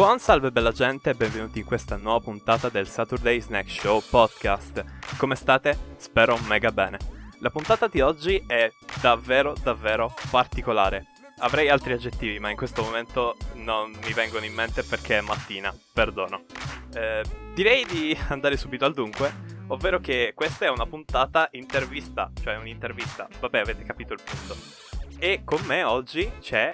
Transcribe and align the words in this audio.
Buon 0.00 0.18
salve 0.18 0.50
bella 0.50 0.72
gente 0.72 1.10
e 1.10 1.14
benvenuti 1.14 1.58
in 1.58 1.66
questa 1.66 1.98
nuova 1.98 2.20
puntata 2.20 2.70
del 2.70 2.88
Saturday 2.88 3.38
Snack 3.38 3.68
Show 3.68 4.02
podcast. 4.08 4.82
Come 5.18 5.34
state? 5.34 5.76
Spero 5.98 6.38
mega 6.48 6.72
bene. 6.72 6.96
La 7.40 7.50
puntata 7.50 7.86
di 7.86 8.00
oggi 8.00 8.42
è 8.46 8.72
davvero 9.02 9.54
davvero 9.62 10.14
particolare. 10.30 11.08
Avrei 11.40 11.68
altri 11.68 11.92
aggettivi, 11.92 12.38
ma 12.38 12.48
in 12.48 12.56
questo 12.56 12.80
momento 12.80 13.36
non 13.56 13.90
mi 13.90 14.14
vengono 14.14 14.46
in 14.46 14.54
mente 14.54 14.84
perché 14.84 15.18
è 15.18 15.20
mattina, 15.20 15.70
perdono. 15.92 16.44
Eh, 16.94 17.22
direi 17.52 17.84
di 17.84 18.18
andare 18.28 18.56
subito 18.56 18.86
al 18.86 18.94
dunque, 18.94 19.30
ovvero 19.66 20.00
che 20.00 20.32
questa 20.34 20.64
è 20.64 20.70
una 20.70 20.86
puntata 20.86 21.50
intervista, 21.52 22.30
cioè 22.42 22.56
un'intervista. 22.56 23.28
Vabbè, 23.38 23.58
avete 23.58 23.82
capito 23.82 24.14
il 24.14 24.20
punto. 24.24 24.56
E 25.18 25.42
con 25.44 25.60
me 25.66 25.82
oggi 25.82 26.32
c'è 26.40 26.72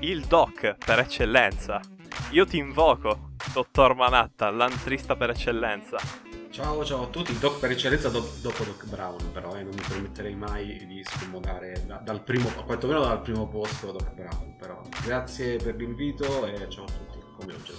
il 0.00 0.24
doc 0.24 0.74
per 0.84 0.98
eccellenza. 0.98 1.80
Io 2.30 2.44
ti 2.46 2.58
invoco, 2.58 3.30
dottor 3.52 3.94
Manatta, 3.94 4.50
l'antrista 4.50 5.16
per 5.16 5.30
eccellenza. 5.30 5.98
Ciao, 6.50 6.84
ciao 6.84 7.04
a 7.04 7.06
tutti, 7.08 7.36
Doc 7.38 7.58
per 7.58 7.72
eccellenza 7.72 8.08
do- 8.08 8.32
dopo 8.40 8.62
Doc 8.64 8.86
Brown, 8.86 9.32
però 9.32 9.54
eh, 9.56 9.62
non 9.62 9.74
mi 9.74 9.82
permetterei 9.86 10.34
mai 10.36 10.84
di 10.86 11.02
scomodare 11.04 11.84
da- 11.86 11.96
dal 11.96 12.22
primo, 12.22 12.48
quantomeno 12.64 13.00
dal 13.00 13.22
primo 13.22 13.48
posto 13.48 13.90
Doc 13.90 14.12
Brown, 14.12 14.56
però 14.56 14.80
grazie 15.04 15.56
per 15.56 15.74
l'invito 15.76 16.46
e 16.46 16.68
ciao 16.68 16.84
a 16.84 16.86
tutti, 16.86 17.18
come 17.36 17.52
detto. 17.52 17.72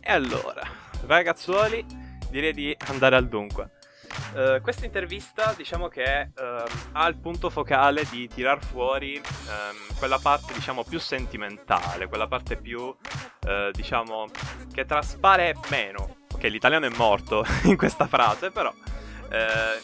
E 0.00 0.12
allora, 0.12 0.62
ragazzuoli, 1.06 1.84
direi 2.30 2.52
di 2.52 2.76
andare 2.88 3.16
al 3.16 3.28
dunque. 3.28 3.70
Uh, 4.34 4.60
questa 4.60 4.84
intervista 4.84 5.54
diciamo 5.56 5.86
che 5.86 6.30
uh, 6.36 6.68
ha 6.92 7.06
il 7.06 7.16
punto 7.16 7.50
focale 7.50 8.04
di 8.10 8.26
tirar 8.26 8.64
fuori 8.64 9.14
um, 9.16 9.96
quella 9.96 10.18
parte 10.18 10.52
diciamo 10.52 10.82
più 10.82 10.98
sentimentale, 10.98 12.08
quella 12.08 12.26
parte 12.26 12.56
più 12.56 12.80
uh, 12.80 13.70
diciamo 13.70 14.26
che 14.72 14.84
traspare 14.86 15.54
meno. 15.68 16.16
Ok, 16.32 16.42
l'italiano 16.44 16.86
è 16.86 16.90
morto 16.96 17.44
in 17.64 17.76
questa 17.76 18.06
frase, 18.06 18.50
però 18.50 18.72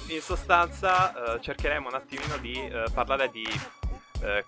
in 0.09 0.20
sostanza 0.20 1.39
cercheremo 1.41 1.89
un 1.89 1.94
attimino 1.94 2.37
di 2.37 2.70
parlare 2.94 3.31
di 3.31 3.44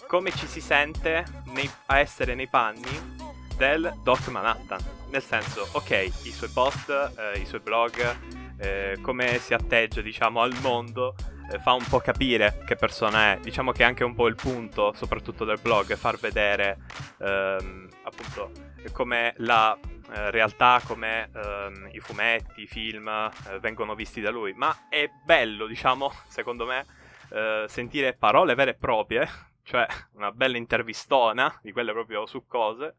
come 0.06 0.30
ci 0.30 0.46
si 0.46 0.60
sente 0.60 1.24
nei, 1.46 1.68
a 1.86 1.98
essere 1.98 2.36
nei 2.36 2.46
panni 2.46 3.16
del 3.56 3.92
Doc 4.04 4.28
Manhattan. 4.28 4.78
Nel 5.08 5.22
senso, 5.22 5.66
ok, 5.72 6.10
i 6.22 6.30
suoi 6.30 6.50
post, 6.50 7.12
i 7.34 7.44
suoi 7.44 7.60
blog 7.60 8.41
eh, 8.62 8.98
come 9.02 9.38
si 9.38 9.54
atteggia, 9.54 10.00
diciamo, 10.00 10.40
al 10.40 10.56
mondo, 10.60 11.16
eh, 11.50 11.58
fa 11.58 11.72
un 11.72 11.84
po' 11.84 11.98
capire 11.98 12.62
che 12.64 12.76
persona 12.76 13.32
è. 13.32 13.38
Diciamo 13.40 13.72
che 13.72 13.82
è 13.82 13.86
anche 13.86 14.04
un 14.04 14.14
po' 14.14 14.28
il 14.28 14.36
punto, 14.36 14.92
soprattutto 14.94 15.44
del 15.44 15.58
blog, 15.60 15.94
far 15.96 16.16
vedere 16.16 16.78
ehm, 17.18 17.88
appunto 18.04 18.52
come 18.92 19.34
la 19.38 19.76
eh, 20.14 20.30
realtà, 20.30 20.80
come 20.86 21.30
ehm, 21.34 21.88
i 21.92 21.98
fumetti, 21.98 22.62
i 22.62 22.66
film 22.68 23.08
eh, 23.08 23.58
vengono 23.58 23.96
visti 23.96 24.20
da 24.20 24.30
lui. 24.30 24.52
Ma 24.52 24.86
è 24.88 25.10
bello, 25.24 25.66
diciamo, 25.66 26.12
secondo 26.28 26.64
me, 26.64 26.86
eh, 27.30 27.64
sentire 27.66 28.14
parole 28.14 28.54
vere 28.54 28.70
e 28.70 28.74
proprie, 28.74 29.28
cioè 29.64 29.86
una 30.12 30.30
bella 30.30 30.56
intervistona 30.56 31.52
di 31.62 31.72
quelle 31.72 31.90
proprio 31.90 32.26
su 32.26 32.46
cose, 32.46 32.96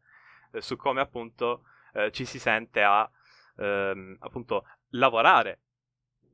su 0.58 0.76
come 0.76 1.00
appunto 1.00 1.62
ci 2.10 2.24
si 2.24 2.40
sente 2.40 2.82
a 2.82 3.08
ehm, 3.56 4.16
appunto 4.20 4.64
lavorare 4.94 5.60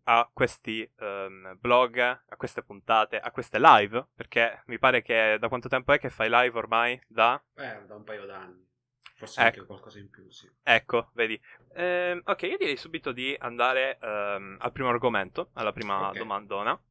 a 0.04 0.28
questi 0.32 0.90
um, 0.98 1.56
blog, 1.58 1.98
a 1.98 2.36
queste 2.36 2.62
puntate, 2.62 3.18
a 3.18 3.30
queste 3.30 3.58
live, 3.60 4.08
perché 4.14 4.62
mi 4.66 4.78
pare 4.78 5.02
che 5.02 5.36
da 5.38 5.48
quanto 5.48 5.68
tempo 5.68 5.92
è 5.92 5.98
che 5.98 6.10
fai 6.10 6.28
live 6.28 6.58
ormai? 6.58 7.00
Da? 7.06 7.40
Eh, 7.54 7.84
da 7.86 7.94
un 7.94 8.04
paio 8.04 8.26
d'anni. 8.26 8.68
Forse 9.14 9.40
ecco. 9.40 9.48
anche 9.48 9.66
qualcosa 9.66 9.98
in 9.98 10.08
più, 10.08 10.28
sì. 10.30 10.50
Ecco, 10.62 11.10
vedi. 11.12 11.40
Ehm, 11.74 12.22
ok, 12.24 12.42
io 12.42 12.56
direi 12.56 12.76
subito 12.76 13.12
di 13.12 13.36
andare 13.38 13.98
um, 14.00 14.56
al 14.58 14.72
primo 14.72 14.88
argomento, 14.88 15.50
alla 15.52 15.72
prima 15.72 16.08
okay. 16.08 16.18
domandona. 16.18 16.82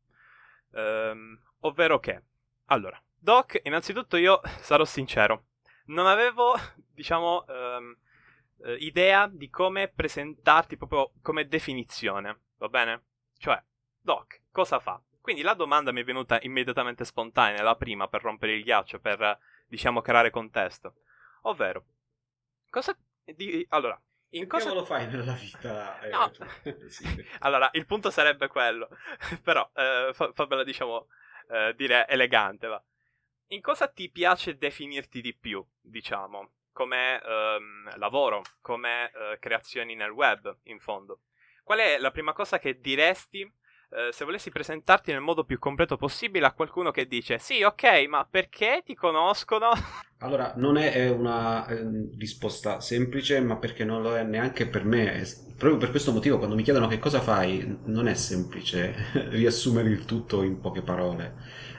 Um, 0.71 1.39
ovvero 1.61 1.99
che, 1.99 2.23
allora, 2.65 3.01
Doc, 3.17 3.59
innanzitutto 3.63 4.15
io 4.17 4.39
sarò 4.59 4.85
sincero, 4.85 5.47
non 5.85 6.05
avevo, 6.05 6.53
diciamo, 6.93 7.45
eh, 8.63 8.73
idea 8.75 9.27
di 9.27 9.49
come 9.49 9.87
presentarti 9.87 10.77
proprio 10.77 11.11
come 11.21 11.47
definizione, 11.47 12.41
va 12.57 12.69
bene? 12.69 13.03
Cioè, 13.37 13.61
Doc, 14.01 14.41
cosa 14.51 14.79
fa? 14.79 15.01
Quindi 15.21 15.41
la 15.41 15.53
domanda 15.53 15.91
mi 15.91 16.01
è 16.01 16.03
venuta 16.03 16.39
immediatamente 16.41 17.05
spontanea, 17.05 17.61
la 17.61 17.75
prima 17.75 18.07
per 18.07 18.21
rompere 18.21 18.53
il 18.53 18.63
ghiaccio, 18.63 18.99
per, 18.99 19.37
diciamo, 19.67 20.01
creare 20.01 20.29
contesto. 20.29 20.95
Ovvero, 21.43 21.85
cosa... 22.69 22.97
Di... 23.23 23.63
Allora, 23.69 24.01
in 24.29 24.47
cosa 24.47 24.73
lo 24.73 24.85
fai 24.85 25.07
nella 25.07 25.33
vita? 25.33 25.99
Eh, 26.01 26.09
no. 26.09 26.31
allora, 27.39 27.69
il 27.73 27.85
punto 27.85 28.09
sarebbe 28.09 28.47
quello, 28.47 28.89
però 29.43 29.69
eh, 29.73 30.11
fa, 30.13 30.31
fammela, 30.33 30.63
diciamo, 30.63 31.07
eh, 31.49 31.73
dire 31.75 32.07
elegante, 32.07 32.67
va. 32.67 32.83
In 33.51 33.61
cosa 33.61 33.87
ti 33.87 34.09
piace 34.09 34.57
definirti 34.57 35.21
di 35.21 35.35
più, 35.35 35.65
diciamo? 35.81 36.51
Come 36.79 37.21
ehm, 37.21 37.97
lavoro, 37.97 38.41
come 38.61 39.11
eh, 39.11 39.37
creazioni 39.37 39.95
nel 39.95 40.11
web, 40.11 40.59
in 40.63 40.79
fondo. 40.79 41.23
Qual 41.61 41.77
è 41.77 41.97
la 41.97 42.09
prima 42.09 42.31
cosa 42.31 42.57
che 42.57 42.79
diresti 42.79 43.41
eh, 43.41 44.13
se 44.13 44.23
volessi 44.23 44.49
presentarti 44.49 45.11
nel 45.11 45.19
modo 45.19 45.43
più 45.43 45.59
completo 45.59 45.97
possibile 45.97 46.45
a 46.45 46.53
qualcuno 46.53 46.91
che 46.91 47.05
dice 47.05 47.37
sì, 47.37 47.63
ok, 47.63 48.05
ma 48.07 48.25
perché 48.29 48.81
ti 48.85 48.95
conoscono? 48.95 49.71
Allora, 50.21 50.51
non 50.57 50.75
è 50.75 51.07
una 51.09 51.65
eh, 51.65 51.81
risposta 52.17 52.81
semplice, 52.81 53.39
ma 53.39 53.55
perché 53.55 53.85
non 53.85 54.01
lo 54.01 54.17
è 54.17 54.23
neanche 54.23 54.67
per 54.67 54.83
me. 54.83 55.23
Proprio 55.57 55.77
per 55.77 55.91
questo 55.91 56.11
motivo, 56.11 56.37
quando 56.37 56.55
mi 56.55 56.63
chiedono 56.63 56.87
che 56.87 56.99
cosa 56.99 57.21
fai, 57.21 57.79
non 57.85 58.05
è 58.05 58.13
semplice 58.15 58.93
riassumere 59.31 59.87
il 59.87 60.03
tutto 60.03 60.43
in 60.43 60.59
poche 60.59 60.81
parole. 60.81 61.35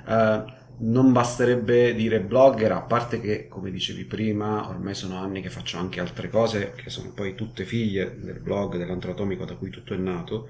Uh, 0.07 0.43
non 0.81 1.13
basterebbe 1.13 1.95
dire 1.95 2.21
blogger, 2.21 2.73
a 2.73 2.81
parte 2.81 3.21
che, 3.21 3.49
come 3.49 3.71
dicevi 3.71 4.05
prima, 4.05 4.69
ormai 4.69 4.95
sono 4.95 5.19
anni 5.19 5.43
che 5.43 5.51
faccio 5.51 5.79
anche 5.79 6.01
altre 6.01 6.29
cose, 6.29 6.73
che 6.75 6.91
sono 6.91 7.13
poi 7.13 7.35
tutte 7.35 7.65
figlie 7.65 8.17
del 8.19 8.41
blog, 8.41 8.77
dell'antroatomico 8.77 9.45
da 9.45 9.57
cui 9.57 9.71
tutto 9.71 9.95
è 9.95 9.99
nato, 9.99 10.49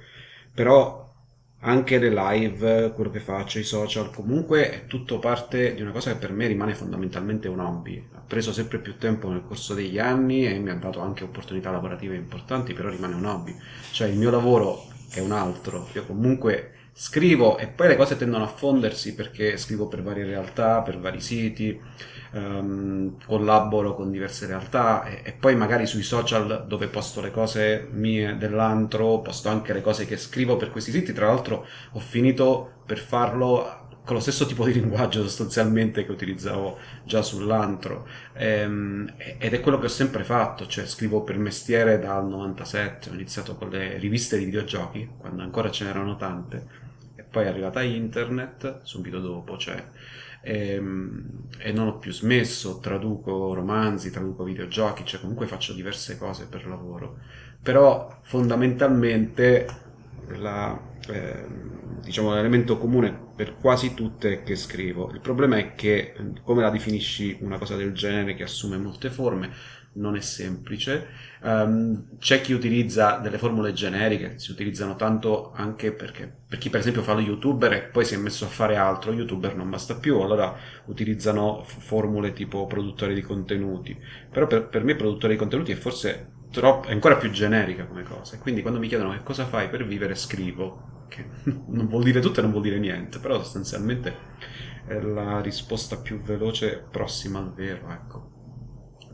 però 0.55 1.09
anche 1.63 1.99
le 1.99 2.11
live, 2.11 2.93
quello 2.95 3.11
che 3.11 3.21
faccio, 3.21 3.59
i 3.59 3.65
social, 3.65 4.11
comunque 4.11 4.71
è 4.71 4.87
tutto 4.87 5.19
parte 5.19 5.75
di 5.75 5.83
una 5.83 5.91
cosa 5.91 6.13
che 6.13 6.19
per 6.19 6.33
me 6.33 6.47
rimane 6.47 6.75
fondamentalmente 6.75 7.49
un 7.49 7.61
hobby. 7.61 8.03
Ha 8.15 8.23
preso 8.27 8.53
sempre 8.53 8.79
più 8.79 8.97
tempo 8.97 9.29
nel 9.29 9.43
corso 9.47 9.75
degli 9.75 9.99
anni 9.99 10.47
e 10.47 10.59
mi 10.59 10.71
ha 10.71 10.75
dato 10.75 11.01
anche 11.01 11.25
opportunità 11.25 11.71
lavorative 11.71 12.15
importanti, 12.17 12.73
però 12.73 12.89
rimane 12.89 13.15
un 13.15 13.27
hobby. 13.27 13.55
Cioè 13.91 14.09
il 14.09 14.17
mio 14.17 14.31
lavoro 14.31 14.87
è 15.11 15.21
un 15.21 15.33
altro, 15.33 15.89
io 15.93 16.07
comunque 16.07 16.77
scrivo 17.03 17.57
e 17.57 17.67
poi 17.67 17.89
le 17.89 17.97
cose 17.97 18.19
tendono 18.19 18.45
a 18.45 18.47
fondersi 18.47 19.15
perché 19.15 19.57
scrivo 19.57 19.89
per 19.89 20.03
varie 20.03 20.27
realtà, 20.27 20.83
per 20.83 20.99
vari 21.01 21.23
siti, 21.23 21.81
um, 22.33 23.17
collaboro 23.25 23.95
con 23.95 24.11
diverse 24.11 24.47
realtà 24.47 25.05
e, 25.05 25.23
e, 25.25 25.33
poi 25.33 25.57
magari 25.57 25.87
sui 25.87 26.03
social 26.03 26.67
dove 26.69 26.89
posto 26.89 27.23
le 27.23 27.31
cose 27.31 27.89
mie 27.91 28.37
dell'antro, 28.37 29.21
posto 29.21 29.49
anche 29.49 29.73
le 29.73 29.81
cose 29.81 30.05
che 30.05 30.19
scrivo 30.19 30.59
per 30.59 30.71
questi 30.71 30.91
siti, 30.91 31.15
tra 31.15 31.29
l'altro 31.29 31.67
ho 31.93 32.01
finito 32.01 32.83
per 32.85 32.99
farlo 32.99 33.79
con 34.05 34.17
lo 34.17 34.21
stesso 34.21 34.45
tipo 34.45 34.67
di 34.67 34.75
linguaggio 34.75 35.23
sostanzialmente 35.23 36.05
che 36.05 36.11
utilizzavo 36.11 36.79
già 37.05 37.23
sull'antro 37.23 38.07
ehm, 38.35 39.15
ed 39.39 39.55
è 39.55 39.61
quello 39.61 39.79
che 39.79 39.87
ho 39.87 39.91
sempre 39.91 40.23
fatto, 40.23 40.67
cioè 40.67 40.85
scrivo 40.85 41.23
per 41.23 41.39
mestiere 41.39 41.99
dal 41.99 42.27
97, 42.27 43.09
ho 43.09 43.15
iniziato 43.15 43.55
con 43.57 43.71
le 43.71 43.97
riviste 43.97 44.37
di 44.37 44.45
videogiochi 44.45 45.09
quando 45.17 45.43
ancora 45.43 45.71
ce 45.71 45.85
n'erano 45.85 46.17
tante 46.17 46.80
poi 47.31 47.45
è 47.45 47.49
arrivata 47.49 47.83
internet 47.83 48.81
subito 48.83 49.21
dopo, 49.21 49.57
cioè 49.57 49.83
e, 50.43 50.75
ehm, 50.75 51.49
e, 51.59 51.73
non 51.73 51.89
ho 51.89 51.99
più 51.99 52.13
smesso, 52.13 52.79
traduco 52.81 53.55
romanzi, 53.55 54.11
traduco 54.11 54.45
videogiochi, 54.45 55.05
cioè 55.05 55.21
comunque 55.21 55.47
faccio 55.47 55.73
diverse 55.73 56.19
cose 56.19 56.47
per 56.47 56.67
lavoro, 56.67 57.19
però 57.63 58.19
fondamentalmente 58.23 59.67
la, 60.39 60.79
eh, 61.09 61.47
diciamo, 62.03 62.35
l'elemento 62.35 62.79
comune 62.79 63.29
per 63.35 63.57
quasi 63.57 63.95
tutte 63.95 64.43
che 64.43 64.57
scrivo. 64.57 65.11
Il 65.13 65.21
problema 65.21 65.57
è 65.57 65.75
che 65.75 66.15
come 66.43 66.63
la 66.63 66.71
definisci 66.71 67.39
una 67.41 67.59
cosa 67.59 67.77
del 67.77 67.93
genere 67.93 68.35
che 68.35 68.45
assume 68.45 68.79
molte 68.79 69.11
forme, 69.11 69.51
non 69.95 70.17
è 70.17 70.21
semplice. 70.21 71.07
Um, 71.43 72.19
c'è 72.19 72.41
chi 72.41 72.53
utilizza 72.53 73.17
delle 73.17 73.39
formule 73.39 73.73
generiche, 73.73 74.39
si 74.39 74.51
utilizzano 74.51 74.95
tanto 74.95 75.53
anche 75.55 75.93
perché 75.93 76.31
per 76.47 76.59
chi 76.59 76.69
per 76.69 76.81
esempio 76.81 77.03
fa 77.03 77.15
lo 77.15 77.21
youtuber 77.21 77.73
e 77.73 77.81
poi 77.83 78.05
si 78.05 78.15
è 78.15 78.19
messo 78.19 78.45
a 78.45 78.49
fare 78.49 78.77
altro, 78.77 79.13
youtuber 79.13 79.57
non 79.57 79.71
basta 79.71 79.95
più, 79.97 80.21
allora 80.21 80.55
utilizzano 80.87 81.65
formule 81.65 82.33
tipo 82.33 82.67
produttore 82.67 83.15
di 83.15 83.23
contenuti. 83.23 83.97
Però 84.31 84.47
per, 84.47 84.69
per 84.69 84.85
me 84.85 84.95
produttore 84.95 85.33
di 85.33 85.39
contenuti 85.39 85.73
è 85.73 85.77
forse 85.77 86.39
troppo, 86.51 86.89
è 86.89 86.93
ancora 86.93 87.17
più 87.17 87.31
generica 87.31 87.87
come 87.87 88.03
cosa. 88.03 88.39
Quindi 88.39 88.63
quando 88.63 88.79
mi 88.79 88.89
chiedono 88.89 89.13
che 89.13 89.23
cosa 89.23 89.47
fai 89.47 89.69
per 89.69 89.87
vivere, 89.87 90.15
scrivo, 90.15 91.07
che 91.09 91.25
non 91.67 91.89
vuol 91.89 92.05
dire 92.05 92.21
tutto 92.21 92.41
e 92.41 92.43
non 92.43 92.51
vuol 92.53 92.63
dire 92.63 92.79
niente, 92.79 93.19
però 93.19 93.39
sostanzialmente 93.39 94.29
è 94.87 95.01
la 95.01 95.41
risposta 95.41 95.97
più 95.99 96.21
veloce 96.21 96.85
prossima 96.91 97.39
al 97.39 97.53
vero, 97.55 97.91
ecco. 97.91 98.30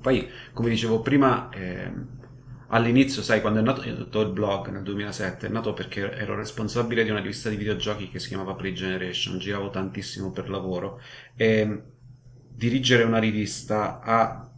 Poi, 0.07 0.31
come 0.53 0.69
dicevo 0.69 1.01
prima, 1.01 1.49
eh, 1.51 1.91
all'inizio, 2.69 3.23
sai, 3.23 3.41
quando 3.41 3.59
è 3.59 3.63
nato 3.65 3.83
il 3.83 4.31
blog 4.31 4.69
nel 4.69 4.85
2007, 4.85 5.49
è 5.49 5.51
nato 5.51 5.73
perché 5.73 6.13
ero 6.13 6.37
responsabile 6.37 7.03
di 7.03 7.11
una 7.11 7.19
rivista 7.19 7.49
di 7.49 7.57
videogiochi 7.57 8.09
che 8.09 8.21
si 8.21 8.29
chiamava 8.29 8.55
Play 8.55 8.73
Generation, 8.73 9.41
giravo 9.41 9.69
tantissimo 9.69 10.31
per 10.31 10.49
lavoro 10.49 11.01
e 11.35 11.83
dirigere 12.49 13.03
una 13.03 13.19
rivista 13.19 13.99
ha, 13.99 14.49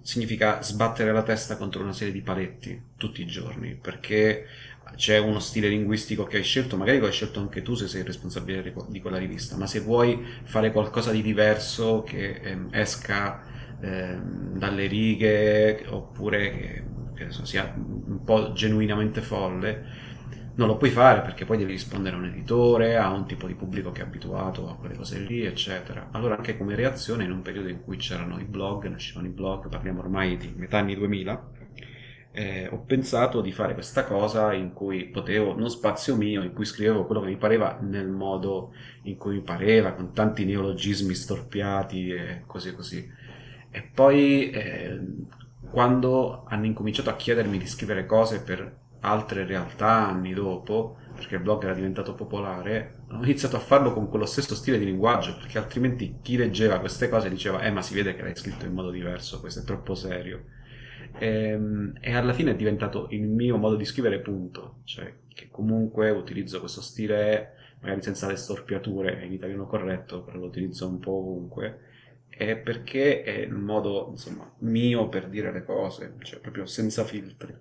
significa 0.00 0.62
sbattere 0.62 1.12
la 1.12 1.22
testa 1.22 1.58
contro 1.58 1.82
una 1.82 1.92
serie 1.92 2.14
di 2.14 2.22
paletti 2.22 2.82
tutti 2.96 3.20
i 3.20 3.26
giorni, 3.26 3.74
perché 3.74 4.46
c'è 4.96 5.18
uno 5.18 5.38
stile 5.38 5.68
linguistico 5.68 6.24
che 6.24 6.38
hai 6.38 6.42
scelto, 6.42 6.78
magari 6.78 6.98
lo 6.98 7.04
hai 7.04 7.12
scelto 7.12 7.40
anche 7.40 7.60
tu 7.60 7.74
se 7.74 7.88
sei 7.88 8.04
responsabile 8.04 8.72
di 8.88 9.02
quella 9.02 9.18
rivista, 9.18 9.58
ma 9.58 9.66
se 9.66 9.80
vuoi 9.80 10.24
fare 10.44 10.72
qualcosa 10.72 11.10
di 11.10 11.20
diverso 11.20 12.02
che 12.04 12.40
ehm, 12.42 12.68
esca 12.70 13.52
ehm, 13.80 14.58
dalle 14.58 14.86
righe 14.86 15.84
oppure 15.88 16.50
che, 16.50 16.84
che 17.14 17.30
so, 17.30 17.44
sia 17.44 17.72
un 17.76 18.22
po' 18.24 18.52
genuinamente 18.52 19.20
folle, 19.20 20.12
non 20.56 20.68
lo 20.68 20.76
puoi 20.76 20.90
fare 20.90 21.20
perché 21.20 21.44
poi 21.44 21.58
devi 21.58 21.72
rispondere 21.72 22.14
a 22.14 22.18
un 22.18 22.26
editore, 22.26 22.96
a 22.96 23.10
un 23.10 23.26
tipo 23.26 23.46
di 23.46 23.54
pubblico 23.54 23.90
che 23.90 24.02
è 24.02 24.04
abituato 24.04 24.68
a 24.68 24.76
quelle 24.76 24.94
cose 24.94 25.18
lì, 25.18 25.44
eccetera. 25.44 26.08
Allora 26.12 26.36
anche 26.36 26.56
come 26.56 26.74
reazione 26.76 27.24
in 27.24 27.32
un 27.32 27.42
periodo 27.42 27.68
in 27.68 27.82
cui 27.82 27.96
c'erano 27.96 28.38
i 28.38 28.44
blog, 28.44 28.86
nascevano 28.86 29.26
i 29.26 29.30
blog, 29.30 29.68
parliamo 29.68 30.00
ormai 30.00 30.36
di 30.36 30.52
metà 30.56 30.78
anni 30.78 30.94
2000, 30.94 31.50
eh, 32.36 32.68
ho 32.68 32.80
pensato 32.80 33.40
di 33.40 33.52
fare 33.52 33.74
questa 33.74 34.04
cosa 34.04 34.52
in 34.52 34.72
cui 34.72 35.06
potevo, 35.06 35.54
uno 35.54 35.68
spazio 35.68 36.16
mio, 36.16 36.42
in 36.42 36.52
cui 36.52 36.64
scrivevo 36.64 37.06
quello 37.06 37.20
che 37.20 37.28
mi 37.28 37.36
pareva 37.36 37.78
nel 37.80 38.08
modo 38.08 38.72
in 39.02 39.16
cui 39.16 39.34
mi 39.36 39.42
pareva, 39.42 39.92
con 39.92 40.12
tanti 40.12 40.44
neologismi 40.44 41.14
storpiati 41.14 42.10
e 42.10 42.42
così 42.46 42.74
così. 42.74 43.08
E 43.74 43.82
poi 43.82 44.50
eh, 44.50 45.00
quando 45.68 46.44
hanno 46.46 46.64
incominciato 46.64 47.10
a 47.10 47.16
chiedermi 47.16 47.58
di 47.58 47.66
scrivere 47.66 48.06
cose 48.06 48.40
per 48.40 48.82
altre 49.00 49.44
realtà 49.44 50.06
anni 50.06 50.32
dopo, 50.32 50.96
perché 51.12 51.34
il 51.34 51.40
blog 51.40 51.64
era 51.64 51.74
diventato 51.74 52.14
popolare, 52.14 53.00
ho 53.10 53.20
iniziato 53.24 53.56
a 53.56 53.58
farlo 53.58 53.92
con 53.92 54.08
quello 54.08 54.26
stesso 54.26 54.54
stile 54.54 54.78
di 54.78 54.84
linguaggio, 54.84 55.34
perché 55.34 55.58
altrimenti 55.58 56.18
chi 56.22 56.36
leggeva 56.36 56.78
queste 56.78 57.08
cose 57.08 57.28
diceva, 57.28 57.62
eh 57.62 57.72
ma 57.72 57.82
si 57.82 57.94
vede 57.94 58.14
che 58.14 58.22
l'hai 58.22 58.36
scritto 58.36 58.64
in 58.64 58.74
modo 58.74 58.90
diverso, 58.90 59.40
questo 59.40 59.58
è 59.58 59.64
troppo 59.64 59.96
serio. 59.96 60.44
E, 61.18 61.26
ehm, 61.26 61.94
e, 62.00 62.14
alla 62.14 62.32
fine 62.32 62.52
è 62.52 62.56
diventato 62.56 63.08
il 63.10 63.26
mio 63.26 63.56
modo 63.56 63.74
di 63.74 63.84
scrivere 63.84 64.20
punto, 64.20 64.82
cioè 64.84 65.12
che 65.34 65.48
comunque 65.50 66.10
utilizzo 66.10 66.60
questo 66.60 66.80
stile 66.80 67.54
magari 67.80 68.02
senza 68.02 68.28
le 68.28 68.36
storpiature 68.36 69.24
in 69.24 69.32
italiano 69.32 69.66
corretto, 69.66 70.22
però 70.22 70.38
lo 70.38 70.46
utilizzo 70.46 70.86
un 70.86 71.00
po' 71.00 71.18
ovunque, 71.18 71.92
è 72.36 72.56
perché 72.56 73.22
è 73.22 73.30
il 73.38 73.54
modo 73.54 74.08
insomma, 74.10 74.52
mio 74.60 75.08
per 75.08 75.28
dire 75.28 75.52
le 75.52 75.64
cose, 75.64 76.16
cioè 76.22 76.40
proprio 76.40 76.66
senza 76.66 77.04
filtri. 77.04 77.54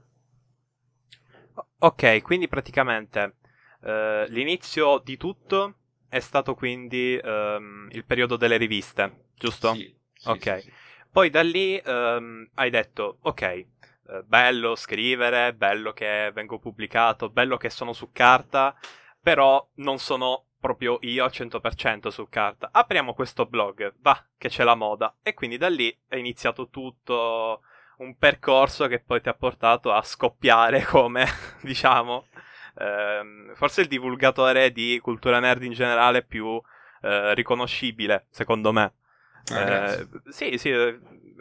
Ok, 1.80 2.22
quindi 2.22 2.48
praticamente 2.48 3.36
eh, 3.84 4.26
l'inizio 4.30 5.00
di 5.00 5.18
tutto 5.18 5.76
è 6.08 6.20
stato 6.20 6.56
quindi 6.56 7.20
ehm, 7.22 7.90
il 7.92 8.06
periodo 8.06 8.38
delle 8.38 8.58
riviste, 8.58 9.26
giusto? 9.36 9.74
Sì. 9.74 9.96
sì 10.14 10.30
ok. 10.30 10.56
Sì, 10.56 10.62
sì. 10.62 10.74
Poi 11.12 11.30
da 11.30 11.42
lì 11.44 11.78
ehm, 11.78 12.50
hai 12.56 12.70
detto, 12.70 13.18
ok, 13.22 13.42
eh, 13.42 13.68
bello 14.26 14.76
scrivere, 14.76 15.54
bello 15.54 15.92
che 15.94 16.32
vengo 16.34 16.58
pubblicato, 16.60 17.30
bello 17.30 17.58
che 17.58 17.70
sono 17.70 17.94
su 17.94 18.12
carta, 18.12 18.76
però 19.22 19.68
non 19.76 20.00
sono 20.00 20.46
proprio 20.64 20.98
io 21.02 21.26
al 21.26 21.32
100% 21.34 22.08
su 22.08 22.30
carta. 22.30 22.70
Apriamo 22.72 23.14
questo 23.14 23.46
blog, 23.46 23.96
va, 24.00 24.18
che 24.38 24.48
c'è 24.48 24.64
la 24.64 24.76
moda. 24.76 25.18
E 25.22 25.34
quindi 25.34 25.58
da 25.58 25.68
lì 25.68 25.94
è 26.08 26.16
iniziato 26.16 26.70
tutto 26.70 27.64
un 27.98 28.18
percorso 28.18 28.88
che 28.88 29.02
poi 29.02 29.20
ti 29.20 29.28
ha 29.28 29.34
portato 29.34 29.92
a 29.92 30.02
scoppiare 30.02 30.84
come, 30.88 31.26
diciamo, 31.62 32.28
ehm, 32.80 33.56
forse 33.56 33.82
il 33.82 33.88
divulgatore 33.88 34.72
di 34.72 34.98
cultura 35.02 35.40
nerd 35.40 35.64
in 35.64 35.74
generale 35.74 36.24
più 36.24 36.62
eh, 37.02 37.34
riconoscibile, 37.34 38.28
secondo 38.30 38.72
me. 38.72 38.94
Ah, 39.52 39.92
eh, 39.92 40.08
sì, 40.30 40.58
sì, 40.58 40.70
eh, 40.70 40.98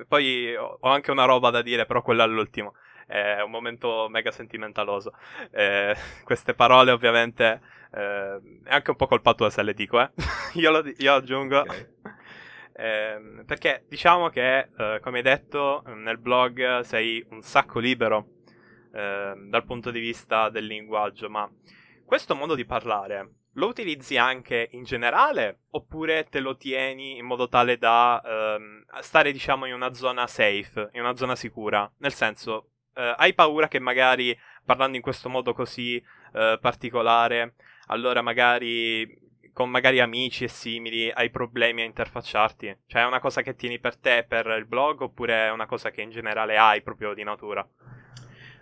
poi 0.08 0.52
ho 0.56 0.80
anche 0.80 1.12
una 1.12 1.26
roba 1.26 1.50
da 1.50 1.62
dire, 1.62 1.86
però 1.86 2.02
quella 2.02 2.24
all'ultimo. 2.24 2.74
È 3.06 3.40
un 3.40 3.52
momento 3.52 4.08
mega 4.10 4.32
sentimentaloso. 4.32 5.12
Eh, 5.52 5.94
queste 6.24 6.54
parole, 6.54 6.90
ovviamente, 6.90 7.60
eh, 7.92 8.40
è 8.64 8.74
anche 8.74 8.90
un 8.90 8.96
po' 8.96 9.06
colpa 9.06 9.34
tua 9.34 9.50
se 9.50 9.62
le 9.62 9.74
dico, 9.74 10.00
eh. 10.00 10.10
io, 10.54 10.70
lo, 10.70 10.82
io 10.96 11.14
aggiungo. 11.14 11.60
Okay. 11.60 11.86
Eh, 12.74 13.44
perché 13.44 13.84
diciamo 13.88 14.28
che, 14.30 14.70
eh, 14.76 15.00
come 15.02 15.18
hai 15.18 15.22
detto 15.22 15.82
nel 15.94 16.18
blog, 16.18 16.80
sei 16.80 17.24
un 17.30 17.42
sacco 17.42 17.78
libero 17.78 18.38
eh, 18.92 19.34
dal 19.36 19.64
punto 19.64 19.90
di 19.90 20.00
vista 20.00 20.48
del 20.48 20.66
linguaggio, 20.66 21.28
ma 21.28 21.50
questo 22.04 22.34
modo 22.34 22.54
di 22.54 22.64
parlare 22.64 23.34
lo 23.56 23.66
utilizzi 23.66 24.16
anche 24.16 24.68
in 24.72 24.84
generale 24.84 25.64
oppure 25.70 26.24
te 26.24 26.40
lo 26.40 26.56
tieni 26.56 27.18
in 27.18 27.26
modo 27.26 27.48
tale 27.48 27.76
da 27.76 28.20
ehm, 28.24 28.84
stare 29.00 29.32
diciamo 29.32 29.66
in 29.66 29.74
una 29.74 29.92
zona 29.92 30.26
safe, 30.26 30.88
in 30.92 31.00
una 31.00 31.16
zona 31.16 31.36
sicura? 31.36 31.90
Nel 31.98 32.14
senso, 32.14 32.70
eh, 32.94 33.14
hai 33.16 33.34
paura 33.34 33.68
che 33.68 33.78
magari 33.78 34.38
parlando 34.64 34.96
in 34.96 35.02
questo 35.02 35.28
modo 35.28 35.52
così 35.52 36.02
eh, 36.32 36.58
particolare, 36.60 37.54
allora 37.86 38.22
magari 38.22 39.20
con 39.52 39.68
magari 39.68 40.00
amici 40.00 40.44
e 40.44 40.48
simili 40.48 41.10
hai 41.10 41.30
problemi 41.30 41.82
a 41.82 41.84
interfacciarti? 41.84 42.76
Cioè 42.86 43.02
è 43.02 43.06
una 43.06 43.20
cosa 43.20 43.42
che 43.42 43.54
tieni 43.54 43.78
per 43.78 43.96
te, 43.96 44.24
per 44.26 44.46
il 44.58 44.66
blog, 44.66 45.02
oppure 45.02 45.46
è 45.46 45.50
una 45.50 45.66
cosa 45.66 45.90
che 45.90 46.00
in 46.00 46.10
generale 46.10 46.56
hai 46.56 46.82
proprio 46.82 47.12
di 47.14 47.22
natura? 47.22 47.66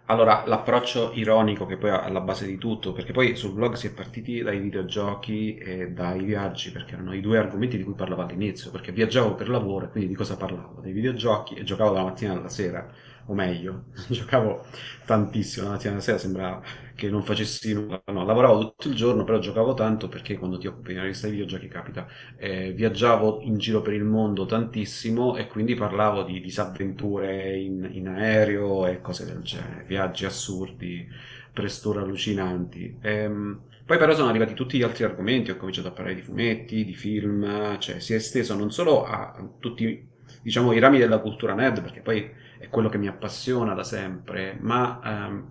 Allora, 0.06 0.43
l'approccio 0.44 1.12
ironico 1.14 1.67
che 1.67 1.76
poi 1.76 1.90
è 1.90 1.93
alla 1.93 2.20
base 2.20 2.44
di 2.44 2.58
tutto, 2.58 2.93
perché 2.93 3.12
poi 3.12 3.37
sul 3.37 3.52
blog 3.52 3.75
si 3.75 3.87
è 3.87 3.93
partiti 3.93 4.43
dai 4.43 4.58
videogiochi 4.58 5.55
e 5.56 5.90
dai 5.90 6.25
viaggi, 6.25 6.72
perché 6.72 6.94
erano 6.94 7.14
i 7.14 7.20
due 7.20 7.38
argomenti 7.38 7.76
di 7.76 7.84
cui 7.84 7.94
parlavo 7.94 8.22
all'inizio, 8.22 8.72
perché 8.72 8.90
viaggiavo 8.90 9.37
per 9.37 9.49
lavoro 9.49 9.87
e 9.87 9.88
quindi 9.90 10.08
di 10.08 10.17
cosa 10.17 10.37
parlavo? 10.37 10.81
Dei 10.81 10.90
videogiochi 10.93 11.55
e 11.55 11.62
giocavo 11.62 11.93
dalla 11.93 12.06
mattina 12.06 12.32
alla 12.32 12.49
sera, 12.49 12.93
o 13.26 13.34
meglio, 13.34 13.84
giocavo 14.08 14.67
tantissimo, 15.05 15.67
la 15.67 15.72
mattina 15.72 15.93
alla 15.93 16.00
sera 16.00 16.19
sembrava 16.19 16.62
che 16.94 17.08
non 17.08 17.22
facessi 17.22 17.72
nulla, 17.72 18.02
no, 18.06 18.25
lavoravo 18.25 18.58
tutto 18.61 18.88
il 18.88 18.94
giorno, 18.94 19.25
però 19.25 19.38
giocavo 19.38 19.75
tanto 19.75 20.08
perché 20.08 20.37
quando 20.37 20.58
ti 20.58 20.67
occupi 20.67 20.88
di 20.88 20.94
una 20.94 21.02
rivista 21.05 21.26
di 21.26 21.32
videogiochi 21.32 21.69
capita, 21.69 22.06
eh, 22.37 22.72
viaggiavo 22.72 23.40
in 23.43 23.56
giro 23.58 23.81
per 23.81 23.94
il 23.94 24.05
mondo 24.05 24.44
tantissimo 24.46 25.36
e 25.36 25.46
quindi 25.46 25.74
parlavo 25.74 26.22
di 26.24 26.41
disavventure 26.41 27.56
in, 27.58 27.89
in 27.93 28.08
aereo 28.08 28.86
e 28.86 29.00
cose 29.00 29.24
del 29.24 29.41
genere, 29.43 29.84
viaggi 29.86 30.24
assurdi, 30.27 31.08
presture 31.53 32.00
allucinanti. 32.00 32.98
Ehm, 33.00 33.60
poi 33.84 33.98
però 33.98 34.15
sono 34.15 34.29
arrivati 34.29 34.55
tutti 34.55 34.79
gli 34.79 34.82
altri 34.82 35.05
argomenti, 35.05 35.50
ho 35.50 35.56
cominciato 35.56 35.89
a 35.89 35.91
parlare 35.91 36.15
di 36.15 36.22
fumetti, 36.22 36.84
di 36.84 36.94
film, 36.94 37.79
cioè 37.81 37.98
si 37.98 38.12
è 38.12 38.17
esteso 38.17 38.55
non 38.55 38.70
solo 38.70 39.05
a 39.05 39.34
tutti 39.58 40.06
diciamo 40.43 40.72
i 40.72 40.79
rami 40.79 40.98
della 40.98 41.19
cultura 41.19 41.55
nerd, 41.55 41.82
perché 41.82 42.00
poi 42.00 42.31
è 42.60 42.69
quello 42.69 42.90
che 42.90 42.98
mi 42.98 43.08
appassiona 43.08 43.72
da 43.72 43.82
sempre, 43.82 44.55
ma 44.60 45.00
ehm, 45.02 45.44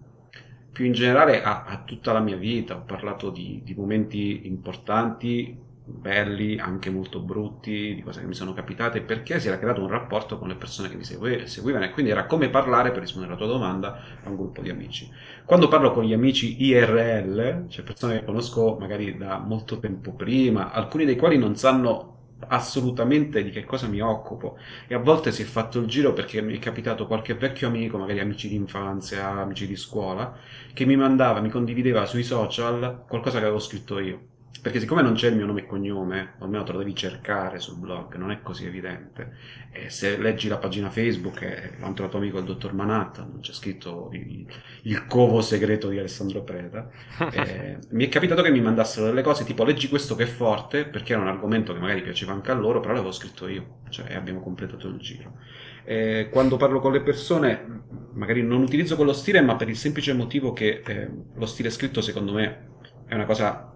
più 0.72 0.86
in 0.86 0.92
generale 0.94 1.42
a, 1.42 1.64
a, 1.66 1.82
tutta 1.84 2.14
la 2.14 2.20
mia 2.20 2.38
vita. 2.38 2.76
Ho 2.76 2.84
parlato 2.84 3.32
di, 3.32 3.62
di, 3.64 3.74
momenti 3.74 4.46
importanti, 4.46 5.58
belli, 5.84 6.60
anche 6.60 6.92
molto 6.92 7.20
brutti, 7.20 7.96
di 7.96 8.04
cose 8.04 8.20
che 8.20 8.28
mi 8.28 8.36
sono 8.36 8.54
capitate, 8.54 9.02
perché 9.02 9.40
si 9.40 9.48
era 9.48 9.58
creato 9.58 9.82
un 9.82 9.90
rapporto 9.90 10.38
con 10.38 10.50
le 10.50 10.56
persone 10.56 10.88
che 10.88 10.98
mi 10.98 11.04
segui- 11.04 11.48
seguivano 11.48 11.86
e 11.86 11.90
quindi 11.90 12.12
era 12.12 12.28
come 12.28 12.50
parlare, 12.50 12.92
per 12.92 13.00
rispondere 13.00 13.34
alla 13.34 13.42
tua 13.42 13.52
domanda, 13.52 14.00
a 14.24 14.30
un 14.30 14.36
gruppo 14.36 14.62
di 14.62 14.70
amici. 14.70 15.10
Quando 15.46 15.68
parlo 15.68 15.92
con 15.92 16.04
gli 16.04 16.14
amici 16.14 16.64
IRL, 16.64 17.70
cioè 17.70 17.84
persone 17.84 18.20
che 18.20 18.26
conosco 18.26 18.78
magari 18.80 19.18
da 19.18 19.40
molto 19.40 19.80
tempo 19.80 20.14
prima, 20.14 20.72
alcuni 20.72 21.06
dei 21.06 21.16
quali 21.16 21.40
non 21.40 21.56
sanno 21.56 22.19
assolutamente 22.48 23.44
di 23.44 23.50
che 23.52 23.64
cosa 23.66 23.88
mi 23.88 24.00
occupo 24.02 24.58
e 24.88 24.94
a 24.96 25.00
volte 25.00 25.32
si 25.32 25.42
è 25.44 25.46
fatto 25.46 25.80
il 25.80 25.88
giro 25.88 26.14
perché 26.14 26.42
mi 26.42 26.56
è 26.56 26.60
capitato 26.60 27.08
qualche 27.08 27.36
vecchio 27.36 27.68
amico, 27.68 27.98
magari 27.98 28.20
amici 28.20 28.48
di 28.48 28.56
infanzia, 28.56 29.28
amici 29.30 29.68
di 29.68 29.76
scuola, 29.76 30.36
che 30.74 30.86
mi 30.86 30.96
mandava, 30.96 31.42
mi 31.42 31.50
condivideva 31.50 32.06
sui 32.06 32.24
social 32.24 33.04
qualcosa 33.08 33.40
che 33.40 33.46
avevo 33.46 33.60
scritto 33.60 34.00
io. 34.00 34.28
Perché 34.62 34.82
siccome 34.82 35.02
non 35.02 35.14
c'è 35.14 35.30
il 35.30 35.38
mio 35.38 35.46
nome 35.46 35.62
e 35.62 35.66
cognome, 35.66 36.34
o 36.40 36.44
almeno 36.44 36.64
te 36.64 36.74
lo 36.74 36.80
devi 36.80 36.94
cercare 36.94 37.60
sul 37.60 37.78
blog, 37.78 38.16
non 38.16 38.30
è 38.30 38.42
così 38.42 38.66
evidente. 38.66 39.38
E 39.72 39.90
se 39.90 40.18
leggi 40.18 40.50
la 40.50 40.58
pagina 40.58 40.90
Facebook, 40.90 41.40
è 41.40 41.72
altro 41.80 42.10
tuo 42.10 42.20
amico 42.20 42.40
il 42.40 42.44
dottor 42.44 42.74
Manhattan, 42.74 43.30
non 43.32 43.40
c'è 43.40 43.54
scritto 43.54 44.10
il, 44.12 44.46
il, 44.82 45.06
covo 45.06 45.40
segreto 45.40 45.88
di 45.88 45.98
Alessandro 45.98 46.44
Preda. 46.44 46.90
E, 47.32 47.78
mi 47.92 48.06
è 48.06 48.10
capitato 48.10 48.42
che 48.42 48.52
mi 48.52 48.60
mandassero 48.60 49.06
delle 49.06 49.22
cose 49.22 49.46
tipo 49.46 49.64
leggi 49.64 49.88
questo 49.88 50.16
che 50.16 50.24
è 50.24 50.28
forte, 50.28 50.86
perché 50.86 51.14
era 51.14 51.22
un 51.22 51.30
argomento 51.30 51.74
che 51.74 51.80
magari 51.80 52.02
piaceva 52.02 52.34
anche 52.34 52.52
a 52.52 52.56
loro, 52.56 52.82
però 52.82 52.94
l'avevo 52.94 53.12
scritto 53.12 53.48
io, 53.48 53.80
cioè 53.90 54.14
abbiamo 54.14 54.42
completato 54.42 54.88
il 54.88 54.98
giro. 54.98 55.38
E 55.86 56.28
quando 56.30 56.58
parlo 56.58 56.82
con 56.82 56.92
le 56.92 57.02
persone, 57.02 57.84
magari 58.14 58.44
non 58.44 58.62
utilizzo 58.62 58.98
quello 58.98 59.14
stile, 59.14 59.42
ma 59.42 59.56
per 59.56 59.70
il 59.70 59.78
semplice 59.78 60.12
motivo 60.14 60.52
che 60.52 60.82
eh, 60.86 61.10
lo 61.34 61.46
stile 61.46 61.70
scritto 61.70 62.02
secondo 62.02 62.34
me 62.34 62.68
è 63.08 63.16
una 63.16 63.26
cosa 63.26 63.74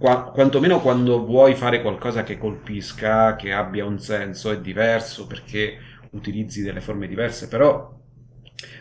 Qua, 0.00 0.30
quantomeno 0.32 0.80
quando 0.80 1.26
vuoi 1.26 1.54
fare 1.54 1.82
qualcosa 1.82 2.22
che 2.22 2.38
colpisca, 2.38 3.36
che 3.36 3.52
abbia 3.52 3.84
un 3.84 3.98
senso, 3.98 4.50
è 4.50 4.58
diverso 4.58 5.26
perché 5.26 5.76
utilizzi 6.12 6.62
delle 6.62 6.80
forme 6.80 7.06
diverse, 7.06 7.48
però 7.48 8.00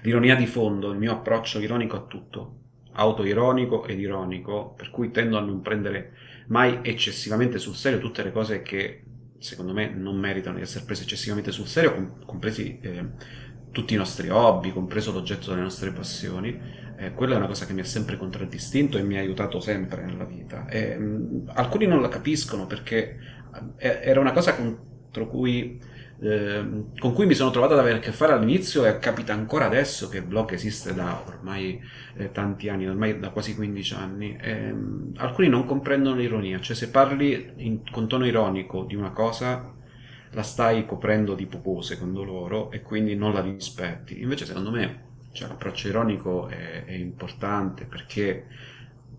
l'ironia 0.04 0.38
di 0.38 0.46
fondo, 0.46 0.92
il 0.94 0.98
mio 0.98 1.12
approccio 1.12 1.60
ironico 1.60 1.98
a 1.98 2.06
tutto, 2.06 2.60
autoironico 2.94 3.86
ed 3.86 4.00
ironico, 4.00 4.74
per 4.78 4.92
cui 4.92 5.12
tendo 5.12 5.38
a 5.38 5.42
non 5.42 5.60
prendere 5.60 6.14
mai 6.48 6.80
eccessivamente 6.84 7.60
sul 7.60 7.76
serio 7.76 8.00
tutte 8.00 8.24
le 8.24 8.32
cose 8.32 8.62
che 8.62 9.04
secondo 9.40 9.74
me 9.74 9.90
non 9.94 10.18
meritano 10.18 10.56
di 10.56 10.62
essere 10.62 10.86
prese 10.86 11.04
eccessivamente 11.04 11.52
sul 11.52 11.68
serio, 11.68 12.16
compresi 12.26 12.80
eh, 12.80 13.06
tutti 13.72 13.94
i 13.94 13.98
nostri 13.98 14.30
hobby, 14.30 14.72
compreso 14.72 15.12
l'oggetto 15.12 15.50
delle 15.50 15.64
nostre 15.64 15.92
passioni. 15.92 16.88
Eh, 17.00 17.13
quella 17.13 17.36
è 17.36 17.38
una 17.38 17.48
cosa 17.48 17.65
che 17.65 17.74
mi 17.74 17.79
ha 17.82 17.86
sempre 17.86 18.18
contraddistinto 18.18 18.98
e 18.98 19.03
mi 19.03 19.18
ha 19.18 19.22
aiutato 19.22 19.60
sempre 19.60 20.03
nella 20.03 20.25
vita. 20.25 20.68
E, 20.68 20.98
mh, 20.98 21.51
alcuni 21.53 21.88
non 21.88 22.01
la 22.01 22.10
capiscono 22.10 22.68
perché 22.68 23.18
eh, 23.77 24.00
era 24.03 24.20
una 24.20 24.34
cosa 24.34 24.56
cui 25.27 25.79
eh, 26.22 26.84
con 27.00 27.13
cui 27.13 27.25
mi 27.25 27.34
sono 27.34 27.50
trovato 27.50 27.74
ad 27.74 27.79
avere 27.79 27.98
a 27.98 28.01
che 28.01 28.12
fare 28.12 28.34
all'inizio 28.34 28.86
e 28.86 29.00
capita 29.00 29.34
ancora 29.34 29.65
adesso 29.65 30.10
che 30.10 30.18
il 30.18 30.25
blog 30.25 30.51
esiste 30.51 30.94
da 30.94 31.24
ormai 31.25 31.79
eh, 32.18 32.32
tanti 32.32 32.68
anni, 32.68 32.88
ormai 32.88 33.20
da 33.20 33.29
quasi 33.29 33.56
15 33.56 33.94
anni. 33.94 34.38
Eh, 34.39 34.74
alcuni 35.15 35.48
non 35.48 35.65
comprendono 35.65 36.18
l'ironia, 36.18 36.60
cioè 36.60 36.75
se 36.75 36.89
parli 36.89 37.53
in, 37.58 37.82
con 37.89 38.08
tono 38.08 38.25
ironico 38.25 38.84
di 38.84 38.96
una 38.96 39.12
cosa 39.12 39.74
la 40.32 40.44
stai 40.44 40.86
coprendo 40.86 41.34
di 41.34 41.48
popò 41.48 41.82
secondo 41.82 42.24
loro 42.24 42.70
e 42.72 42.82
quindi 42.82 43.15
non 43.15 43.34
la 43.34 43.41
rispetti. 43.41 44.22
Invece 44.22 44.46
secondo 44.46 44.72
me 44.72 45.08
cioè, 45.31 45.48
l'approccio 45.48 45.88
ironico 45.88 46.48
è, 46.48 46.86
è 46.86 46.93
importante 46.93 47.86
perché 47.86 48.45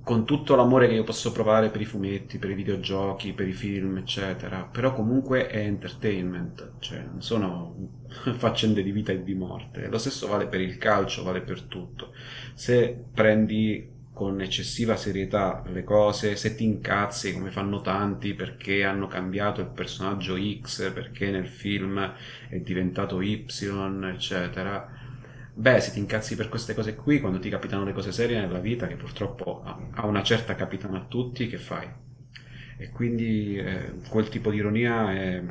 con 0.02 0.24
tutto 0.24 0.56
l'amore 0.56 0.88
che 0.88 0.94
io 0.94 1.04
posso 1.04 1.30
provare 1.30 1.68
per 1.68 1.80
i 1.80 1.84
fumetti, 1.84 2.38
per 2.38 2.50
i 2.50 2.54
videogiochi, 2.54 3.32
per 3.32 3.46
i 3.46 3.52
film, 3.52 3.98
eccetera, 3.98 4.62
però 4.62 4.94
comunque 4.94 5.46
è 5.46 5.58
entertainment, 5.58 6.72
cioè 6.78 7.02
non 7.02 7.22
sono 7.22 8.00
faccende 8.36 8.82
di 8.82 8.92
vita 8.92 9.12
e 9.12 9.22
di 9.22 9.34
morte. 9.34 9.88
Lo 9.88 9.98
stesso 9.98 10.26
vale 10.26 10.46
per 10.46 10.60
il 10.60 10.78
calcio, 10.78 11.22
vale 11.22 11.42
per 11.42 11.62
tutto. 11.62 12.12
Se 12.54 13.04
prendi 13.12 13.98
con 14.12 14.40
eccessiva 14.40 14.96
serietà 14.96 15.62
le 15.66 15.84
cose, 15.84 16.34
se 16.36 16.54
ti 16.54 16.64
incazzi 16.64 17.32
come 17.32 17.50
fanno 17.50 17.80
tanti 17.80 18.34
perché 18.34 18.84
hanno 18.84 19.06
cambiato 19.06 19.60
il 19.60 19.68
personaggio 19.68 20.36
X, 20.36 20.92
perché 20.92 21.30
nel 21.30 21.46
film 21.46 22.14
è 22.48 22.58
diventato 22.58 23.20
Y, 23.20 23.46
eccetera, 24.12 24.99
Beh, 25.52 25.80
se 25.80 25.92
ti 25.92 25.98
incazzi 25.98 26.36
per 26.36 26.48
queste 26.48 26.74
cose 26.74 26.94
qui, 26.94 27.20
quando 27.20 27.38
ti 27.38 27.50
capitano 27.50 27.84
le 27.84 27.92
cose 27.92 28.12
serie 28.12 28.40
nella 28.40 28.60
vita, 28.60 28.86
che 28.86 28.96
purtroppo 28.96 29.62
a 29.64 30.06
una 30.06 30.22
certa 30.22 30.54
capitano 30.54 30.96
a 30.96 31.04
tutti, 31.06 31.46
che 31.48 31.58
fai? 31.58 31.88
E 32.78 32.88
quindi 32.90 33.56
eh, 33.58 33.92
quel 34.08 34.28
tipo 34.28 34.50
di 34.50 34.56
ironia 34.56 35.12
è, 35.12 35.42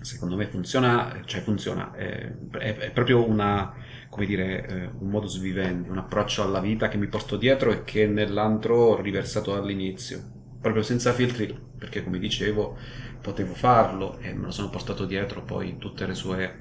secondo 0.00 0.36
me 0.36 0.46
funziona, 0.46 1.20
cioè 1.26 1.42
funziona, 1.42 1.92
è, 1.92 2.32
è, 2.58 2.76
è 2.76 2.90
proprio 2.90 3.28
una, 3.28 3.72
come 4.08 4.26
dire, 4.26 4.66
eh, 4.66 4.90
un 4.98 5.08
modus 5.10 5.38
vivendi, 5.38 5.88
un 5.88 5.98
approccio 5.98 6.42
alla 6.42 6.60
vita 6.60 6.88
che 6.88 6.96
mi 6.96 7.06
porto 7.06 7.36
dietro 7.36 7.70
e 7.72 7.84
che 7.84 8.06
nell'antro 8.06 8.76
ho 8.76 9.00
riversato 9.00 9.54
all'inizio, 9.54 10.20
proprio 10.60 10.82
senza 10.82 11.12
filtri, 11.12 11.56
perché 11.78 12.02
come 12.02 12.18
dicevo 12.18 12.76
potevo 13.20 13.54
farlo 13.54 14.18
e 14.20 14.32
me 14.32 14.46
lo 14.46 14.50
sono 14.50 14.70
portato 14.70 15.04
dietro 15.04 15.42
poi 15.42 15.70
in 15.70 15.78
tutte 15.78 16.06
le 16.06 16.14
sue 16.14 16.56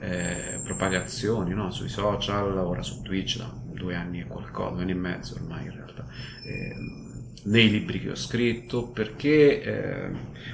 eh, 0.00 0.60
propagazioni 0.62 1.52
no? 1.54 1.70
sui 1.70 1.88
social, 1.88 2.56
ora 2.56 2.82
su 2.82 3.02
Twitch 3.02 3.38
da 3.38 3.52
due 3.78 3.94
anni 3.94 4.20
e 4.20 4.26
qualcosa, 4.26 4.70
due 4.70 4.82
anni 4.82 4.92
e 4.92 4.96
mezzo 4.96 5.34
ormai 5.34 5.64
in 5.64 5.72
realtà, 5.72 6.06
eh, 6.44 6.74
nei 7.44 7.70
libri 7.70 8.00
che 8.00 8.10
ho 8.10 8.16
scritto, 8.16 8.88
perché 8.88 9.62
eh, 9.62 10.10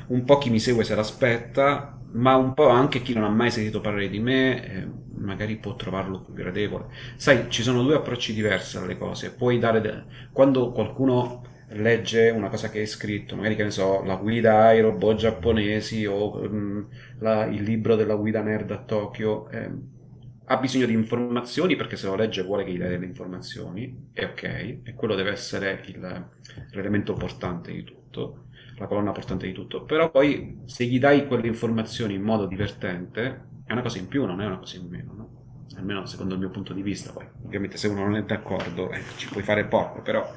un 0.08 0.24
po' 0.24 0.38
chi 0.38 0.50
mi 0.50 0.60
segue 0.60 0.84
se 0.84 0.94
l'aspetta, 0.94 1.98
ma 2.12 2.36
un 2.36 2.54
po' 2.54 2.68
anche 2.68 3.02
chi 3.02 3.14
non 3.14 3.24
ha 3.24 3.28
mai 3.28 3.50
sentito 3.50 3.80
parlare 3.80 4.08
di 4.08 4.20
me 4.20 4.64
eh, 4.64 4.86
magari 5.16 5.56
può 5.56 5.74
trovarlo 5.74 6.20
più 6.20 6.34
gradevole. 6.34 6.86
Sai, 7.16 7.46
ci 7.48 7.62
sono 7.62 7.82
due 7.82 7.96
approcci 7.96 8.34
diversi 8.34 8.76
alle 8.76 8.98
cose, 8.98 9.32
puoi 9.32 9.58
dare... 9.58 9.80
De... 9.80 10.04
quando 10.32 10.70
qualcuno 10.70 11.42
legge 11.74 12.30
una 12.30 12.48
cosa 12.48 12.70
che 12.70 12.80
hai 12.80 12.86
scritto, 12.86 13.36
magari 13.36 13.56
che 13.56 13.64
ne 13.64 13.70
so, 13.70 14.02
la 14.02 14.16
guida 14.16 14.66
ai 14.66 14.80
robot 14.80 15.16
giapponesi 15.16 16.04
o 16.06 16.38
um, 16.40 16.88
la, 17.18 17.44
il 17.46 17.62
libro 17.62 17.96
della 17.96 18.14
guida 18.16 18.42
nerd 18.42 18.70
a 18.70 18.82
Tokyo, 18.82 19.48
eh, 19.50 19.70
ha 20.46 20.56
bisogno 20.58 20.86
di 20.86 20.92
informazioni 20.92 21.74
perché 21.76 21.96
se 21.96 22.06
lo 22.06 22.14
legge 22.16 22.42
vuole 22.42 22.64
che 22.64 22.72
gli 22.72 22.78
dai 22.78 22.90
delle 22.90 23.06
informazioni, 23.06 24.10
è 24.12 24.24
ok, 24.24 24.42
e 24.82 24.94
quello 24.94 25.14
deve 25.14 25.30
essere 25.30 25.82
il, 25.86 26.26
l'elemento 26.72 27.14
portante 27.14 27.72
di 27.72 27.82
tutto, 27.82 28.46
la 28.76 28.86
colonna 28.86 29.12
portante 29.12 29.46
di 29.46 29.52
tutto, 29.52 29.84
però 29.84 30.10
poi 30.10 30.62
se 30.66 30.84
gli 30.84 30.98
dai 30.98 31.26
quelle 31.26 31.46
informazioni 31.46 32.14
in 32.14 32.22
modo 32.22 32.46
divertente, 32.46 33.52
è 33.64 33.72
una 33.72 33.82
cosa 33.82 33.98
in 33.98 34.08
più, 34.08 34.26
non 34.26 34.40
è 34.40 34.46
una 34.46 34.58
cosa 34.58 34.76
in 34.76 34.86
meno, 34.88 35.12
no? 35.14 35.33
Almeno 35.76 36.06
secondo 36.06 36.34
il 36.34 36.40
mio 36.40 36.50
punto 36.50 36.72
di 36.72 36.82
vista, 36.82 37.12
poi 37.12 37.26
ovviamente 37.44 37.76
se 37.76 37.88
uno 37.88 38.04
non 38.04 38.16
è 38.16 38.22
d'accordo 38.22 38.90
eh, 38.90 39.02
ci 39.16 39.28
puoi 39.28 39.42
fare 39.42 39.64
poco, 39.64 40.02
però 40.02 40.30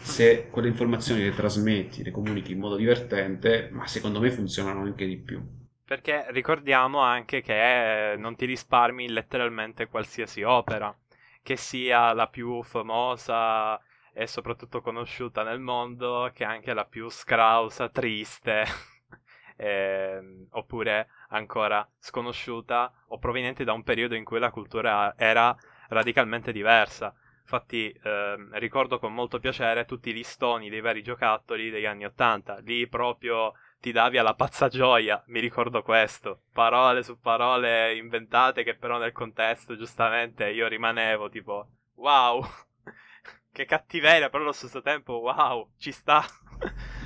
se 0.00 0.48
quelle 0.50 0.68
informazioni 0.68 1.22
le 1.22 1.34
trasmetti, 1.34 2.02
le 2.02 2.10
comunichi 2.10 2.52
in 2.52 2.58
modo 2.58 2.76
divertente, 2.76 3.68
ma 3.72 3.86
secondo 3.86 4.20
me 4.20 4.30
funzionano 4.30 4.80
anche 4.82 5.06
di 5.06 5.18
più. 5.18 5.40
Perché 5.84 6.26
ricordiamo 6.30 7.00
anche 7.00 7.42
che 7.42 8.14
non 8.16 8.34
ti 8.34 8.46
risparmi 8.46 9.10
letteralmente 9.10 9.88
qualsiasi 9.88 10.42
opera, 10.42 10.96
che 11.42 11.56
sia 11.56 12.12
la 12.12 12.28
più 12.28 12.62
famosa 12.62 13.78
e 14.14 14.26
soprattutto 14.26 14.80
conosciuta 14.80 15.42
nel 15.42 15.60
mondo, 15.60 16.30
che 16.34 16.44
anche 16.44 16.72
la 16.74 16.84
più 16.84 17.08
scrausa, 17.08 17.88
triste, 17.88 18.64
eh, 19.56 20.46
oppure 20.50 21.08
ancora 21.32 21.86
sconosciuta 21.98 22.92
o 23.08 23.18
proveniente 23.18 23.64
da 23.64 23.72
un 23.72 23.82
periodo 23.82 24.14
in 24.14 24.24
cui 24.24 24.38
la 24.38 24.50
cultura 24.50 25.14
era 25.16 25.54
radicalmente 25.88 26.52
diversa. 26.52 27.14
Infatti 27.40 27.90
eh, 27.90 28.36
ricordo 28.52 28.98
con 28.98 29.12
molto 29.12 29.38
piacere 29.38 29.84
tutti 29.84 30.10
i 30.10 30.14
listoni 30.14 30.70
dei 30.70 30.80
vari 30.80 31.02
giocattoli 31.02 31.70
degli 31.70 31.84
anni 31.84 32.04
Ottanta, 32.04 32.58
lì 32.58 32.86
proprio 32.86 33.52
ti 33.80 33.92
davi 33.92 34.16
alla 34.16 34.34
pazza 34.34 34.68
gioia, 34.68 35.22
mi 35.26 35.40
ricordo 35.40 35.82
questo, 35.82 36.42
parole 36.52 37.02
su 37.02 37.18
parole 37.18 37.96
inventate 37.96 38.62
che 38.62 38.76
però 38.76 38.96
nel 38.96 39.12
contesto 39.12 39.76
giustamente 39.76 40.48
io 40.50 40.68
rimanevo 40.68 41.28
tipo 41.28 41.66
wow, 41.96 42.42
che 43.52 43.64
cattiveria, 43.64 44.30
però 44.30 44.44
allo 44.44 44.52
stesso 44.52 44.80
tempo 44.80 45.14
wow, 45.14 45.72
ci 45.78 45.90
sta. 45.90 46.24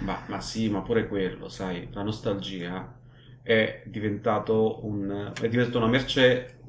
ma, 0.02 0.23
ma 0.28 0.40
sì, 0.40 0.68
ma 0.68 0.83
pure 0.83 1.09
quello, 1.09 1.49
sai, 1.49 1.88
la 1.92 2.02
nostalgia 2.02 3.04
è 3.47 3.85
diventato 3.87 4.85
un, 4.87 5.33
è 5.41 5.49
diventato 5.49 5.79
una 5.79 5.87
merce 5.87 6.62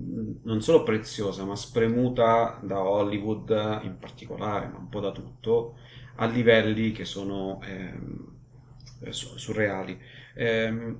non 0.44 0.62
solo 0.62 0.84
preziosa, 0.84 1.44
ma 1.44 1.56
spremuta 1.56 2.60
da 2.62 2.80
Hollywood 2.84 3.80
in 3.82 3.98
particolare, 4.00 4.68
ma 4.68 4.78
un 4.78 4.88
po' 4.88 5.00
da 5.00 5.12
tutto, 5.12 5.80
a 6.18 6.28
livelli 6.28 6.92
che 6.92 7.04
sono 7.04 7.60
eh, 7.64 9.12
surreali. 9.12 10.00
Eh, 10.36 10.96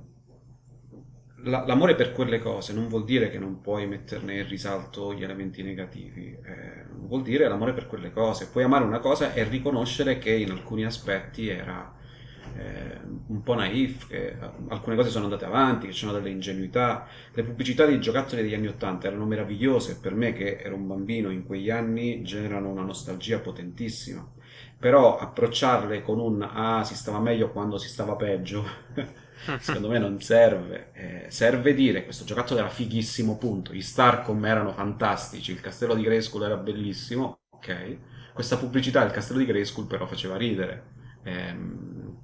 l'amore 1.44 1.94
per 1.94 2.12
quelle 2.12 2.40
cose 2.40 2.72
non 2.72 2.88
vuol 2.88 3.04
dire 3.04 3.30
che 3.30 3.38
non 3.38 3.60
puoi 3.60 3.86
metterne 3.86 4.38
in 4.38 4.48
risalto 4.48 5.14
gli 5.14 5.22
elementi 5.22 5.62
negativi, 5.62 6.36
eh, 6.42 6.86
vuol 6.92 7.22
dire 7.22 7.46
l'amore 7.46 7.72
per 7.72 7.86
quelle 7.86 8.10
cose. 8.10 8.48
Puoi 8.48 8.64
amare 8.64 8.82
una 8.82 8.98
cosa 8.98 9.32
e 9.32 9.44
riconoscere 9.44 10.18
che 10.18 10.32
in 10.32 10.50
alcuni 10.50 10.84
aspetti 10.84 11.48
era 11.48 11.94
eh, 12.58 12.98
un 13.28 13.42
po' 13.42 13.54
naif, 13.54 14.08
che 14.08 14.36
alcune 14.68 14.96
cose 14.96 15.10
sono 15.10 15.24
andate 15.24 15.44
avanti, 15.44 15.86
che 15.86 15.92
c'erano 15.92 16.18
delle 16.18 16.30
ingenuità. 16.30 17.06
Le 17.32 17.44
pubblicità 17.44 17.86
dei 17.86 18.00
giocattoli 18.00 18.42
degli 18.42 18.54
anni 18.54 18.66
Ottanta 18.66 19.06
erano 19.06 19.26
meravigliose 19.26 19.98
per 20.00 20.14
me 20.14 20.32
che 20.32 20.58
ero 20.58 20.74
un 20.74 20.86
bambino 20.86 21.30
in 21.30 21.44
quegli 21.46 21.70
anni 21.70 22.22
generano 22.22 22.68
una 22.68 22.82
nostalgia 22.82 23.38
potentissima. 23.38 24.26
Però 24.78 25.18
approcciarle 25.18 26.02
con 26.02 26.18
un 26.18 26.42
ah 26.42 26.84
si 26.84 26.94
stava 26.94 27.20
meglio 27.20 27.50
quando 27.50 27.78
si 27.78 27.88
stava 27.88 28.16
peggio, 28.16 28.64
secondo 29.60 29.88
me 29.88 29.98
non 29.98 30.20
serve. 30.20 30.90
Eh, 30.94 31.26
serve 31.30 31.74
dire 31.74 32.04
questo 32.04 32.24
giocattolo 32.24 32.58
era 32.60 32.68
fighissimo, 32.68 33.38
punto. 33.38 33.72
Gli 33.72 33.82
Starcom 33.82 34.44
erano 34.44 34.72
fantastici, 34.72 35.52
il 35.52 35.60
castello 35.60 35.94
di 35.94 36.02
Grayskull 36.02 36.42
era 36.42 36.56
bellissimo, 36.56 37.40
ok. 37.50 37.96
Questa 38.32 38.56
pubblicità 38.56 39.02
del 39.02 39.10
castello 39.12 39.40
di 39.40 39.46
Grayskull 39.46 39.86
però 39.86 40.06
faceva 40.06 40.36
ridere. 40.36 40.96
Eh, 41.24 41.54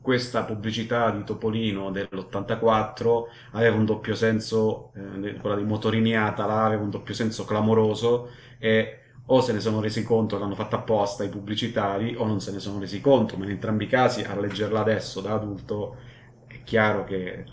questa 0.05 0.45
pubblicità 0.45 1.11
di 1.11 1.25
Topolino 1.25 1.91
dell'84 1.91 3.23
aveva 3.53 3.75
un 3.75 3.87
doppio 3.87 4.15
senso, 4.15 4.93
eh, 4.95 5.37
quella 5.37 5.57
di 5.57 5.65
Motorini 5.65 6.15
Atala 6.15 6.65
aveva 6.65 6.83
un 6.83 6.91
doppio 6.91 7.15
senso 7.15 7.47
clamoroso 7.47 8.29
e 8.59 8.99
o 9.25 9.41
se 9.41 9.55
ne 9.55 9.61
sono 9.61 9.81
resi 9.81 10.03
conto 10.03 10.39
l'hanno 10.39 10.55
fatta 10.55 10.77
apposta 10.77 11.25
i 11.25 11.31
pubblicitari 11.31 12.17
o 12.19 12.27
non 12.27 12.43
se 12.43 12.53
ne 12.53 12.59
sono 12.59 12.79
resi 12.81 13.01
conto, 13.01 13.39
ma 13.39 13.45
in 13.45 13.53
entrambi 13.53 13.85
i 13.85 13.87
casi 13.87 14.21
a 14.21 14.39
leggerla 14.39 14.81
adesso 14.81 15.23
da 15.23 15.33
adulto 15.33 15.97
è 16.47 16.63
chiaro 16.65 17.05
che 17.05 17.47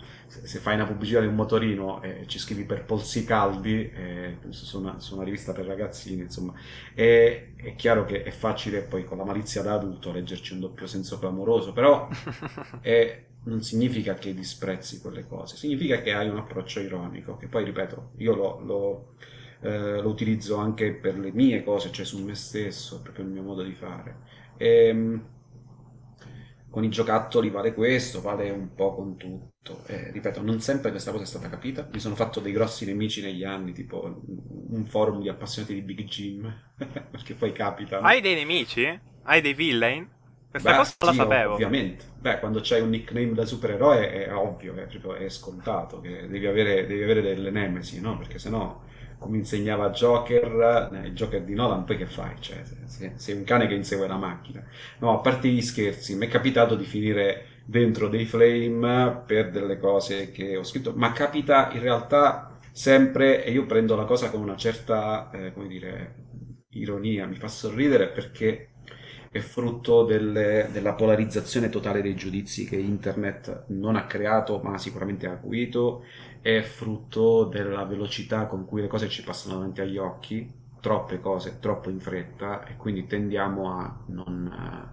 se 0.44 0.58
fai 0.58 0.74
una 0.74 0.86
pubblicità 0.86 1.20
di 1.20 1.26
un 1.26 1.34
motorino 1.34 2.02
e 2.02 2.24
ci 2.26 2.38
scrivi 2.38 2.64
per 2.64 2.84
polsi 2.84 3.24
caldi, 3.24 3.90
eh, 3.90 4.38
su, 4.48 4.78
una, 4.78 4.98
su, 4.98 5.14
una, 5.14 5.24
rivista 5.24 5.52
per 5.52 5.66
ragazzini, 5.66 6.22
insomma, 6.22 6.54
è, 6.94 7.52
è, 7.56 7.74
chiaro 7.74 8.04
che 8.04 8.22
è 8.22 8.30
facile 8.30 8.82
poi 8.82 9.04
con 9.04 9.18
la 9.18 9.24
malizia 9.24 9.62
da 9.62 9.74
adulto 9.74 10.12
leggerci 10.12 10.54
un 10.54 10.60
doppio 10.60 10.86
senso 10.86 11.18
clamoroso, 11.18 11.72
però 11.72 12.08
è, 12.80 13.24
non 13.44 13.62
significa 13.62 14.14
che 14.14 14.34
disprezzi 14.34 15.00
quelle 15.00 15.26
cose, 15.26 15.56
significa 15.56 16.00
che 16.00 16.12
hai 16.12 16.28
un 16.28 16.38
approccio 16.38 16.80
ironico, 16.80 17.36
che 17.36 17.48
poi, 17.48 17.64
ripeto, 17.64 18.12
io 18.16 18.34
lo, 18.34 18.60
lo 18.60 19.14
eh, 19.62 20.00
lo 20.00 20.08
utilizzo 20.08 20.56
anche 20.56 20.92
per 20.92 21.18
le 21.18 21.30
mie 21.32 21.62
cose, 21.62 21.92
cioè 21.92 22.04
su 22.04 22.22
me 22.22 22.34
stesso, 22.34 22.98
è 22.98 23.00
proprio 23.00 23.24
il 23.24 23.30
mio 23.30 23.42
modo 23.42 23.62
di 23.62 23.72
fare. 23.72 24.16
E, 24.56 24.86
ehm, 24.88 25.24
con 26.68 26.84
i 26.84 26.88
giocattoli 26.88 27.50
vale 27.50 27.74
questo, 27.74 28.20
vale 28.20 28.50
un 28.50 28.74
po' 28.74 28.94
con 28.94 29.16
tutto. 29.16 29.51
Eh, 29.86 30.10
ripeto, 30.10 30.42
non 30.42 30.60
sempre 30.60 30.90
questa 30.90 31.12
cosa 31.12 31.22
è 31.22 31.26
stata 31.26 31.48
capita. 31.48 31.88
Mi 31.92 32.00
sono 32.00 32.16
fatto 32.16 32.40
dei 32.40 32.52
grossi 32.52 32.84
nemici 32.84 33.22
negli 33.22 33.44
anni, 33.44 33.72
tipo 33.72 34.22
un 34.70 34.84
forum 34.86 35.20
di 35.20 35.28
appassionati 35.28 35.74
di 35.74 35.82
Big 35.82 36.04
Jim, 36.04 36.52
perché 36.76 37.34
poi 37.34 37.52
capita. 37.52 38.00
Hai 38.00 38.20
dei 38.20 38.34
nemici? 38.34 39.00
Hai 39.22 39.40
dei 39.40 39.54
villain? 39.54 40.08
Questa 40.50 40.70
Beh, 40.70 40.76
cosa 40.76 40.94
non 40.98 41.12
sì, 41.12 41.16
la 41.16 41.22
sapevo. 41.24 41.52
Ovviamente. 41.54 42.04
Beh, 42.18 42.40
quando 42.40 42.60
c'hai 42.62 42.80
un 42.80 42.90
nickname 42.90 43.32
da 43.34 43.44
supereroe 43.46 44.10
è 44.10 44.34
ovvio, 44.34 44.74
è, 44.74 44.86
proprio, 44.86 45.14
è 45.14 45.28
scontato 45.28 46.00
che 46.00 46.26
devi 46.28 46.46
avere, 46.46 46.86
devi 46.86 47.02
avere 47.02 47.22
delle 47.22 47.50
nemesi, 47.50 48.00
no? 48.00 48.18
Perché 48.18 48.38
sennò 48.38 48.80
come 49.18 49.36
insegnava 49.38 49.90
Joker, 49.90 50.90
eh, 50.92 51.06
il 51.06 51.14
Joker 51.14 51.42
di 51.42 51.54
Nolan, 51.54 51.84
poi 51.84 51.96
che 51.96 52.06
fai? 52.06 52.34
Cioè, 52.40 52.62
sei, 52.86 53.12
sei 53.14 53.36
un 53.36 53.44
cane 53.44 53.68
che 53.68 53.74
insegue 53.74 54.08
la 54.08 54.16
macchina. 54.16 54.62
No, 54.98 55.12
a 55.16 55.20
parte 55.20 55.48
gli 55.48 55.62
scherzi, 55.62 56.16
mi 56.16 56.26
è 56.26 56.28
capitato 56.28 56.74
di 56.74 56.84
finire 56.84 57.46
dentro 57.72 58.08
dei 58.08 58.26
flame 58.26 59.22
per 59.24 59.50
delle 59.50 59.78
cose 59.78 60.30
che 60.30 60.58
ho 60.58 60.62
scritto, 60.62 60.92
ma 60.94 61.12
capita 61.12 61.70
in 61.72 61.80
realtà 61.80 62.58
sempre, 62.70 63.42
e 63.42 63.50
io 63.50 63.64
prendo 63.64 63.96
la 63.96 64.04
cosa 64.04 64.30
con 64.30 64.42
una 64.42 64.56
certa, 64.56 65.30
eh, 65.30 65.54
come 65.54 65.68
dire, 65.68 66.14
ironia, 66.72 67.26
mi 67.26 67.36
fa 67.36 67.48
sorridere 67.48 68.08
perché 68.08 68.68
è 69.30 69.38
frutto 69.38 70.04
delle, 70.04 70.68
della 70.70 70.92
polarizzazione 70.92 71.70
totale 71.70 72.02
dei 72.02 72.14
giudizi 72.14 72.66
che 72.66 72.76
internet 72.76 73.64
non 73.68 73.96
ha 73.96 74.04
creato, 74.04 74.60
ma 74.62 74.76
sicuramente 74.76 75.26
ha 75.26 75.32
acuito, 75.32 76.04
è 76.42 76.60
frutto 76.60 77.44
della 77.44 77.84
velocità 77.84 78.44
con 78.44 78.66
cui 78.66 78.82
le 78.82 78.88
cose 78.88 79.08
ci 79.08 79.22
passano 79.22 79.54
davanti 79.54 79.80
agli 79.80 79.96
occhi, 79.96 80.46
troppe 80.78 81.20
cose, 81.20 81.56
troppo 81.58 81.88
in 81.88 82.00
fretta, 82.00 82.66
e 82.66 82.76
quindi 82.76 83.06
tendiamo 83.06 83.70
a 83.70 84.04
non 84.08 84.90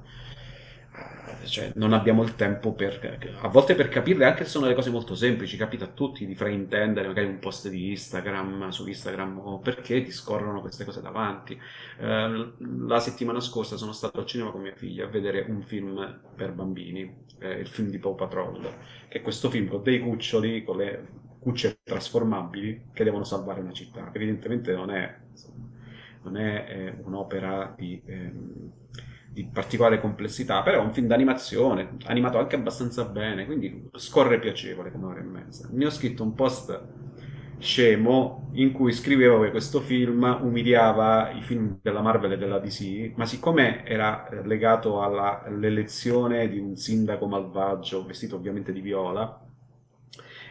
cioè, 1.46 1.72
non 1.76 1.94
abbiamo 1.94 2.24
il 2.24 2.36
tempo 2.36 2.74
per 2.74 3.20
a 3.42 3.48
volte 3.48 3.76
per 3.76 3.90
capirle 3.90 4.26
anche 4.26 4.44
se 4.44 4.50
sono 4.50 4.66
delle 4.66 4.76
cose 4.76 4.90
molto 4.90 5.16
semplici 5.16 5.58
capita 5.58 5.86
a 5.86 5.90
tutti 5.90 6.26
di 6.26 6.36
fraintendere 6.36 7.08
magari 7.08 7.28
un 7.28 7.40
post 7.40 7.70
di 7.70 7.90
Instagram 7.90 8.70
su 8.70 8.88
Instagram 8.88 9.40
o 9.40 9.60
perché 9.60 10.02
ti 10.02 10.12
scorrono 10.12 10.62
queste 10.62 10.86
cose 10.86 11.02
davanti. 11.02 11.60
Eh, 12.00 12.54
la 12.88 13.00
settimana 13.00 13.40
scorsa 13.40 13.78
sono 13.78 13.92
stato 13.92 14.20
al 14.20 14.26
cinema 14.26 14.52
con 14.52 14.62
mia 14.62 14.76
figlia 14.76 15.06
a 15.06 15.10
vedere 15.10 15.46
un 15.48 15.62
film 15.62 16.20
per 16.36 16.52
bambini 16.52 17.28
eh, 17.40 17.54
il 17.54 17.68
film 17.68 17.90
di 17.90 18.00
Paw 18.00 18.16
Patrol 18.16 18.62
che 19.08 19.20
è 19.20 19.22
questo 19.22 19.50
film 19.50 19.68
con 19.68 19.82
dei 19.84 20.00
cuccioli 20.00 20.64
con 20.64 20.78
le 20.78 21.08
cucce 21.40 21.80
trasformabili 21.84 22.90
che 22.94 23.04
devono 23.04 23.24
salvare 23.24 23.62
una 23.62 23.72
città. 23.72 24.10
Evidentemente 24.14 24.74
non 24.74 24.92
è, 24.92 25.18
non 26.24 26.38
è 26.38 26.66
eh, 26.68 26.96
un'opera 27.04 27.74
di 27.78 28.02
ehm, 28.06 28.72
di 29.40 29.50
particolare 29.52 30.02
complessità, 30.02 30.62
però 30.62 30.82
è 30.82 30.84
un 30.84 30.92
film 30.92 31.08
d'animazione, 31.08 31.96
animato 32.08 32.38
anche 32.38 32.58
abbastanza 32.58 33.06
bene, 33.06 33.46
quindi 33.46 33.90
scorre 33.94 34.38
piacevole 34.38 34.92
come 34.92 35.06
ora 35.06 35.20
e 35.20 35.24
mezza. 35.24 35.70
Ne 35.72 35.86
ho 35.86 35.90
scritto 35.90 36.24
un 36.24 36.34
post 36.34 36.78
scemo 37.58 38.50
in 38.54 38.72
cui 38.72 38.92
scrivevo 38.92 39.42
che 39.42 39.52
questo 39.52 39.80
film 39.80 40.40
umiliava 40.42 41.32
i 41.32 41.42
film 41.42 41.80
della 41.82 42.02
Marvel 42.02 42.34
e 42.34 42.38
della 42.38 42.60
DC, 42.60 43.14
ma 43.16 43.26
siccome 43.26 43.86
era 43.86 44.28
legato 44.44 45.02
alla, 45.02 45.44
all'elezione 45.44 46.50
di 46.50 46.60
un 46.60 46.76
sindaco 46.76 47.26
malvagio, 47.26 48.06
vestito 48.06 48.36
ovviamente 48.36 48.74
di 48.74 48.82
viola, 48.82 49.42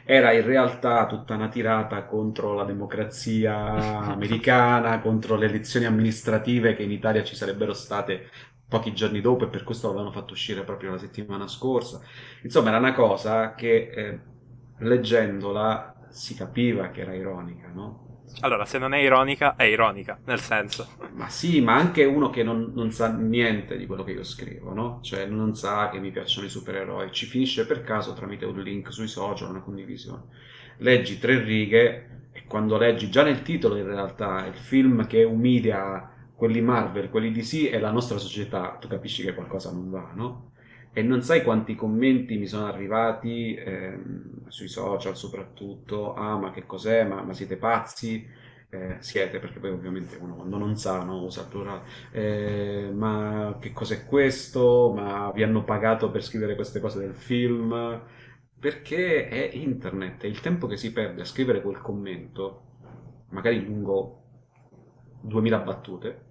era 0.04 0.32
in 0.32 0.46
realtà 0.46 1.04
tutta 1.06 1.34
una 1.34 1.48
tirata 1.48 2.04
contro 2.04 2.54
la 2.54 2.64
democrazia 2.64 3.54
americana, 4.12 5.00
contro 5.00 5.36
le 5.36 5.44
elezioni 5.46 5.84
amministrative 5.84 6.74
che 6.74 6.82
in 6.84 6.90
Italia 6.90 7.22
ci 7.22 7.36
sarebbero 7.36 7.74
state 7.74 8.30
pochi 8.68 8.92
giorni 8.92 9.20
dopo 9.20 9.44
e 9.44 9.48
per 9.48 9.64
questo 9.64 9.86
l'avevano 9.86 10.12
fatto 10.12 10.34
uscire 10.34 10.62
proprio 10.62 10.90
la 10.90 10.98
settimana 10.98 11.48
scorsa. 11.48 12.00
Insomma, 12.42 12.68
era 12.68 12.78
una 12.78 12.92
cosa 12.92 13.54
che 13.54 13.90
eh, 13.94 14.18
leggendola 14.78 16.06
si 16.10 16.34
capiva 16.34 16.90
che 16.90 17.00
era 17.00 17.14
ironica, 17.14 17.68
no? 17.68 18.06
Allora, 18.40 18.66
se 18.66 18.78
non 18.78 18.92
è 18.92 18.98
ironica, 18.98 19.56
è 19.56 19.64
ironica, 19.64 20.20
nel 20.26 20.38
senso. 20.38 20.86
Ma 21.14 21.30
sì, 21.30 21.62
ma 21.62 21.74
anche 21.74 22.04
uno 22.04 22.28
che 22.28 22.42
non, 22.42 22.72
non, 22.74 22.92
sa 22.92 23.10
niente 23.10 23.78
di 23.78 23.86
quello 23.86 24.04
che 24.04 24.12
io 24.12 24.22
scrivo, 24.22 24.74
no? 24.74 24.98
Cioè, 25.02 25.24
non 25.24 25.54
sa 25.54 25.88
che 25.88 25.98
mi 25.98 26.10
piacciono 26.10 26.46
i 26.46 26.50
supereroi, 26.50 27.10
ci 27.10 27.24
finisce 27.24 27.66
per 27.66 27.82
caso 27.82 28.12
tramite 28.12 28.44
un 28.44 28.60
link 28.60 28.92
sui 28.92 29.08
social, 29.08 29.48
una 29.48 29.62
condivisione. 29.62 30.24
Leggi 30.78 31.18
tre 31.18 31.42
righe 31.42 32.26
e 32.32 32.44
quando 32.46 32.76
leggi 32.76 33.10
già 33.10 33.22
nel 33.22 33.42
titolo, 33.42 33.76
in 33.76 33.86
realtà, 33.86 34.46
il 34.46 34.56
film 34.56 35.06
che 35.06 35.24
umilia 35.24 36.16
quelli 36.38 36.60
Marvel, 36.60 37.10
quelli 37.10 37.32
DC 37.32 37.68
e 37.72 37.80
la 37.80 37.90
nostra 37.90 38.16
società, 38.16 38.76
tu 38.78 38.86
capisci 38.86 39.24
che 39.24 39.34
qualcosa 39.34 39.72
non 39.72 39.90
va, 39.90 40.12
no? 40.14 40.52
E 40.92 41.02
non 41.02 41.20
sai 41.20 41.42
quanti 41.42 41.74
commenti 41.74 42.38
mi 42.38 42.46
sono 42.46 42.66
arrivati 42.66 43.56
ehm, 43.56 44.46
sui 44.46 44.68
social 44.68 45.16
soprattutto, 45.16 46.14
ah 46.14 46.36
ma 46.38 46.52
che 46.52 46.64
cos'è, 46.64 47.02
ma, 47.04 47.22
ma 47.22 47.32
siete 47.32 47.56
pazzi? 47.56 48.24
Eh, 48.70 48.98
siete, 49.00 49.40
perché 49.40 49.58
poi 49.58 49.70
ovviamente 49.70 50.16
uno 50.20 50.36
quando 50.36 50.58
non 50.58 50.76
sa 50.76 51.02
no, 51.02 51.22
usa 51.24 51.40
il 51.40 51.48
plurale, 51.48 51.82
eh, 52.12 52.90
ma 52.94 53.56
che 53.60 53.72
cos'è 53.72 54.04
questo? 54.06 54.92
Ma 54.94 55.32
vi 55.34 55.42
hanno 55.42 55.64
pagato 55.64 56.08
per 56.10 56.22
scrivere 56.22 56.54
queste 56.54 56.78
cose 56.78 57.00
del 57.00 57.14
film? 57.14 58.00
Perché 58.60 59.28
è 59.28 59.50
internet, 59.54 60.22
è 60.22 60.26
il 60.26 60.40
tempo 60.40 60.68
che 60.68 60.76
si 60.76 60.92
perde 60.92 61.22
a 61.22 61.24
scrivere 61.24 61.62
quel 61.62 61.80
commento, 61.80 62.62
magari 63.30 63.64
lungo 63.64 64.22
2000 65.22 65.58
battute, 65.58 66.26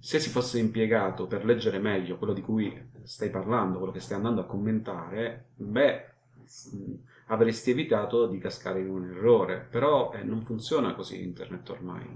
se 0.00 0.18
si 0.18 0.30
fosse 0.30 0.58
impiegato 0.58 1.26
per 1.26 1.44
leggere 1.44 1.78
meglio 1.78 2.16
quello 2.16 2.32
di 2.32 2.40
cui 2.40 2.88
stai 3.04 3.28
parlando, 3.30 3.76
quello 3.76 3.92
che 3.92 4.00
stai 4.00 4.16
andando 4.16 4.40
a 4.40 4.46
commentare, 4.46 5.50
beh, 5.56 6.04
avresti 7.26 7.70
evitato 7.70 8.26
di 8.26 8.38
cascare 8.38 8.80
in 8.80 8.88
un 8.88 9.10
errore. 9.10 9.68
Però 9.70 10.12
eh, 10.12 10.22
non 10.22 10.42
funziona 10.42 10.94
così 10.94 11.22
internet 11.22 11.68
ormai. 11.68 12.06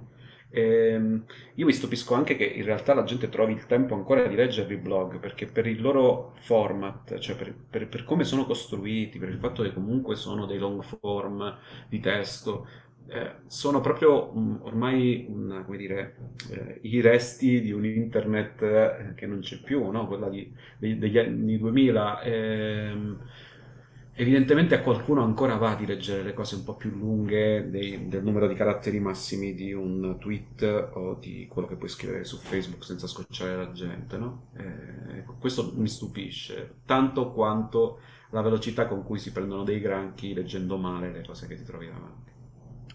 E, 0.51 0.63
ehm, 0.93 1.25
io 1.55 1.67
mi 1.67 1.73
stupisco 1.73 2.15
anche 2.15 2.37
che 2.37 2.45
in 2.45 2.65
realtà 2.65 2.95
la 2.95 3.03
gente 3.03 3.29
trovi 3.29 3.53
il 3.53 3.67
tempo 3.67 3.95
ancora 3.95 4.27
di 4.27 4.37
leggere 4.37 4.73
i 4.73 4.77
blog, 4.79 5.19
perché 5.19 5.47
per 5.47 5.67
il 5.67 5.81
loro 5.81 6.35
format, 6.41 7.19
cioè 7.19 7.37
per, 7.37 7.55
per, 7.55 7.89
per 7.89 8.05
come 8.05 8.25
sono 8.25 8.47
costruiti, 8.47 9.19
per 9.19 9.29
il 9.29 9.39
fatto 9.39 9.63
che 9.63 9.75
comunque 9.75 10.15
sono 10.17 10.47
dei 10.47 10.59
long 10.59 10.83
form 10.83 11.59
di 11.89 12.01
testo, 12.01 12.67
eh, 13.09 13.35
sono 13.47 13.81
proprio 13.81 14.31
um, 14.35 14.61
ormai 14.63 15.27
un, 15.29 15.65
dire, 15.77 16.17
eh, 16.51 16.79
i 16.83 17.01
resti 17.01 17.61
di 17.61 17.71
un 17.71 17.85
internet 17.85 18.63
eh, 18.63 19.13
che 19.15 19.27
non 19.27 19.41
c'è 19.41 19.61
più, 19.61 19.91
no? 19.91 20.07
quella 20.07 20.29
di, 20.29 20.53
degli, 20.79 20.97
degli 20.97 21.19
anni 21.19 21.59
2000. 21.59 22.23
Ehm, 22.23 23.19
evidentemente 24.17 24.75
a 24.75 24.81
qualcuno 24.81 25.23
ancora 25.23 25.57
va 25.57 25.75
di 25.75 25.87
leggere 25.87 26.23
le 26.23 26.35
cose 26.35 26.55
un 26.55 26.65
po' 26.65 26.77
più 26.77 26.91
lunghe 26.91 27.69
dei, 27.69 28.09
del 28.09 28.23
numero 28.23 28.47
di 28.47 28.55
caratteri 28.55 29.01
massimi 29.01 29.55
di 29.55 29.73
un 29.73 30.17
tweet 30.19 30.91
o 30.95 31.15
di 31.21 31.47
quello 31.49 31.67
che 31.67 31.77
puoi 31.77 31.89
scrivere 31.91 32.25
su 32.25 32.39
Facebook 32.39 32.85
senza 32.85 33.07
scocciare 33.07 33.57
la 33.57 33.73
gente. 33.73 34.17
No? 34.17 34.49
Eh, 34.57 35.25
questo 35.39 35.73
mi 35.77 35.89
stupisce, 35.89 36.77
tanto 36.87 37.33
quanto 37.33 37.99
la 38.31 38.41
velocità 38.41 38.87
con 38.87 39.05
cui 39.05 39.19
si 39.19 39.31
prendono 39.31 39.63
dei 39.63 39.79
granchi 39.79 40.35
leggendo 40.35 40.77
male 40.77 41.13
le 41.13 41.25
cose 41.25 41.47
che 41.47 41.57
ti 41.57 41.65
trovi 41.65 41.87
davanti. 41.87 42.34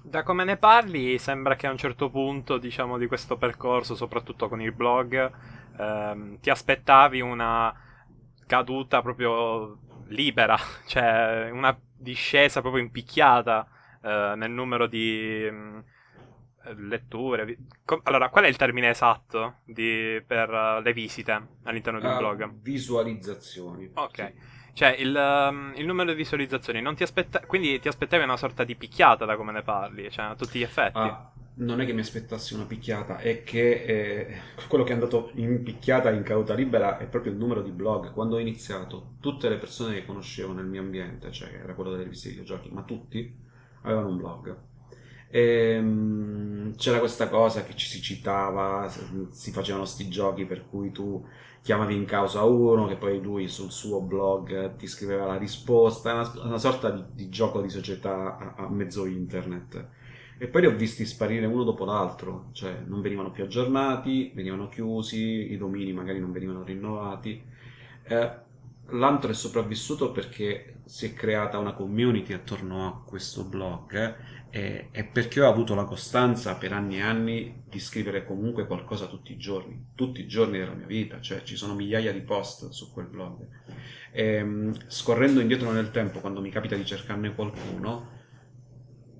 Da 0.01 0.23
come 0.23 0.43
ne 0.43 0.57
parli, 0.57 1.17
sembra 1.17 1.55
che 1.55 1.67
a 1.67 1.71
un 1.71 1.77
certo 1.77 2.09
punto, 2.09 2.57
diciamo, 2.57 2.97
di 2.97 3.07
questo 3.07 3.37
percorso, 3.37 3.95
soprattutto 3.95 4.47
con 4.47 4.61
il 4.61 4.71
blog, 4.71 5.31
ehm, 5.77 6.39
ti 6.39 6.49
aspettavi 6.49 7.21
una 7.21 7.73
caduta 8.47 9.01
proprio 9.01 9.77
libera, 10.07 10.57
cioè 10.87 11.49
una 11.51 11.77
discesa 11.95 12.61
proprio 12.61 12.81
impicchiata 12.81 13.67
eh, 14.01 14.33
nel 14.35 14.51
numero 14.51 14.87
di 14.87 15.47
mh, 15.51 15.55
mm, 15.55 16.87
letture. 16.87 17.57
allora, 18.03 18.29
qual 18.29 18.45
è 18.45 18.47
il 18.47 18.55
termine 18.55 18.89
esatto 18.89 19.57
di, 19.65 20.23
per 20.25 20.49
uh, 20.49 20.81
le 20.81 20.93
visite 20.93 21.47
all'interno 21.63 21.99
di 21.99 22.05
un 22.05 22.13
uh, 22.13 22.17
blog? 22.17 22.51
Visualizzazioni. 22.61 23.91
Ok. 23.93 24.15
Sì. 24.15 24.57
Cioè, 24.73 24.95
il, 24.99 25.15
um, 25.15 25.73
il, 25.75 25.85
numero 25.85 26.11
di 26.11 26.15
visualizzazioni, 26.15 26.81
ti 26.95 27.03
aspetta- 27.03 27.41
quindi 27.41 27.79
ti 27.79 27.87
aspettavi 27.87 28.23
una 28.23 28.37
sorta 28.37 28.63
di 28.63 28.75
picchiata 28.75 29.25
da 29.25 29.35
come 29.35 29.51
ne 29.51 29.61
parli, 29.61 30.09
cioè 30.09 30.25
a 30.25 30.35
tutti 30.35 30.59
gli 30.59 30.63
effetti. 30.63 30.97
Ah, 30.97 31.31
non 31.55 31.81
è 31.81 31.85
che 31.85 31.93
mi 31.93 32.01
aspettassi 32.01 32.53
una 32.53 32.65
picchiata, 32.65 33.17
è 33.17 33.43
che 33.43 33.71
eh, 33.83 34.37
quello 34.67 34.83
che 34.83 34.91
è 34.91 34.93
andato 34.93 35.31
in 35.35 35.61
picchiata 35.63 36.09
in 36.11 36.23
cauta 36.23 36.53
libera 36.53 36.97
è 36.97 37.05
proprio 37.05 37.31
il 37.31 37.37
numero 37.37 37.61
di 37.61 37.71
blog. 37.71 38.13
Quando 38.13 38.35
ho 38.35 38.39
iniziato, 38.39 39.15
tutte 39.19 39.49
le 39.49 39.57
persone 39.57 39.95
che 39.95 40.05
conoscevo 40.05 40.53
nel 40.53 40.65
mio 40.65 40.81
ambiente, 40.81 41.31
cioè 41.31 41.49
era 41.61 41.73
quello 41.73 41.91
delle 41.91 42.03
riviste 42.03 42.29
videogiochi, 42.29 42.69
ma 42.71 42.83
tutti 42.83 43.35
avevano 43.81 44.07
un 44.07 44.17
blog. 44.17 44.57
E, 45.29 45.41
ehm, 45.41 46.75
c'era 46.75 46.99
questa 46.99 47.27
cosa 47.27 47.63
che 47.63 47.75
ci 47.75 47.87
si 47.87 48.01
citava, 48.01 48.89
si 49.29 49.51
facevano 49.51 49.85
sti 49.85 50.07
giochi 50.09 50.45
per 50.45 50.65
cui 50.67 50.91
tu 50.91 51.23
chiamavi 51.61 51.95
in 51.95 52.05
causa 52.05 52.43
uno, 52.43 52.87
che 52.87 52.95
poi 52.95 53.21
lui 53.21 53.47
sul 53.47 53.71
suo 53.71 54.01
blog 54.01 54.75
ti 54.75 54.87
scriveva 54.87 55.25
la 55.25 55.37
risposta, 55.37 56.13
una, 56.13 56.31
una 56.43 56.57
sorta 56.57 56.89
di, 56.89 57.03
di, 57.13 57.29
gioco 57.29 57.61
di 57.61 57.69
società 57.69 58.37
a, 58.37 58.63
a, 58.63 58.69
mezzo 58.69 59.05
internet. 59.05 59.87
e 60.37 60.47
poi 60.47 60.61
li 60.61 60.67
ho 60.67 60.75
visti 60.75 61.05
sparire 61.05 61.45
uno 61.45 61.63
dopo 61.63 61.85
l'altro, 61.85 62.49
cioè 62.53 62.83
non 62.85 63.01
venivano 63.01 63.31
più 63.31 63.43
aggiornati, 63.43 64.31
venivano 64.33 64.69
chiusi, 64.69 65.51
i 65.51 65.57
domini 65.57 65.91
magari 65.93 66.19
non 66.19 66.31
venivano 66.31 66.63
rinnovati. 66.63 67.43
Eh, 68.03 68.31
l'antro 68.91 69.31
è 69.31 69.33
sopravvissuto 69.33 70.11
perché 70.11 70.79
si 70.85 71.05
è 71.05 71.13
creata 71.13 71.59
una 71.59 71.73
community 71.73 72.33
attorno 72.33 72.87
a 72.87 73.01
questo 73.05 73.43
blog 73.43 74.15
e 74.51 75.03
perché 75.03 75.41
ho 75.41 75.49
avuto 75.49 75.75
la 75.75 75.83
costanza 75.83 76.55
per 76.55 76.73
anni 76.73 76.97
e 76.97 77.01
anni 77.01 77.63
di 77.69 77.79
scrivere 77.79 78.25
comunque 78.25 78.65
qualcosa 78.65 79.05
tutti 79.05 79.31
i 79.31 79.37
giorni, 79.37 79.91
tutti 79.93 80.21
i 80.21 80.27
giorni 80.27 80.57
della 80.57 80.73
mia 80.73 80.87
vita, 80.87 81.21
cioè 81.21 81.43
ci 81.43 81.55
sono 81.55 81.75
migliaia 81.75 82.11
di 82.11 82.21
post 82.21 82.69
su 82.69 82.91
quel 82.91 83.05
blog. 83.05 83.47
E, 84.11 84.23
ehm, 84.23 84.75
scorrendo 84.87 85.39
indietro 85.39 85.71
nel 85.71 85.91
tempo, 85.91 86.19
quando 86.19 86.41
mi 86.41 86.49
capita 86.49 86.75
di 86.75 86.85
cercarne 86.85 87.35
qualcuno, 87.35 88.17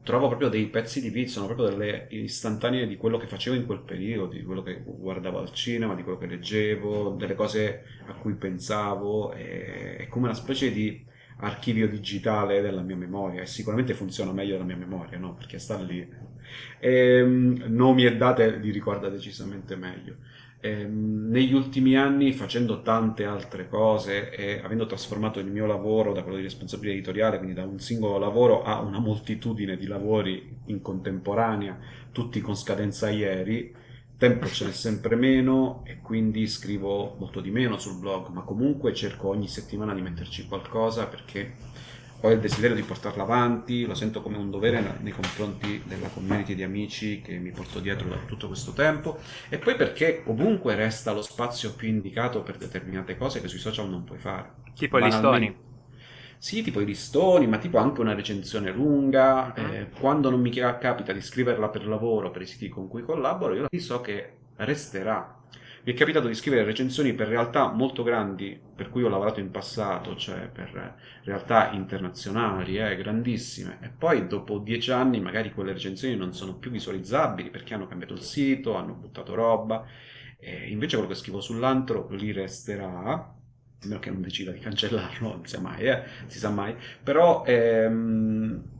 trovo 0.03 0.27
proprio 0.27 0.49
dei 0.49 0.65
pezzi 0.65 1.01
di 1.01 1.09
video, 1.09 1.29
sono 1.29 1.45
proprio 1.45 1.69
delle 1.69 2.07
istantanee 2.09 2.87
di 2.87 2.97
quello 2.97 3.17
che 3.17 3.27
facevo 3.27 3.55
in 3.55 3.67
quel 3.67 3.81
periodo, 3.81 4.33
di 4.33 4.43
quello 4.43 4.63
che 4.63 4.81
guardavo 4.83 5.37
al 5.37 5.53
cinema, 5.53 5.93
di 5.93 6.01
quello 6.01 6.17
che 6.17 6.25
leggevo, 6.25 7.09
delle 7.11 7.35
cose 7.35 7.83
a 8.07 8.13
cui 8.13 8.33
pensavo, 8.33 9.31
è, 9.31 9.97
è 9.97 10.07
come 10.07 10.25
una 10.25 10.33
specie 10.33 10.71
di 10.71 11.05
archivio 11.39 11.87
digitale 11.87 12.61
della 12.61 12.81
mia 12.81 12.95
memoria 12.95 13.41
e 13.41 13.45
sicuramente 13.45 13.93
funziona 13.93 14.31
meglio 14.31 14.53
della 14.53 14.65
mia 14.65 14.75
memoria, 14.75 15.17
no? 15.17 15.33
Perché 15.33 15.59
sta 15.59 15.79
lì. 15.81 16.07
E, 16.79 16.89
ehm, 16.89 17.65
nomi 17.67 18.05
e 18.05 18.17
date 18.17 18.57
li 18.57 18.71
ricorda 18.71 19.09
decisamente 19.09 19.75
meglio. 19.75 20.15
Eh, 20.61 20.85
negli 20.85 21.53
ultimi 21.53 21.95
anni, 21.95 22.33
facendo 22.33 22.81
tante 22.81 23.23
altre 23.23 23.69
cose 23.69 24.29
e 24.31 24.59
avendo 24.61 24.85
trasformato 24.85 25.39
il 25.39 25.47
mio 25.47 25.65
lavoro 25.65 26.11
da 26.11 26.21
quello 26.21 26.35
di 26.35 26.43
responsabile 26.43 26.91
editoriale, 26.91 27.37
quindi 27.37 27.55
da 27.55 27.63
un 27.63 27.79
singolo 27.79 28.17
lavoro 28.17 28.63
a 28.63 28.81
una 28.81 28.99
moltitudine 28.99 29.77
di 29.77 29.87
lavori 29.87 30.57
in 30.65 30.81
contemporanea, 30.81 31.79
tutti 32.11 32.41
con 32.41 32.57
scadenza 32.57 33.09
ieri, 33.09 33.73
tempo 34.19 34.47
ce 34.47 34.65
n'è 34.65 34.71
sempre 34.73 35.15
meno 35.15 35.81
e 35.85 35.99
quindi 36.01 36.45
scrivo 36.45 37.15
molto 37.17 37.39
di 37.39 37.51
meno 37.51 37.79
sul 37.79 37.97
blog, 37.97 38.27
ma 38.27 38.41
comunque 38.41 38.93
cerco 38.93 39.29
ogni 39.29 39.47
settimana 39.47 39.93
di 39.93 40.01
metterci 40.01 40.45
qualcosa 40.45 41.07
perché 41.07 41.55
ho 42.21 42.29
il 42.29 42.41
desiderio 42.41 42.75
di 42.75 42.81
portarla 42.81 43.23
avanti, 43.23 43.85
lo 43.85 43.95
sento 43.95 44.21
come 44.21 44.35
un 44.35 44.51
dovere 44.51 44.97
nei 44.99 45.13
confronti 45.13 45.81
della 45.85 46.09
community 46.09 46.53
di 46.53 46.63
amici 46.63 47.21
che 47.21 47.37
mi 47.37 47.51
porto 47.51 47.79
dietro 47.79 48.09
da 48.09 48.17
tutto 48.25 48.47
questo 48.47 48.73
tempo 48.73 49.19
e 49.47 49.57
poi 49.57 49.77
perché 49.77 50.23
ovunque 50.25 50.75
resta 50.75 51.13
lo 51.13 51.21
spazio 51.21 51.73
più 51.73 51.87
indicato 51.87 52.43
per 52.43 52.57
determinate 52.57 53.15
cose 53.15 53.39
che 53.39 53.47
sui 53.47 53.59
social 53.59 53.89
non 53.89 54.03
puoi 54.03 54.19
fare. 54.19 54.51
Tipo 54.75 54.97
i 54.97 55.03
listoni. 55.03 55.67
Sì, 56.39 56.63
tipo 56.63 56.79
i 56.79 56.85
listoni, 56.85 57.45
ma 57.45 57.57
tipo 57.57 57.77
anche 57.77 58.01
una 58.01 58.15
recensione 58.15 58.71
lunga. 58.71 59.53
Uh-huh. 59.55 59.63
Eh, 59.63 59.89
quando 59.99 60.29
non 60.31 60.39
mi 60.41 60.49
capita 60.49 61.13
di 61.13 61.21
scriverla 61.21 61.69
per 61.69 61.85
lavoro, 61.85 62.31
per 62.31 62.41
i 62.41 62.47
siti 62.47 62.69
con 62.69 62.87
cui 62.87 63.03
collaboro, 63.03 63.53
io 63.53 63.67
so 63.79 64.01
che 64.01 64.37
resterà 64.55 65.39
mi 65.83 65.93
è 65.93 65.97
capitato 65.97 66.27
di 66.27 66.33
scrivere 66.33 66.65
recensioni 66.65 67.13
per 67.13 67.29
realtà 67.29 67.71
molto 67.71 68.03
grandi 68.03 68.59
per 68.75 68.89
cui 68.89 69.03
ho 69.03 69.09
lavorato 69.09 69.39
in 69.39 69.49
passato, 69.49 70.15
cioè 70.15 70.47
per 70.47 70.97
realtà 71.23 71.71
internazionali, 71.71 72.77
eh, 72.77 72.95
grandissime, 72.97 73.79
e 73.81 73.89
poi 73.89 74.27
dopo 74.27 74.57
dieci 74.57 74.91
anni 74.91 75.21
magari 75.21 75.53
quelle 75.53 75.71
recensioni 75.71 76.15
non 76.15 76.33
sono 76.33 76.57
più 76.57 76.69
visualizzabili 76.69 77.49
perché 77.49 77.73
hanno 77.73 77.87
cambiato 77.87 78.13
il 78.13 78.21
sito, 78.21 78.75
hanno 78.75 78.93
buttato 78.93 79.33
roba, 79.35 79.85
e 80.37 80.69
invece 80.69 80.97
quello 80.97 81.11
che 81.11 81.17
scrivo 81.17 81.39
sull'antro 81.41 82.07
lì 82.11 82.31
resterà, 82.33 83.35
a 83.81 83.87
meno 83.87 83.99
che 83.99 84.09
non 84.09 84.21
decida 84.21 84.51
di 84.51 84.59
cancellarlo, 84.59 85.29
non 85.29 85.45
si 85.45 85.55
sa 85.55 85.61
mai, 85.61 85.83
eh, 85.83 86.03
si 86.27 86.37
sa 86.37 86.49
mai, 86.49 86.75
però... 87.03 87.43
Ehm, 87.45 88.77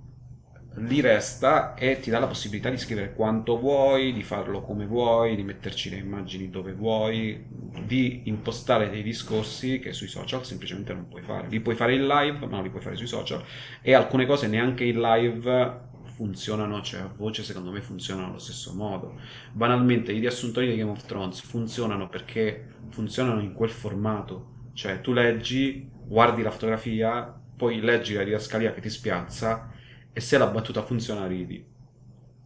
lì 0.76 1.02
resta 1.02 1.74
e 1.74 2.00
ti 2.00 2.10
dà 2.10 2.20
la 2.20 2.28
possibilità 2.28 2.70
di 2.70 2.78
scrivere 2.78 3.14
quanto 3.14 3.58
vuoi, 3.60 4.14
di 4.14 4.24
farlo 4.24 4.62
come 4.62 4.86
vuoi, 4.86 5.36
di 5.36 5.44
metterci 5.44 5.90
le 5.90 5.98
immagini 5.98 6.50
dove 6.50 6.74
vuoi, 6.74 7.44
di 7.86 8.22
impostare 8.26 8.90
dei 8.90 9.04
discorsi 9.04 9.80
che 9.80 9.94
sui 9.94 10.08
social 10.08 10.46
semplicemente 10.46 10.94
non 10.94 11.08
puoi 11.08 11.22
fare. 11.22 11.48
Li 11.50 11.60
puoi 11.60 11.76
fare 11.76 11.96
in 11.96 12.08
live, 12.08 12.46
ma 12.46 12.56
non 12.56 12.64
li 12.64 12.70
puoi 12.70 12.82
fare 12.82 12.96
sui 12.96 13.08
social 13.08 13.44
e 13.82 13.94
alcune 13.94 14.26
cose 14.26 14.48
neanche 14.48 14.84
in 14.84 15.02
live 15.02 15.88
funzionano, 16.04 16.82
cioè 16.82 17.02
a 17.02 17.14
voce 17.16 17.44
secondo 17.44 17.72
me 17.72 17.82
funzionano 17.82 18.28
allo 18.30 18.40
stesso 18.40 18.74
modo. 18.74 19.20
Banalmente 19.52 20.12
i 20.12 20.20
riassuntori 20.20 20.70
di 20.70 20.78
Game 20.78 20.92
of 20.92 21.06
Thrones 21.06 21.40
funzionano 21.42 22.10
perché 22.10 22.76
funzionano 22.90 23.42
in 23.42 23.54
quel 23.54 23.70
formato, 23.70 24.58
cioè 24.80 25.02
tu 25.02 25.12
leggi, 25.12 25.90
guardi 25.92 26.42
la 26.42 26.52
fotografia, 26.52 27.38
poi 27.58 27.82
leggi 27.82 28.14
la 28.14 28.24
didascalia 28.24 28.72
che 28.72 28.80
ti 28.80 28.90
spiazza 28.90 29.70
e 30.14 30.22
se 30.22 30.38
la 30.38 30.48
battuta 30.48 30.84
funziona 30.84 31.28
ridi. 31.28 31.62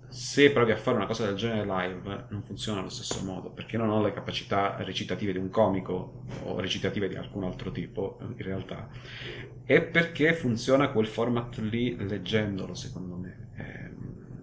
Se 0.07 0.51
provi 0.51 0.71
a 0.71 0.75
fare 0.75 0.97
una 0.97 1.05
cosa 1.05 1.27
del 1.27 1.35
genere 1.35 1.63
live 1.63 2.25
non 2.29 2.41
funziona 2.41 2.79
allo 2.79 2.89
stesso 2.89 3.23
modo 3.23 3.51
perché 3.51 3.77
non 3.77 3.91
ho 3.91 4.01
le 4.01 4.13
capacità 4.13 4.77
recitative 4.79 5.31
di 5.31 5.37
un 5.37 5.51
comico 5.51 6.23
o 6.45 6.59
recitative 6.59 7.07
di 7.07 7.13
alcun 7.13 7.43
altro 7.43 7.71
tipo 7.71 8.17
in 8.21 8.43
realtà 8.43 8.89
e 9.63 9.83
perché 9.83 10.33
funziona 10.33 10.89
quel 10.89 11.05
format 11.05 11.57
lì 11.57 11.95
leggendolo 11.95 12.73
secondo 12.73 13.15
me 13.15 13.49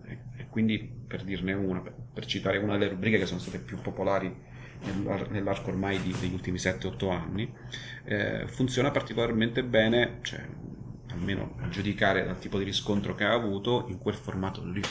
e, 0.07 0.19
e 0.37 0.47
quindi 0.49 0.79
per 0.79 1.23
dirne 1.23 1.53
una 1.53 1.81
per 1.81 2.27
citare 2.27 2.59
una 2.59 2.77
delle 2.77 2.91
rubriche 2.91 3.19
che 3.19 3.27
sono 3.27 3.41
state 3.41 3.59
più 3.59 3.81
popolari 3.81 4.50
nell'arco 4.83 5.71
ormai 5.71 6.01
di, 6.01 6.15
degli 6.19 6.33
ultimi 6.33 6.59
7-8 6.59 7.11
anni 7.11 7.53
eh, 8.05 8.47
funziona 8.47 8.91
particolarmente 8.91 9.63
bene 9.63 10.19
cioè, 10.23 10.45
almeno 11.11 11.57
a 11.61 11.69
giudicare 11.69 12.25
dal 12.25 12.39
tipo 12.39 12.59
di 12.59 12.65
riscontro 12.65 13.15
che 13.15 13.25
ha 13.25 13.33
avuto 13.33 13.87
in 13.89 13.99
quel 13.99 14.15
formato 14.15 14.65
lì. 14.65 14.83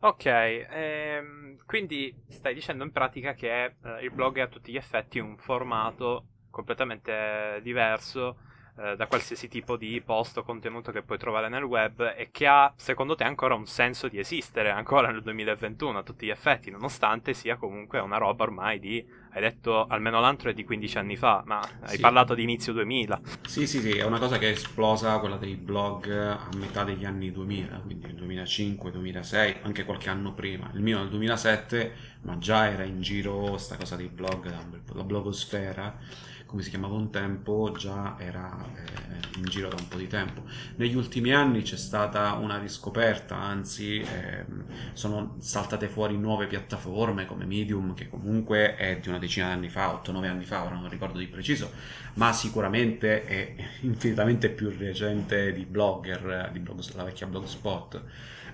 Ok, 0.00 0.26
ehm, 0.26 1.56
quindi 1.66 2.14
stai 2.28 2.54
dicendo 2.54 2.84
in 2.84 2.92
pratica 2.92 3.34
che 3.34 3.64
eh, 3.64 4.02
il 4.02 4.12
blog 4.12 4.38
è 4.38 4.42
a 4.42 4.46
tutti 4.46 4.70
gli 4.70 4.76
effetti 4.76 5.18
un 5.18 5.36
formato 5.36 6.26
completamente 6.50 7.58
diverso 7.62 8.38
eh, 8.80 8.94
da 8.94 9.08
qualsiasi 9.08 9.48
tipo 9.48 9.76
di 9.76 10.00
post 10.04 10.38
o 10.38 10.44
contenuto 10.44 10.92
che 10.92 11.02
puoi 11.02 11.18
trovare 11.18 11.48
nel 11.48 11.64
web 11.64 12.14
e 12.16 12.28
che 12.30 12.46
ha, 12.46 12.72
secondo 12.76 13.16
te, 13.16 13.24
ancora 13.24 13.56
un 13.56 13.66
senso 13.66 14.06
di 14.06 14.20
esistere 14.20 14.70
ancora 14.70 15.10
nel 15.10 15.20
2021 15.20 15.98
a 15.98 16.02
tutti 16.04 16.26
gli 16.26 16.30
effetti, 16.30 16.70
nonostante 16.70 17.34
sia 17.34 17.56
comunque 17.56 17.98
una 17.98 18.18
roba 18.18 18.44
ormai 18.44 18.78
di, 18.78 19.04
hai 19.32 19.40
detto 19.40 19.86
almeno 19.88 20.20
l'altro 20.20 20.50
è 20.50 20.54
di 20.54 20.64
15 20.64 20.98
anni 20.98 21.16
fa, 21.16 21.42
ma 21.44 21.60
hai 21.80 21.96
sì. 21.96 22.00
parlato 22.00 22.34
di 22.34 22.44
inizio 22.44 22.72
2000. 22.72 23.20
Sì, 23.46 23.66
sì, 23.66 23.80
sì, 23.80 23.90
è 23.90 24.04
una 24.04 24.20
cosa 24.20 24.38
che 24.38 24.46
è 24.46 24.52
esplosa, 24.52 25.18
quella 25.18 25.38
dei 25.38 25.56
blog 25.56 26.08
a 26.08 26.48
metà 26.56 26.84
degli 26.84 27.04
anni 27.04 27.32
2000, 27.32 27.80
quindi 27.80 28.14
2005, 28.14 28.92
2006, 28.92 29.56
anche 29.62 29.84
qualche 29.84 30.08
anno 30.08 30.34
prima. 30.34 30.70
Il 30.74 30.82
mio 30.82 30.98
nel 30.98 31.08
2007, 31.08 31.92
ma 32.22 32.38
già 32.38 32.70
era 32.70 32.84
in 32.84 33.00
giro 33.00 33.56
sta 33.58 33.76
cosa 33.76 33.96
dei 33.96 34.08
blog, 34.08 34.54
la 34.94 35.02
blogosfera 35.02 36.36
come 36.48 36.62
si 36.62 36.70
chiamava 36.70 36.94
un 36.94 37.10
tempo, 37.10 37.74
già 37.76 38.16
era 38.18 38.58
eh, 38.74 39.36
in 39.38 39.44
giro 39.44 39.68
da 39.68 39.76
un 39.78 39.86
po' 39.86 39.98
di 39.98 40.06
tempo. 40.06 40.42
Negli 40.76 40.96
ultimi 40.96 41.34
anni 41.34 41.60
c'è 41.60 41.76
stata 41.76 42.32
una 42.32 42.58
riscoperta, 42.58 43.36
anzi 43.36 44.00
eh, 44.00 44.46
sono 44.94 45.36
saltate 45.40 45.88
fuori 45.88 46.16
nuove 46.16 46.46
piattaforme 46.46 47.26
come 47.26 47.44
Medium, 47.44 47.92
che 47.92 48.08
comunque 48.08 48.76
è 48.76 48.98
di 48.98 49.10
una 49.10 49.18
decina 49.18 49.48
di 49.48 49.52
anni 49.52 49.68
fa, 49.68 50.00
8-9 50.02 50.24
anni 50.24 50.44
fa, 50.46 50.64
ora 50.64 50.76
non 50.76 50.88
ricordo 50.88 51.18
di 51.18 51.26
preciso, 51.26 51.70
ma 52.14 52.32
sicuramente 52.32 53.24
è 53.26 53.54
infinitamente 53.82 54.48
più 54.48 54.70
recente 54.70 55.52
di 55.52 55.66
Blogger, 55.66 56.48
di 56.50 56.60
blog, 56.60 56.80
la 56.94 57.04
vecchia 57.04 57.26
Blogspot. 57.26 58.02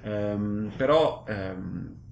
Um, 0.02 0.72
però... 0.76 1.24
Um, 1.28 2.02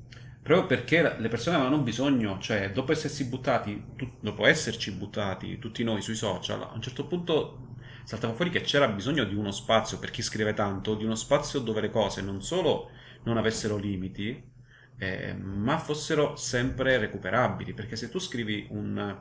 proprio 0.43 0.67
perché 0.67 1.03
le 1.19 1.29
persone 1.29 1.57
avevano 1.57 1.81
bisogno, 1.83 2.39
cioè 2.41 2.73
dopo 2.73 2.91
essersi 2.93 3.27
buttati, 3.27 3.85
tu, 3.97 4.11
dopo 4.21 4.45
esserci 4.45 4.91
buttati 4.91 5.59
tutti 5.59 5.85
noi 5.85 6.03
sui 6.03 6.17
social, 6.17 6.63
a 6.63 6.73
un 6.75 6.83
certo 6.83 7.07
punto 7.07 7.77
saltava 8.05 8.35
fuori 8.35 8.51
che 8.51 8.63
c'era 8.63 8.89
bisogno 8.89 9.25
di 9.25 9.37
uno 9.37 9.53
spazio 9.53 10.01
per 10.01 10.11
chi 10.11 10.23
scrive 10.23 10.53
tanto, 10.53 10.97
di 10.97 11.05
uno 11.05 11.15
spazio 11.15 11.61
dove 11.61 11.81
le 11.81 11.91
cose 11.91 12.23
non 12.23 12.43
solo 12.43 12.91
non 13.23 13.37
avessero 13.37 13.77
limiti, 13.77 14.51
eh, 14.99 15.35
ma 15.35 15.79
fossero 15.79 16.35
sempre 16.35 16.99
recuperabili, 16.99 17.73
perché 17.73 17.95
se 17.95 18.11
tu 18.11 18.19
scrivi 18.19 18.67
un, 18.71 19.17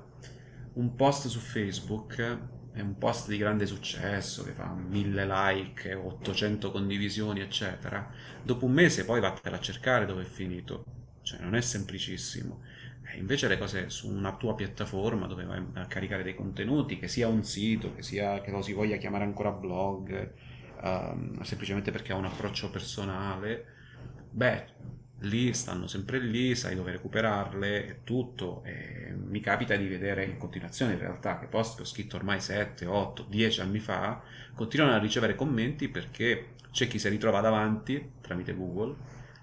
un 0.73 0.95
post 0.95 1.27
su 1.27 1.39
Facebook 1.39 2.39
è 2.73 2.81
un 2.81 2.97
post 2.97 3.27
di 3.27 3.37
grande 3.37 3.67
successo 3.67 4.43
che 4.43 4.53
fa 4.53 4.73
mille 4.73 5.25
like, 5.27 5.93
800 5.93 6.71
condivisioni, 6.71 7.41
eccetera. 7.41 8.09
Dopo 8.41 8.65
un 8.65 8.71
mese 8.71 9.05
poi 9.05 9.19
vattene 9.19 9.55
a 9.55 9.59
cercare 9.59 10.05
dove 10.05 10.23
è 10.23 10.25
finito 10.25 11.00
cioè 11.21 11.39
non 11.41 11.55
è 11.55 11.61
semplicissimo. 11.61 12.61
E 13.13 13.17
invece 13.17 13.47
le 13.47 13.57
cose 13.57 13.89
su 13.89 14.09
una 14.09 14.35
tua 14.35 14.55
piattaforma 14.55 15.27
dove 15.27 15.43
vai 15.43 15.63
a 15.73 15.85
caricare 15.85 16.23
dei 16.23 16.35
contenuti, 16.35 16.97
che 16.97 17.07
sia 17.07 17.27
un 17.27 17.43
sito, 17.43 17.93
che, 17.93 18.03
sia, 18.03 18.41
che 18.41 18.51
lo 18.51 18.61
si 18.61 18.73
voglia 18.73 18.97
chiamare 18.97 19.23
ancora 19.25 19.51
blog, 19.51 20.31
um, 20.81 21.41
semplicemente 21.41 21.91
perché 21.91 22.13
ha 22.13 22.15
un 22.15 22.25
approccio 22.25 22.69
personale, 22.69 23.65
beh, 24.29 24.65
lì 25.21 25.53
stanno 25.53 25.87
sempre 25.87 26.19
lì, 26.19 26.55
sai 26.55 26.75
dove 26.75 26.91
recuperarle 26.91 27.87
e 27.87 27.97
tutto. 28.03 28.63
E 28.63 29.13
mi 29.13 29.39
capita 29.39 29.75
di 29.75 29.87
vedere 29.87 30.23
in 30.25 30.37
continuazione 30.37 30.93
in 30.93 30.99
realtà 30.99 31.39
che 31.39 31.47
post 31.47 31.75
che 31.75 31.81
ho 31.81 31.85
scritto 31.85 32.15
ormai 32.15 32.39
7, 32.39 32.85
8, 32.85 33.25
10 33.29 33.61
anni 33.61 33.79
fa 33.79 34.21
continuano 34.55 34.93
a 34.93 34.99
ricevere 34.99 35.35
commenti 35.35 35.89
perché 35.89 36.53
c'è 36.71 36.87
chi 36.87 36.99
si 36.99 37.09
ritrova 37.09 37.41
davanti 37.41 38.13
tramite 38.21 38.55
Google, 38.55 38.95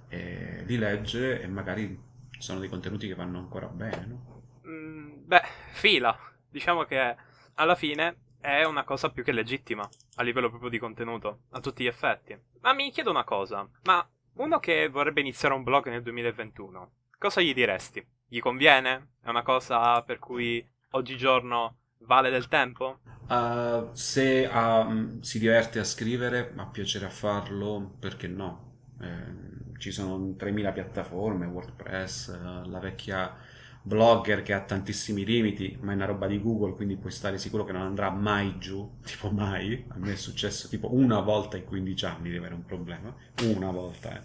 e 0.09 0.62
li 0.66 0.77
legge 0.77 1.40
e 1.40 1.47
magari 1.47 2.07
sono 2.38 2.61
dei 2.61 2.68
contenuti 2.68 3.07
che 3.07 3.14
vanno 3.14 3.38
ancora 3.38 3.66
bene. 3.66 4.07
No? 4.07 4.42
Mm, 4.66 5.27
beh, 5.27 5.42
fila. 5.73 6.16
Diciamo 6.49 6.85
che 6.85 7.16
alla 7.55 7.75
fine 7.75 8.16
è 8.40 8.64
una 8.64 8.85
cosa 8.85 9.11
più 9.11 9.25
che 9.25 9.33
legittima 9.33 9.88
a 10.16 10.23
livello 10.23 10.49
proprio 10.49 10.71
di 10.71 10.79
contenuto, 10.79 11.40
a 11.51 11.61
tutti 11.61 11.83
gli 11.83 11.88
effetti. 11.88 12.37
Ma 12.61 12.73
mi 12.73 12.90
chiedo 12.90 13.11
una 13.11 13.25
cosa, 13.25 13.68
ma 13.85 14.09
uno 14.35 14.59
che 14.59 14.88
vorrebbe 14.88 15.21
iniziare 15.21 15.55
un 15.55 15.64
blog 15.64 15.88
nel 15.88 16.03
2021, 16.03 16.92
cosa 17.18 17.40
gli 17.40 17.53
diresti? 17.53 18.05
Gli 18.27 18.40
conviene? 18.40 19.14
È 19.21 19.29
una 19.29 19.42
cosa 19.42 20.03
per 20.03 20.18
cui 20.18 20.66
oggigiorno 20.90 21.77
vale 22.01 22.31
del 22.31 22.49
tempo? 22.49 23.01
Uh, 23.29 23.90
se 23.92 24.47
uh, 24.47 25.18
si 25.21 25.38
diverte 25.38 25.79
a 25.79 25.85
scrivere, 25.85 26.53
ha 26.57 26.66
piacere 26.66 27.07
a 27.07 27.11
farlo, 27.11 27.97
perché 27.99 28.27
no? 28.29 28.77
Eh, 29.01 29.47
ci 29.78 29.90
sono 29.90 30.34
3000 30.36 30.72
piattaforme, 30.72 31.46
WordPress, 31.46 32.28
uh, 32.28 32.68
la 32.68 32.78
vecchia 32.78 33.34
blogger 33.80 34.42
che 34.42 34.52
ha 34.52 34.60
tantissimi 34.60 35.24
limiti, 35.24 35.78
ma 35.80 35.92
è 35.92 35.94
una 35.94 36.04
roba 36.04 36.26
di 36.26 36.40
Google, 36.40 36.74
quindi 36.74 36.96
puoi 36.96 37.12
stare 37.12 37.38
sicuro 37.38 37.64
che 37.64 37.72
non 37.72 37.82
andrà 37.82 38.10
mai 38.10 38.56
giù, 38.58 38.98
tipo 39.04 39.30
mai. 39.30 39.84
A 39.88 39.98
me 39.98 40.12
è 40.12 40.16
successo 40.16 40.68
tipo 40.68 40.94
una 40.94 41.20
volta 41.20 41.56
in 41.56 41.64
15 41.64 42.04
anni 42.04 42.30
di 42.30 42.36
avere 42.36 42.54
un 42.54 42.64
problema, 42.64 43.14
una 43.42 43.70
volta. 43.70 44.20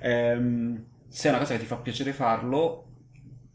Eh. 0.00 0.10
Ehm, 0.10 0.84
se 1.08 1.28
è 1.28 1.30
una 1.30 1.40
cosa 1.40 1.54
che 1.54 1.60
ti 1.60 1.66
fa 1.66 1.76
piacere 1.76 2.12
farlo, 2.12 2.86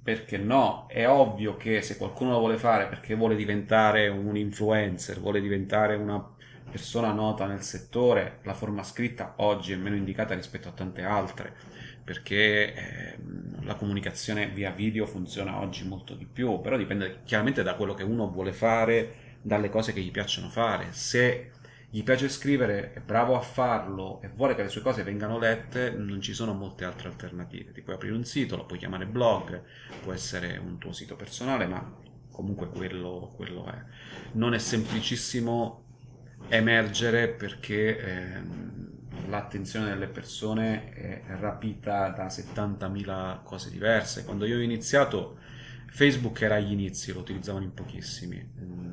perché 0.03 0.37
no? 0.37 0.85
È 0.87 1.05
ovvio 1.07 1.57
che 1.57 1.81
se 1.81 1.97
qualcuno 1.97 2.31
lo 2.31 2.39
vuole 2.39 2.57
fare 2.57 2.87
perché 2.87 3.15
vuole 3.15 3.35
diventare 3.35 4.07
un 4.07 4.37
influencer, 4.37 5.19
vuole 5.19 5.41
diventare 5.41 5.95
una 5.95 6.23
persona 6.69 7.11
nota 7.11 7.45
nel 7.45 7.61
settore, 7.61 8.39
la 8.43 8.53
forma 8.53 8.83
scritta 8.83 9.35
oggi 9.37 9.73
è 9.73 9.75
meno 9.75 9.95
indicata 9.95 10.35
rispetto 10.35 10.67
a 10.67 10.71
tante 10.71 11.03
altre 11.03 11.85
perché 12.07 12.73
eh, 12.73 13.17
la 13.63 13.75
comunicazione 13.75 14.47
via 14.47 14.71
video 14.71 15.05
funziona 15.05 15.59
oggi 15.59 15.85
molto 15.85 16.13
di 16.13 16.25
più, 16.25 16.61
però 16.61 16.77
dipende 16.77 17.19
chiaramente 17.25 17.63
da 17.63 17.75
quello 17.75 17.93
che 17.93 18.03
uno 18.03 18.29
vuole 18.29 18.53
fare, 18.53 19.39
dalle 19.41 19.67
cose 19.67 19.91
che 19.91 19.99
gli 19.99 20.09
piacciono 20.09 20.47
fare. 20.47 20.87
Se 20.91 21.51
gli 21.89 22.03
piace 22.03 22.29
scrivere, 22.29 22.93
è 22.93 23.01
bravo 23.01 23.35
a 23.35 23.41
farlo 23.41 24.21
e 24.21 24.29
vuole 24.29 24.55
che 24.55 24.63
le 24.63 24.69
sue 24.69 24.79
cose 24.79 25.03
vengano 25.03 25.37
lette, 25.37 25.89
non 25.89 26.21
ci 26.21 26.33
sono 26.33 26.53
molte 26.53 26.85
altre 26.85 27.09
alternative. 27.09 27.73
Ti 27.73 27.81
puoi 27.81 27.95
aprire 27.95 28.15
un 28.15 28.23
sito, 28.23 28.55
lo 28.55 28.65
puoi 28.65 28.79
chiamare 28.79 29.05
blog, 29.05 29.61
può 30.01 30.13
essere 30.13 30.55
un 30.55 30.77
tuo 30.77 30.93
sito 30.93 31.17
personale, 31.17 31.65
ma 31.65 31.93
comunque 32.31 32.69
quello, 32.69 33.33
quello 33.35 33.65
è. 33.65 33.83
Non 34.35 34.53
è 34.53 34.59
semplicissimo 34.59 35.86
emergere 36.49 37.27
perché... 37.29 37.97
Eh, 37.97 38.65
l'attenzione 39.27 39.89
delle 39.89 40.07
persone 40.07 40.93
è 40.93 41.21
rapita 41.39 42.09
da 42.09 42.27
70.000 42.27 43.43
cose 43.43 43.69
diverse. 43.69 44.23
Quando 44.23 44.45
io 44.45 44.57
ho 44.57 44.61
iniziato, 44.61 45.37
Facebook 45.89 46.41
era 46.41 46.55
agli 46.55 46.71
inizi, 46.71 47.13
lo 47.13 47.19
utilizzavano 47.19 47.65
in 47.65 47.73
pochissimi. 47.73 48.49
Mm, 48.59 48.91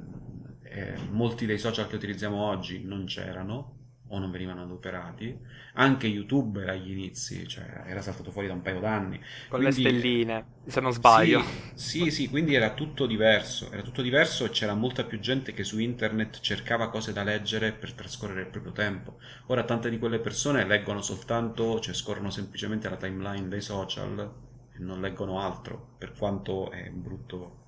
eh, 0.62 0.96
molti 1.11 1.46
dei 1.46 1.59
social 1.59 1.87
che 1.87 1.96
utilizziamo 1.96 2.37
oggi 2.37 2.85
non 2.85 3.04
c'erano 3.04 3.83
o 4.08 4.18
non 4.18 4.30
venivano 4.30 4.62
adoperati. 4.62 5.36
Anche 5.74 6.06
YouTube 6.06 6.62
era 6.62 6.72
agli 6.72 6.90
inizi, 6.90 7.46
cioè 7.48 7.82
era 7.86 8.00
saltato 8.02 8.30
fuori 8.30 8.46
da 8.46 8.52
un 8.52 8.62
paio 8.62 8.80
d'anni. 8.80 9.18
Con 9.48 9.60
quindi, 9.60 9.82
le 9.82 9.88
stelline, 9.88 10.44
se 10.66 10.80
non 10.80 10.92
sbaglio. 10.92 11.42
Sì, 11.74 12.04
sì, 12.04 12.10
sì, 12.10 12.28
quindi 12.28 12.54
era 12.54 12.74
tutto 12.74 13.06
diverso. 13.06 13.70
Era 13.72 13.82
tutto 13.82 14.02
diverso 14.02 14.44
e 14.44 14.50
c'era 14.50 14.74
molta 14.74 15.04
più 15.04 15.18
gente 15.20 15.52
che 15.52 15.64
su 15.64 15.78
internet 15.78 16.40
cercava 16.40 16.90
cose 16.90 17.12
da 17.12 17.22
leggere 17.22 17.72
per 17.72 17.92
trascorrere 17.92 18.42
il 18.42 18.48
proprio 18.48 18.72
tempo. 18.72 19.18
Ora 19.46 19.64
tante 19.64 19.90
di 19.90 19.98
quelle 19.98 20.18
persone 20.18 20.64
leggono 20.64 21.00
soltanto, 21.00 21.80
cioè 21.80 21.94
scorrono 21.94 22.30
semplicemente 22.30 22.88
la 22.88 22.96
timeline 22.96 23.48
dei 23.48 23.62
social 23.62 24.32
e 24.72 24.78
non 24.78 25.00
leggono 25.00 25.40
altro, 25.40 25.94
per 25.98 26.12
quanto 26.12 26.70
è 26.70 26.90
brutto 26.90 27.62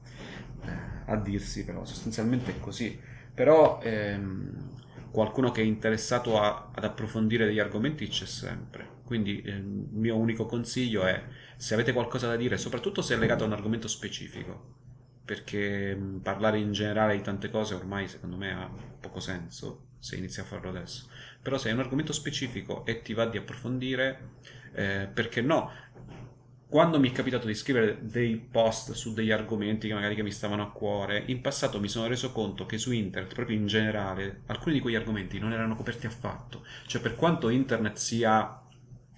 eh, 0.64 0.70
a 1.06 1.16
dirsi, 1.16 1.64
però 1.64 1.84
sostanzialmente 1.84 2.56
è 2.56 2.60
così. 2.60 3.00
Però 3.34 3.80
ehm, 3.82 4.70
qualcuno 5.10 5.50
che 5.50 5.62
è 5.62 5.64
interessato 5.64 6.40
a, 6.40 6.70
ad 6.74 6.84
approfondire 6.84 7.46
degli 7.46 7.58
argomenti 7.58 8.08
c'è 8.08 8.26
sempre. 8.26 8.94
Quindi 9.04 9.40
eh, 9.42 9.50
il 9.52 9.64
mio 9.64 10.16
unico 10.16 10.46
consiglio 10.46 11.04
è 11.04 11.22
se 11.56 11.74
avete 11.74 11.92
qualcosa 11.92 12.28
da 12.28 12.36
dire, 12.36 12.56
soprattutto 12.58 13.02
se 13.02 13.14
è 13.14 13.18
legato 13.18 13.44
a 13.44 13.46
un 13.46 13.52
argomento 13.52 13.88
specifico, 13.88 14.74
perché 15.24 15.94
mh, 15.94 16.20
parlare 16.20 16.58
in 16.58 16.72
generale 16.72 17.16
di 17.16 17.22
tante 17.22 17.50
cose 17.50 17.74
ormai 17.74 18.08
secondo 18.08 18.36
me 18.36 18.52
ha 18.52 18.70
poco 19.00 19.20
senso 19.20 19.84
se 19.98 20.16
inizi 20.16 20.40
a 20.40 20.44
farlo 20.44 20.68
adesso. 20.70 21.08
Però 21.42 21.58
se 21.58 21.70
è 21.70 21.72
un 21.72 21.80
argomento 21.80 22.12
specifico 22.12 22.84
e 22.84 23.02
ti 23.02 23.12
va 23.14 23.26
di 23.26 23.38
approfondire, 23.38 24.34
eh, 24.72 25.08
perché 25.12 25.40
no? 25.40 25.70
Quando 26.68 26.98
mi 26.98 27.10
è 27.10 27.12
capitato 27.12 27.46
di 27.46 27.54
scrivere 27.54 27.98
dei 28.02 28.36
post 28.36 28.92
su 28.92 29.14
degli 29.14 29.30
argomenti 29.30 29.86
che 29.86 29.94
magari 29.94 30.16
che 30.16 30.22
mi 30.22 30.32
stavano 30.32 30.62
a 30.62 30.70
cuore, 30.70 31.22
in 31.26 31.40
passato 31.40 31.78
mi 31.78 31.88
sono 31.88 32.08
reso 32.08 32.32
conto 32.32 32.66
che 32.66 32.76
su 32.76 32.92
internet, 32.92 33.34
proprio 33.34 33.56
in 33.56 33.66
generale, 33.66 34.40
alcuni 34.46 34.74
di 34.74 34.80
quegli 34.80 34.96
argomenti 34.96 35.38
non 35.38 35.52
erano 35.52 35.76
coperti 35.76 36.06
affatto. 36.06 36.64
Cioè, 36.86 37.00
per 37.00 37.14
quanto 37.14 37.50
internet 37.50 37.96
sia 37.96 38.60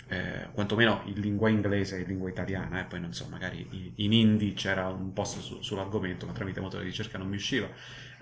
eh, 0.09 0.49
quantomeno 0.53 1.03
in 1.07 1.21
lingua 1.21 1.49
inglese 1.49 1.97
e 1.97 2.01
in 2.01 2.09
lingua 2.09 2.29
italiana, 2.29 2.79
e 2.79 2.81
eh, 2.83 2.85
poi 2.85 3.01
non 3.01 3.15
so, 3.15 3.27
magari 3.31 3.93
in 3.97 4.13
indie 4.13 4.53
c'era 4.53 4.89
un 4.89 5.15
post 5.15 5.41
su, 5.41 5.63
sull'argomento, 5.63 6.27
ma 6.27 6.33
tramite 6.33 6.61
motore 6.61 6.83
di 6.83 6.91
ricerca 6.91 7.17
non 7.17 7.29
mi 7.29 7.37
usciva. 7.37 7.69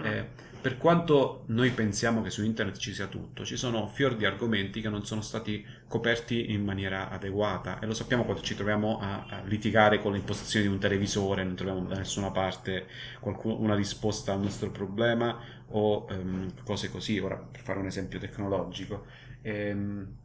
Eh, 0.02 0.28
per 0.66 0.78
quanto 0.78 1.44
noi 1.46 1.70
pensiamo 1.70 2.22
che 2.22 2.30
su 2.30 2.42
internet 2.42 2.76
ci 2.76 2.92
sia 2.92 3.06
tutto, 3.06 3.44
ci 3.44 3.56
sono 3.56 3.86
fior 3.86 4.16
di 4.16 4.24
argomenti 4.24 4.80
che 4.80 4.88
non 4.88 5.06
sono 5.06 5.20
stati 5.20 5.64
coperti 5.86 6.50
in 6.50 6.64
maniera 6.64 7.08
adeguata 7.08 7.78
e 7.78 7.86
lo 7.86 7.94
sappiamo 7.94 8.24
quando 8.24 8.42
ci 8.42 8.56
troviamo 8.56 8.98
a, 8.98 9.26
a 9.28 9.42
litigare 9.44 10.00
con 10.02 10.10
le 10.10 10.18
impostazioni 10.18 10.66
di 10.66 10.72
un 10.72 10.80
televisore, 10.80 11.44
non 11.44 11.54
troviamo 11.54 11.86
da 11.86 11.98
nessuna 11.98 12.32
parte 12.32 12.88
qualcuno, 13.20 13.60
una 13.60 13.76
risposta 13.76 14.32
al 14.32 14.40
nostro 14.40 14.72
problema 14.72 15.38
o 15.68 16.04
um, 16.10 16.52
cose 16.64 16.90
così, 16.90 17.20
ora 17.20 17.36
per 17.36 17.60
fare 17.60 17.78
un 17.78 17.86
esempio 17.86 18.18
tecnologico. 18.18 19.06
Ehm, 19.42 20.16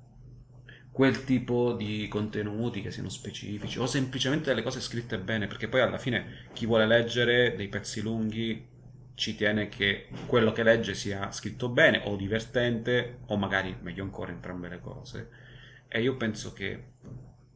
quel 0.92 1.24
tipo 1.24 1.74
di 1.74 2.08
contenuti 2.08 2.82
che 2.82 2.90
siano 2.90 3.10
specifici 3.10 3.78
o 3.78 3.86
semplicemente 3.86 4.50
delle 4.50 4.64
cose 4.64 4.82
scritte 4.82 5.20
bene, 5.20 5.46
perché 5.46 5.68
poi 5.68 5.82
alla 5.82 6.00
fine 6.00 6.48
chi 6.52 6.66
vuole 6.66 6.88
leggere 6.88 7.56
dei 7.56 7.68
pezzi 7.68 8.02
lunghi 8.02 8.70
ci 9.22 9.36
tiene 9.36 9.70
che 9.70 10.08
quello 10.26 10.52
che 10.52 10.64
legge 10.64 10.96
sia 10.96 11.32
scritto 11.32 11.70
bene 11.70 12.02
o 12.06 12.16
divertente 12.16 13.20
o 13.28 13.38
magari 13.38 13.78
meglio 13.80 14.02
ancora 14.02 14.32
entrambe 14.32 14.68
le 14.68 14.80
cose. 14.80 15.30
E 15.88 16.02
io 16.02 16.18
penso 16.18 16.54
che 16.54 16.94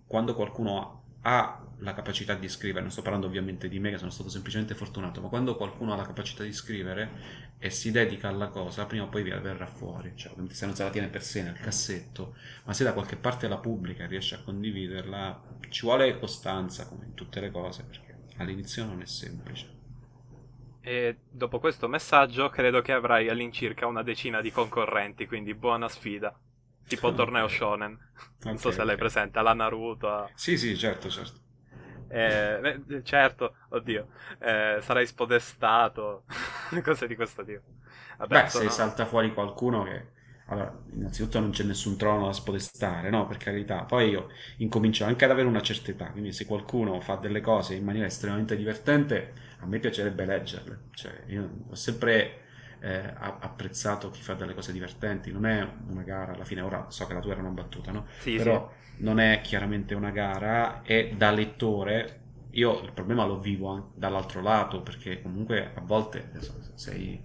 quando 0.06 0.36
qualcuno 0.36 1.18
ha 1.22 1.60
la 1.80 1.96
capacità 1.96 2.36
di 2.36 2.48
scrivere, 2.50 2.82
non 2.82 2.92
sto 2.92 3.02
parlando 3.02 3.26
ovviamente 3.26 3.68
di 3.68 3.80
me 3.80 3.90
che 3.90 3.98
sono 3.98 4.12
stato 4.12 4.30
semplicemente 4.30 4.76
fortunato, 4.76 5.22
ma 5.22 5.28
quando 5.28 5.56
qualcuno 5.56 5.94
ha 5.94 5.96
la 5.96 6.06
capacità 6.06 6.44
di 6.44 6.54
scrivere 6.54 7.10
e 7.58 7.72
si 7.72 7.90
dedica 7.90 8.28
alla 8.28 8.50
cosa, 8.50 8.86
prima 8.86 9.06
o 9.06 9.10
poi 9.10 9.24
verrà 9.24 9.66
fuori, 9.66 10.12
cioè 10.14 10.30
ovviamente 10.30 10.54
se 10.54 10.68
non 10.68 10.76
se 10.76 10.84
la 10.84 10.92
tiene 10.92 11.08
per 11.08 11.24
sé 11.24 11.42
nel 11.42 11.58
cassetto, 11.60 12.36
ma 12.66 12.74
se 12.74 12.84
da 12.84 12.94
qualche 12.94 13.16
parte 13.16 13.48
la 13.48 13.58
pubblica 13.58 14.04
e 14.04 14.08
riesce 14.08 14.36
a 14.36 14.44
condividerla, 14.44 15.42
ci 15.70 15.82
vuole 15.82 16.20
costanza 16.20 16.86
come 16.86 17.06
in 17.06 17.16
tutte 17.16 17.40
le 17.40 17.50
cose, 17.50 17.84
perché 17.84 18.16
all'inizio 18.38 18.86
non 18.86 19.02
è 19.02 19.06
semplice. 19.08 19.75
E 20.88 21.18
dopo 21.28 21.58
questo 21.58 21.88
messaggio 21.88 22.50
credo 22.50 22.82
che 22.84 22.92
avrai 22.92 23.28
all'incirca 23.28 23.88
una 23.88 24.04
decina 24.04 24.40
di 24.40 24.52
concorrenti, 24.52 25.26
quindi 25.26 25.56
buona 25.56 25.90
sfida. 25.90 26.32
Tipo 26.88 27.12
torneo 27.16 27.48
shonen. 27.48 27.90
Non 28.44 28.54
okay, 28.54 28.58
so 28.58 28.70
se 28.70 28.76
okay. 28.76 28.86
l'hai 28.86 28.96
presente, 28.96 29.40
alla 29.40 29.56
Naruto. 29.56 30.08
A... 30.08 30.30
Sì, 30.36 30.56
sì, 30.60 30.78
certo, 30.78 31.10
certo. 31.10 31.40
Eh, 32.08 33.02
certo, 33.02 33.56
oddio, 33.70 34.10
eh, 34.38 34.78
sarai 34.80 35.08
spodestato, 35.08 36.26
cose 36.84 37.08
di 37.08 37.16
questo 37.16 37.44
tipo. 37.44 37.64
Vabbè, 38.20 38.44
Beh, 38.44 38.50
se 38.50 38.64
no. 38.66 38.70
salta 38.70 39.06
fuori 39.08 39.34
qualcuno 39.34 39.84
che... 39.86 40.14
Allora, 40.50 40.72
innanzitutto 40.94 41.40
non 41.40 41.50
c'è 41.50 41.64
nessun 41.64 41.98
trono 41.98 42.28
da 42.28 42.34
spodestare, 42.34 43.10
no? 43.10 43.26
Per 43.26 43.38
carità. 43.38 43.86
Poi 43.86 44.10
io 44.10 44.28
incomincio 44.58 45.04
anche 45.04 45.26
ad 45.26 45.32
avere 45.32 45.48
una 45.48 45.64
certa 45.64 45.90
età, 45.90 46.12
quindi 46.12 46.32
se 46.32 46.46
qualcuno 46.46 47.02
fa 47.02 47.16
delle 47.16 47.42
cose 47.42 47.74
in 47.74 47.84
maniera 47.84 48.06
estremamente 48.06 48.56
divertente, 48.56 49.34
a 49.60 49.66
me 49.66 49.80
piacerebbe 49.80 50.26
leggerle. 50.26 50.80
Cioè, 50.94 51.24
io 51.28 51.50
ho 51.70 51.76
sempre 51.76 52.42
eh, 52.80 53.14
apprezzato 53.18 54.10
chi 54.12 54.22
fa 54.22 54.34
delle 54.34 54.54
cose 54.54 54.72
divertenti. 54.72 55.32
Non 55.32 55.46
è 55.46 55.68
una 55.88 56.04
gara, 56.04 56.34
alla 56.34 56.46
fine 56.46 56.62
ora 56.62 56.86
so 56.90 57.06
che 57.08 57.14
la 57.14 57.20
tua 57.20 57.32
era 57.34 57.42
una 57.42 57.50
battuta, 57.50 57.92
no? 57.92 58.06
Sì, 58.18 58.40
Però 58.40 58.70
sì. 58.70 58.74
non 58.98 59.20
è 59.20 59.42
chiaramente 59.42 59.94
una 59.94 60.12
gara 60.12 60.82
e 60.84 61.14
da 61.18 61.32
lettore 61.32 62.22
io 62.52 62.82
il 62.84 62.94
problema 62.94 63.26
lo 63.26 63.40
vivo 63.40 63.68
anche 63.68 63.90
dall'altro 63.96 64.42
lato 64.42 64.82
perché 64.82 65.22
comunque 65.22 65.72
a 65.76 65.82
volte 65.82 66.32
sei, 66.74 67.22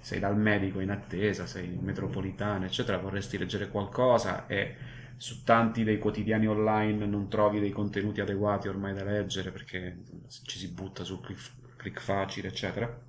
sei 0.00 0.18
dal 0.20 0.36
medico 0.36 0.80
in 0.80 0.90
attesa, 0.90 1.46
sei 1.46 1.74
in 1.74 1.82
metropolitana, 1.82 2.66
eccetera, 2.66 2.98
vorresti 2.98 3.36
leggere 3.38 3.68
qualcosa 3.68 4.46
e 4.46 4.76
su 5.16 5.42
tanti 5.44 5.84
dei 5.84 5.98
quotidiani 5.98 6.46
online 6.46 7.04
non 7.06 7.28
trovi 7.28 7.60
dei 7.60 7.70
contenuti 7.70 8.20
adeguati 8.20 8.68
ormai 8.68 8.94
da 8.94 9.04
leggere 9.04 9.50
perché 9.50 9.98
ci 10.46 10.58
si 10.58 10.68
butta 10.72 11.04
sul 11.04 11.20
click, 11.20 11.52
click 11.80 12.00
facile, 12.00 12.48
eccetera. 12.48 13.08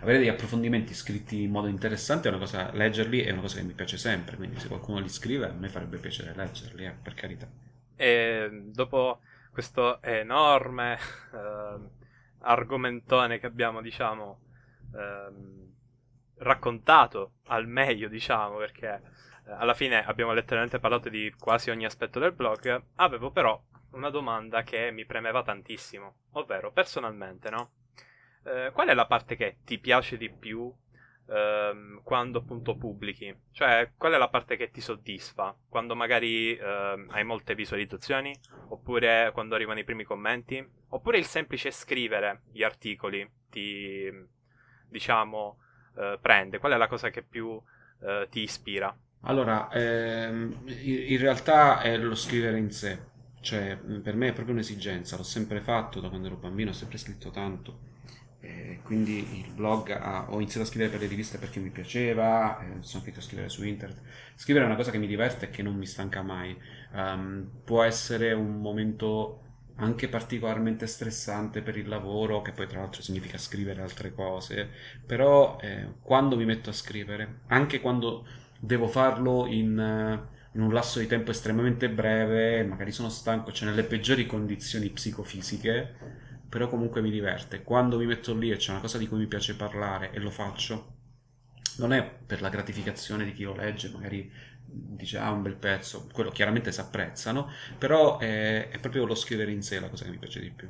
Avere 0.00 0.18
degli 0.18 0.28
approfondimenti 0.28 0.94
scritti 0.94 1.42
in 1.42 1.50
modo 1.50 1.66
interessante 1.66 2.28
è 2.28 2.30
una 2.30 2.40
cosa, 2.40 2.70
leggerli 2.72 3.22
è 3.22 3.32
una 3.32 3.40
cosa 3.40 3.56
che 3.56 3.64
mi 3.64 3.72
piace 3.72 3.96
sempre, 3.96 4.36
quindi 4.36 4.60
se 4.60 4.68
qualcuno 4.68 5.00
li 5.00 5.08
scrive 5.08 5.48
a 5.48 5.52
me 5.52 5.68
farebbe 5.68 5.98
piacere 5.98 6.34
leggerli, 6.34 6.84
eh, 6.84 6.94
per 7.02 7.14
carità. 7.14 7.48
E 7.96 8.48
dopo 8.66 9.20
questo 9.50 10.02
enorme 10.02 10.98
eh, 11.32 11.78
argomentone 12.40 13.38
che 13.38 13.46
abbiamo, 13.46 13.80
diciamo, 13.80 14.40
eh, 14.94 15.32
raccontato 16.38 17.32
al 17.46 17.66
meglio, 17.66 18.08
diciamo, 18.08 18.56
perché 18.58 19.00
eh, 19.46 19.52
alla 19.52 19.74
fine 19.74 20.04
abbiamo 20.04 20.32
letteralmente 20.32 20.78
parlato 20.78 21.08
di 21.08 21.32
quasi 21.38 21.70
ogni 21.70 21.86
aspetto 21.86 22.18
del 22.18 22.32
blog, 22.32 22.82
avevo 22.96 23.30
però 23.30 23.60
una 23.94 24.10
domanda 24.10 24.62
che 24.62 24.90
mi 24.90 25.04
premeva 25.04 25.42
tantissimo, 25.42 26.14
ovvero 26.32 26.72
personalmente, 26.72 27.50
no? 27.50 27.70
Eh, 28.44 28.70
qual 28.72 28.88
è 28.88 28.94
la 28.94 29.06
parte 29.06 29.36
che 29.36 29.58
ti 29.64 29.78
piace 29.78 30.16
di 30.16 30.28
più 30.30 30.72
ehm, 31.28 32.02
quando 32.02 32.38
appunto 32.40 32.76
pubblichi? 32.76 33.34
Cioè, 33.52 33.92
qual 33.96 34.12
è 34.12 34.18
la 34.18 34.28
parte 34.28 34.56
che 34.56 34.70
ti 34.70 34.80
soddisfa? 34.80 35.56
Quando 35.68 35.94
magari 35.94 36.56
ehm, 36.56 37.08
hai 37.10 37.24
molte 37.24 37.54
visualizzazioni? 37.54 38.34
Oppure 38.68 39.30
quando 39.32 39.54
arrivano 39.54 39.78
i 39.78 39.84
primi 39.84 40.04
commenti? 40.04 40.66
Oppure 40.88 41.18
il 41.18 41.26
semplice 41.26 41.70
scrivere 41.70 42.42
gli 42.52 42.62
articoli 42.62 43.28
ti, 43.50 44.10
diciamo, 44.88 45.58
eh, 45.96 46.18
prende? 46.20 46.58
Qual 46.58 46.72
è 46.72 46.76
la 46.76 46.88
cosa 46.88 47.10
che 47.10 47.22
più 47.22 47.60
eh, 48.02 48.26
ti 48.30 48.40
ispira? 48.40 48.94
Allora, 49.26 49.70
ehm, 49.72 50.64
in 50.66 51.18
realtà 51.18 51.80
è 51.80 51.96
lo 51.96 52.14
scrivere 52.14 52.58
in 52.58 52.70
sé, 52.70 52.98
cioè 53.44 53.76
per 53.76 54.16
me 54.16 54.28
è 54.28 54.32
proprio 54.32 54.54
un'esigenza, 54.54 55.16
l'ho 55.16 55.22
sempre 55.22 55.60
fatto 55.60 56.00
da 56.00 56.08
quando 56.08 56.26
ero 56.26 56.36
bambino, 56.36 56.70
ho 56.70 56.74
sempre 56.74 56.98
scritto 56.98 57.30
tanto. 57.30 57.92
Quindi 58.84 59.40
il 59.40 59.50
blog 59.54 59.90
ha, 59.90 60.26
ho 60.28 60.36
iniziato 60.36 60.66
a 60.66 60.68
scrivere 60.68 60.90
per 60.90 61.00
le 61.00 61.06
riviste 61.06 61.38
perché 61.38 61.58
mi 61.58 61.70
piaceva, 61.70 62.60
eh, 62.60 62.82
sono 62.82 63.02
finito 63.02 63.20
a 63.20 63.22
scrivere 63.22 63.48
su 63.48 63.64
internet. 63.64 64.00
Scrivere 64.34 64.66
è 64.66 64.68
una 64.68 64.76
cosa 64.76 64.90
che 64.90 64.98
mi 64.98 65.06
diverte 65.06 65.46
e 65.46 65.50
che 65.50 65.62
non 65.62 65.74
mi 65.74 65.86
stanca 65.86 66.20
mai. 66.20 66.56
Um, 66.92 67.48
può 67.64 67.82
essere 67.82 68.34
un 68.34 68.60
momento 68.60 69.40
anche 69.76 70.08
particolarmente 70.08 70.86
stressante 70.86 71.62
per 71.62 71.78
il 71.78 71.88
lavoro, 71.88 72.42
che 72.42 72.52
poi 72.52 72.66
tra 72.66 72.80
l'altro 72.80 73.00
significa 73.00 73.38
scrivere 73.38 73.80
altre 73.80 74.12
cose, 74.12 74.68
però 75.04 75.58
eh, 75.62 75.94
quando 76.02 76.36
mi 76.36 76.44
metto 76.44 76.68
a 76.70 76.74
scrivere, 76.74 77.40
anche 77.46 77.80
quando 77.80 78.26
devo 78.60 78.86
farlo 78.86 79.46
in, 79.46 80.28
in, 80.54 80.62
un 80.62 80.72
lasso 80.72 80.98
di 80.98 81.06
tempo 81.06 81.30
estremamente 81.30 81.88
breve, 81.88 82.64
magari 82.64 82.92
sono 82.92 83.08
stanco, 83.08 83.52
cioè 83.52 83.68
nelle 83.68 83.84
peggiori 83.84 84.26
condizioni 84.26 84.88
psicofisiche, 84.90 85.94
però 86.48 86.68
comunque 86.68 87.00
mi 87.00 87.10
diverte. 87.10 87.62
Quando 87.62 87.98
mi 87.98 88.06
metto 88.06 88.34
lì 88.34 88.50
e 88.50 88.56
c'è 88.56 88.70
una 88.70 88.80
cosa 88.80 88.98
di 88.98 89.08
cui 89.08 89.18
mi 89.18 89.26
piace 89.26 89.56
parlare 89.56 90.10
e 90.12 90.20
lo 90.20 90.30
faccio, 90.30 90.92
non 91.78 91.92
è 91.92 92.04
per 92.04 92.40
la 92.40 92.48
gratificazione 92.48 93.24
di 93.24 93.32
chi 93.32 93.42
lo 93.42 93.54
legge, 93.54 93.90
magari 93.90 94.30
dice 94.66 95.18
ah 95.18 95.30
un 95.30 95.42
bel 95.42 95.56
pezzo, 95.56 96.08
quello 96.12 96.30
chiaramente 96.30 96.72
si 96.72 96.80
apprezzano, 96.80 97.48
però 97.78 98.18
è, 98.18 98.68
è, 98.68 98.78
proprio 98.78 99.06
lo 99.06 99.14
scrivere 99.14 99.52
in 99.52 99.62
sé 99.62 99.78
la 99.78 99.88
cosa 99.88 100.04
che 100.04 100.10
mi 100.10 100.18
piace 100.18 100.40
di 100.40 100.50
più. 100.50 100.68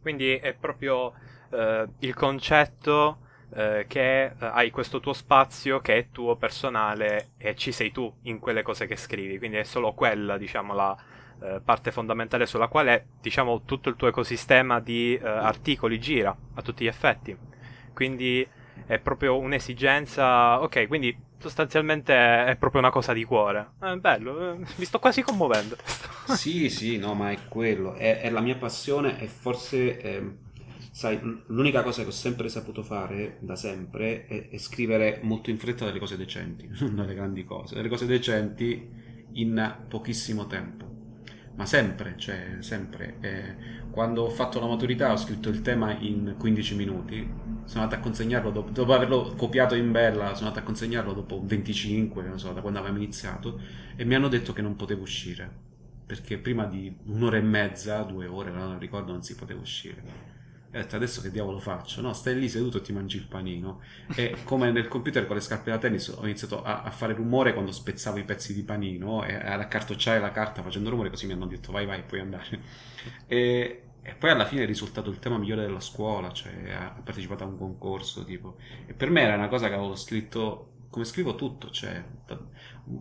Quindi 0.00 0.36
è 0.36 0.54
proprio 0.54 1.14
eh, 1.50 1.88
il 2.00 2.14
concetto 2.14 3.18
eh, 3.54 3.84
che 3.88 4.24
eh, 4.24 4.32
hai 4.38 4.70
questo 4.70 5.00
tuo 5.00 5.12
spazio 5.12 5.80
che 5.80 5.96
è 5.96 6.06
tuo 6.10 6.36
personale 6.36 7.30
e 7.38 7.54
ci 7.54 7.72
sei 7.72 7.92
tu 7.92 8.12
in 8.22 8.38
quelle 8.38 8.62
cose 8.62 8.86
che 8.86 8.96
scrivi, 8.96 9.38
quindi 9.38 9.58
è 9.58 9.64
solo 9.64 9.92
quella 9.94 10.36
diciamo 10.36 10.74
la 10.74 10.96
eh, 11.42 11.60
parte 11.64 11.90
fondamentale 11.90 12.46
sulla 12.46 12.68
quale 12.68 13.06
diciamo 13.20 13.62
tutto 13.64 13.88
il 13.88 13.96
tuo 13.96 14.08
ecosistema 14.08 14.80
di 14.80 15.16
eh, 15.16 15.26
articoli 15.26 15.98
gira 15.98 16.36
a 16.54 16.62
tutti 16.62 16.84
gli 16.84 16.88
effetti. 16.88 17.36
Quindi 17.92 18.46
è 18.86 18.98
proprio 18.98 19.38
un'esigenza, 19.38 20.60
ok, 20.60 20.86
quindi 20.86 21.16
sostanzialmente 21.38 22.14
è 22.14 22.56
proprio 22.56 22.80
una 22.80 22.90
cosa 22.90 23.12
di 23.12 23.24
cuore. 23.24 23.72
È 23.80 23.94
bello, 23.96 24.52
eh, 24.52 24.56
mi 24.76 24.84
sto 24.84 24.98
quasi 24.98 25.22
commuovendo. 25.22 25.76
sì, 26.28 26.68
sì, 26.68 26.98
no, 26.98 27.14
ma 27.14 27.30
è 27.30 27.38
quello, 27.48 27.94
è, 27.94 28.20
è 28.20 28.30
la 28.30 28.40
mia 28.40 28.56
passione 28.56 29.20
e 29.20 29.26
forse, 29.26 30.00
eh, 30.00 30.36
sai, 30.94 31.18
l'unica 31.46 31.82
cosa 31.82 32.02
che 32.02 32.08
ho 32.08 32.12
sempre 32.12 32.48
saputo 32.48 32.84
fare, 32.84 33.38
da 33.40 33.56
sempre, 33.56 34.26
è, 34.26 34.48
è 34.48 34.58
scrivere 34.58 35.18
molto 35.22 35.50
in 35.50 35.58
fretta 35.58 35.84
delle 35.84 35.98
cose 35.98 36.16
decenti, 36.16 36.68
non 36.78 36.94
delle 36.94 37.14
grandi 37.14 37.44
cose, 37.44 37.74
delle 37.74 37.88
cose 37.88 38.06
decenti 38.06 39.02
in 39.32 39.76
pochissimo 39.88 40.46
tempo 40.46 40.92
ma 41.56 41.66
sempre, 41.66 42.14
cioè 42.16 42.56
sempre. 42.60 43.16
Eh, 43.20 43.54
quando 43.90 44.22
ho 44.22 44.28
fatto 44.28 44.58
la 44.58 44.66
maturità 44.66 45.12
ho 45.12 45.16
scritto 45.16 45.48
il 45.48 45.62
tema 45.62 45.96
in 45.98 46.34
15 46.36 46.74
minuti, 46.74 47.32
sono 47.64 47.82
andato 47.82 47.94
a 47.94 48.02
consegnarlo 48.02 48.50
dopo, 48.50 48.70
dopo 48.70 48.92
averlo 48.92 49.34
copiato 49.36 49.76
in 49.76 49.92
bella, 49.92 50.34
sono 50.34 50.48
andato 50.48 50.58
a 50.58 50.62
consegnarlo 50.62 51.12
dopo 51.12 51.40
25, 51.44 52.24
non 52.24 52.40
so, 52.40 52.52
da 52.52 52.60
quando 52.60 52.80
avevamo 52.80 53.00
iniziato, 53.00 53.60
e 53.94 54.04
mi 54.04 54.16
hanno 54.16 54.26
detto 54.26 54.52
che 54.52 54.62
non 54.62 54.74
potevo 54.74 55.02
uscire, 55.02 55.48
perché 56.04 56.38
prima 56.38 56.66
di 56.66 56.92
un'ora 57.04 57.36
e 57.36 57.42
mezza, 57.42 58.02
due 58.02 58.26
ore, 58.26 58.50
non 58.50 58.78
ricordo, 58.80 59.12
non 59.12 59.22
si 59.22 59.36
poteva 59.36 59.60
uscire 59.60 60.33
e 60.74 60.78
ho 60.78 60.82
detto 60.82 60.96
adesso 60.96 61.20
che 61.20 61.30
diavolo 61.30 61.60
faccio? 61.60 62.00
No, 62.00 62.12
stai 62.12 62.36
lì 62.36 62.48
seduto 62.48 62.78
e 62.78 62.80
ti 62.80 62.92
mangi 62.92 63.16
il 63.16 63.26
panino. 63.28 63.80
E 64.16 64.38
come 64.42 64.72
nel 64.72 64.88
computer 64.88 65.24
con 65.24 65.36
le 65.36 65.40
scarpe 65.40 65.70
da 65.70 65.78
tennis 65.78 66.08
ho 66.08 66.24
iniziato 66.24 66.64
a, 66.64 66.82
a 66.82 66.90
fare 66.90 67.14
rumore 67.14 67.52
quando 67.52 67.70
spezzavo 67.70 68.18
i 68.18 68.24
pezzi 68.24 68.52
di 68.52 68.64
panino 68.64 69.24
e 69.24 69.36
ad 69.36 69.60
accartocciare 69.60 70.18
la 70.18 70.32
carta 70.32 70.62
facendo 70.62 70.90
rumore, 70.90 71.10
così 71.10 71.26
mi 71.26 71.32
hanno 71.34 71.46
detto 71.46 71.70
vai 71.70 71.86
vai 71.86 72.02
puoi 72.02 72.20
andare. 72.20 72.60
E, 73.28 73.82
e 74.02 74.14
poi 74.14 74.30
alla 74.30 74.46
fine 74.46 74.64
è 74.64 74.66
risultato 74.66 75.10
il 75.10 75.20
tema 75.20 75.38
migliore 75.38 75.62
della 75.62 75.78
scuola, 75.78 76.32
cioè 76.32 76.72
ha 76.72 77.00
partecipato 77.04 77.44
a 77.44 77.46
un 77.46 77.56
concorso 77.56 78.24
tipo. 78.24 78.56
E 78.86 78.94
per 78.94 79.10
me 79.10 79.20
era 79.22 79.36
una 79.36 79.48
cosa 79.48 79.68
che 79.68 79.74
avevo 79.74 79.94
scritto 79.94 80.70
come 80.90 81.04
scrivo 81.04 81.36
tutto, 81.36 81.70
cioè 81.70 82.02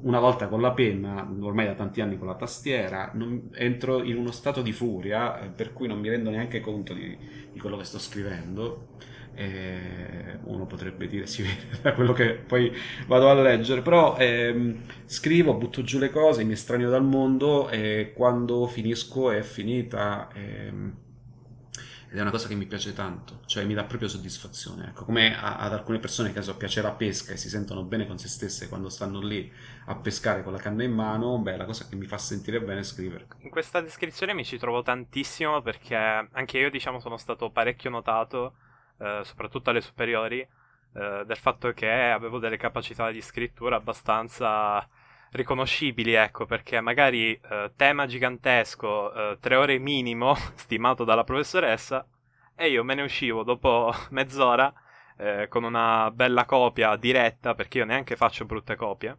una 0.04 0.19
volta 0.19 0.48
con 0.48 0.62
la 0.62 0.72
penna, 0.72 1.28
ormai 1.41 1.65
da 1.65 1.74
tanti 1.74 2.02
anni 2.02 2.17
con 2.17 2.28
la 2.28 2.36
tastiera, 2.36 3.12
non, 3.13 3.50
entro 3.54 4.02
in 4.04 4.17
uno 4.17 4.32
stato 4.32 4.62
di 4.62 4.72
furia 4.72 5.41
eh, 5.41 5.48
per 5.50 5.74
cui 5.74 5.88
non 5.88 6.00
mi 6.00 6.10
rendo 6.10 6.30
neanche 6.30 6.62
conto 6.62 6.93
di, 6.93 7.17
di 7.52 7.60
quello 7.60 7.78
che 7.78 7.84
sto 7.84 8.00
scrivendo. 8.00 8.88
E 9.36 10.38
uno 10.43 10.67
potrebbe 10.67 11.08
dire 11.08 11.26
si 11.26 11.41
vede 11.41 11.78
da 11.82 11.93
quello 11.93 12.13
che 12.13 12.34
poi 12.36 12.72
vado 13.08 13.32
a 13.32 13.34
leggere 13.34 13.82
però 13.82 14.15
ehm, 14.15 14.84
scrivo, 15.06 15.56
butto 15.56 15.82
giù 15.82 15.98
le 15.98 16.12
cose 16.12 16.43
mi 16.43 16.54
estraneo 16.54 16.91
dal 16.91 17.04
mondo 17.04 17.67
e 17.67 18.13
quando 18.15 18.67
finisco 18.67 19.32
è 19.32 19.41
finita 19.41 20.30
ehm, 20.36 20.96
ed 22.13 22.19
è 22.19 22.21
una 22.21 22.30
cosa 22.30 22.47
che 22.47 22.54
mi 22.54 22.67
piace 22.67 22.93
tanto, 22.93 23.39
cioè 23.47 23.65
mi 23.65 23.73
dà 23.73 23.86
proprio 23.86 24.08
soddisfazione. 24.08 24.89
Ecco, 24.89 25.04
come 25.04 25.36
a, 25.36 25.58
ad 25.58 25.73
alcune 25.73 25.97
persone 25.97 26.32
che 26.32 26.43
so, 26.43 26.56
piace 26.56 26.80
la 26.84 26.91
pesca 26.91 27.34
e 27.34 27.38
si 27.38 27.49
sentono 27.49 27.82
bene 27.82 28.06
con 28.06 28.19
se 28.19 28.28
stesse 28.28 28.69
quando 28.69 28.89
stanno 28.89 29.19
lì 29.19 29.52
a 29.86 29.95
pescare 29.95 30.43
con 30.43 30.52
la 30.52 30.60
canna 30.60 30.84
in 30.84 30.93
mano, 30.93 31.39
beh, 31.39 31.58
la 31.58 31.65
cosa 31.65 31.88
che 31.89 31.95
mi 31.95 32.06
fa 32.06 32.19
sentire 32.19 32.62
bene 32.62 32.82
è 32.82 32.84
scrivere. 32.84 33.26
In 33.39 33.49
questa 33.49 33.82
descrizione 33.82 34.36
mi 34.36 34.45
ci 34.45 34.60
trovo 34.60 34.84
tantissimo 34.84 35.63
perché 35.63 35.95
anche 35.95 36.60
io, 36.60 36.69
diciamo, 36.69 36.99
sono 36.99 37.17
stato 37.17 37.49
parecchio 37.49 37.89
notato, 37.89 38.58
eh, 38.99 39.21
soprattutto 39.23 39.71
alle 39.71 39.82
superiori, 39.82 40.39
eh, 40.39 41.23
del 41.26 41.38
fatto 41.38 41.71
che 41.71 41.89
avevo 41.91 42.38
delle 42.38 42.58
capacità 42.58 43.10
di 43.10 43.21
scrittura 43.21 43.78
abbastanza 43.78 44.88
riconoscibili, 45.34 46.13
ecco, 46.13 46.46
perché 46.46 46.80
magari 46.80 47.34
eh, 47.34 47.72
tema 47.76 48.06
gigantesco, 48.06 49.13
eh, 49.13 49.38
tre 49.39 49.56
ore 49.56 49.78
minimo, 49.80 50.36
stimato 50.56 51.04
dalla 51.04 51.24
professoressa, 51.24 52.08
e 52.56 52.69
io 52.69 52.84
me 52.84 52.93
ne 52.96 53.02
uscivo 53.02 53.43
dopo 53.43 53.91
mezz'ora 54.12 54.72
eh, 55.17 55.48
con 55.50 55.63
una 55.63 56.10
bella 56.12 56.46
copia 56.46 56.96
diretta, 56.96 57.56
perché 57.56 57.80
io 57.80 57.86
neanche 57.86 58.15
faccio 58.15 58.46
brutte 58.46 58.76
copie, 58.76 59.17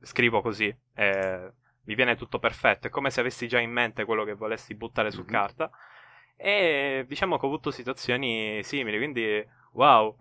scrivo 0.00 0.40
così, 0.42 0.74
e 0.94 1.52
mi 1.84 1.94
viene 1.94 2.16
tutto 2.16 2.38
perfetto, 2.38 2.86
è 2.86 2.90
come 2.90 3.10
se 3.10 3.20
avessi 3.20 3.48
già 3.48 3.58
in 3.58 3.70
mente 3.70 4.04
quello 4.04 4.24
che 4.24 4.34
volessi 4.34 4.74
buttare 4.74 5.10
su 5.10 5.20
mm-hmm. 5.20 5.28
carta, 5.28 5.70
e 6.36 7.04
diciamo 7.08 7.38
che 7.38 7.44
ho 7.44 7.48
avuto 7.48 7.70
situazioni 7.70 8.62
simili, 8.62 8.98
quindi 8.98 9.46
wow, 9.72 10.16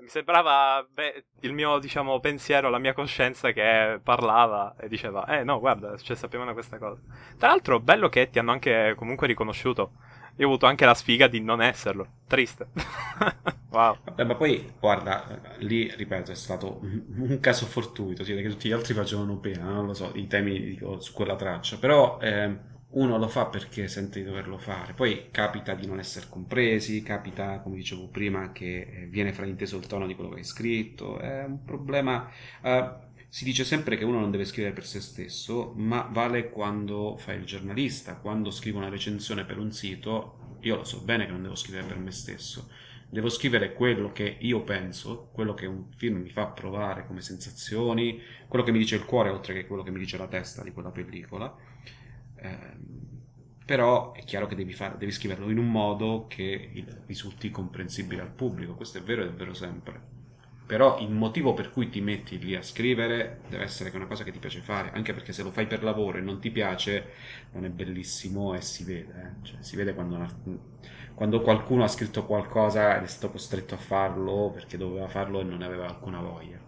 mi 0.00 0.08
sembrava 0.08 0.86
beh, 0.88 1.24
il 1.40 1.52
mio, 1.52 1.78
diciamo, 1.78 2.20
pensiero, 2.20 2.70
la 2.70 2.78
mia 2.78 2.92
coscienza 2.92 3.52
che 3.52 4.00
parlava 4.02 4.76
e 4.78 4.88
diceva, 4.88 5.26
eh 5.26 5.44
no, 5.44 5.58
guarda, 5.58 5.96
cioè, 5.98 6.16
sapevano 6.16 6.52
questa 6.52 6.78
cosa. 6.78 7.00
Tra 7.36 7.48
l'altro, 7.48 7.80
bello 7.80 8.08
che 8.08 8.30
ti 8.30 8.38
hanno 8.38 8.52
anche 8.52 8.94
comunque 8.96 9.26
riconosciuto. 9.26 9.92
Io 10.36 10.46
ho 10.46 10.50
avuto 10.50 10.66
anche 10.66 10.84
la 10.84 10.94
sfiga 10.94 11.26
di 11.26 11.40
non 11.40 11.60
esserlo. 11.60 12.06
Triste. 12.28 12.68
wow. 13.70 13.96
Vabbè, 14.04 14.24
ma 14.24 14.34
poi, 14.36 14.72
guarda, 14.78 15.56
lì, 15.58 15.92
ripeto, 15.92 16.30
è 16.30 16.36
stato 16.36 16.80
un 16.80 17.38
caso 17.40 17.66
fortuito. 17.66 18.22
Vede 18.22 18.42
che 18.42 18.48
tutti 18.48 18.68
gli 18.68 18.72
altri 18.72 18.94
facevano 18.94 19.38
pena, 19.38 19.64
non 19.64 19.86
lo 19.86 19.94
so, 19.94 20.12
i 20.14 20.28
temi 20.28 20.60
dico, 20.60 21.00
su 21.00 21.12
quella 21.12 21.36
traccia. 21.36 21.78
Però... 21.78 22.18
Eh 22.20 22.76
uno 22.90 23.18
lo 23.18 23.28
fa 23.28 23.46
perché 23.46 23.86
sente 23.88 24.20
di 24.20 24.24
doverlo 24.24 24.58
fare, 24.58 24.94
poi 24.94 25.28
capita 25.30 25.74
di 25.74 25.86
non 25.86 25.98
essere 25.98 26.26
compresi, 26.28 27.02
capita, 27.02 27.60
come 27.60 27.76
dicevo 27.76 28.08
prima, 28.08 28.52
che 28.52 28.80
eh, 28.80 29.06
viene 29.06 29.32
frainteso 29.32 29.76
il 29.76 29.86
tono 29.86 30.06
di 30.06 30.14
quello 30.14 30.30
che 30.30 30.38
hai 30.38 30.44
scritto, 30.44 31.18
è 31.18 31.44
un 31.44 31.64
problema... 31.64 32.30
Uh, 32.62 33.06
Si 33.30 33.44
dice 33.44 33.62
sempre 33.64 33.98
che 33.98 34.06
uno 34.06 34.20
non 34.20 34.30
deve 34.30 34.46
scrivere 34.46 34.72
per 34.72 34.86
se 34.86 35.00
stesso, 35.00 35.74
ma 35.76 36.08
vale 36.10 36.48
quando 36.48 37.16
fai 37.18 37.36
il 37.36 37.44
giornalista, 37.44 38.16
quando 38.16 38.50
scrivo 38.50 38.78
una 38.78 38.88
recensione 38.88 39.44
per 39.44 39.58
un 39.58 39.70
sito, 39.70 40.56
io 40.60 40.76
lo 40.76 40.84
so 40.84 41.02
bene 41.02 41.26
che 41.26 41.32
non 41.32 41.42
devo 41.42 41.54
scrivere 41.54 41.86
per 41.86 41.98
me 41.98 42.10
stesso, 42.10 42.70
devo 43.06 43.28
scrivere 43.28 43.74
quello 43.74 44.12
che 44.12 44.38
io 44.40 44.62
penso, 44.62 45.28
quello 45.32 45.52
che 45.52 45.66
un 45.66 45.90
film 45.94 46.20
mi 46.22 46.30
fa 46.30 46.46
provare 46.46 47.06
come 47.06 47.20
sensazioni, 47.20 48.18
quello 48.48 48.64
che 48.64 48.72
mi 48.72 48.78
dice 48.78 48.96
il 48.96 49.04
cuore 49.04 49.28
oltre 49.30 49.52
che 49.52 49.66
quello 49.66 49.82
che 49.82 49.90
mi 49.90 49.98
dice 49.98 50.16
la 50.16 50.26
testa 50.28 50.62
di 50.62 50.72
quella 50.72 50.90
pellicola. 50.90 51.54
Eh, 52.40 52.76
però 53.68 54.12
è 54.12 54.24
chiaro 54.24 54.46
che 54.46 54.54
devi, 54.54 54.72
fare, 54.72 54.96
devi 54.96 55.12
scriverlo 55.12 55.50
in 55.50 55.58
un 55.58 55.70
modo 55.70 56.24
che 56.26 56.70
risulti 57.06 57.50
comprensibile 57.50 58.22
al 58.22 58.30
pubblico, 58.30 58.74
questo 58.74 58.96
è 58.96 59.02
vero 59.02 59.22
ed 59.22 59.28
è 59.28 59.32
vero 59.32 59.52
sempre. 59.52 60.00
Però 60.64 60.98
il 61.00 61.10
motivo 61.10 61.52
per 61.52 61.70
cui 61.70 61.90
ti 61.90 62.00
metti 62.00 62.38
lì 62.38 62.54
a 62.54 62.62
scrivere 62.62 63.40
deve 63.48 63.64
essere 63.64 63.90
che 63.90 63.96
è 63.96 63.98
una 63.98 64.08
cosa 64.08 64.24
che 64.24 64.32
ti 64.32 64.38
piace 64.38 64.60
fare, 64.60 64.90
anche 64.92 65.12
perché 65.12 65.34
se 65.34 65.42
lo 65.42 65.50
fai 65.50 65.66
per 65.66 65.82
lavoro 65.82 66.16
e 66.16 66.22
non 66.22 66.40
ti 66.40 66.50
piace, 66.50 67.08
non 67.52 67.66
è 67.66 67.68
bellissimo 67.68 68.54
e 68.54 68.62
si 68.62 68.84
vede. 68.84 69.36
Eh? 69.42 69.46
Cioè, 69.46 69.62
si 69.62 69.76
vede 69.76 69.92
quando, 69.92 70.14
una, 70.16 70.28
quando 71.14 71.40
qualcuno 71.42 71.84
ha 71.84 71.88
scritto 71.88 72.24
qualcosa 72.24 72.96
ed 72.96 73.02
è 73.02 73.06
stato 73.06 73.32
costretto 73.32 73.74
a 73.74 73.78
farlo 73.78 74.50
perché 74.52 74.78
doveva 74.78 75.08
farlo 75.08 75.40
e 75.40 75.44
non 75.44 75.60
aveva 75.60 75.86
alcuna 75.86 76.20
voglia. 76.20 76.58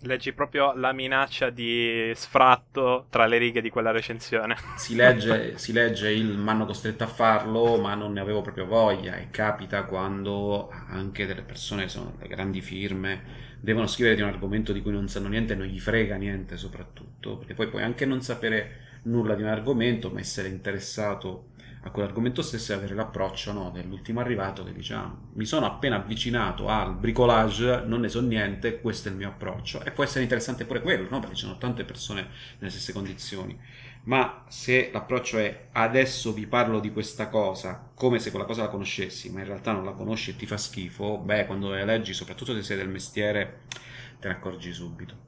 Leggi 0.00 0.32
proprio 0.32 0.74
la 0.74 0.92
minaccia 0.92 1.48
di 1.48 2.12
sfratto 2.14 3.06
tra 3.08 3.26
le 3.26 3.38
righe 3.38 3.62
di 3.62 3.70
quella 3.70 3.90
recensione. 3.90 4.56
Si 4.76 4.94
legge, 4.94 5.56
si 5.58 5.72
legge 5.72 6.10
il 6.10 6.36
mi 6.36 6.48
hanno 6.48 6.66
costretto 6.66 7.04
a 7.04 7.08
farlo, 7.08 7.78
ma 7.78 7.94
non 7.94 8.12
ne 8.12 8.20
avevo 8.20 8.42
proprio 8.42 8.66
voglia. 8.66 9.16
E 9.16 9.30
capita 9.30 9.84
quando 9.84 10.68
anche 10.88 11.26
delle 11.26 11.42
persone, 11.42 11.88
sono 11.88 12.14
le 12.20 12.28
grandi 12.28 12.60
firme, 12.60 13.22
devono 13.60 13.86
scrivere 13.86 14.16
di 14.16 14.22
un 14.22 14.28
argomento 14.28 14.72
di 14.72 14.82
cui 14.82 14.92
non 14.92 15.08
sanno 15.08 15.28
niente 15.28 15.54
e 15.54 15.56
non 15.56 15.66
gli 15.66 15.80
frega 15.80 16.16
niente, 16.16 16.56
soprattutto. 16.56 17.38
Perché 17.38 17.54
poi 17.54 17.68
puoi 17.68 17.82
anche 17.82 18.04
non 18.04 18.20
sapere 18.20 18.84
nulla 19.04 19.34
di 19.34 19.42
un 19.42 19.48
argomento, 19.48 20.10
ma 20.10 20.20
essere 20.20 20.48
interessato 20.48 21.54
a 21.86 21.90
quell'argomento 21.90 22.42
stesso 22.42 22.72
e 22.72 22.74
avere 22.74 22.94
l'approccio 22.94 23.52
no, 23.52 23.70
dell'ultimo 23.70 24.20
arrivato 24.20 24.64
che 24.64 24.72
dice 24.72 24.94
ah, 24.94 25.14
mi 25.34 25.44
sono 25.44 25.66
appena 25.66 25.96
avvicinato 25.96 26.68
al 26.68 26.94
bricolage, 26.94 27.82
non 27.86 28.00
ne 28.00 28.08
so 28.08 28.20
niente, 28.20 28.80
questo 28.80 29.08
è 29.08 29.12
il 29.12 29.16
mio 29.16 29.28
approccio. 29.28 29.84
E 29.84 29.92
può 29.92 30.02
essere 30.02 30.22
interessante 30.22 30.64
pure 30.64 30.82
quello, 30.82 31.08
no? 31.08 31.20
perché 31.20 31.36
ci 31.36 31.44
sono 31.44 31.58
tante 31.58 31.84
persone 31.84 32.28
nelle 32.58 32.70
stesse 32.70 32.92
condizioni. 32.92 33.58
Ma 34.04 34.44
se 34.48 34.90
l'approccio 34.92 35.38
è 35.38 35.68
adesso 35.72 36.32
vi 36.32 36.46
parlo 36.46 36.80
di 36.80 36.92
questa 36.92 37.28
cosa 37.28 37.90
come 37.94 38.18
se 38.18 38.30
quella 38.30 38.46
cosa 38.46 38.62
la 38.62 38.68
conoscessi, 38.68 39.30
ma 39.30 39.40
in 39.40 39.46
realtà 39.46 39.72
non 39.72 39.84
la 39.84 39.92
conosci 39.92 40.30
e 40.30 40.36
ti 40.36 40.46
fa 40.46 40.56
schifo, 40.56 41.18
beh, 41.18 41.46
quando 41.46 41.70
le 41.70 41.84
leggi, 41.84 42.12
soprattutto 42.12 42.52
se 42.52 42.62
sei 42.62 42.76
del 42.76 42.88
mestiere, 42.88 43.62
te 44.18 44.28
ne 44.28 44.34
accorgi 44.34 44.72
subito. 44.72 45.24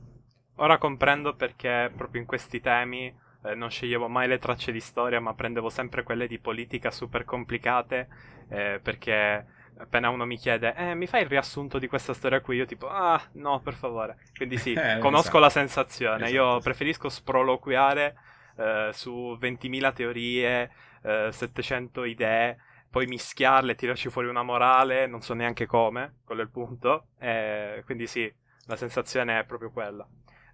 Ora 0.57 0.79
comprendo 0.79 1.35
perché 1.35 1.91
proprio 1.97 2.21
in 2.21 2.27
questi 2.27 2.61
temi 2.61 3.13
eh, 3.45 3.55
non 3.55 3.71
sceglievo 3.71 4.09
mai 4.09 4.29
le 4.29 4.39
tracce 4.39 4.73
di 4.73 4.81
storia, 4.81 5.21
ma 5.21 5.35
prendevo 5.35 5.69
sempre 5.71 6.03
quelle 6.03 6.27
di 6.27 6.39
politica 6.39 6.91
super 6.91 7.25
complicate, 7.25 8.09
eh, 8.49 8.81
perché 8.83 9.47
appena 9.79 10.09
uno 10.09 10.25
mi 10.25 10.37
chiede, 10.37 10.75
eh, 10.75 10.95
mi 10.95 11.07
fai 11.07 11.23
il 11.23 11.29
riassunto 11.29 11.79
di 11.79 11.87
questa 11.87 12.13
storia 12.15 12.41
qui? 12.41 12.57
Io 12.57 12.67
tipo, 12.67 12.89
ah, 12.89 13.21
no, 13.33 13.61
per 13.61 13.75
favore. 13.75 14.17
Quindi 14.37 14.59
sì, 14.59 14.73
eh, 14.75 14.99
conosco 14.99 15.21
esatto. 15.29 15.39
la 15.39 15.51
sensazione. 15.51 16.17
Esatto, 16.25 16.33
Io 16.33 16.47
esatto. 16.47 16.63
preferisco 16.63 17.09
sproloquiare 17.09 18.17
eh, 18.57 18.91
su 18.93 19.37
20.000 19.41 19.93
teorie, 19.93 20.71
700 21.01 22.03
eh, 22.03 22.09
idee, 22.09 22.59
poi 22.91 23.07
mischiarle, 23.07 23.77
tirarci 23.77 24.09
fuori 24.09 24.29
una 24.29 24.43
morale, 24.43 25.07
non 25.07 25.21
so 25.21 25.33
neanche 25.33 25.67
come, 25.67 26.17
quello 26.25 26.41
è 26.41 26.45
il 26.45 26.51
punto. 26.51 27.07
quindi 27.85 28.07
sì, 28.09 28.33
la 28.67 28.77
sensazione 28.77 29.39
è 29.39 29.45
proprio 29.45 29.71
quella. 29.71 30.07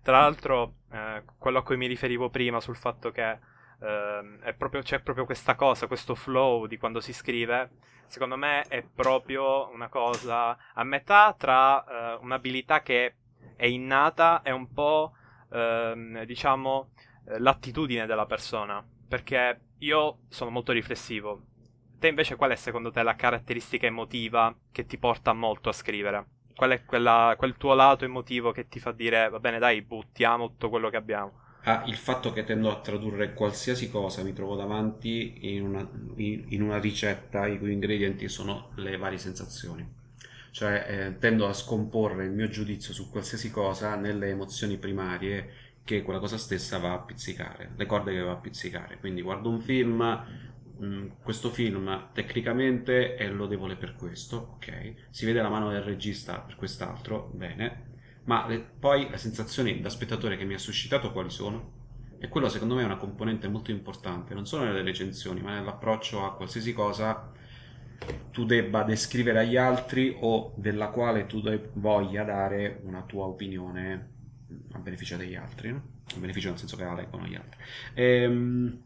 Tra 0.04 0.20
l'altro, 0.20 0.74
eh, 0.92 1.22
quello 1.38 1.60
a 1.60 1.62
cui 1.62 1.78
mi 1.78 1.86
riferivo 1.86 2.28
prima 2.28 2.60
sul 2.60 2.76
fatto 2.76 3.10
che 3.10 3.38
eh, 3.80 4.54
proprio, 4.54 4.82
c'è 4.82 5.00
proprio 5.00 5.24
questa 5.24 5.54
cosa, 5.54 5.86
questo 5.86 6.14
flow 6.14 6.66
di 6.66 6.76
quando 6.76 7.00
si 7.00 7.14
scrive, 7.14 7.70
secondo 8.06 8.36
me 8.36 8.64
è 8.68 8.82
proprio 8.82 9.70
una 9.72 9.88
cosa 9.88 10.58
a 10.74 10.84
metà 10.84 11.34
tra 11.38 11.84
eh, 12.16 12.18
un'abilità 12.20 12.82
che 12.82 13.14
è 13.56 13.64
innata 13.64 14.42
e 14.42 14.50
un 14.50 14.70
po', 14.74 15.14
ehm, 15.50 16.24
diciamo, 16.24 16.90
eh, 17.26 17.38
l'attitudine 17.38 18.04
della 18.04 18.26
persona. 18.26 18.86
Perché 19.08 19.60
io 19.78 20.18
sono 20.28 20.50
molto 20.50 20.72
riflessivo. 20.72 21.44
Te 21.98 22.08
invece 22.08 22.36
qual 22.36 22.50
è 22.50 22.56
secondo 22.56 22.90
te 22.90 23.02
la 23.02 23.14
caratteristica 23.14 23.86
emotiva 23.86 24.54
che 24.70 24.84
ti 24.84 24.98
porta 24.98 25.32
molto 25.32 25.70
a 25.70 25.72
scrivere? 25.72 26.33
Qual 26.54 26.70
è 26.70 26.84
quella, 26.84 27.34
quel 27.36 27.56
tuo 27.56 27.74
lato 27.74 28.04
emotivo 28.04 28.52
che 28.52 28.68
ti 28.68 28.78
fa 28.80 28.92
dire 28.92 29.28
va 29.28 29.40
bene 29.40 29.58
dai 29.58 29.82
buttiamo 29.82 30.48
tutto 30.48 30.68
quello 30.70 30.90
che 30.90 30.96
abbiamo? 30.96 31.42
Ah, 31.66 31.82
il 31.86 31.96
fatto 31.96 32.30
che 32.32 32.44
tendo 32.44 32.70
a 32.70 32.80
tradurre 32.80 33.32
qualsiasi 33.32 33.88
cosa 33.90 34.22
mi 34.22 34.34
trovo 34.34 34.54
davanti 34.54 35.54
in 35.54 35.62
una, 35.64 35.88
in, 36.16 36.44
in 36.48 36.62
una 36.62 36.78
ricetta 36.78 37.46
i 37.46 37.58
cui 37.58 37.72
ingredienti 37.72 38.28
sono 38.28 38.70
le 38.76 38.96
varie 38.98 39.16
sensazioni. 39.18 39.86
Cioè 40.50 40.86
eh, 40.88 41.18
tendo 41.18 41.48
a 41.48 41.54
scomporre 41.54 42.24
il 42.26 42.32
mio 42.32 42.48
giudizio 42.48 42.92
su 42.92 43.10
qualsiasi 43.10 43.50
cosa 43.50 43.96
nelle 43.96 44.28
emozioni 44.28 44.76
primarie 44.76 45.52
che 45.84 46.02
quella 46.02 46.18
cosa 46.20 46.38
stessa 46.38 46.78
va 46.78 46.92
a 46.92 46.98
pizzicare, 47.00 47.72
le 47.76 47.86
corde 47.86 48.12
che 48.12 48.20
va 48.20 48.32
a 48.32 48.36
pizzicare. 48.36 48.98
Quindi 48.98 49.22
guardo 49.22 49.48
un 49.48 49.60
film, 49.60 50.24
Mm, 50.82 51.08
questo 51.22 51.50
film 51.50 52.08
tecnicamente 52.12 53.14
è 53.14 53.28
lodevole 53.28 53.76
per 53.76 53.94
questo, 53.94 54.54
ok? 54.56 54.94
Si 55.10 55.24
vede 55.24 55.40
la 55.40 55.48
mano 55.48 55.70
del 55.70 55.82
regista 55.82 56.40
per 56.40 56.56
quest'altro, 56.56 57.30
bene. 57.32 57.92
Ma 58.24 58.46
le, 58.48 58.58
poi 58.58 59.08
le 59.08 59.16
sensazioni 59.16 59.80
da 59.80 59.88
spettatore 59.88 60.36
che 60.36 60.44
mi 60.44 60.54
ha 60.54 60.58
suscitato 60.58 61.12
quali 61.12 61.30
sono? 61.30 61.82
E 62.18 62.28
quello 62.28 62.48
secondo 62.48 62.74
me 62.74 62.82
è 62.82 62.86
una 62.86 62.96
componente 62.96 63.48
molto 63.48 63.70
importante, 63.70 64.34
non 64.34 64.46
solo 64.46 64.64
nelle 64.64 64.82
recensioni, 64.82 65.40
ma 65.40 65.54
nell'approccio 65.54 66.24
a 66.24 66.34
qualsiasi 66.34 66.72
cosa 66.72 67.30
tu 68.32 68.44
debba 68.44 68.82
descrivere 68.82 69.40
agli 69.40 69.56
altri 69.56 70.16
o 70.20 70.54
della 70.56 70.88
quale 70.88 71.26
tu 71.26 71.42
voglia 71.74 72.24
dare 72.24 72.80
una 72.84 73.02
tua 73.02 73.26
opinione 73.26 74.12
a 74.72 74.78
beneficio 74.78 75.16
degli 75.16 75.36
altri, 75.36 75.70
no? 75.70 75.82
a 76.14 76.18
beneficio 76.18 76.48
nel 76.48 76.58
senso 76.58 76.76
che 76.76 76.84
la 76.84 76.94
leggono 76.94 77.26
gli 77.26 77.34
altri. 77.36 77.60
Ehm 77.94 78.82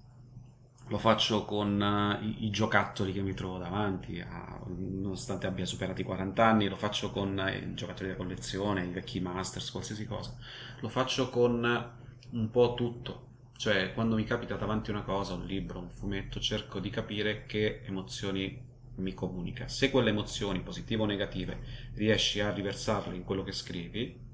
lo 0.89 0.99
faccio 0.99 1.45
con 1.45 1.81
uh, 1.81 2.25
i, 2.25 2.47
i, 2.47 2.51
giocattoli 2.51 3.13
che 3.13 3.21
mi 3.21 3.35
trovo 3.35 3.59
davanti, 3.59 4.21
a, 4.21 4.59
nonostante 4.67 5.47
abbia 5.47 5.67
superato 5.67 6.01
i 6.01 6.05
40 6.05 6.45
anni, 6.45 6.69
lo 6.69 6.77
faccio 6.77 7.11
con 7.11 7.37
uh, 7.37 7.49
i 7.49 7.75
giocattoli 7.75 8.11
da 8.11 8.17
collezione, 8.17 8.85
i 8.85 8.91
vecchi 8.91 9.21
Masters, 9.21 9.71
qualsiasi 9.71 10.07
cosa. 10.07 10.35
Lo 10.81 10.89
faccio 10.89 11.29
con 11.31 11.93
un 12.31 12.51
po' 12.51 12.75
tutto, 12.75 13.27
cioè 13.57 13.93
quando 13.93 14.17
mi 14.17 14.25
capita 14.25 14.57
davanti 14.57 14.91
una 14.91 15.03
cosa, 15.03 15.35
un 15.35 15.45
libro, 15.45 15.79
un 15.79 15.91
fumetto, 15.91 16.41
cerco 16.41 16.81
di 16.81 16.91
capire 16.91 17.45
che 17.47 17.83
emozioni 17.85 18.67
mi 18.97 19.15
comunica. 19.15 19.69
Se 19.69 19.91
quelle 19.91 20.11
emozioni, 20.11 20.61
positive 20.61 21.03
o 21.03 21.07
negative, 21.07 21.61
riesci 21.95 22.41
a 22.41 22.51
riversarle 22.51 23.15
in 23.15 23.25
quello 23.25 23.43
che 23.43 23.53
scrivi, 23.53 24.27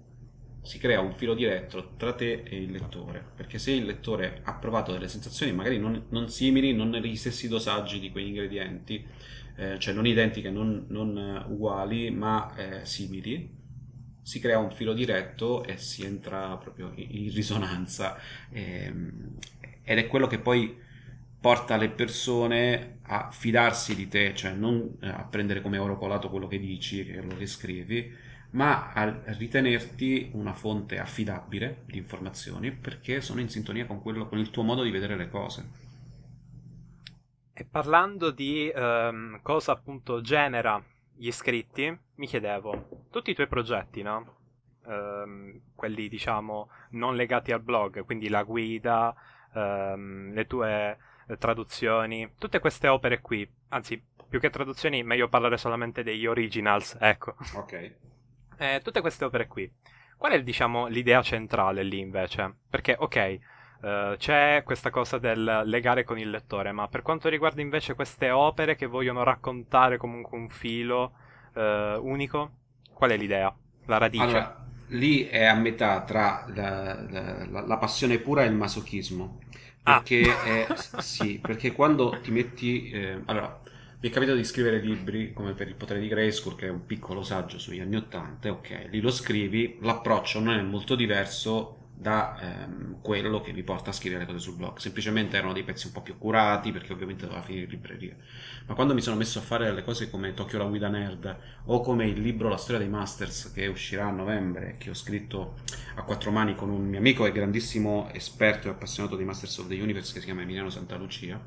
si 0.64 0.78
crea 0.78 1.00
un 1.00 1.12
filo 1.12 1.34
diretto 1.34 1.92
tra 1.98 2.14
te 2.14 2.42
e 2.42 2.56
il 2.56 2.72
lettore, 2.72 3.22
perché 3.36 3.58
se 3.58 3.72
il 3.72 3.84
lettore 3.84 4.40
ha 4.44 4.54
provato 4.54 4.92
delle 4.92 5.08
sensazioni 5.08 5.52
magari 5.52 5.78
non, 5.78 6.06
non 6.08 6.30
simili, 6.30 6.72
non 6.72 6.88
negli 6.88 7.16
stessi 7.16 7.48
dosaggi 7.48 8.00
di 8.00 8.10
quegli 8.10 8.28
ingredienti, 8.28 9.06
eh, 9.56 9.78
cioè 9.78 9.92
non 9.92 10.06
identiche, 10.06 10.50
non, 10.50 10.86
non 10.88 11.44
uguali, 11.48 12.10
ma 12.10 12.54
eh, 12.56 12.84
simili, 12.86 13.62
si 14.22 14.40
crea 14.40 14.58
un 14.58 14.70
filo 14.70 14.94
diretto 14.94 15.64
e 15.64 15.76
si 15.76 16.02
entra 16.02 16.56
proprio 16.56 16.92
in 16.96 17.30
risonanza. 17.32 18.18
Ehm, 18.50 19.36
ed 19.82 19.98
è 19.98 20.06
quello 20.06 20.26
che 20.26 20.38
poi 20.38 20.80
porta 21.38 21.76
le 21.76 21.90
persone 21.90 23.00
a 23.02 23.30
fidarsi 23.30 23.94
di 23.94 24.08
te, 24.08 24.34
cioè 24.34 24.52
non 24.52 24.96
eh, 25.02 25.08
a 25.08 25.24
prendere 25.24 25.60
come 25.60 25.76
oro 25.76 25.98
colato 25.98 26.30
quello 26.30 26.46
che 26.46 26.58
dici, 26.58 27.04
quello 27.04 27.36
che 27.36 27.46
scrivi, 27.46 28.10
ma 28.54 28.92
a 28.92 29.12
ritenerti 29.32 30.30
una 30.34 30.52
fonte 30.52 30.98
affidabile 30.98 31.82
di 31.86 31.98
informazioni 31.98 32.70
perché 32.70 33.20
sono 33.20 33.40
in 33.40 33.48
sintonia 33.48 33.86
con, 33.86 34.00
quello, 34.00 34.26
con 34.26 34.38
il 34.38 34.50
tuo 34.50 34.62
modo 34.62 34.82
di 34.82 34.90
vedere 34.90 35.16
le 35.16 35.28
cose. 35.28 35.82
E 37.52 37.64
parlando 37.64 38.30
di 38.30 38.70
um, 38.74 39.40
cosa 39.42 39.72
appunto 39.72 40.20
genera 40.20 40.82
gli 41.16 41.26
iscritti, 41.26 41.96
mi 42.16 42.26
chiedevo, 42.26 43.06
tutti 43.10 43.30
i 43.30 43.34
tuoi 43.34 43.48
progetti, 43.48 44.02
no? 44.02 44.42
Um, 44.84 45.60
quelli 45.74 46.08
diciamo 46.08 46.68
non 46.90 47.16
legati 47.16 47.52
al 47.52 47.62
blog, 47.62 48.04
quindi 48.04 48.28
la 48.28 48.42
guida, 48.42 49.14
um, 49.54 50.32
le 50.32 50.46
tue 50.46 50.98
traduzioni, 51.38 52.34
tutte 52.38 52.58
queste 52.58 52.86
opere 52.88 53.20
qui, 53.20 53.48
anzi 53.68 54.00
più 54.28 54.38
che 54.38 54.50
traduzioni 54.50 55.02
meglio 55.02 55.28
parlare 55.28 55.56
solamente 55.56 56.02
degli 56.02 56.26
originals, 56.26 56.96
ecco. 57.00 57.36
Ok. 57.54 58.13
Eh, 58.56 58.80
tutte 58.82 59.00
queste 59.00 59.24
opere 59.24 59.46
qui. 59.46 59.70
Qual 60.16 60.32
è, 60.32 60.42
diciamo, 60.42 60.86
l'idea 60.86 61.22
centrale 61.22 61.82
lì 61.82 61.98
invece? 61.98 62.54
Perché, 62.70 62.96
ok, 62.98 63.38
uh, 63.80 64.16
c'è 64.16 64.62
questa 64.64 64.90
cosa 64.90 65.18
del 65.18 65.62
legare 65.64 66.04
con 66.04 66.18
il 66.18 66.30
lettore, 66.30 66.72
ma 66.72 66.88
per 66.88 67.02
quanto 67.02 67.28
riguarda 67.28 67.60
invece 67.60 67.94
queste 67.94 68.30
opere 68.30 68.76
che 68.76 68.86
vogliono 68.86 69.22
raccontare 69.22 69.96
comunque 69.96 70.38
un 70.38 70.48
filo 70.48 71.12
uh, 71.54 71.60
unico, 72.00 72.52
qual 72.92 73.10
è 73.10 73.16
l'idea? 73.16 73.54
La 73.86 73.98
radice? 73.98 74.24
Allora, 74.24 74.66
lì 74.88 75.26
è 75.26 75.44
a 75.44 75.54
metà 75.54 76.02
tra 76.02 76.46
la, 76.54 77.00
la, 77.48 77.66
la 77.66 77.76
passione 77.76 78.18
pura 78.18 78.44
e 78.44 78.46
il 78.46 78.54
masochismo. 78.54 79.40
Ah. 79.82 80.00
Perché, 80.00 80.22
ah. 80.30 80.44
è, 80.44 80.66
sì, 81.02 81.38
perché 81.38 81.72
quando 81.72 82.18
ti 82.22 82.30
metti... 82.30 82.90
Eh, 82.90 83.20
allora, 83.26 83.60
mi 84.04 84.10
è 84.10 84.12
capitato 84.12 84.36
di 84.36 84.44
scrivere 84.44 84.80
libri 84.80 85.32
come 85.32 85.54
per 85.54 85.66
il 85.66 85.76
potere 85.76 85.98
di 85.98 86.08
Grayskull, 86.08 86.56
che 86.56 86.66
è 86.66 86.70
un 86.70 86.84
piccolo 86.84 87.22
saggio 87.22 87.58
sugli 87.58 87.80
anni 87.80 87.96
Ottanta, 87.96 88.50
ok, 88.50 88.88
lì 88.90 89.00
lo 89.00 89.10
scrivi, 89.10 89.78
l'approccio 89.80 90.40
non 90.40 90.58
è 90.58 90.60
molto 90.60 90.94
diverso 90.94 91.78
da 91.94 92.38
ehm, 92.38 93.00
quello 93.00 93.40
che 93.40 93.54
mi 93.54 93.62
porta 93.62 93.88
a 93.88 93.92
scrivere 93.94 94.20
le 94.20 94.26
cose 94.26 94.40
sul 94.40 94.56
blog. 94.56 94.76
Semplicemente 94.76 95.38
erano 95.38 95.54
dei 95.54 95.62
pezzi 95.62 95.86
un 95.86 95.94
po' 95.94 96.02
più 96.02 96.18
curati 96.18 96.70
perché 96.70 96.92
ovviamente 96.92 97.24
doveva 97.24 97.40
finire 97.40 97.64
in 97.64 97.70
libreria. 97.70 98.14
Ma 98.66 98.74
quando 98.74 98.92
mi 98.92 99.00
sono 99.00 99.16
messo 99.16 99.38
a 99.38 99.42
fare 99.42 99.72
le 99.72 99.82
cose 99.82 100.10
come 100.10 100.34
Tokyo 100.34 100.58
la 100.58 100.64
guida 100.66 100.88
nerd 100.88 101.38
o 101.64 101.80
come 101.80 102.06
il 102.06 102.20
libro 102.20 102.50
La 102.50 102.58
storia 102.58 102.80
dei 102.80 102.90
Masters 102.90 103.52
che 103.54 103.68
uscirà 103.68 104.08
a 104.08 104.10
novembre, 104.10 104.74
che 104.76 104.90
ho 104.90 104.94
scritto 104.94 105.54
a 105.94 106.02
quattro 106.02 106.30
mani 106.30 106.54
con 106.54 106.68
un 106.68 106.86
mio 106.86 106.98
amico 106.98 107.24
e 107.24 107.32
grandissimo 107.32 108.10
esperto 108.12 108.68
e 108.68 108.72
appassionato 108.72 109.16
di 109.16 109.24
Masters 109.24 109.56
of 109.56 109.68
the 109.68 109.80
Universe 109.80 110.12
che 110.12 110.18
si 110.18 110.26
chiama 110.26 110.42
Emiliano 110.42 110.68
Santalucia, 110.68 111.40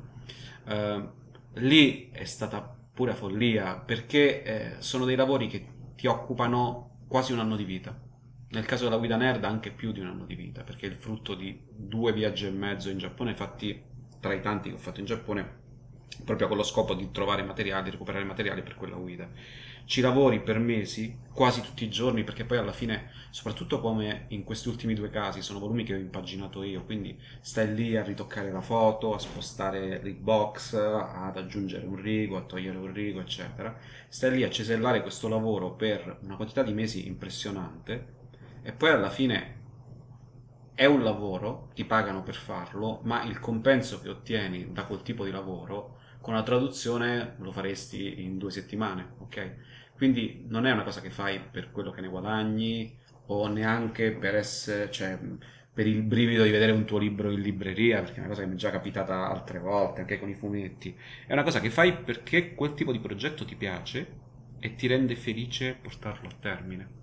eh, 0.66 1.26
lì 1.58 2.10
è 2.10 2.24
stata 2.24 2.60
pura 2.92 3.14
follia 3.14 3.76
perché 3.76 4.42
eh, 4.42 4.74
sono 4.78 5.04
dei 5.04 5.16
lavori 5.16 5.46
che 5.46 5.66
ti 5.94 6.06
occupano 6.06 7.04
quasi 7.08 7.32
un 7.32 7.38
anno 7.38 7.56
di 7.56 7.64
vita 7.64 8.06
nel 8.50 8.64
caso 8.64 8.84
della 8.84 8.96
guida 8.96 9.16
nerd 9.16 9.44
anche 9.44 9.70
più 9.70 9.92
di 9.92 10.00
un 10.00 10.06
anno 10.06 10.24
di 10.24 10.34
vita, 10.34 10.62
perché 10.62 10.86
è 10.86 10.90
il 10.90 10.96
frutto 10.96 11.34
di 11.34 11.60
due 11.68 12.12
viaggi 12.12 12.46
e 12.46 12.50
mezzo 12.50 12.88
in 12.88 12.98
Giappone 12.98 13.34
fatti 13.34 13.82
tra 14.20 14.32
i 14.32 14.40
tanti 14.40 14.70
che 14.70 14.76
ho 14.76 14.78
fatto 14.78 15.00
in 15.00 15.06
Giappone, 15.06 15.56
proprio 16.24 16.48
con 16.48 16.56
lo 16.56 16.62
scopo 16.62 16.94
di 16.94 17.10
trovare 17.10 17.42
materiali, 17.42 17.90
recuperare 17.90 18.24
materiali 18.24 18.62
per 18.62 18.74
quella 18.74 18.96
guida. 18.96 19.28
Ci 19.88 20.02
lavori 20.02 20.42
per 20.42 20.58
mesi, 20.58 21.18
quasi 21.32 21.62
tutti 21.62 21.82
i 21.82 21.88
giorni, 21.88 22.22
perché 22.22 22.44
poi 22.44 22.58
alla 22.58 22.74
fine, 22.74 23.10
soprattutto 23.30 23.80
come 23.80 24.26
in 24.28 24.44
questi 24.44 24.68
ultimi 24.68 24.92
due 24.92 25.08
casi, 25.08 25.40
sono 25.40 25.60
volumi 25.60 25.82
che 25.82 25.94
ho 25.94 25.96
impaginato 25.96 26.62
io, 26.62 26.84
quindi 26.84 27.18
stai 27.40 27.74
lì 27.74 27.96
a 27.96 28.02
ritoccare 28.02 28.52
la 28.52 28.60
foto, 28.60 29.14
a 29.14 29.18
spostare 29.18 30.02
il 30.04 30.12
box, 30.12 30.74
ad 30.74 31.38
aggiungere 31.38 31.86
un 31.86 31.96
rigo, 31.96 32.36
a 32.36 32.42
togliere 32.42 32.76
un 32.76 32.92
rigo, 32.92 33.20
eccetera. 33.20 33.74
Stai 34.08 34.32
lì 34.32 34.42
a 34.42 34.50
cesellare 34.50 35.00
questo 35.00 35.26
lavoro 35.26 35.72
per 35.72 36.18
una 36.20 36.36
quantità 36.36 36.62
di 36.62 36.74
mesi 36.74 37.06
impressionante 37.06 38.16
e 38.60 38.72
poi 38.72 38.90
alla 38.90 39.08
fine 39.08 39.56
è 40.74 40.84
un 40.84 41.02
lavoro, 41.02 41.70
ti 41.72 41.86
pagano 41.86 42.22
per 42.22 42.34
farlo, 42.34 43.00
ma 43.04 43.24
il 43.24 43.40
compenso 43.40 44.02
che 44.02 44.10
ottieni 44.10 44.70
da 44.70 44.84
quel 44.84 45.00
tipo 45.00 45.24
di 45.24 45.30
lavoro 45.30 45.96
con 46.20 46.34
la 46.34 46.42
traduzione 46.42 47.36
lo 47.38 47.52
faresti 47.52 48.22
in 48.22 48.38
due 48.38 48.50
settimane, 48.50 49.12
ok? 49.18 49.56
Quindi 49.98 50.44
non 50.48 50.64
è 50.64 50.72
una 50.72 50.84
cosa 50.84 51.02
che 51.02 51.10
fai 51.10 51.38
per 51.38 51.70
quello 51.70 51.90
che 51.90 52.00
ne 52.00 52.08
guadagni 52.08 52.96
o 53.26 53.46
neanche 53.48 54.12
per 54.12 54.36
essere, 54.36 54.90
cioè, 54.90 55.18
per 55.74 55.86
il 55.86 56.00
brivido 56.02 56.44
di 56.44 56.50
vedere 56.50 56.72
un 56.72 56.86
tuo 56.86 56.96
libro 56.98 57.30
in 57.30 57.40
libreria, 57.40 58.00
perché 58.00 58.16
è 58.16 58.20
una 58.20 58.28
cosa 58.28 58.40
che 58.40 58.46
mi 58.46 58.54
è 58.54 58.58
già 58.58 58.70
capitata 58.70 59.28
altre 59.28 59.58
volte, 59.58 60.00
anche 60.00 60.18
con 60.18 60.30
i 60.30 60.34
fumetti. 60.34 60.96
È 61.26 61.34
una 61.34 61.42
cosa 61.42 61.60
che 61.60 61.68
fai 61.68 61.92
perché 61.92 62.54
quel 62.54 62.72
tipo 62.72 62.92
di 62.92 63.00
progetto 63.00 63.44
ti 63.44 63.56
piace 63.56 64.06
e 64.58 64.74
ti 64.74 64.86
rende 64.86 65.14
felice 65.16 65.76
portarlo 65.80 66.28
a 66.28 66.36
termine 66.40 66.96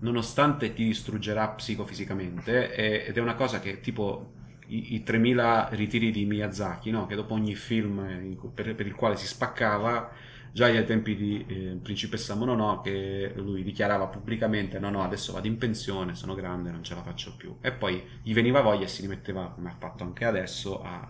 nonostante 0.00 0.72
ti 0.72 0.84
distruggerà 0.84 1.48
psicofisicamente 1.48 2.74
ed 3.06 3.16
è 3.16 3.20
una 3.20 3.34
cosa 3.34 3.60
che 3.60 3.80
tipo 3.80 4.32
i, 4.68 4.94
i 4.94 5.02
3000 5.02 5.68
ritiri 5.72 6.10
di 6.10 6.24
Miyazaki, 6.24 6.90
no? 6.90 7.06
che 7.06 7.14
dopo 7.14 7.34
ogni 7.34 7.54
film 7.54 8.36
per, 8.54 8.74
per, 8.74 8.86
il 8.86 8.94
quale 8.94 9.16
si 9.16 9.26
spaccava, 9.26 10.10
già 10.52 10.66
ai 10.66 10.84
tempi 10.84 11.16
di 11.16 11.44
eh, 11.46 11.78
Principessa 11.82 12.34
Mononoke 12.34 13.32
lui 13.36 13.62
dichiarava 13.62 14.06
pubblicamente 14.06 14.78
no 14.78 14.90
no 14.90 15.02
adesso 15.02 15.32
vado 15.32 15.46
in 15.46 15.58
pensione, 15.58 16.14
sono 16.14 16.34
grande, 16.34 16.70
non 16.70 16.82
ce 16.82 16.94
la 16.94 17.02
faccio 17.02 17.36
più 17.36 17.56
e 17.60 17.72
poi 17.72 18.02
gli 18.22 18.32
veniva 18.32 18.60
voglia 18.60 18.84
e 18.84 18.88
si 18.88 19.02
rimetteva, 19.02 19.50
come 19.50 19.70
ha 19.70 19.76
fatto 19.78 20.04
anche 20.04 20.24
adesso, 20.24 20.82
a, 20.82 21.08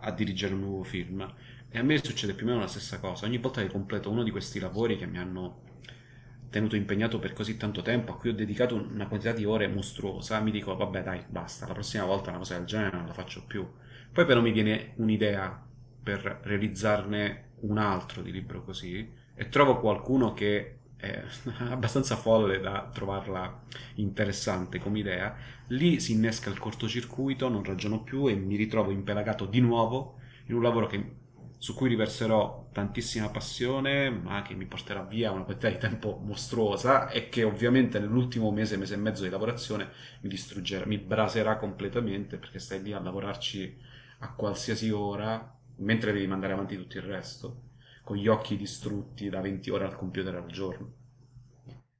a 0.00 0.10
dirigere 0.12 0.54
un 0.54 0.60
nuovo 0.60 0.82
film. 0.82 1.34
E 1.74 1.78
a 1.78 1.82
me 1.82 1.98
succede 2.02 2.34
più 2.34 2.44
o 2.44 2.48
meno 2.50 2.60
la 2.60 2.66
stessa 2.66 3.00
cosa. 3.00 3.24
Ogni 3.24 3.38
volta 3.38 3.62
che 3.62 3.68
completo 3.68 4.10
uno 4.10 4.22
di 4.22 4.30
questi 4.30 4.60
lavori 4.60 4.98
che 4.98 5.06
mi 5.06 5.18
hanno 5.18 5.60
tenuto 6.50 6.76
impegnato 6.76 7.18
per 7.18 7.32
così 7.32 7.56
tanto 7.56 7.80
tempo, 7.80 8.12
a 8.12 8.18
cui 8.18 8.28
ho 8.28 8.34
dedicato 8.34 8.74
una 8.74 9.06
quantità 9.06 9.32
di 9.32 9.46
ore 9.46 9.68
mostruosa, 9.68 10.38
mi 10.40 10.50
dico 10.50 10.76
vabbè 10.76 11.02
dai, 11.02 11.24
basta, 11.26 11.66
la 11.66 11.72
prossima 11.72 12.04
volta 12.04 12.28
una 12.28 12.38
cosa 12.38 12.58
del 12.58 12.66
genere 12.66 12.96
non 12.96 13.06
la 13.06 13.14
faccio 13.14 13.44
più. 13.46 13.66
Poi 14.12 14.26
però 14.26 14.42
mi 14.42 14.52
viene 14.52 14.92
un'idea 14.96 15.66
per 16.02 16.40
realizzarne 16.42 17.51
un 17.62 17.78
altro 17.78 18.22
di 18.22 18.30
libro 18.32 18.62
così 18.62 19.10
e 19.34 19.48
trovo 19.48 19.80
qualcuno 19.80 20.32
che 20.32 20.78
è 20.96 21.22
abbastanza 21.68 22.16
folle 22.16 22.60
da 22.60 22.88
trovarla 22.92 23.62
interessante 23.94 24.78
come 24.78 25.00
idea, 25.00 25.36
lì 25.68 25.98
si 25.98 26.12
innesca 26.12 26.48
il 26.48 26.58
cortocircuito, 26.58 27.48
non 27.48 27.64
ragiono 27.64 28.02
più 28.02 28.28
e 28.28 28.34
mi 28.34 28.56
ritrovo 28.56 28.90
impelagato 28.92 29.46
di 29.46 29.60
nuovo 29.60 30.18
in 30.46 30.54
un 30.54 30.62
lavoro 30.62 30.86
che 30.86 31.20
su 31.62 31.74
cui 31.74 31.88
riverserò 31.88 32.70
tantissima 32.72 33.28
passione, 33.28 34.10
ma 34.10 34.42
che 34.42 34.54
mi 34.54 34.66
porterà 34.66 35.02
via 35.04 35.30
una 35.30 35.44
quantità 35.44 35.68
di 35.70 35.78
tempo 35.78 36.20
mostruosa 36.20 37.08
e 37.08 37.28
che 37.28 37.44
ovviamente 37.44 38.00
nell'ultimo 38.00 38.50
mese, 38.50 38.76
mese 38.76 38.94
e 38.94 38.96
mezzo 38.96 39.22
di 39.22 39.30
lavorazione 39.30 39.88
mi 40.22 40.28
distruggerà, 40.28 40.86
mi 40.86 40.98
braserà 40.98 41.58
completamente 41.58 42.36
perché 42.36 42.58
stai 42.58 42.82
lì 42.82 42.92
a 42.92 42.98
lavorarci 42.98 43.78
a 44.18 44.32
qualsiasi 44.34 44.90
ora, 44.90 45.56
mentre 45.82 46.12
devi 46.12 46.26
mandare 46.26 46.52
avanti 46.52 46.76
tutto 46.76 46.96
il 46.96 47.04
resto, 47.04 47.62
con 48.04 48.16
gli 48.16 48.28
occhi 48.28 48.56
distrutti 48.56 49.28
da 49.28 49.40
20 49.40 49.70
ore 49.70 49.84
al 49.84 49.96
computer 49.96 50.34
al 50.34 50.46
giorno. 50.46 50.92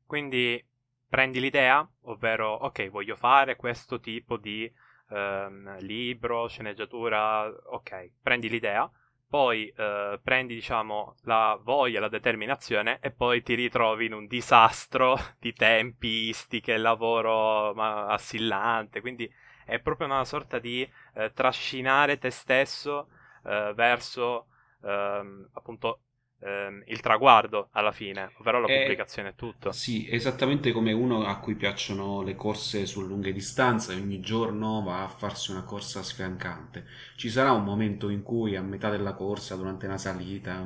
Quindi 0.07 0.63
prendi 1.09 1.41
l'idea, 1.41 1.89
ovvero 2.03 2.53
ok, 2.53 2.91
voglio 2.91 3.17
fare 3.17 3.57
questo 3.57 4.01
tipo 4.01 4.37
di 4.37 4.71
ehm, 5.11 5.79
libro, 5.81 6.49
sceneggiatura, 6.49 7.47
ok, 7.47 8.11
prendi 8.21 8.49
l'idea 8.49 8.91
poi 9.33 9.73
eh, 9.75 10.21
prendi, 10.23 10.53
diciamo, 10.53 11.15
la 11.23 11.59
voglia, 11.63 12.01
la 12.01 12.11
determinazione 12.11 12.99
e 13.01 13.11
poi 13.11 13.43
ti 13.43 13.55
ritrovi 13.55 14.05
in 14.05 14.13
un 14.13 14.27
disastro 14.27 15.17
di 15.41 15.55
tempistiche, 15.55 16.77
lavoro 16.77 17.73
ma, 17.73 18.09
assillante, 18.09 19.01
quindi 19.01 19.33
è 19.65 19.79
proprio 19.79 20.07
una 20.09 20.27
sorta 20.27 20.59
di 20.59 20.87
eh, 21.15 21.33
trascinare 21.33 22.19
te 22.19 22.29
stesso 22.29 23.09
eh, 23.45 23.73
verso 23.75 24.47
ehm, 24.83 25.49
appunto 25.53 26.01
ehm, 26.41 26.83
il 26.87 27.01
traguardo 27.01 27.69
alla 27.73 27.93
fine, 27.93 28.33
ovvero 28.39 28.61
la 28.61 28.69
pubblicazione 28.69 29.31
e 29.31 29.35
tutto. 29.35 29.71
Sì, 29.73 30.07
esattamente 30.11 30.71
come 30.71 30.93
uno 30.93 31.25
a 31.25 31.39
cui 31.39 31.55
piacciono 31.55 32.21
le 32.23 32.35
corse 32.37 32.85
su 32.87 33.01
lunghe 33.01 33.33
distanze, 33.33 33.95
ogni 33.95 34.21
giorno 34.21 34.83
va 34.83 35.03
a 35.03 35.09
farsi 35.09 35.51
una 35.51 35.63
corsa 35.65 36.03
sfiancante. 36.03 36.85
Ci 37.17 37.31
sarà 37.31 37.53
un 37.53 37.65
momento 37.65 38.11
in 38.11 38.23
cui 38.23 38.55
a 38.55 38.63
metà 38.63 38.91
della 38.91 39.15
corsa, 39.15 39.57
durante 39.57 39.87
una 39.87 39.97
salita, 39.99 40.65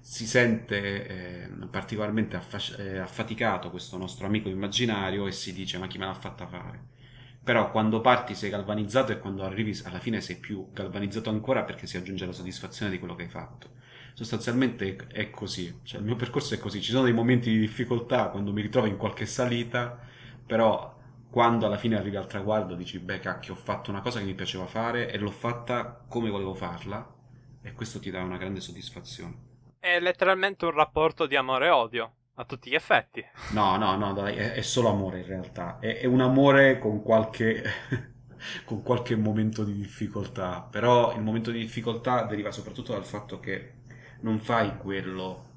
si 0.00 0.26
sente 0.26 1.06
eh, 1.06 1.48
particolarmente 1.70 2.36
affa- 2.36 2.76
eh, 2.76 2.98
affaticato 2.98 3.70
questo 3.70 3.96
nostro 3.96 4.26
amico 4.26 4.48
immaginario 4.50 5.26
e 5.26 5.32
si 5.32 5.52
dice 5.54 5.78
ma 5.78 5.86
chi 5.86 5.96
me 5.98 6.04
l'ha 6.06 6.14
fatta 6.14 6.46
fare? 6.46 6.91
Però 7.42 7.70
quando 7.70 8.00
parti 8.00 8.34
sei 8.34 8.50
galvanizzato 8.50 9.12
e 9.12 9.18
quando 9.18 9.42
arrivi 9.42 9.78
alla 9.84 9.98
fine 9.98 10.20
sei 10.20 10.36
più 10.36 10.70
galvanizzato 10.72 11.30
ancora 11.30 11.64
perché 11.64 11.86
si 11.86 11.96
aggiunge 11.96 12.26
la 12.26 12.32
soddisfazione 12.32 12.90
di 12.90 12.98
quello 12.98 13.14
che 13.14 13.24
hai 13.24 13.28
fatto 13.28 13.80
sostanzialmente 14.14 14.96
è 15.10 15.30
così, 15.30 15.80
cioè 15.82 16.00
il 16.00 16.06
mio 16.06 16.16
percorso 16.16 16.54
è 16.54 16.58
così, 16.58 16.82
ci 16.82 16.90
sono 16.90 17.04
dei 17.04 17.12
momenti 17.12 17.50
di 17.50 17.58
difficoltà 17.58 18.28
quando 18.28 18.52
mi 18.52 18.62
ritrovo 18.62 18.86
in 18.86 18.96
qualche 18.96 19.26
salita, 19.26 19.98
però 20.46 20.94
quando 21.30 21.66
alla 21.66 21.78
fine 21.78 21.96
arrivi 21.96 22.16
al 22.16 22.26
traguardo 22.26 22.74
dici 22.74 22.98
beh 22.98 23.20
cacchio 23.20 23.54
ho 23.54 23.56
fatto 23.56 23.90
una 23.90 24.02
cosa 24.02 24.18
che 24.18 24.26
mi 24.26 24.34
piaceva 24.34 24.66
fare 24.66 25.10
e 25.10 25.18
l'ho 25.18 25.30
fatta 25.30 26.04
come 26.06 26.28
volevo 26.28 26.54
farla 26.54 27.10
e 27.62 27.72
questo 27.72 28.00
ti 28.00 28.10
dà 28.10 28.22
una 28.22 28.36
grande 28.36 28.60
soddisfazione. 28.60 29.50
È 29.78 29.98
letteralmente 29.98 30.64
un 30.64 30.72
rapporto 30.72 31.26
di 31.26 31.36
amore 31.36 31.66
e 31.66 31.70
odio. 31.70 32.12
A 32.34 32.44
tutti 32.44 32.68
gli 32.68 32.74
effetti. 32.74 33.24
No, 33.52 33.76
no, 33.76 33.96
no, 33.96 34.12
dai, 34.14 34.36
è, 34.36 34.52
è 34.52 34.62
solo 34.62 34.88
amore 34.88 35.20
in 35.20 35.26
realtà. 35.26 35.78
È, 35.78 35.98
è 35.98 36.06
un 36.06 36.20
amore 36.20 36.78
con 36.78 37.02
qualche, 37.02 37.62
con 38.64 38.82
qualche 38.82 39.16
momento 39.16 39.64
di 39.64 39.74
difficoltà. 39.74 40.66
Però 40.70 41.14
il 41.14 41.22
momento 41.22 41.50
di 41.50 41.58
difficoltà 41.58 42.24
deriva 42.24 42.50
soprattutto 42.50 42.92
dal 42.92 43.04
fatto 43.04 43.40
che 43.40 43.74
non 44.22 44.38
fai 44.38 44.76
quello 44.78 45.50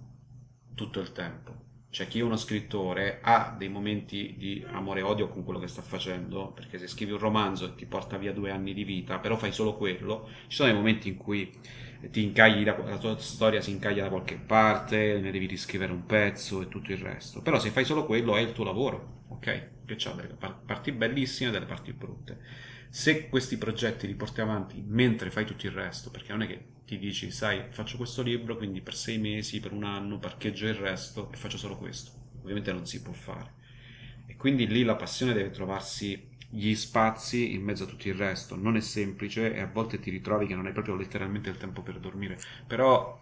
tutto 0.76 0.99
il 0.99 1.11
tempo. 1.11 1.63
Cioè, 1.89 2.07
chi 2.07 2.19
è 2.19 2.23
uno 2.23 2.36
scrittore 2.36 3.19
ha 3.21 3.55
dei 3.57 3.69
momenti 3.69 4.36
di 4.38 4.65
amore 4.69 4.99
e 4.99 5.03
odio 5.03 5.30
con 5.30 5.45
quello 5.45 5.59
che 5.59 5.67
sta 5.67 5.82
facendo, 5.82 6.51
perché 6.51 6.78
se 6.78 6.88
scrivi 6.88 7.13
un 7.13 7.19
romanzo 7.19 7.67
e 7.67 7.76
ti 7.76 7.86
porta 7.86 8.17
via 8.17 8.34
due 8.34 8.51
anni 8.51 8.73
di 8.73 8.84
vita, 8.84 9.19
però 9.19 9.38
fai 9.38 9.53
solo 9.53 9.78
quello, 9.78 10.28
ci 10.47 10.57
sono 10.57 10.67
dei 10.69 10.78
momenti 10.78 11.07
in 11.07 11.15
cui 11.15 11.49
ti 12.10 12.24
incagli 12.24 12.64
da, 12.64 12.78
la 12.78 12.97
tua 12.97 13.18
storia 13.18 13.62
si 13.62 13.72
incaglia 13.72 14.03
da 14.03 14.10
qualche 14.10 14.38
parte, 14.38 15.20
ne 15.20 15.32
devi 15.32 15.45
riscrivere 15.45 15.91
un 15.91 16.06
pezzo 16.06 16.62
e 16.62 16.68
tutto 16.68 16.91
il 16.91 16.97
resto. 16.97 17.41
Però 17.41 17.60
se 17.60 17.70
fai 17.70 17.86
solo 17.86 18.06
quello 18.06 18.36
è 18.36 18.41
il 18.41 18.53
tuo 18.53 18.64
lavoro, 18.64 19.24
ok? 19.30 19.70
Che 19.86 19.95
c'ha 19.97 20.12
delle 20.14 20.36
parti 20.66 20.91
bellissime 20.91 21.49
e 21.49 21.53
delle 21.53 21.66
parti 21.66 21.93
brutte. 21.93 22.39
Se 22.89 23.30
questi 23.30 23.58
progetti 23.58 24.08
li 24.08 24.16
porti 24.16 24.41
avanti 24.41 24.82
mentre 24.86 25.30
fai 25.30 25.45
tutto 25.45 25.66
il 25.66 25.72
resto, 25.74 26.12
perché 26.12 26.32
non 26.32 26.43
è 26.43 26.47
che 26.47 26.66
ti 26.86 26.97
dici, 26.97 27.32
sai, 27.32 27.66
faccio 27.70 27.97
questo 27.97 28.22
libro, 28.22 28.56
quindi 28.58 28.82
per 28.82 28.95
sei 28.95 29.18
mesi, 29.18 29.60
per 29.60 29.72
un 29.74 29.84
anno, 29.84 30.20
parcheggio 30.20 30.68
il 30.68 30.76
resto 30.76 31.32
e 31.32 31.38
faccio 31.38 31.58
solo 31.58 31.78
questo. 31.78 32.12
Ovviamente 32.41 32.72
non 32.72 32.86
si 32.86 33.01
può 33.01 33.14
fare. 33.14 33.53
e 34.28 34.36
quindi 34.36 34.68
lì 34.68 34.84
la 34.84 34.95
passione 34.95 35.34
deve 35.34 35.51
trovarsi 35.51 36.34
gli 36.56 36.74
spazi 36.74 37.53
in 37.53 37.64
mezzo 37.64 37.84
a 37.84 37.88
tutto 37.88 38.08
il 38.08 38.16
resto. 38.16 38.56
Non 38.56 38.78
è 38.78 38.80
semplice 38.80 39.53
e 39.53 39.60
a 39.60 39.68
volte 39.68 39.99
ti 39.99 40.10
ritrovi 40.10 40.47
che 40.47 40.56
non 40.56 40.66
hai 40.66 40.72
proprio 40.72 40.95
letteralmente 40.95 41.49
il 41.49 41.58
tempo 41.58 41.82
per 41.82 41.99
dormire, 41.99 42.39
però 42.66 43.22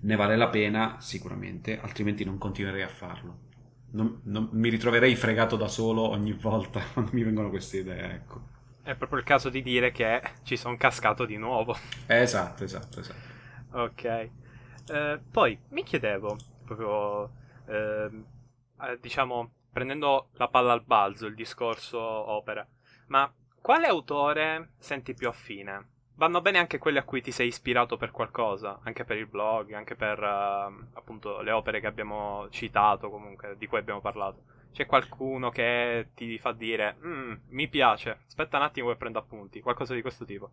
ne 0.00 0.16
vale 0.16 0.36
la 0.36 0.48
pena 0.48 0.96
sicuramente, 1.00 1.80
altrimenti 1.80 2.24
non 2.24 2.36
continuerei 2.36 2.82
a 2.82 2.88
farlo. 2.88 3.48
Non, 3.92 4.20
non, 4.24 4.50
mi 4.52 4.68
ritroverei 4.68 5.16
fregato 5.16 5.56
da 5.56 5.66
solo 5.66 6.02
ogni 6.02 6.32
volta 6.32 6.80
quando 6.92 7.10
mi 7.14 7.22
vengono 7.22 7.48
queste 7.48 7.78
idee, 7.78 8.12
ecco. 8.12 8.48
È 8.82 8.94
proprio 8.94 9.18
il 9.18 9.24
caso 9.24 9.48
di 9.48 9.62
dire 9.62 9.90
che 9.90 10.20
ci 10.42 10.56
sono 10.56 10.76
cascato 10.76 11.24
di 11.24 11.36
nuovo. 11.36 11.76
Esatto, 12.06 12.64
esatto, 12.64 13.00
esatto. 13.00 13.28
Ok. 13.72 14.04
Eh, 14.04 15.20
poi 15.30 15.58
mi 15.70 15.82
chiedevo, 15.84 16.36
proprio, 16.64 17.30
eh, 17.66 18.10
diciamo, 19.00 19.50
prendendo 19.72 20.28
la 20.34 20.48
palla 20.48 20.72
al 20.72 20.82
balzo, 20.82 21.26
il 21.26 21.34
discorso 21.34 21.98
opera, 21.98 22.66
ma 23.06 23.32
quale 23.60 23.86
autore 23.86 24.70
senti 24.78 25.14
più 25.14 25.28
affine? 25.28 25.88
Vanno 26.14 26.40
bene 26.40 26.58
anche 26.58 26.78
quelli 26.78 26.98
a 26.98 27.04
cui 27.04 27.22
ti 27.22 27.30
sei 27.30 27.48
ispirato 27.48 27.96
per 27.96 28.10
qualcosa, 28.10 28.80
anche 28.82 29.04
per 29.04 29.16
il 29.16 29.26
blog, 29.26 29.72
anche 29.72 29.96
per 29.96 30.18
uh, 30.18 30.86
appunto 30.92 31.40
le 31.40 31.50
opere 31.50 31.80
che 31.80 31.86
abbiamo 31.86 32.48
citato, 32.50 33.08
comunque, 33.08 33.56
di 33.56 33.66
cui 33.66 33.78
abbiamo 33.78 34.00
parlato. 34.00 34.42
C'è 34.72 34.86
qualcuno 34.86 35.50
che 35.50 36.10
ti 36.14 36.38
fa 36.38 36.52
dire, 36.52 36.96
mm, 37.04 37.32
mi 37.48 37.68
piace, 37.68 38.20
aspetta 38.26 38.58
un 38.58 38.64
attimo 38.64 38.90
e 38.90 38.96
prendo 38.96 39.18
appunti, 39.18 39.60
qualcosa 39.60 39.94
di 39.94 40.02
questo 40.02 40.24
tipo. 40.24 40.52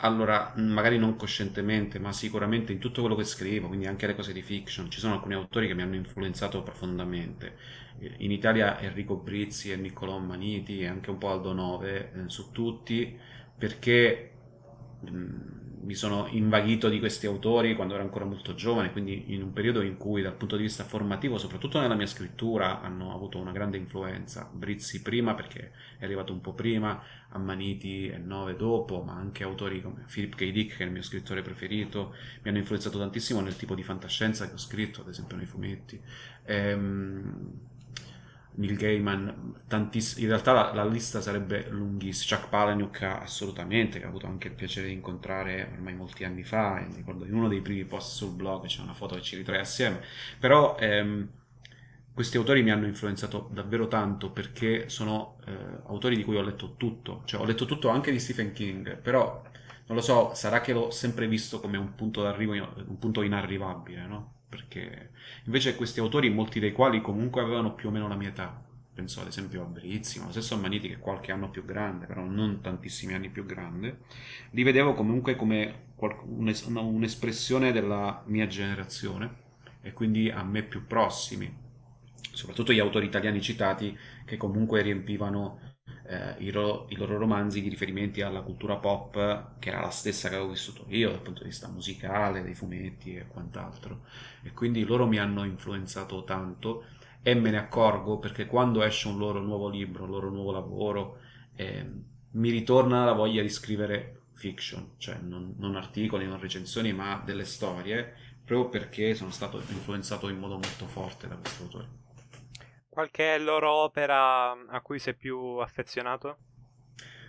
Allora, 0.00 0.52
magari 0.56 0.96
non 0.96 1.16
coscientemente, 1.16 1.98
ma 1.98 2.12
sicuramente 2.12 2.72
in 2.72 2.78
tutto 2.78 3.00
quello 3.00 3.16
che 3.16 3.24
scrivo, 3.24 3.66
quindi 3.66 3.86
anche 3.86 4.06
le 4.06 4.14
cose 4.14 4.32
di 4.32 4.42
fiction, 4.42 4.90
ci 4.90 5.00
sono 5.00 5.14
alcuni 5.14 5.34
autori 5.34 5.66
che 5.66 5.74
mi 5.74 5.82
hanno 5.82 5.96
influenzato 5.96 6.62
profondamente. 6.62 7.56
In 8.18 8.30
Italia 8.30 8.78
Enrico 8.80 9.16
Brizzi 9.16 9.72
e 9.72 9.76
Niccolò 9.76 10.18
Maniti 10.18 10.80
e 10.80 10.86
anche 10.86 11.10
un 11.10 11.18
po' 11.18 11.30
Aldo 11.30 11.52
Nove, 11.52 12.12
eh, 12.14 12.28
su 12.28 12.52
tutti, 12.52 13.18
perché 13.56 14.30
mh, 15.00 15.57
mi 15.88 15.94
sono 15.94 16.26
invaghito 16.32 16.90
di 16.90 16.98
questi 16.98 17.24
autori 17.24 17.74
quando 17.74 17.94
ero 17.94 18.02
ancora 18.02 18.26
molto 18.26 18.54
giovane, 18.54 18.92
quindi 18.92 19.32
in 19.32 19.42
un 19.42 19.54
periodo 19.54 19.80
in 19.80 19.96
cui 19.96 20.20
dal 20.20 20.34
punto 20.34 20.54
di 20.58 20.64
vista 20.64 20.84
formativo, 20.84 21.38
soprattutto 21.38 21.80
nella 21.80 21.94
mia 21.94 22.04
scrittura, 22.04 22.82
hanno 22.82 23.14
avuto 23.14 23.38
una 23.38 23.52
grande 23.52 23.78
influenza. 23.78 24.50
Brizzi 24.52 25.00
prima 25.00 25.34
perché 25.34 25.72
è 25.96 26.04
arrivato 26.04 26.34
un 26.34 26.42
po' 26.42 26.52
prima, 26.52 27.02
Ammaniti 27.30 28.06
e 28.06 28.18
Nove 28.18 28.54
dopo, 28.54 29.00
ma 29.00 29.14
anche 29.14 29.44
autori 29.44 29.80
come 29.80 30.04
Philip 30.12 30.34
K. 30.34 30.50
Dick, 30.50 30.76
che 30.76 30.82
è 30.82 30.86
il 30.86 30.92
mio 30.92 31.00
scrittore 31.00 31.40
preferito, 31.40 32.14
mi 32.42 32.50
hanno 32.50 32.58
influenzato 32.58 32.98
tantissimo 32.98 33.40
nel 33.40 33.56
tipo 33.56 33.74
di 33.74 33.82
fantascienza 33.82 34.46
che 34.46 34.52
ho 34.52 34.58
scritto, 34.58 35.00
ad 35.00 35.08
esempio 35.08 35.38
nei 35.38 35.46
fumetti. 35.46 35.98
Ehm 36.44 37.67
Neil 38.54 38.76
Gaiman, 38.76 39.62
tantiss- 39.68 40.18
in 40.18 40.26
realtà 40.28 40.52
la, 40.52 40.72
la, 40.72 40.84
lista 40.84 41.20
sarebbe 41.20 41.68
lunghissima. 41.68 42.36
Chuck 42.36 42.50
Palahniuk 42.50 43.02
assolutamente, 43.02 43.98
che 43.98 44.06
ho 44.06 44.08
avuto 44.08 44.26
anche 44.26 44.48
il 44.48 44.54
piacere 44.54 44.88
di 44.88 44.94
incontrare 44.94 45.70
ormai 45.72 45.94
molti 45.94 46.24
anni 46.24 46.42
fa, 46.42 46.80
e 46.80 46.88
ricordo 46.94 47.24
in 47.24 47.34
uno 47.34 47.48
dei 47.48 47.60
primi 47.60 47.84
post 47.84 48.16
sul 48.16 48.32
blog 48.32 48.66
c'è 48.66 48.82
una 48.82 48.94
foto 48.94 49.14
che 49.14 49.22
ci 49.22 49.36
ritrae 49.36 49.60
assieme, 49.60 50.00
però 50.38 50.76
ehm, 50.78 51.28
questi 52.12 52.36
autori 52.36 52.62
mi 52.62 52.72
hanno 52.72 52.86
influenzato 52.86 53.48
davvero 53.52 53.86
tanto 53.86 54.30
perché 54.32 54.88
sono 54.88 55.38
eh, 55.46 55.52
autori 55.86 56.16
di 56.16 56.24
cui 56.24 56.36
ho 56.36 56.42
letto 56.42 56.74
tutto, 56.76 57.22
cioè 57.26 57.40
ho 57.40 57.44
letto 57.44 57.64
tutto 57.64 57.90
anche 57.90 58.10
di 58.10 58.18
Stephen 58.18 58.52
King, 58.52 58.96
però 58.96 59.40
non 59.86 59.96
lo 59.96 60.02
so, 60.02 60.34
sarà 60.34 60.60
che 60.60 60.72
l'ho 60.72 60.90
sempre 60.90 61.28
visto 61.28 61.60
come 61.60 61.78
un 61.78 61.94
punto 61.94 62.22
d'arrivo, 62.22 62.52
un 62.52 62.98
punto 62.98 63.22
inarrivabile, 63.22 64.06
no? 64.06 64.37
Perché 64.48 65.10
invece 65.44 65.76
questi 65.76 66.00
autori, 66.00 66.30
molti 66.30 66.60
dei 66.60 66.72
quali 66.72 67.00
comunque 67.00 67.42
avevano 67.42 67.74
più 67.74 67.88
o 67.88 67.92
meno 67.92 68.08
la 68.08 68.16
mia 68.16 68.28
età, 68.28 68.64
penso 68.94 69.20
ad 69.20 69.28
esempio 69.28 69.62
a 69.62 69.66
Brizzi, 69.66 70.18
ma 70.18 70.26
lo 70.26 70.30
stesso 70.32 70.56
Maniti 70.56 70.88
che 70.88 70.98
qualche 70.98 71.30
anno 71.30 71.50
più 71.50 71.64
grande, 71.64 72.06
però 72.06 72.22
non 72.24 72.60
tantissimi 72.60 73.14
anni 73.14 73.28
più 73.28 73.44
grande, 73.44 73.98
li 74.50 74.62
vedevo 74.62 74.94
comunque 74.94 75.36
come 75.36 75.86
un'espressione 75.96 77.72
della 77.72 78.22
mia 78.26 78.46
generazione 78.46 79.46
e 79.82 79.92
quindi 79.92 80.30
a 80.30 80.42
me 80.42 80.62
più 80.62 80.86
prossimi, 80.86 81.52
soprattutto 82.32 82.72
gli 82.72 82.80
autori 82.80 83.06
italiani 83.06 83.40
citati 83.40 83.96
che 84.24 84.36
comunque 84.36 84.82
riempivano 84.82 85.60
eh, 86.08 86.34
i, 86.38 86.50
ro- 86.50 86.86
i, 86.88 86.96
loro 86.96 87.18
romanzi 87.18 87.60
di 87.60 87.68
riferimenti 87.68 88.22
alla 88.22 88.40
cultura 88.40 88.76
pop, 88.76 89.58
che 89.58 89.68
era 89.68 89.82
la 89.82 89.90
stessa 89.90 90.28
che 90.28 90.36
avevo 90.36 90.50
vissuto 90.50 90.86
io 90.88 91.10
dal 91.10 91.20
punto 91.20 91.42
di 91.42 91.50
vista 91.50 91.68
musicale, 91.68 92.42
dei 92.42 92.54
fumetti 92.54 93.14
e 93.14 93.26
quant'altro. 93.26 94.04
E 94.42 94.52
quindi 94.52 94.84
loro 94.84 95.06
mi 95.06 95.18
hanno 95.18 95.44
influenzato 95.44 96.24
tanto 96.24 96.84
e 97.22 97.34
me 97.34 97.50
ne 97.50 97.58
accorgo 97.58 98.18
perché 98.18 98.46
quando 98.46 98.82
esce 98.82 99.08
un 99.08 99.18
loro 99.18 99.40
nuovo 99.40 99.68
libro, 99.68 100.04
un 100.04 100.10
loro 100.10 100.30
nuovo 100.30 100.50
lavoro, 100.50 101.18
eh, 101.54 101.86
mi 102.32 102.50
ritorna 102.50 103.04
la 103.04 103.12
voglia 103.12 103.42
di 103.42 103.50
scrivere 103.50 104.22
fiction, 104.32 104.92
cioè 104.96 105.18
non, 105.20 105.54
non 105.58 105.76
articoli, 105.76 106.26
non 106.26 106.40
recensioni, 106.40 106.92
ma 106.92 107.20
delle 107.22 107.44
storie, 107.44 108.14
proprio 108.44 108.70
perché 108.70 109.14
sono 109.14 109.30
stato 109.30 109.58
influenzato 109.58 110.28
in 110.28 110.38
modo 110.38 110.54
molto 110.54 110.86
forte 110.86 111.28
da 111.28 111.36
questo 111.36 111.64
autore. 111.64 111.97
Qualche 112.90 113.38
loro 113.38 113.70
opera 113.72 114.50
a 114.50 114.80
cui 114.82 114.98
sei 114.98 115.14
più 115.16 115.38
affezionato? 115.56 116.38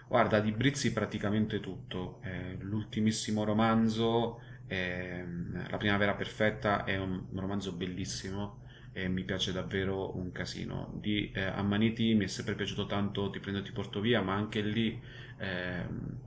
Guarda, 0.08 0.40
di 0.40 0.52
Brizzi 0.52 0.92
praticamente 0.92 1.60
tutto. 1.60 2.20
Eh, 2.24 2.58
l'ultimissimo 2.62 3.44
romanzo, 3.44 4.42
eh, 4.68 5.24
La 5.70 5.78
primavera 5.78 6.16
perfetta, 6.16 6.84
è 6.84 6.98
un 6.98 7.26
romanzo 7.36 7.74
bellissimo 7.74 8.64
e 8.92 9.08
mi 9.08 9.24
piace 9.24 9.52
davvero 9.52 10.16
un 10.18 10.32
casino. 10.32 10.92
Di 10.96 11.32
eh, 11.32 11.44
Ammaniti 11.44 12.14
mi 12.16 12.24
è 12.26 12.28
sempre 12.28 12.56
piaciuto 12.56 12.86
tanto 12.88 13.30
Ti 13.30 13.40
prendo 13.40 13.60
e 13.60 13.64
ti 13.64 13.72
porto 13.72 14.00
via, 14.00 14.22
ma 14.22 14.34
anche 14.34 14.62
lì 14.62 15.00
ehm, 15.38 16.18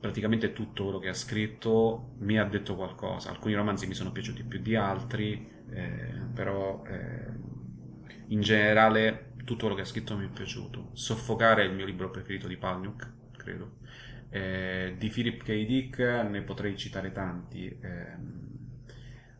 praticamente 0.00 0.52
tutto 0.52 0.84
quello 0.84 0.98
che 0.98 1.08
ha 1.08 1.14
scritto 1.14 2.10
mi 2.18 2.38
ha 2.38 2.44
detto 2.44 2.76
qualcosa. 2.76 3.30
Alcuni 3.30 3.54
romanzi 3.54 3.86
mi 3.86 3.94
sono 3.94 4.12
piaciuti 4.12 4.44
più 4.44 4.60
di 4.60 4.76
altri, 4.76 5.48
eh, 5.70 6.14
però 6.32 6.84
eh, 6.86 7.26
in 8.28 8.40
generale 8.40 9.32
tutto 9.44 9.60
quello 9.62 9.74
che 9.74 9.82
ha 9.82 9.84
scritto 9.84 10.16
mi 10.16 10.26
è 10.26 10.30
piaciuto. 10.30 10.90
Soffocare 10.92 11.62
è 11.62 11.66
il 11.66 11.74
mio 11.74 11.86
libro 11.86 12.10
preferito 12.10 12.46
di 12.48 12.56
Palniuk, 12.56 13.12
credo. 13.36 13.76
Eh, 14.30 14.94
di 14.98 15.08
Philip 15.08 15.42
K. 15.42 15.66
Dick 15.66 15.98
ne 15.98 16.42
potrei 16.42 16.76
citare 16.76 17.12
tanti. 17.12 17.66
Eh, 17.66 18.46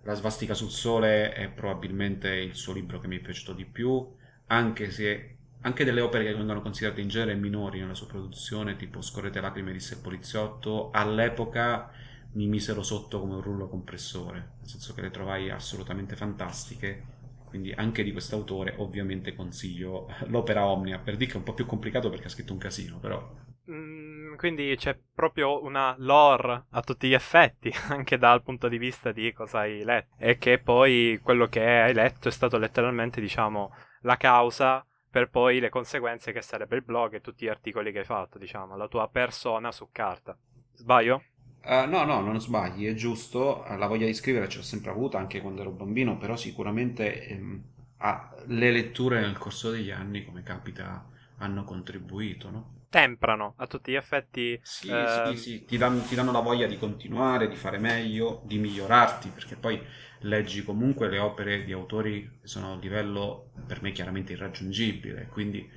La 0.03 0.15
svastica 0.15 0.55
sul 0.55 0.71
sole 0.71 1.33
è 1.35 1.49
probabilmente 1.51 2.31
il 2.31 2.55
suo 2.55 2.73
libro 2.73 2.99
che 2.99 3.09
mi 3.09 3.19
è 3.19 3.21
piaciuto 3.21 3.53
di 3.53 3.67
più, 3.67 4.07
anche 4.47 4.91
se 4.91 5.37
anche 5.63 5.85
delle 5.85 6.01
opere 6.01 6.25
che 6.25 6.35
vengono 6.35 6.63
considerate 6.63 7.03
in 7.03 7.09
genere 7.09 7.35
minori 7.35 7.81
nella 7.81 7.95
sua 7.95 8.07
produzione, 8.07 8.77
tipo 8.77 9.03
Scorrete 9.03 9.41
lacrime 9.41 9.73
disse 9.73 9.95
il 9.95 10.01
poliziotto, 10.01 10.91
all'epoca 10.93 11.91
mi 12.33 12.47
misero 12.47 12.83
sotto 12.83 13.21
come 13.21 13.35
un 13.35 13.43
rullo 13.43 13.69
compressore, 13.69 14.39
nel 14.61 14.69
senso 14.69 14.95
che 14.95 15.03
le 15.03 15.11
trovai 15.11 15.51
assolutamente 15.51 16.17
fantastiche 16.17 17.18
quindi 17.49 17.73
anche 17.73 18.03
di 18.03 18.13
quest'autore 18.13 18.75
ovviamente 18.79 19.35
consiglio 19.35 20.09
l'opera 20.27 20.67
Omnia, 20.67 20.99
per 20.99 21.17
dire 21.17 21.31
che 21.31 21.37
è 21.37 21.39
un 21.39 21.45
po' 21.45 21.55
più 21.55 21.67
complicato 21.67 22.11
perché 22.11 22.27
ha 22.27 22.31
scritto 22.31 22.53
un 22.53 22.59
casino, 22.59 22.99
però... 22.99 23.47
Mm, 23.71 24.37
quindi 24.37 24.75
c'è 24.77 24.99
proprio 25.15 25.63
una 25.63 25.95
lore 25.99 26.67
a 26.71 26.81
tutti 26.81 27.09
gli 27.09 27.15
effetti, 27.15 27.73
anche 27.89 28.17
dal 28.17 28.43
punto 28.43 28.69
di 28.69 28.79
vista 28.79 29.13
di 29.13 29.33
cosa 29.33 29.61
hai 29.61 29.85
letto, 29.85 30.15
e 30.19 30.39
che 30.39 30.59
poi 30.59 31.21
quello 31.23 31.47
che 31.47 31.65
hai 31.65 31.95
letto 31.95 32.29
è 32.29 32.33
stato 32.33 32.57
letteralmente, 32.57 33.21
diciamo, 33.21 33.75
la 34.03 34.17
causa 34.17 34.87
per 35.11 35.31
poi 35.31 35.59
le 35.59 35.71
conseguenze 35.71 36.33
che 36.33 36.43
sarebbe 36.43 36.77
il 36.77 36.85
blog 36.85 37.15
e 37.15 37.21
tutti 37.21 37.45
gli 37.45 37.49
articoli 37.49 37.93
che 37.93 38.01
hai 38.01 38.05
fatto, 38.05 38.39
diciamo, 38.39 38.77
la 38.77 38.89
tua 38.89 39.09
persona 39.09 39.73
su 39.73 39.89
carta. 39.91 40.37
Sbaglio? 40.75 41.23
Uh, 41.65 41.89
no, 41.89 42.05
no, 42.05 42.21
non 42.21 42.41
sbagli, 42.41 42.87
è 42.87 42.95
giusto, 42.95 43.65
la 43.77 43.87
voglia 43.87 44.07
di 44.07 44.15
scrivere 44.15 44.49
ce 44.49 44.59
l'ho 44.59 44.65
sempre 44.65 44.91
avuta 44.91 45.19
anche 45.19 45.41
quando 45.41 45.61
ero 45.61 45.71
bambino, 45.71 46.17
però 46.17 46.35
sicuramente 46.35 47.27
ehm, 47.27 47.63
ah, 47.99 48.35
le 48.47 48.71
letture 48.71 49.21
nel 49.21 49.37
corso 49.37 49.71
degli 49.71 49.91
anni, 49.91 50.25
come 50.25 50.43
capita, 50.43 51.05
hanno 51.39 51.65
contribuito, 51.65 52.51
no? 52.51 52.77
Temprano 52.89 53.53
a 53.57 53.67
tutti 53.67 53.93
gli 53.93 53.97
effetti. 53.97 54.59
Sì, 54.63 54.89
eh... 54.89 55.33
sì, 55.33 55.37
sì, 55.37 55.65
ti 55.67 55.77
danno, 55.77 56.01
ti 56.01 56.15
danno 56.15 56.33
la 56.33 56.41
voglia 56.41 56.67
di 56.67 56.79
continuare, 56.79 57.49
di 57.49 57.57
fare 57.57 57.79
meglio, 57.79 58.41
di 58.47 58.57
migliorarti, 58.59 59.29
perché 59.29 59.57
poi 59.57 59.79
leggi 60.21 60.65
comunque 60.65 61.09
le 61.09 61.19
opere 61.19 61.65
di 61.65 61.73
autori 61.73 62.39
che 62.41 62.49
sono 62.49 62.69
a 62.69 62.73
un 62.73 62.81
livello 62.81 63.51
per 63.67 63.83
me 63.83 63.93
chiaramente 63.93 64.33
irraggiungibile, 64.33 65.29
quindi 65.31 65.69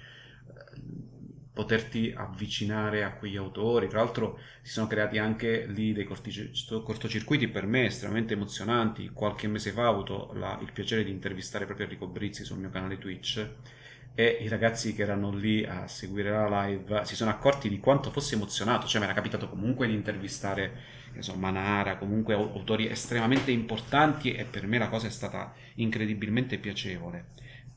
poterti 1.62 2.12
avvicinare 2.16 3.04
a 3.04 3.12
quegli 3.12 3.38
autori. 3.38 3.88
Tra 3.88 4.00
l'altro 4.00 4.40
si 4.64 4.72
sono 4.72 4.88
creati 4.88 5.20
anche 5.20 5.68
lì 5.68 5.94
dei 5.94 6.06
cortocircuiti 6.06 7.48
per 7.50 7.68
me 7.68 7.86
estremamente 7.86 8.34
emozionanti. 8.34 9.12
Qualche 9.14 9.48
mese 9.48 9.72
fa 9.72 9.88
ho 9.88 9.92
avuto 9.92 10.32
la, 10.34 10.58
il 10.60 10.72
piacere 10.72 11.04
di 11.04 11.12
intervistare 11.12 11.66
proprio 11.66 11.86
Enrico 11.86 12.08
Brizzi 12.08 12.44
sul 12.44 12.58
mio 12.58 12.72
canale 12.72 12.98
Twitch 12.98 13.48
e 14.16 14.40
i 14.42 14.48
ragazzi 14.48 14.94
che 14.94 15.04
erano 15.04 15.32
lì 15.32 15.64
a 15.64 15.88
seguire 15.88 16.32
la 16.32 16.66
live 16.66 17.06
si 17.06 17.16
sono 17.16 17.30
accorti 17.30 17.70
di 17.70 17.80
quanto 17.80 18.12
fosse 18.12 18.36
emozionato, 18.36 18.88
cioè 18.88 19.00
mi 19.00 19.06
era 19.06 19.16
capitato 19.16 19.48
comunque 19.48 19.88
di 19.88 19.94
intervistare 19.94 21.00
so, 21.20 21.36
Manara, 21.36 21.98
comunque 21.98 22.34
autori 22.34 22.88
estremamente 22.88 23.52
importanti 23.52 24.34
e 24.34 24.46
per 24.46 24.66
me 24.66 24.80
la 24.80 24.90
cosa 24.90 25.08
è 25.08 25.12
stata 25.12 25.54
incredibilmente 25.76 26.58
piacevole 26.58 27.26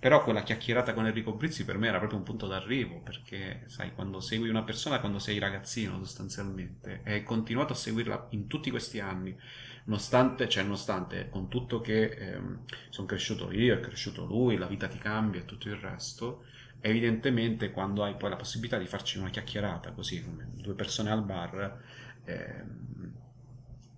però 0.04 0.22
quella 0.22 0.42
chiacchierata 0.42 0.92
con 0.92 1.06
Enrico 1.06 1.32
Brizzi 1.32 1.64
per 1.64 1.78
me 1.78 1.88
era 1.88 1.96
proprio 1.96 2.18
un 2.18 2.26
punto 2.26 2.46
d'arrivo, 2.46 3.00
perché 3.00 3.62
sai, 3.68 3.94
quando 3.94 4.20
segui 4.20 4.50
una 4.50 4.62
persona, 4.62 5.00
quando 5.00 5.18
sei 5.18 5.38
ragazzino 5.38 5.96
sostanzialmente, 5.96 7.00
e 7.04 7.12
hai 7.14 7.22
continuato 7.22 7.72
a 7.72 7.76
seguirla 7.76 8.26
in 8.32 8.46
tutti 8.46 8.68
questi 8.68 9.00
anni, 9.00 9.34
nonostante, 9.84 10.46
cioè 10.46 10.62
nonostante 10.62 11.30
con 11.30 11.48
tutto 11.48 11.80
che 11.80 12.04
ehm, 12.04 12.64
sono 12.90 13.06
cresciuto 13.06 13.50
io, 13.50 13.76
è 13.76 13.80
cresciuto 13.80 14.26
lui, 14.26 14.58
la 14.58 14.66
vita 14.66 14.88
ti 14.88 14.98
cambia 14.98 15.40
e 15.40 15.46
tutto 15.46 15.68
il 15.68 15.76
resto, 15.76 16.44
evidentemente 16.82 17.70
quando 17.70 18.04
hai 18.04 18.14
poi 18.14 18.28
la 18.28 18.36
possibilità 18.36 18.76
di 18.76 18.86
farci 18.86 19.16
una 19.16 19.30
chiacchierata 19.30 19.92
così, 19.92 20.22
come 20.22 20.50
due 20.52 20.74
persone 20.74 21.12
al 21.12 21.24
bar, 21.24 21.80
ehm, 22.24 23.12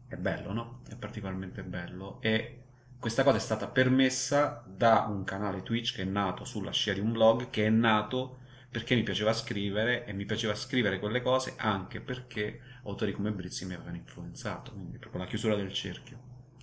è 0.06 0.14
bello, 0.14 0.52
no? 0.52 0.82
È 0.88 0.94
particolarmente 0.94 1.64
bello. 1.64 2.20
E 2.20 2.65
questa 2.98 3.22
cosa 3.22 3.36
è 3.36 3.40
stata 3.40 3.68
permessa 3.68 4.64
da 4.66 5.06
un 5.08 5.24
canale 5.24 5.62
Twitch 5.62 5.94
che 5.94 6.02
è 6.02 6.06
nato 6.06 6.44
sulla 6.44 6.72
scia 6.72 6.92
di 6.92 7.00
un 7.00 7.12
blog, 7.12 7.50
che 7.50 7.66
è 7.66 7.70
nato 7.70 8.38
perché 8.70 8.94
mi 8.94 9.02
piaceva 9.02 9.32
scrivere 9.32 10.04
e 10.04 10.12
mi 10.12 10.24
piaceva 10.24 10.54
scrivere 10.54 10.98
quelle 10.98 11.22
cose 11.22 11.54
anche 11.56 12.00
perché 12.00 12.60
autori 12.82 13.12
come 13.12 13.30
Brizzi 13.30 13.64
mi 13.64 13.74
avevano 13.74 13.96
influenzato, 13.96 14.72
quindi 14.72 14.98
proprio 14.98 15.22
la 15.22 15.26
chiusura 15.26 15.54
del 15.54 15.72
cerchio. 15.72 16.18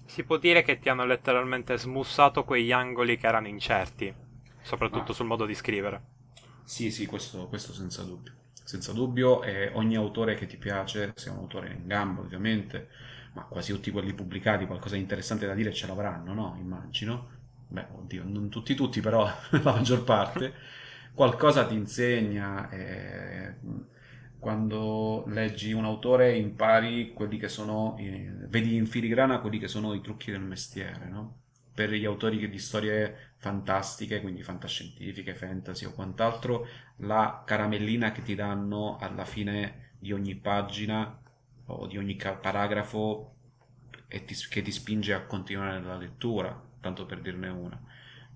Si 0.05 0.23
può 0.23 0.37
dire 0.37 0.63
che 0.63 0.79
ti 0.79 0.89
hanno 0.89 1.05
letteralmente 1.05 1.77
smussato 1.77 2.43
quegli 2.43 2.71
angoli 2.71 3.17
che 3.17 3.27
erano 3.27 3.47
incerti, 3.47 4.13
soprattutto 4.61 5.11
ah. 5.11 5.15
sul 5.15 5.25
modo 5.25 5.45
di 5.45 5.55
scrivere. 5.55 6.01
Sì, 6.63 6.91
sì, 6.91 7.05
questo, 7.05 7.47
questo 7.47 7.73
senza 7.73 8.03
dubbio. 8.03 8.33
Senza 8.63 8.93
dubbio, 8.93 9.43
e 9.43 9.71
ogni 9.73 9.95
autore 9.95 10.35
che 10.35 10.45
ti 10.45 10.57
piace, 10.57 11.13
sia 11.15 11.31
un 11.31 11.39
autore 11.39 11.71
in 11.71 11.87
gamba 11.87 12.21
ovviamente, 12.21 12.89
ma 13.33 13.43
quasi 13.43 13.71
tutti 13.73 13.91
quelli 13.91 14.13
pubblicati 14.13 14.65
qualcosa 14.65 14.95
di 14.95 15.01
interessante 15.01 15.45
da 15.47 15.53
dire 15.53 15.73
ce 15.73 15.87
l'avranno, 15.87 16.33
no? 16.33 16.55
Immagino. 16.59 17.41
Beh, 17.67 17.87
oddio, 17.91 18.23
non 18.25 18.49
tutti 18.49 18.75
tutti, 18.75 19.01
però 19.01 19.23
la 19.51 19.61
maggior 19.63 20.03
parte. 20.03 20.53
Qualcosa 21.13 21.65
ti 21.65 21.73
insegna. 21.75 22.69
Eh, 22.69 23.55
quando 24.39 25.23
leggi 25.27 25.71
un 25.71 25.85
autore 25.85 26.35
impari 26.35 27.13
quelli 27.13 27.37
che 27.37 27.47
sono, 27.47 27.95
eh, 27.97 28.29
vedi 28.49 28.75
in 28.75 28.85
filigrana 28.87 29.39
quelli 29.39 29.57
che 29.57 29.67
sono 29.69 29.93
i 29.93 30.01
trucchi 30.01 30.31
del 30.31 30.41
mestiere, 30.41 31.07
no? 31.09 31.39
Per 31.73 31.91
gli 31.91 32.05
autori 32.05 32.49
di 32.49 32.59
storie 32.59 33.31
fantastiche, 33.37 34.21
quindi 34.21 34.43
fantascientifiche, 34.43 35.33
fantasy 35.33 35.85
o 35.85 35.93
quant'altro, 35.93 36.67
la 36.97 37.41
caramellina 37.45 38.11
che 38.11 38.21
ti 38.21 38.35
danno 38.35 38.97
alla 38.99 39.25
fine 39.25 39.91
di 39.97 40.11
ogni 40.11 40.35
pagina 40.35 41.17
o 41.65 41.87
di 41.87 41.97
ogni 41.97 42.15
paragrafo 42.15 43.35
ti, 44.07 44.35
che 44.49 44.61
ti 44.61 44.71
spinge 44.71 45.13
a 45.13 45.25
continuare 45.25 45.81
la 45.81 45.97
lettura, 45.97 46.61
tanto 46.79 47.05
per 47.05 47.21
dirne 47.21 47.49
una. 47.49 47.81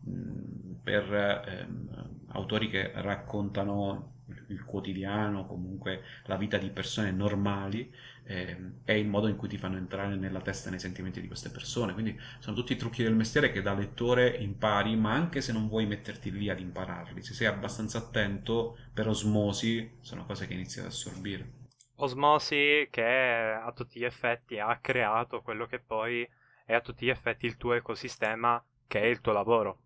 Mm, 0.10 0.74
per 0.84 1.14
ehm, 1.14 2.26
autori 2.30 2.70
che 2.70 2.92
raccontano 2.96 4.14
il 4.48 4.64
quotidiano, 4.64 5.46
comunque 5.46 6.04
la 6.26 6.36
vita 6.38 6.58
di 6.58 6.70
persone 6.70 7.12
normali, 7.12 7.92
ehm, 8.24 8.80
è 8.84 8.94
il 8.94 9.08
modo 9.08 9.28
in 9.28 9.36
cui 9.36 9.48
ti 9.48 9.58
fanno 9.58 9.78
entrare 9.78 10.16
nella 10.16 10.42
testa 10.42 10.68
e 10.68 10.72
nei 10.72 10.80
sentimenti 10.80 11.22
di 11.22 11.28
queste 11.28 11.50
persone. 11.50 11.94
Quindi 11.94 12.18
sono 12.40 12.56
tutti 12.56 12.76
trucchi 12.76 13.04
del 13.04 13.16
mestiere 13.16 13.52
che 13.52 13.62
da 13.62 13.74
lettore 13.74 14.30
impari, 14.30 14.96
ma 14.96 15.14
anche 15.14 15.42
se 15.42 15.52
non 15.54 15.68
vuoi 15.68 15.86
metterti 15.86 16.32
lì 16.32 16.50
ad 16.50 16.60
impararli, 16.60 17.22
se 17.22 17.34
sei 17.34 17.48
abbastanza 17.48 17.98
attento, 18.00 18.78
per 18.94 19.08
osmosi, 19.08 19.98
sono 20.02 20.26
cose 20.26 20.48
che 20.48 20.54
inizi 20.54 20.80
ad 20.80 20.88
assorbire. 20.88 21.57
Osmosi 22.00 22.88
che 22.91 23.04
a 23.04 23.72
tutti 23.76 24.00
gli 24.00 24.06
effetti 24.06 24.60
ha 24.60 24.78
creato 24.80 25.41
quello 25.41 25.66
che 25.66 25.80
poi 25.80 26.28
è 26.66 26.74
a 26.74 26.82
tutti 26.82 27.06
gli 27.06 27.10
effetti 27.10 27.45
il 27.45 27.58
tuo 27.58 27.74
ecosistema 27.74 28.64
che 28.86 29.02
è 29.02 29.06
il 29.06 29.22
tuo 29.22 29.32
lavoro. 29.32 29.80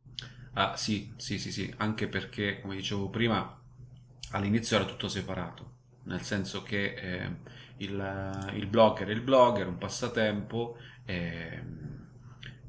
Ah, 0.53 0.75
sì, 0.75 1.13
sì, 1.15 1.39
sì, 1.39 1.51
sì, 1.51 1.73
anche 1.77 2.07
perché, 2.07 2.59
come 2.59 2.75
dicevo 2.75 3.09
prima, 3.09 3.57
all'inizio 4.31 4.75
era 4.75 4.85
tutto 4.85 5.07
separato, 5.07 5.71
nel 6.03 6.21
senso 6.21 6.61
che 6.63 6.93
eh, 6.93 7.35
il, 7.77 8.51
il, 8.55 8.67
blog 8.67 8.99
era 8.99 9.11
il 9.11 9.21
blog, 9.21 9.59
era 9.59 9.69
un 9.69 9.77
passatempo, 9.77 10.77
e 11.05 11.63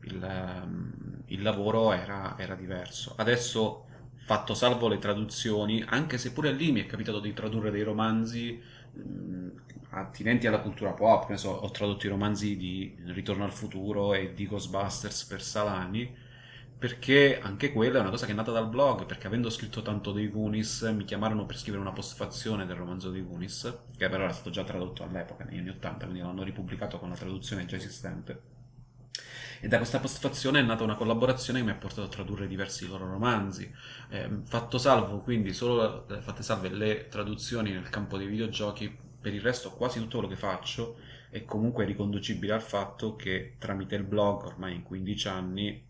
il, 0.03 1.25
il 1.27 1.43
lavoro 1.43 1.93
era, 1.93 2.37
era 2.39 2.55
diverso. 2.55 3.15
Adesso, 3.17 3.87
fatto 4.25 4.55
salvo 4.55 4.87
le 4.87 4.99
traduzioni, 4.99 5.83
anche 5.85 6.19
se 6.19 6.33
pure 6.33 6.53
lì 6.53 6.71
mi 6.71 6.83
è 6.83 6.87
capitato 6.87 7.19
di 7.19 7.33
tradurre 7.33 7.73
dei 7.73 7.83
romanzi 7.83 8.63
attinenti 9.91 10.47
alla 10.47 10.61
cultura 10.61 10.93
pop, 10.93 11.29
ne 11.29 11.37
so, 11.37 11.51
ho 11.51 11.71
tradotto 11.71 12.07
i 12.07 12.09
romanzi 12.11 12.57
di 12.57 12.97
Ritorno 13.07 13.45
al 13.45 13.53
futuro 13.53 14.15
e 14.15 14.33
di 14.35 14.47
Ghostbusters 14.47 15.25
per 15.25 15.43
Salani, 15.43 16.15
perché 16.79 17.39
anche 17.41 17.73
quella 17.73 17.99
è 17.99 18.01
una 18.01 18.11
cosa 18.11 18.27
che 18.27 18.33
è 18.33 18.35
nata 18.35 18.51
dal 18.53 18.69
blog, 18.69 19.07
perché 19.07 19.27
avendo 19.27 19.51
scritto 19.51 19.83
tanto 19.83 20.13
dei 20.13 20.29
Goonies 20.31 20.83
mi 20.95 21.05
chiamarono 21.05 21.47
per 21.47 21.57
scrivere 21.59 21.83
una 21.83 21.93
postfazione 21.93 22.67
del 22.67 22.77
romanzo 22.77 23.11
dei 23.11 23.23
Goonies, 23.23 23.85
che 23.97 24.09
però 24.09 24.25
era 24.25 24.33
stato 24.33 24.51
già 24.51 24.65
tradotto 24.65 25.03
all'epoca, 25.05 25.45
negli 25.45 25.59
anni 25.59 25.71
80, 25.71 26.07
quindi 26.07 26.23
l'hanno 26.23 26.43
ripubblicato 26.43 26.99
con 26.99 27.11
la 27.11 27.17
traduzione 27.17 27.67
già 27.67 27.77
esistente. 27.77 28.52
E 29.65 29.69
da 29.69 29.77
questa 29.77 30.01
postfazione 30.01 30.59
è 30.59 30.63
nata 30.63 30.83
una 30.83 30.97
collaborazione 30.97 31.61
che 31.61 31.65
mi 31.65 31.71
ha 31.71 31.77
portato 31.77 32.09
a 32.09 32.11
tradurre 32.11 32.49
diversi 32.49 32.89
loro 32.89 33.09
romanzi. 33.09 33.73
Eh, 34.09 34.29
fatto 34.43 34.77
salvo, 34.77 35.21
quindi, 35.21 35.53
solo 35.53 36.09
eh, 36.09 36.21
fatte 36.21 36.43
salve 36.43 36.69
le 36.69 37.07
traduzioni 37.07 37.71
nel 37.71 37.89
campo 37.89 38.19
dei 38.19 38.27
videogiochi, 38.27 38.93
per 39.21 39.33
il 39.33 39.41
resto 39.41 39.71
quasi 39.71 40.01
tutto 40.01 40.19
quello 40.19 40.33
che 40.33 40.39
faccio 40.39 40.99
è 41.31 41.45
comunque 41.45 41.85
riconducibile 41.85 42.55
al 42.55 42.61
fatto 42.61 43.15
che 43.15 43.55
tramite 43.61 43.95
il 43.95 44.03
blog, 44.03 44.47
ormai 44.47 44.75
in 44.75 44.83
15 44.83 45.29
anni, 45.29 45.87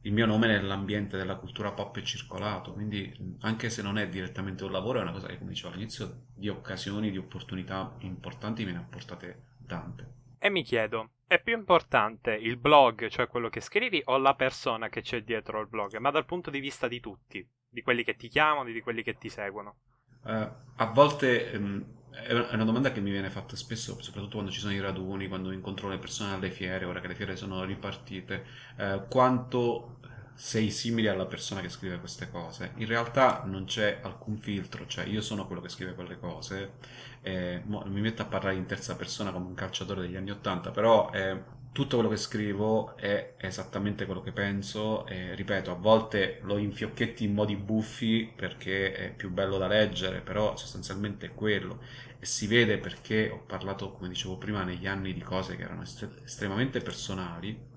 il 0.00 0.12
mio 0.14 0.24
nome 0.24 0.46
nell'ambiente 0.46 1.18
della 1.18 1.36
cultura 1.36 1.72
pop 1.72 1.98
è 1.98 2.02
circolato, 2.02 2.72
quindi 2.72 3.36
anche 3.40 3.68
se 3.68 3.82
non 3.82 3.98
è 3.98 4.08
direttamente 4.08 4.64
un 4.64 4.72
lavoro, 4.72 5.00
è 5.00 5.02
una 5.02 5.12
cosa 5.12 5.26
che, 5.26 5.36
come 5.36 5.50
dicevo 5.50 5.74
all'inizio, 5.74 6.22
di 6.34 6.48
occasioni, 6.48 7.10
di 7.10 7.18
opportunità 7.18 7.96
importanti 7.98 8.64
me 8.64 8.72
ne 8.72 8.78
ha 8.78 8.86
portate 8.88 9.42
tante. 9.66 10.12
E 10.38 10.48
mi 10.48 10.62
chiedo, 10.62 11.10
è 11.28 11.40
più 11.42 11.54
importante 11.54 12.32
il 12.32 12.56
blog, 12.56 13.06
cioè 13.08 13.28
quello 13.28 13.50
che 13.50 13.60
scrivi, 13.60 14.00
o 14.06 14.16
la 14.16 14.34
persona 14.34 14.88
che 14.88 15.02
c'è 15.02 15.22
dietro 15.22 15.58
al 15.58 15.68
blog? 15.68 15.94
Ma 15.98 16.10
dal 16.10 16.24
punto 16.24 16.50
di 16.50 16.58
vista 16.58 16.88
di 16.88 17.00
tutti, 17.00 17.46
di 17.68 17.82
quelli 17.82 18.02
che 18.02 18.16
ti 18.16 18.28
chiamano, 18.28 18.70
di 18.70 18.80
quelli 18.80 19.02
che 19.02 19.18
ti 19.18 19.28
seguono. 19.28 19.76
Uh, 20.22 20.48
a 20.76 20.86
volte 20.86 21.50
um, 21.54 21.84
è 22.10 22.32
una 22.32 22.64
domanda 22.64 22.92
che 22.92 23.00
mi 23.00 23.10
viene 23.10 23.28
fatta 23.28 23.56
spesso, 23.56 24.00
soprattutto 24.02 24.36
quando 24.36 24.50
ci 24.50 24.58
sono 24.58 24.72
i 24.72 24.80
raduni, 24.80 25.28
quando 25.28 25.52
incontro 25.52 25.90
le 25.90 25.98
persone 25.98 26.32
alle 26.32 26.50
fiere, 26.50 26.86
ora 26.86 27.00
che 27.00 27.08
le 27.08 27.14
fiere 27.14 27.36
sono 27.36 27.62
ripartite, 27.62 28.46
uh, 28.78 29.06
quanto 29.06 29.97
sei 30.38 30.70
simile 30.70 31.08
alla 31.08 31.26
persona 31.26 31.60
che 31.60 31.68
scrive 31.68 31.98
queste 31.98 32.30
cose. 32.30 32.70
In 32.76 32.86
realtà 32.86 33.42
non 33.44 33.64
c'è 33.64 33.98
alcun 34.02 34.38
filtro, 34.38 34.86
cioè 34.86 35.04
io 35.04 35.20
sono 35.20 35.48
quello 35.48 35.60
che 35.60 35.68
scrive 35.68 35.94
quelle 35.94 36.16
cose. 36.16 36.74
Eh, 37.22 37.60
mi 37.66 38.00
metto 38.00 38.22
a 38.22 38.26
parlare 38.26 38.54
in 38.54 38.64
terza 38.64 38.94
persona 38.94 39.32
come 39.32 39.46
un 39.46 39.54
calciatore 39.54 40.02
degli 40.02 40.14
anni 40.14 40.30
Ottanta, 40.30 40.70
però 40.70 41.10
eh, 41.12 41.42
tutto 41.72 41.96
quello 41.96 42.10
che 42.10 42.16
scrivo 42.16 42.96
è 42.96 43.34
esattamente 43.36 44.06
quello 44.06 44.20
che 44.20 44.30
penso 44.30 45.06
e 45.06 45.34
ripeto, 45.34 45.72
a 45.72 45.74
volte 45.74 46.38
lo 46.42 46.56
infiocchetti 46.56 47.24
in 47.24 47.34
modi 47.34 47.56
buffi 47.56 48.32
perché 48.34 48.92
è 48.92 49.12
più 49.12 49.30
bello 49.30 49.58
da 49.58 49.66
leggere, 49.66 50.20
però 50.20 50.56
sostanzialmente 50.56 51.26
è 51.26 51.34
quello 51.34 51.82
e 52.20 52.26
si 52.26 52.46
vede 52.46 52.78
perché 52.78 53.28
ho 53.28 53.42
parlato, 53.44 53.90
come 53.90 54.08
dicevo 54.08 54.36
prima, 54.36 54.62
negli 54.62 54.86
anni 54.86 55.12
di 55.12 55.20
cose 55.20 55.56
che 55.56 55.62
erano 55.64 55.82
est- 55.82 56.20
estremamente 56.22 56.80
personali 56.80 57.67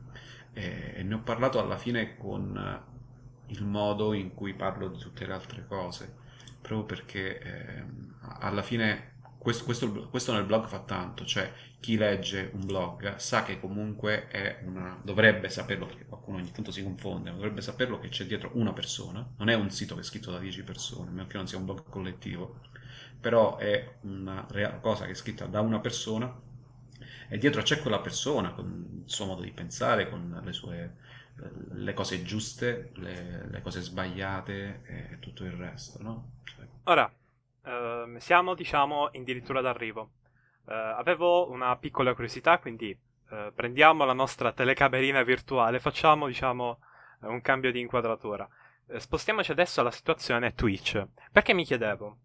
e, 0.54 0.94
e 0.96 1.04
ne 1.04 1.14
ho 1.14 1.20
parlato 1.20 1.60
alla 1.60 1.78
fine 1.78 2.18
con 2.18 2.90
il 3.48 3.66
modo 3.66 4.14
in 4.14 4.34
cui 4.34 4.54
parlo 4.54 4.88
di 4.88 4.98
tutte 4.98 5.26
le 5.26 5.34
altre 5.34 5.66
cose, 5.68 6.14
proprio 6.62 6.86
perché 6.86 7.40
eh, 7.40 7.84
alla 8.40 8.62
fine 8.62 9.10
questo, 9.38 9.66
questo, 9.66 10.08
questo, 10.10 10.34
nel 10.34 10.46
blog 10.46 10.68
fa 10.68 10.80
tanto, 10.80 11.26
cioè 11.26 11.52
chi 11.80 11.98
legge 11.98 12.52
un 12.54 12.66
blog 12.66 13.16
sa 13.16 13.44
che 13.44 13.60
comunque 13.60 14.28
è 14.28 14.62
una... 14.66 15.00
dovrebbe 15.04 15.50
saperlo, 15.50 15.88
perché 15.88 16.06
qualcuno 16.06 16.38
ogni 16.38 16.52
tanto 16.52 16.72
si 16.72 16.84
confonde, 16.84 17.32
dovrebbe 17.32 17.62
saperlo 17.62 18.00
che 18.00 18.10
c'è 18.10 18.26
dietro 18.26 18.52
una 18.54 18.72
persona, 18.72 19.28
non 19.38 19.50
è 19.50 19.56
un 19.56 19.72
sito 19.72 19.96
che 19.96 20.02
è 20.02 20.04
scritto 20.04 20.32
da 20.32 20.38
10 20.38 20.64
persone, 20.64 21.10
a 21.10 21.12
meno 21.12 21.28
che 21.28 21.38
non 21.38 21.48
sia 21.48 21.58
un 21.58 21.66
blog 21.66 21.84
collettivo, 21.90 22.60
però 23.20 23.58
è 23.58 23.96
una 24.02 24.46
cosa 24.80 25.06
che 25.06 25.12
è 25.12 25.16
scritta 25.16 25.46
da 25.46 25.62
una 25.62 25.80
persona 25.80 26.50
e 27.32 27.38
dietro 27.38 27.62
c'è 27.62 27.80
quella 27.80 28.02
persona 28.02 28.52
con 28.52 29.04
il 29.06 29.10
suo 29.10 29.26
modo 29.26 29.42
di 29.42 29.52
pensare, 29.52 30.10
con 30.10 30.42
le 30.44 30.52
sue 30.52 30.96
le 31.72 31.94
cose 31.94 32.24
giuste, 32.24 32.92
le, 32.96 33.48
le 33.50 33.62
cose 33.62 33.80
sbagliate 33.80 34.82
e 34.86 35.20
tutto 35.20 35.46
il 35.46 35.54
resto, 35.54 35.98
no? 36.04 36.34
Ora, 36.84 37.10
uh, 37.64 38.20
siamo 38.20 38.54
diciamo 38.54 39.06
addirittura 39.06 39.62
d'arrivo. 39.62 40.12
Uh, 40.66 40.72
avevo 40.74 41.50
una 41.50 41.76
piccola 41.78 42.14
curiosità, 42.14 42.60
quindi 42.60 42.92
uh, 43.30 43.54
prendiamo 43.56 44.04
la 44.04 44.14
nostra 44.14 44.52
telecamerina 44.52 45.24
virtuale, 45.24 45.80
facciamo 45.80 46.28
diciamo 46.28 46.80
un 47.22 47.40
cambio 47.42 47.72
di 47.72 47.80
inquadratura. 47.80 48.48
Eh, 48.88 49.00
spostiamoci 49.00 49.52
adesso 49.52 49.80
alla 49.80 49.92
situazione 49.92 50.54
Twitch. 50.54 51.02
Perché 51.32 51.54
mi 51.54 51.64
chiedevo, 51.64 52.18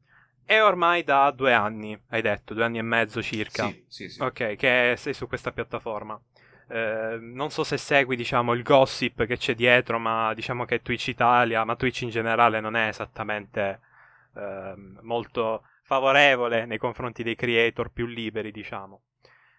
è 0.47 0.63
ormai 0.63 1.03
da 1.03 1.31
due 1.33 1.53
anni, 1.53 2.01
hai 2.11 2.23
detto, 2.23 2.55
due 2.55 2.65
anni 2.65 2.79
e 2.79 2.83
mezzo 2.83 3.21
circa. 3.21 3.67
Sì, 3.69 3.85
sì, 3.89 4.09
sì. 4.09 4.23
Ok, 4.23 4.55
che 4.55 4.95
sei 4.97 5.13
su 5.13 5.27
questa 5.27 5.51
piattaforma. 5.51 6.19
Eh, 6.69 7.19
non 7.21 7.51
so 7.51 7.65
se 7.65 7.77
segui, 7.77 8.17
diciamo, 8.17 8.53
il 8.55 8.63
gossip 8.63 9.27
che 9.27 9.37
c'è 9.37 9.55
dietro, 9.55 9.99
ma 9.99 10.33
diciamo 10.35 10.65
che 10.65 10.83
Twitch 10.83 11.09
Italia, 11.09 11.65
ma 11.65 11.75
Twitch 11.75 12.03
in 12.03 12.11
generale 12.11 12.61
non 12.61 12.77
è 12.77 12.87
esattamente 12.87 13.81
eh, 14.37 14.75
molto 15.03 15.65
favorevole 15.83 16.65
nei 16.65 16.79
confronti 16.79 17.25
dei 17.25 17.35
creator 17.35 17.91
più 17.91 18.07
liberi, 18.07 18.53
diciamo. 18.53 19.03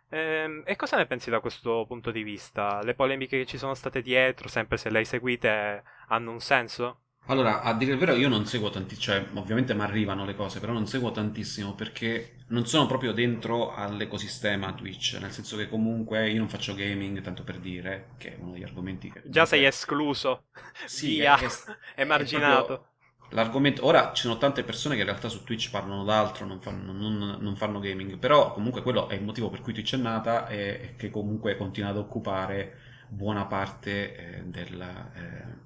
Eh, 0.09 0.63
e 0.65 0.75
cosa 0.77 0.95
ne 0.95 1.05
pensi 1.05 1.29
da 1.29 1.41
questo 1.41 1.85
punto 1.85 2.11
di 2.11 2.23
vista? 2.23 2.81
Le 2.81 2.93
polemiche 2.93 3.39
che 3.39 3.45
ci 3.45 3.57
sono 3.57 3.73
state 3.73 4.01
dietro, 4.01 4.47
sempre 4.47 4.77
se 4.77 4.89
le 4.89 4.99
hai 4.99 5.05
seguite, 5.05 5.83
hanno 6.07 6.31
un 6.31 6.39
senso? 6.39 7.01
Allora, 7.29 7.61
a 7.61 7.73
dire 7.73 7.91
il 7.91 7.97
vero, 7.97 8.13
io 8.13 8.29
non 8.29 8.45
seguo 8.45 8.69
tantissimo, 8.69 9.01
cioè 9.01 9.25
ovviamente 9.33 9.73
mi 9.73 9.81
arrivano 9.81 10.25
le 10.25 10.35
cose, 10.35 10.59
però 10.59 10.71
non 10.71 10.87
seguo 10.87 11.11
tantissimo 11.11 11.73
perché 11.73 12.37
non 12.47 12.65
sono 12.65 12.85
proprio 12.85 13.11
dentro 13.11 13.73
all'ecosistema 13.73 14.73
Twitch, 14.73 15.17
nel 15.19 15.31
senso 15.31 15.57
che 15.57 15.67
comunque 15.67 16.29
io 16.29 16.39
non 16.39 16.47
faccio 16.47 16.73
gaming, 16.73 17.21
tanto 17.21 17.43
per 17.43 17.59
dire, 17.59 18.11
che 18.17 18.35
è 18.35 18.37
uno 18.39 18.53
degli 18.53 18.63
argomenti 18.63 19.11
che... 19.11 19.23
Già 19.25 19.45
sei 19.45 19.65
escluso, 19.65 20.45
sì, 20.85 21.15
via, 21.15 21.37
è, 21.37 21.47
è, 22.01 22.03
marginato. 22.05 22.91
L'argomento, 23.31 23.85
ora 23.85 24.13
ci 24.13 24.21
sono 24.21 24.37
tante 24.37 24.63
persone 24.63 24.95
che 24.95 25.01
in 25.01 25.07
realtà 25.07 25.27
su 25.27 25.43
Twitch 25.43 25.69
parlano 25.69 26.05
d'altro, 26.05 26.45
non 26.45 26.61
fanno, 26.61 26.93
non, 26.93 27.37
non 27.41 27.55
fanno 27.57 27.79
gaming, 27.79 28.17
però 28.17 28.53
comunque 28.53 28.81
quello 28.81 29.09
è 29.09 29.15
il 29.15 29.23
motivo 29.23 29.49
per 29.49 29.59
cui 29.59 29.73
Twitch 29.73 29.95
è 29.95 29.97
nata 29.97 30.47
e 30.47 30.93
che 30.95 31.09
comunque 31.09 31.57
continua 31.57 31.89
ad 31.89 31.97
occupare 31.97 32.77
buona 33.09 33.45
parte 33.45 34.15
eh, 34.15 34.43
della... 34.43 35.11
Eh, 35.13 35.65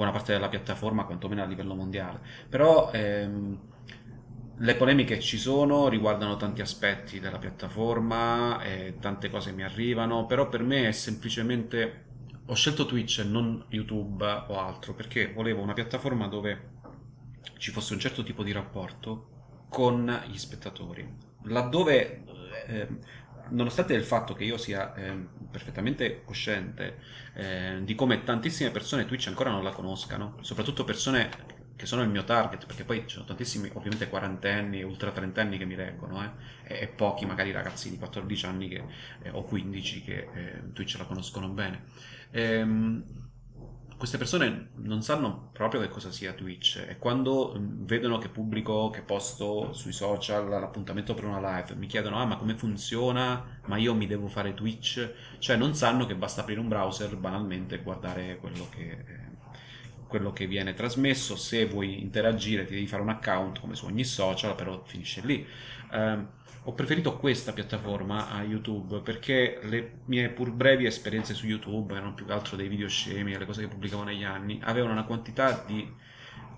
buona 0.00 0.12
parte 0.12 0.32
della 0.32 0.48
piattaforma, 0.48 1.04
quantomeno 1.04 1.42
a 1.42 1.44
livello 1.44 1.74
mondiale. 1.74 2.20
Però 2.48 2.90
ehm, 2.90 3.58
le 4.56 4.74
polemiche 4.74 5.20
ci 5.20 5.36
sono, 5.36 5.88
riguardano 5.88 6.38
tanti 6.38 6.62
aspetti 6.62 7.20
della 7.20 7.36
piattaforma, 7.36 8.62
e 8.62 8.96
tante 8.98 9.28
cose 9.28 9.52
mi 9.52 9.62
arrivano, 9.62 10.24
però 10.24 10.48
per 10.48 10.62
me 10.62 10.88
è 10.88 10.92
semplicemente... 10.92 12.06
Ho 12.46 12.54
scelto 12.54 12.86
Twitch 12.86 13.18
e 13.18 13.24
non 13.24 13.66
YouTube 13.68 14.24
o 14.24 14.58
altro 14.58 14.94
perché 14.94 15.32
volevo 15.34 15.60
una 15.60 15.74
piattaforma 15.74 16.26
dove 16.28 16.78
ci 17.58 17.70
fosse 17.70 17.92
un 17.92 18.00
certo 18.00 18.22
tipo 18.22 18.42
di 18.42 18.52
rapporto 18.52 19.66
con 19.68 20.10
gli 20.28 20.38
spettatori. 20.38 21.06
Laddove 21.44 22.24
eh, 22.66 22.88
nonostante 23.50 23.94
il 23.94 24.04
fatto 24.04 24.34
che 24.34 24.44
io 24.44 24.56
sia 24.56 24.94
eh, 24.94 25.16
perfettamente 25.50 26.22
cosciente 26.24 26.98
eh, 27.34 27.80
di 27.82 27.94
come 27.94 28.22
tantissime 28.24 28.70
persone 28.70 29.06
Twitch 29.06 29.28
ancora 29.28 29.50
non 29.50 29.62
la 29.62 29.70
conoscano, 29.70 30.36
soprattutto 30.40 30.84
persone 30.84 31.58
che 31.80 31.86
sono 31.86 32.02
il 32.02 32.10
mio 32.10 32.24
target, 32.24 32.66
perché 32.66 32.84
poi 32.84 33.04
ci 33.06 33.14
sono 33.14 33.24
tantissimi, 33.24 33.70
ovviamente, 33.72 34.10
quarantenni, 34.10 34.82
ultra 34.82 35.12
trentenni 35.12 35.56
che 35.56 35.64
mi 35.64 35.74
leggono, 35.74 36.22
eh, 36.64 36.82
e, 36.82 36.88
pochi 36.88 37.24
magari 37.24 37.52
ragazzi 37.52 37.88
di 37.88 37.96
14 37.96 38.44
anni 38.44 38.68
che, 38.68 38.84
eh, 39.22 39.30
o 39.30 39.44
15 39.44 40.02
che 40.02 40.28
eh, 40.34 40.72
Twitch 40.74 40.98
la 40.98 41.04
conoscono 41.04 41.48
bene. 41.48 41.84
Ehm, 42.32 43.29
queste 44.00 44.16
persone 44.16 44.70
non 44.76 45.02
sanno 45.02 45.50
proprio 45.52 45.82
che 45.82 45.90
cosa 45.90 46.10
sia 46.10 46.32
Twitch 46.32 46.82
e 46.88 46.96
quando 46.96 47.54
mm, 47.54 47.84
vedono 47.84 48.16
che 48.16 48.30
pubblico, 48.30 48.88
che 48.88 49.02
posto 49.02 49.74
sui 49.74 49.92
social 49.92 50.48
l'appuntamento 50.48 51.12
per 51.12 51.26
una 51.26 51.58
live, 51.58 51.74
mi 51.74 51.86
chiedono 51.86 52.16
ah 52.16 52.24
ma 52.24 52.38
come 52.38 52.56
funziona, 52.56 53.60
ma 53.66 53.76
io 53.76 53.94
mi 53.94 54.06
devo 54.06 54.28
fare 54.28 54.54
Twitch, 54.54 55.36
cioè 55.38 55.56
non 55.56 55.74
sanno 55.74 56.06
che 56.06 56.14
basta 56.14 56.40
aprire 56.40 56.60
un 56.60 56.68
browser 56.68 57.14
banalmente 57.16 57.74
e 57.74 57.82
guardare 57.82 58.38
quello 58.38 58.68
che, 58.70 58.90
eh, 58.90 59.28
quello 60.06 60.32
che 60.32 60.46
viene 60.46 60.72
trasmesso, 60.72 61.36
se 61.36 61.66
vuoi 61.66 62.00
interagire 62.00 62.64
ti 62.64 62.72
devi 62.72 62.86
fare 62.86 63.02
un 63.02 63.10
account 63.10 63.60
come 63.60 63.74
su 63.74 63.84
ogni 63.84 64.04
social, 64.04 64.54
però 64.54 64.82
finisce 64.82 65.20
lì. 65.20 65.46
Eh, 65.92 66.38
ho 66.70 66.72
preferito 66.72 67.16
questa 67.16 67.52
piattaforma 67.52 68.30
a 68.30 68.44
YouTube 68.44 69.00
perché 69.00 69.58
le 69.62 70.02
mie 70.04 70.28
pur 70.28 70.52
brevi 70.52 70.86
esperienze 70.86 71.34
su 71.34 71.46
YouTube 71.46 71.96
erano 71.96 72.14
più 72.14 72.26
che 72.26 72.32
altro 72.32 72.56
dei 72.56 72.68
video 72.68 72.88
scemi, 72.88 73.36
le 73.36 73.44
cose 73.44 73.62
che 73.62 73.66
pubblicavo 73.66 74.04
negli 74.04 74.22
anni, 74.22 74.60
avevano 74.62 74.92
una 74.92 75.02
quantità 75.04 75.64
di 75.66 75.92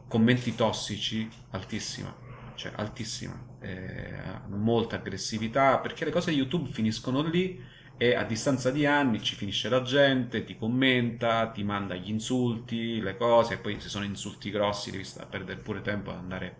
commenti 0.07 0.55
tossici 0.55 1.27
altissima, 1.53 2.15
cioè 2.57 2.73
altissima, 2.77 3.43
eh, 3.61 4.21
molta 4.49 4.97
aggressività, 4.97 5.79
perché 5.79 6.05
le 6.05 6.11
cose 6.11 6.31
di 6.31 6.37
YouTube 6.37 6.71
finiscono 6.71 7.23
lì 7.23 7.59
e 7.97 8.15
a 8.15 8.25
distanza 8.25 8.71
di 8.71 8.85
anni 8.85 9.23
ci 9.23 9.35
finisce 9.35 9.71
la 9.71 9.81
gente, 9.81 10.45
ti 10.45 10.59
commenta, 10.59 11.49
ti 11.49 11.63
manda 11.65 11.95
gli 11.95 12.11
insulti, 12.11 13.01
le 13.01 13.17
cose, 13.17 13.55
e 13.55 13.59
poi 13.59 13.81
se 13.81 13.89
sono 13.89 14.05
insulti 14.05 14.51
grossi 14.51 14.91
devi 14.91 15.05
stare 15.05 15.25
a 15.25 15.29
perdere 15.31 15.61
pure 15.61 15.81
tempo 15.81 16.11
ad 16.11 16.19
andare 16.19 16.57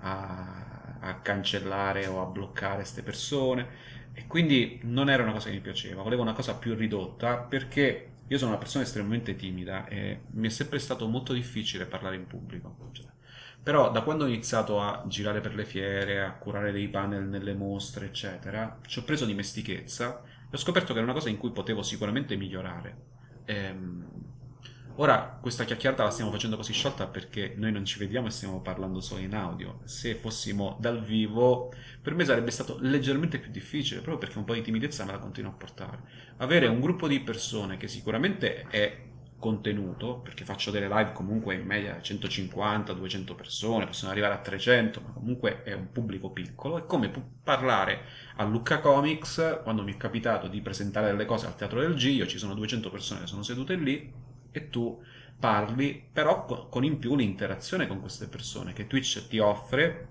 a 0.00 0.79
a 1.00 1.20
cancellare 1.20 2.06
o 2.06 2.20
a 2.22 2.26
bloccare 2.26 2.76
queste 2.76 3.02
persone 3.02 3.66
e 4.12 4.26
quindi 4.26 4.80
non 4.84 5.08
era 5.08 5.22
una 5.22 5.32
cosa 5.32 5.48
che 5.48 5.54
mi 5.54 5.60
piaceva, 5.60 6.02
volevo 6.02 6.22
una 6.22 6.32
cosa 6.32 6.54
più 6.54 6.74
ridotta 6.74 7.36
perché 7.38 8.10
io 8.26 8.38
sono 8.38 8.50
una 8.50 8.60
persona 8.60 8.84
estremamente 8.84 9.34
timida 9.34 9.86
e 9.88 10.20
mi 10.32 10.46
è 10.46 10.50
sempre 10.50 10.78
stato 10.78 11.08
molto 11.08 11.32
difficile 11.32 11.86
parlare 11.86 12.16
in 12.16 12.26
pubblico. 12.26 12.90
Cioè, 12.92 13.06
però 13.62 13.90
da 13.90 14.02
quando 14.02 14.24
ho 14.24 14.28
iniziato 14.28 14.80
a 14.80 15.04
girare 15.06 15.40
per 15.40 15.54
le 15.54 15.64
fiere, 15.64 16.22
a 16.22 16.32
curare 16.34 16.72
dei 16.72 16.88
panel 16.88 17.24
nelle 17.24 17.54
mostre, 17.54 18.06
eccetera, 18.06 18.78
ci 18.86 19.00
ho 19.00 19.04
preso 19.04 19.26
dimestichezza 19.26 20.22
e 20.24 20.48
ho 20.52 20.56
scoperto 20.56 20.92
che 20.92 20.98
era 20.98 21.04
una 21.08 21.12
cosa 21.12 21.28
in 21.28 21.38
cui 21.38 21.50
potevo 21.50 21.82
sicuramente 21.82 22.36
migliorare. 22.36 22.96
Ehm, 23.46 24.29
Ora, 24.96 25.38
questa 25.40 25.64
chiacchierata 25.64 26.02
la 26.04 26.10
stiamo 26.10 26.30
facendo 26.30 26.56
così 26.56 26.72
sciolta 26.72 27.06
perché 27.06 27.54
noi 27.56 27.72
non 27.72 27.86
ci 27.86 27.98
vediamo 27.98 28.26
e 28.26 28.30
stiamo 28.30 28.60
parlando 28.60 29.00
solo 29.00 29.22
in 29.22 29.34
audio. 29.34 29.80
Se 29.84 30.14
fossimo 30.14 30.76
dal 30.78 31.02
vivo, 31.02 31.72
per 32.02 32.14
me 32.14 32.24
sarebbe 32.24 32.50
stato 32.50 32.76
leggermente 32.80 33.38
più 33.38 33.50
difficile, 33.50 34.00
proprio 34.00 34.18
perché 34.18 34.38
un 34.38 34.44
po' 34.44 34.54
di 34.54 34.62
timidezza 34.62 35.04
me 35.04 35.12
la 35.12 35.18
continuo 35.18 35.52
a 35.52 35.54
portare. 35.54 36.00
Avere 36.38 36.66
un 36.66 36.80
gruppo 36.80 37.08
di 37.08 37.20
persone 37.20 37.78
che 37.78 37.88
sicuramente 37.88 38.66
è 38.68 39.08
contenuto, 39.38 40.18
perché 40.18 40.44
faccio 40.44 40.70
delle 40.70 40.86
live 40.86 41.12
comunque 41.12 41.54
in 41.54 41.64
media 41.64 41.96
150-200 41.96 43.34
persone, 43.34 43.86
possono 43.86 44.10
arrivare 44.10 44.34
a 44.34 44.38
300, 44.38 45.00
ma 45.00 45.12
comunque 45.12 45.62
è 45.62 45.72
un 45.72 45.90
pubblico 45.90 46.30
piccolo, 46.30 46.76
è 46.76 46.84
come 46.84 47.10
parlare 47.42 48.02
a 48.36 48.44
Lucca 48.44 48.80
Comics 48.80 49.60
quando 49.62 49.82
mi 49.82 49.94
è 49.94 49.96
capitato 49.96 50.46
di 50.46 50.60
presentare 50.60 51.06
delle 51.06 51.24
cose 51.24 51.46
al 51.46 51.56
Teatro 51.56 51.80
del 51.80 51.94
Gio, 51.94 52.26
ci 52.26 52.36
sono 52.36 52.54
200 52.54 52.90
persone 52.90 53.20
che 53.20 53.26
sono 53.26 53.42
sedute 53.42 53.76
lì 53.76 54.28
e 54.50 54.68
tu 54.68 55.02
parli, 55.38 56.08
però 56.12 56.44
con 56.68 56.84
in 56.84 56.98
più 56.98 57.16
l'interazione 57.16 57.86
con 57.86 58.00
queste 58.00 58.28
persone 58.28 58.72
che 58.72 58.86
Twitch 58.86 59.26
ti 59.26 59.38
offre 59.38 60.08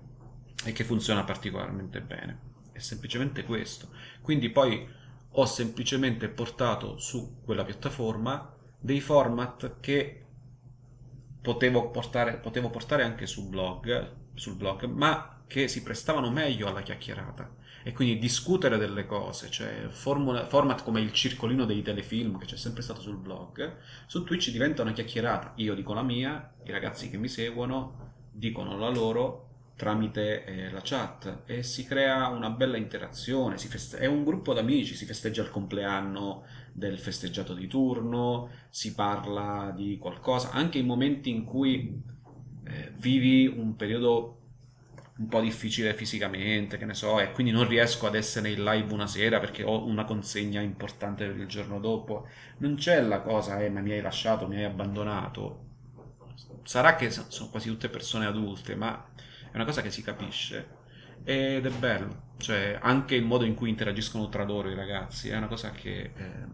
e 0.64 0.72
che 0.72 0.84
funziona 0.84 1.24
particolarmente 1.24 2.00
bene. 2.00 2.48
È 2.72 2.78
semplicemente 2.78 3.44
questo. 3.44 3.90
Quindi 4.20 4.50
poi 4.50 4.86
ho 5.32 5.46
semplicemente 5.46 6.28
portato 6.28 6.98
su 6.98 7.40
quella 7.44 7.64
piattaforma 7.64 8.54
dei 8.78 9.00
format 9.00 9.78
che 9.80 10.24
potevo 11.40 11.90
portare, 11.90 12.38
potevo 12.38 12.70
portare 12.70 13.04
anche 13.04 13.26
su 13.26 13.48
blog, 13.48 14.16
sul 14.34 14.56
blog, 14.56 14.84
ma 14.84 15.42
che 15.46 15.68
si 15.68 15.82
prestavano 15.82 16.30
meglio 16.30 16.68
alla 16.68 16.82
chiacchierata 16.82 17.58
e 17.82 17.92
quindi 17.92 18.18
discutere 18.18 18.76
delle 18.76 19.06
cose, 19.06 19.50
cioè 19.50 19.86
formula, 19.88 20.46
format 20.46 20.82
come 20.82 21.00
il 21.00 21.12
circolino 21.12 21.64
dei 21.64 21.82
telefilm 21.82 22.38
che 22.38 22.46
c'è 22.46 22.56
sempre 22.56 22.82
stato 22.82 23.00
sul 23.00 23.16
blog, 23.16 23.76
su 24.06 24.24
Twitch 24.24 24.50
diventa 24.50 24.82
una 24.82 24.92
chiacchierata. 24.92 25.52
Io 25.56 25.74
dico 25.74 25.94
la 25.94 26.02
mia, 26.02 26.52
i 26.64 26.70
ragazzi 26.70 27.08
che 27.08 27.16
mi 27.16 27.28
seguono 27.28 28.08
dicono 28.32 28.78
la 28.78 28.88
loro 28.88 29.48
tramite 29.80 30.44
eh, 30.44 30.70
la 30.70 30.82
chat 30.82 31.44
e 31.46 31.62
si 31.62 31.84
crea 31.84 32.28
una 32.28 32.50
bella 32.50 32.76
interazione, 32.76 33.56
feste- 33.56 33.96
è 33.96 34.04
un 34.04 34.24
gruppo 34.24 34.52
d'amici, 34.52 34.94
si 34.94 35.06
festeggia 35.06 35.40
il 35.40 35.48
compleanno 35.48 36.44
del 36.74 36.98
festeggiato 36.98 37.54
di 37.54 37.66
turno, 37.66 38.50
si 38.68 38.94
parla 38.94 39.72
di 39.74 39.96
qualcosa, 39.96 40.50
anche 40.50 40.76
in 40.76 40.84
momenti 40.84 41.30
in 41.30 41.44
cui 41.44 41.98
eh, 42.64 42.92
vivi 42.98 43.46
un 43.46 43.74
periodo 43.74 44.39
un 45.20 45.28
po' 45.28 45.40
difficile 45.40 45.92
fisicamente, 45.94 46.78
che 46.78 46.86
ne 46.86 46.94
so, 46.94 47.20
e 47.20 47.30
quindi 47.32 47.52
non 47.52 47.68
riesco 47.68 48.06
ad 48.06 48.14
essere 48.14 48.50
in 48.50 48.64
live 48.64 48.90
una 48.92 49.06
sera 49.06 49.38
perché 49.38 49.62
ho 49.62 49.84
una 49.84 50.04
consegna 50.04 50.62
importante 50.62 51.26
per 51.26 51.36
il 51.36 51.46
giorno 51.46 51.78
dopo. 51.78 52.26
Non 52.58 52.76
c'è 52.76 53.02
la 53.02 53.20
cosa, 53.20 53.60
eh, 53.60 53.68
ma 53.68 53.80
mi 53.80 53.92
hai 53.92 54.00
lasciato, 54.00 54.48
mi 54.48 54.56
hai 54.56 54.64
abbandonato. 54.64 55.68
Sarà 56.64 56.96
che 56.96 57.10
sono 57.10 57.50
quasi 57.50 57.68
tutte 57.68 57.90
persone 57.90 58.24
adulte, 58.24 58.74
ma 58.74 59.08
è 59.52 59.54
una 59.54 59.66
cosa 59.66 59.82
che 59.82 59.90
si 59.90 60.02
capisce 60.02 60.78
ed 61.22 61.66
è 61.66 61.70
bello. 61.70 62.28
Cioè, 62.38 62.78
anche 62.80 63.14
il 63.14 63.24
modo 63.24 63.44
in 63.44 63.54
cui 63.54 63.68
interagiscono 63.68 64.30
tra 64.30 64.44
loro 64.44 64.70
i 64.70 64.74
ragazzi 64.74 65.28
è 65.28 65.36
una 65.36 65.48
cosa 65.48 65.70
che 65.70 66.12
eh, 66.16 66.46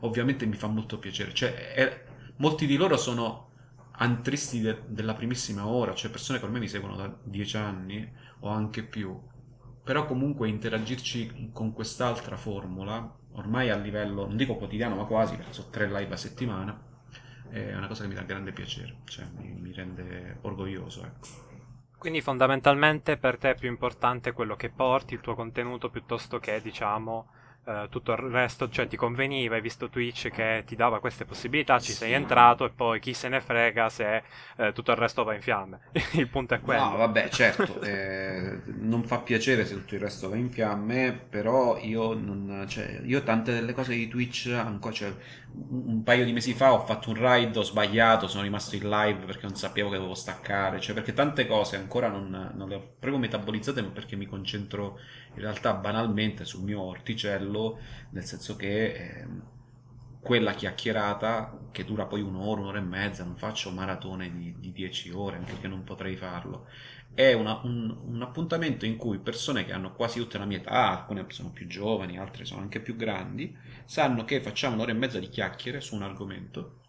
ovviamente 0.00 0.46
mi 0.46 0.56
fa 0.56 0.66
molto 0.66 0.98
piacere. 0.98 1.34
Cioè, 1.34 1.74
è, 1.74 2.04
molti 2.36 2.64
di 2.66 2.76
loro 2.76 2.96
sono 2.96 3.50
antristi 3.96 4.60
de- 4.60 4.82
della 4.86 5.14
primissima 5.14 5.66
ora, 5.66 5.94
cioè 5.94 6.10
persone 6.10 6.38
che 6.38 6.44
ormai 6.44 6.60
mi 6.60 6.68
seguono 6.68 6.96
da 6.96 7.14
dieci 7.22 7.56
anni 7.56 8.10
o 8.40 8.48
anche 8.48 8.82
più, 8.82 9.18
però 9.82 10.06
comunque 10.06 10.48
interagirci 10.48 11.50
con 11.52 11.72
quest'altra 11.72 12.36
formula, 12.36 13.16
ormai 13.32 13.70
a 13.70 13.76
livello, 13.76 14.26
non 14.26 14.36
dico 14.36 14.56
quotidiano, 14.56 14.96
ma 14.96 15.04
quasi, 15.04 15.36
perché 15.36 15.52
sono 15.52 15.70
tre 15.70 15.86
live 15.86 16.12
a 16.12 16.16
settimana, 16.16 16.80
è 17.50 17.74
una 17.74 17.86
cosa 17.86 18.02
che 18.02 18.08
mi 18.08 18.14
dà 18.14 18.22
grande 18.22 18.52
piacere, 18.52 18.96
cioè 19.04 19.26
mi, 19.36 19.48
mi 19.52 19.72
rende 19.72 20.38
orgoglioso, 20.42 21.04
ecco. 21.04 21.28
Quindi 21.98 22.20
fondamentalmente 22.20 23.16
per 23.16 23.38
te 23.38 23.50
è 23.50 23.54
più 23.54 23.68
importante 23.68 24.32
quello 24.32 24.56
che 24.56 24.70
porti, 24.70 25.14
il 25.14 25.20
tuo 25.20 25.34
contenuto, 25.34 25.88
piuttosto 25.90 26.38
che, 26.38 26.60
diciamo, 26.60 27.28
Uh, 27.64 27.88
tutto 27.88 28.12
il 28.12 28.18
resto, 28.18 28.68
cioè 28.68 28.86
ti 28.86 28.96
conveniva, 28.96 29.54
hai 29.54 29.62
visto 29.62 29.88
Twitch 29.88 30.28
che 30.28 30.64
ti 30.66 30.76
dava 30.76 31.00
queste 31.00 31.24
possibilità, 31.24 31.78
ci 31.78 31.92
sì. 31.92 31.96
sei 31.98 32.12
entrato 32.12 32.66
e 32.66 32.70
poi 32.70 33.00
chi 33.00 33.14
se 33.14 33.28
ne 33.28 33.40
frega 33.40 33.88
se 33.88 34.22
uh, 34.56 34.72
tutto 34.72 34.90
il 34.90 34.98
resto 34.98 35.24
va 35.24 35.32
in 35.32 35.40
fiamme. 35.40 35.80
il 36.12 36.28
punto 36.28 36.52
è 36.52 36.60
quello. 36.60 36.90
No, 36.90 36.96
vabbè, 36.98 37.30
certo, 37.30 37.80
eh, 37.82 38.60
non 38.66 39.02
fa 39.04 39.20
piacere 39.20 39.64
se 39.64 39.76
tutto 39.76 39.94
il 39.94 40.00
resto 40.02 40.28
va 40.28 40.36
in 40.36 40.50
fiamme, 40.50 41.12
però 41.12 41.78
io 41.78 42.12
non, 42.12 42.66
cioè, 42.68 43.00
io 43.02 43.22
tante 43.22 43.54
delle 43.54 43.72
cose 43.72 43.94
di 43.94 44.08
Twitch 44.08 44.52
ancora, 44.54 44.92
cioè, 44.92 45.14
un 45.56 46.02
paio 46.02 46.24
di 46.24 46.32
mesi 46.32 46.52
fa 46.52 46.72
ho 46.72 46.84
fatto 46.84 47.10
un 47.10 47.16
ride, 47.16 47.58
ho 47.58 47.62
sbagliato, 47.62 48.26
sono 48.26 48.42
rimasto 48.42 48.74
in 48.74 48.88
live 48.88 49.24
perché 49.24 49.46
non 49.46 49.54
sapevo 49.54 49.88
che 49.88 49.96
dovevo 49.96 50.14
staccare, 50.14 50.80
cioè 50.80 50.94
perché 50.94 51.12
tante 51.12 51.46
cose 51.46 51.76
ancora 51.76 52.08
non, 52.08 52.52
non 52.54 52.68
le 52.68 52.74
ho 52.74 52.94
proprio 52.98 53.18
metabolizzate, 53.18 53.82
perché 53.84 54.16
mi 54.16 54.26
concentro 54.26 54.98
in 55.34 55.40
realtà 55.40 55.74
banalmente 55.74 56.44
sul 56.44 56.62
mio 56.62 56.80
orticello, 56.80 57.78
nel 58.10 58.24
senso 58.24 58.56
che 58.56 58.92
eh, 58.92 59.26
quella 60.20 60.52
chiacchierata 60.54 61.68
che 61.70 61.84
dura 61.84 62.06
poi 62.06 62.22
un'ora, 62.22 62.62
un'ora 62.62 62.78
e 62.78 62.82
mezza, 62.82 63.24
non 63.24 63.36
faccio 63.36 63.70
maratone 63.70 64.32
di, 64.32 64.54
di 64.58 64.72
dieci 64.72 65.10
ore, 65.10 65.36
anche 65.36 65.52
perché 65.52 65.68
non 65.68 65.84
potrei 65.84 66.16
farlo. 66.16 66.66
È 67.12 67.32
una, 67.32 67.60
un, 67.62 67.96
un, 68.06 68.22
appuntamento 68.22 68.86
in 68.86 68.96
cui 68.96 69.18
persone 69.18 69.64
che 69.64 69.72
hanno 69.72 69.92
quasi 69.92 70.18
tutta 70.18 70.38
la 70.38 70.46
mia 70.46 70.58
età, 70.58 70.98
alcune 70.98 71.26
sono 71.28 71.50
più 71.50 71.66
giovani, 71.66 72.18
altre 72.18 72.44
sono 72.44 72.62
anche 72.62 72.80
più 72.80 72.96
grandi, 72.96 73.56
sanno 73.84 74.24
che 74.24 74.40
facciamo 74.40 74.74
un'ora 74.74 74.90
e 74.90 74.94
mezza 74.94 75.18
di 75.18 75.28
chiacchiere 75.28 75.80
su 75.80 75.94
un 75.94 76.02
argomento 76.02 76.80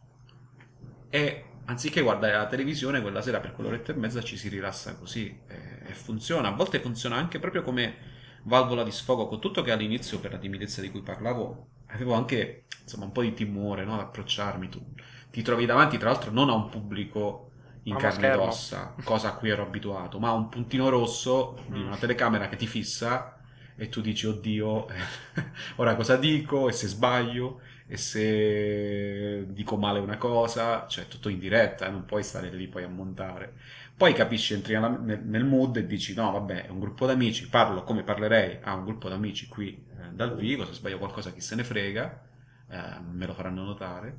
e 1.09 1.45
anziché 1.65 2.01
guardare 2.01 2.33
la 2.33 2.47
televisione 2.47 3.01
quella 3.01 3.21
sera 3.21 3.39
per 3.39 3.53
quell'oretta 3.53 3.91
e 3.91 3.95
mezza 3.95 4.21
ci 4.21 4.37
si 4.37 4.49
rilassa 4.49 4.95
così 4.95 5.39
e, 5.47 5.79
e 5.87 5.93
funziona. 5.93 6.49
A 6.49 6.51
volte 6.51 6.79
funziona 6.79 7.15
anche 7.15 7.39
proprio 7.39 7.63
come 7.63 8.13
valvola 8.45 8.83
di 8.83 8.91
sfogo, 8.91 9.27
con 9.27 9.39
tutto 9.39 9.61
che 9.61 9.71
all'inizio 9.71 10.19
per 10.19 10.31
la 10.31 10.37
timidezza 10.37 10.81
di 10.81 10.89
cui 10.89 11.01
parlavo 11.01 11.67
avevo 11.87 12.13
anche 12.13 12.65
insomma 12.81 13.05
un 13.05 13.11
po' 13.11 13.21
di 13.21 13.33
timore 13.33 13.85
no, 13.85 13.93
ad 13.93 14.01
approcciarmi. 14.01 14.69
Tu 14.69 14.83
ti 15.31 15.41
trovi 15.41 15.65
davanti 15.65 15.97
tra 15.97 16.09
l'altro 16.09 16.31
non 16.31 16.49
a 16.49 16.53
un 16.53 16.69
pubblico 16.69 17.51
in 17.83 17.97
carne 17.97 18.31
ed 18.31 18.39
ossa, 18.39 18.95
cosa 19.03 19.29
a 19.29 19.33
cui 19.35 19.49
ero 19.49 19.63
abituato, 19.63 20.19
ma 20.19 20.29
a 20.29 20.33
un 20.33 20.49
puntino 20.49 20.89
rosso 20.89 21.59
di 21.67 21.79
una 21.79 21.95
mm. 21.95 21.99
telecamera 21.99 22.47
che 22.47 22.55
ti 22.55 22.65
fissa 22.65 23.39
e 23.75 23.89
tu 23.89 24.01
dici 24.01 24.25
oddio, 24.25 24.87
ora 25.75 25.95
cosa 25.95 26.15
dico 26.15 26.69
e 26.69 26.71
se 26.71 26.87
sbaglio 26.87 27.59
e 27.87 27.97
se 27.97 29.45
dico 29.49 29.77
male 29.77 29.99
una 29.99 30.17
cosa, 30.17 30.87
cioè 30.87 31.07
tutto 31.07 31.29
in 31.29 31.37
diretta, 31.37 31.87
eh, 31.87 31.91
non 31.91 32.05
puoi 32.05 32.23
stare 32.23 32.49
lì 32.49 32.67
poi 32.67 32.83
a 32.83 32.87
montare. 32.87 33.53
Poi 33.97 34.13
capisci, 34.13 34.53
entri 34.53 34.77
nel, 34.77 35.45
mood 35.45 35.77
e 35.77 35.87
dici 35.87 36.13
no, 36.13 36.31
vabbè, 36.31 36.65
è 36.65 36.69
un 36.69 36.79
gruppo 36.79 37.05
d'amici, 37.05 37.47
parlo 37.47 37.83
come 37.83 38.03
parlerei 38.03 38.59
a 38.61 38.73
un 38.73 38.83
gruppo 38.83 39.07
d'amici 39.07 39.47
qui 39.47 39.85
eh, 39.89 40.09
dal 40.11 40.35
vivo, 40.35 40.65
se 40.65 40.73
sbaglio 40.73 40.97
qualcosa 40.97 41.31
chi 41.31 41.39
se 41.39 41.55
ne 41.55 41.63
frega, 41.63 42.27
eh, 42.69 42.99
me 43.09 43.25
lo 43.25 43.33
faranno 43.33 43.63
notare, 43.63 44.17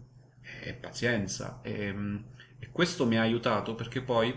e 0.63 0.73
pazienza. 0.73 1.61
E, 1.63 1.89
ehm, 1.89 2.25
e 2.59 2.71
questo 2.73 3.05
mi 3.05 3.19
ha 3.19 3.21
aiutato 3.21 3.75
perché 3.75 4.01
poi 4.01 4.35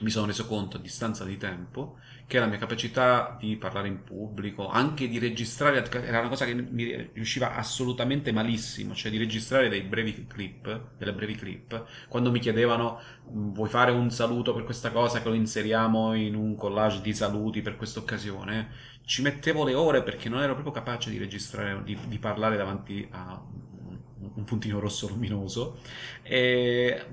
mi 0.00 0.10
sono 0.10 0.26
reso 0.26 0.46
conto 0.46 0.76
a 0.76 0.80
distanza 0.80 1.24
di 1.24 1.36
tempo 1.36 1.98
che 2.26 2.40
la 2.40 2.46
mia 2.46 2.58
capacità 2.58 3.36
di 3.38 3.56
parlare 3.56 3.86
in 3.86 4.02
pubblico, 4.02 4.68
anche 4.68 5.08
di 5.08 5.18
registrare, 5.20 5.88
era 6.02 6.18
una 6.18 6.28
cosa 6.28 6.44
che 6.44 6.54
mi 6.54 7.10
riusciva 7.12 7.54
assolutamente 7.54 8.32
malissimo, 8.32 8.94
cioè 8.94 9.12
di 9.12 9.18
registrare 9.18 9.68
dei 9.68 9.82
brevi 9.82 10.26
clip, 10.26 10.96
delle 10.98 11.12
brevi 11.12 11.36
clip, 11.36 11.84
quando 12.08 12.32
mi 12.32 12.40
chiedevano 12.40 13.00
vuoi 13.26 13.68
fare 13.68 13.92
un 13.92 14.10
saluto 14.10 14.52
per 14.52 14.64
questa 14.64 14.90
cosa 14.90 15.22
che 15.22 15.28
lo 15.28 15.34
inseriamo 15.34 16.14
in 16.14 16.34
un 16.34 16.56
collage 16.56 17.00
di 17.00 17.14
saluti 17.14 17.62
per 17.62 17.76
questa 17.76 18.00
occasione, 18.00 18.70
ci 19.04 19.22
mettevo 19.22 19.64
le 19.64 19.74
ore 19.74 20.02
perché 20.02 20.28
non 20.28 20.42
ero 20.42 20.54
proprio 20.54 20.72
capace 20.72 21.10
di 21.10 21.18
registrare, 21.18 21.80
di, 21.84 21.96
di 22.08 22.18
parlare 22.18 22.56
davanti 22.56 23.06
a 23.12 23.40
un 24.18 24.44
puntino 24.44 24.80
rosso 24.80 25.06
luminoso 25.06 25.78
e 26.22 27.04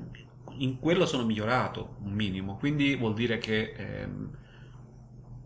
in 0.57 0.80
quello 0.80 1.05
sono 1.05 1.24
migliorato 1.24 1.97
un 2.03 2.14
minimo, 2.14 2.57
quindi 2.57 2.95
vuol 2.95 3.14
dire 3.14 3.38
che 3.38 3.74
ehm, 3.78 4.41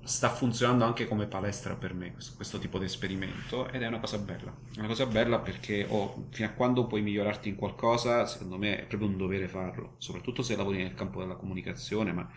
sta 0.08 0.30
funzionando 0.30 0.86
anche 0.86 1.06
come 1.06 1.26
palestra 1.26 1.76
per 1.76 1.94
me 1.94 2.14
questo, 2.14 2.34
questo, 2.36 2.60
tipo 2.60 2.80
di 2.80 2.86
esperimento 2.86 3.68
ed 3.68 3.82
è 3.82 3.88
una 3.88 4.00
cosa 4.00 4.18
bella. 4.18 4.56
È 4.74 4.80
una 4.80 4.88
cosa 4.88 5.06
bella 5.06 5.40
perché 5.40 5.86
oh, 5.90 6.28
fino 6.30 6.48
a 6.48 6.52
quando 6.52 6.88
puoi 6.88 7.02
migliorarti 7.02 7.50
in 7.50 7.56
qualcosa, 7.56 8.26
secondo 8.26 8.58
me 8.58 8.80
è 8.80 8.86
proprio 8.86 9.10
un 9.10 9.18
dovere 9.18 9.50
farlo, 9.50 9.96
soprattutto 9.98 10.44
se 10.44 10.56
lavori 10.56 10.78
nel 10.78 10.94
campo 10.94 11.20
della 11.20 11.36
comunicazione, 11.36 12.14
ma 12.14 12.28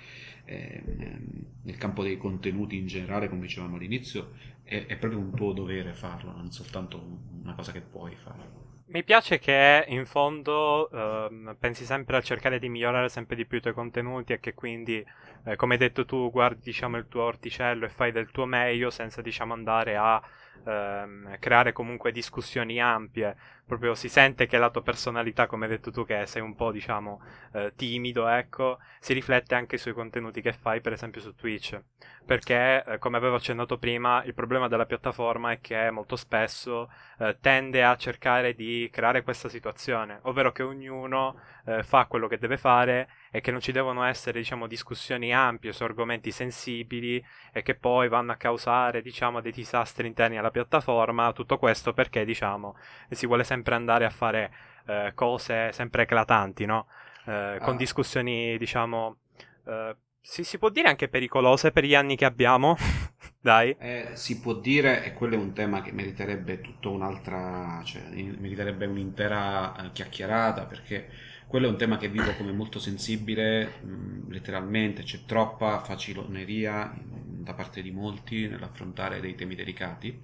eh, 0.44 0.82
nel 1.62 1.76
campo 1.76 2.02
dei 2.02 2.16
contenuti 2.16 2.76
in 2.76 2.88
generale, 2.88 3.28
come 3.28 3.42
dicevamo 3.42 3.76
all'inizio, 3.76 4.32
è, 4.64 4.86
è 4.86 4.96
proprio 4.96 5.20
un 5.20 5.32
tuo 5.32 5.52
dovere 5.52 5.92
farlo, 5.92 6.32
non 6.32 6.50
soltanto 6.50 7.00
una 7.42 7.54
cosa 7.54 7.70
che 7.70 7.80
puoi 7.80 8.16
fare. 8.16 8.68
Mi 8.92 9.04
piace 9.04 9.38
che 9.38 9.84
in 9.86 10.04
fondo 10.04 10.88
uh, 10.90 11.56
pensi 11.56 11.84
sempre 11.84 12.16
a 12.16 12.20
cercare 12.20 12.58
di 12.58 12.68
migliorare 12.68 13.08
sempre 13.08 13.36
di 13.36 13.46
più 13.46 13.58
i 13.58 13.60
tuoi 13.60 13.72
contenuti 13.72 14.32
e 14.32 14.40
che 14.40 14.52
quindi, 14.52 15.04
eh, 15.44 15.56
come 15.56 15.74
hai 15.74 15.78
detto 15.78 16.04
tu, 16.04 16.30
guardi 16.30 16.60
diciamo, 16.62 16.96
il 16.96 17.08
tuo 17.08 17.22
orticello 17.22 17.86
e 17.86 17.88
fai 17.88 18.12
del 18.12 18.30
tuo 18.30 18.46
meglio 18.46 18.90
senza 18.90 19.22
diciamo, 19.22 19.52
andare 19.52 19.96
a 19.96 20.20
ehm, 20.64 21.38
creare 21.38 21.72
comunque 21.72 22.12
discussioni 22.12 22.80
ampie. 22.80 23.36
Proprio 23.66 23.94
si 23.94 24.08
sente 24.08 24.46
che 24.46 24.58
la 24.58 24.70
tua 24.70 24.82
personalità, 24.82 25.46
come 25.46 25.66
hai 25.66 25.70
detto 25.70 25.92
tu, 25.92 26.04
che 26.04 26.26
sei 26.26 26.42
un 26.42 26.56
po' 26.56 26.72
diciamo 26.72 27.22
eh, 27.52 27.72
timido, 27.76 28.26
ecco, 28.26 28.78
si 28.98 29.12
riflette 29.12 29.54
anche 29.54 29.78
sui 29.78 29.92
contenuti 29.92 30.40
che 30.40 30.52
fai, 30.52 30.80
per 30.80 30.92
esempio 30.92 31.20
su 31.20 31.34
Twitch. 31.34 31.80
Perché, 32.26 32.84
eh, 32.84 32.98
come 32.98 33.16
avevo 33.16 33.36
accennato 33.36 33.78
prima, 33.78 34.24
il 34.24 34.34
problema 34.34 34.66
della 34.66 34.86
piattaforma 34.86 35.52
è 35.52 35.60
che 35.60 35.90
molto 35.90 36.16
spesso 36.16 36.90
eh, 37.18 37.38
tende 37.40 37.84
a 37.84 37.96
cercare 37.96 38.54
di 38.54 38.88
creare 38.92 39.22
questa 39.22 39.48
situazione, 39.48 40.18
ovvero 40.22 40.50
che 40.50 40.64
ognuno 40.64 41.40
eh, 41.66 41.84
fa 41.84 42.06
quello 42.06 42.26
che 42.26 42.38
deve 42.38 42.56
fare 42.56 43.08
e 43.30 43.40
che 43.40 43.50
non 43.50 43.60
ci 43.60 43.72
devono 43.72 44.02
essere 44.04 44.38
diciamo, 44.38 44.66
discussioni 44.66 45.32
ampie 45.32 45.72
su 45.72 45.82
argomenti 45.84 46.30
sensibili 46.30 47.24
e 47.52 47.62
che 47.62 47.74
poi 47.74 48.08
vanno 48.08 48.32
a 48.32 48.36
causare 48.36 49.02
diciamo, 49.02 49.40
dei 49.40 49.52
disastri 49.52 50.06
interni 50.06 50.38
alla 50.38 50.50
piattaforma, 50.50 51.32
tutto 51.32 51.58
questo 51.58 51.92
perché 51.92 52.24
diciamo, 52.24 52.76
si 53.10 53.26
vuole 53.26 53.44
sempre 53.44 53.74
andare 53.74 54.04
a 54.04 54.10
fare 54.10 54.52
eh, 54.86 55.12
cose 55.14 55.72
sempre 55.72 56.02
eclatanti, 56.02 56.64
no? 56.66 56.86
eh, 57.26 57.58
con 57.60 57.74
ah. 57.74 57.78
discussioni 57.78 58.58
diciamo... 58.58 59.16
Eh, 59.66 59.96
si, 60.22 60.44
si 60.44 60.58
può 60.58 60.68
dire 60.68 60.88
anche 60.88 61.08
pericolose 61.08 61.72
per 61.72 61.84
gli 61.84 61.94
anni 61.94 62.14
che 62.14 62.26
abbiamo, 62.26 62.76
dai. 63.40 63.74
Eh, 63.78 64.10
si 64.12 64.38
può 64.38 64.54
dire, 64.54 65.02
e 65.02 65.14
quello 65.14 65.34
è 65.34 65.38
un 65.38 65.54
tema 65.54 65.80
che 65.80 65.92
meriterebbe 65.92 66.60
tutta 66.60 66.90
un'altra, 66.90 67.80
cioè 67.84 68.02
meriterebbe 68.02 68.86
un'intera 68.86 69.76
eh, 69.76 69.92
chiacchierata, 69.92 70.66
perché 70.66 71.08
quello 71.50 71.66
è 71.66 71.70
un 71.70 71.76
tema 71.76 71.96
che 71.96 72.08
vivo 72.08 72.32
come 72.36 72.52
molto 72.52 72.78
sensibile, 72.78 73.80
mh, 73.82 74.30
letteralmente 74.30 75.02
c'è 75.02 75.24
troppa 75.26 75.80
faciloneria 75.80 76.96
da 77.04 77.54
parte 77.54 77.82
di 77.82 77.90
molti 77.90 78.46
nell'affrontare 78.46 79.18
dei 79.18 79.34
temi 79.34 79.56
delicati, 79.56 80.16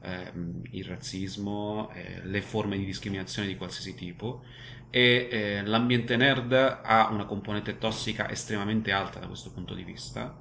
eh, 0.00 0.32
il 0.70 0.84
razzismo, 0.86 1.90
eh, 1.92 2.22
le 2.24 2.40
forme 2.40 2.78
di 2.78 2.86
discriminazione 2.86 3.46
di 3.46 3.58
qualsiasi 3.58 3.94
tipo 3.94 4.42
e 4.88 5.28
eh, 5.30 5.62
l'ambiente 5.66 6.16
nerd 6.16 6.54
ha 6.82 7.10
una 7.10 7.26
componente 7.26 7.76
tossica 7.76 8.30
estremamente 8.30 8.90
alta 8.90 9.18
da 9.18 9.26
questo 9.26 9.52
punto 9.52 9.74
di 9.74 9.84
vista 9.84 10.34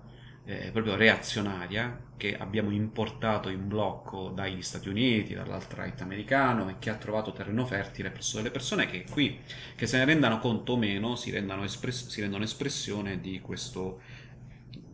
eh, 0.48 0.70
proprio 0.72 0.96
reazionaria 0.96 2.06
che 2.16 2.38
abbiamo 2.38 2.72
importato 2.72 3.50
in 3.50 3.68
blocco 3.68 4.30
dagli 4.30 4.62
Stati 4.62 4.88
Uniti, 4.88 5.34
dall'alt-right 5.34 6.02
americano 6.02 6.70
e 6.70 6.76
che 6.80 6.90
ha 6.90 6.96
trovato 6.96 7.34
terreno 7.34 7.66
fertile 7.66 8.12
presso 8.12 8.38
delle 8.38 8.50
persone 8.50 8.88
che 8.88 9.04
qui, 9.10 9.42
che 9.76 9.86
se 9.86 9.98
ne 9.98 10.06
rendano 10.06 10.40
conto 10.40 10.74
o 10.74 10.78
meno, 10.78 11.16
si, 11.18 11.36
espress- 11.36 12.08
si 12.08 12.22
rendono 12.22 12.46
espressione 12.46 13.20
di 13.20 13.42
questo, 13.42 14.00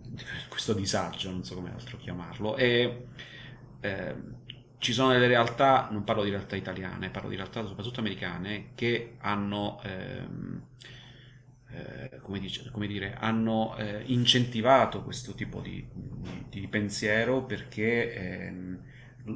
di 0.04 0.24
questo, 0.50 0.74
disagio, 0.74 1.30
non 1.30 1.44
so 1.44 1.54
come 1.54 1.72
altro 1.72 1.98
chiamarlo. 1.98 2.56
E, 2.58 3.06
eh, 3.80 4.16
ci 4.80 4.92
sono 4.92 5.14
delle 5.14 5.28
realtà, 5.28 5.88
non 5.92 6.04
parlo 6.04 6.24
di 6.24 6.32
realtà 6.32 6.56
italiane, 6.56 7.12
parlo 7.12 7.30
di 7.30 7.36
realtà 7.36 7.66
soprattutto 7.66 8.00
americane, 8.00 8.72
che 8.74 9.18
hanno... 9.20 9.80
Ehm, 9.84 10.62
eh, 11.74 12.20
come, 12.22 12.40
dice, 12.40 12.70
come, 12.72 12.88
dire, 12.88 13.16
hanno 13.16 13.76
eh, 13.78 14.04
incentivato 14.06 15.04
questo 15.04 15.34
tipo 15.34 15.60
di, 15.60 15.86
di, 15.92 16.60
di 16.62 16.68
pensiero 16.68 17.44
perché 17.44 18.14
ehm, 18.14 18.80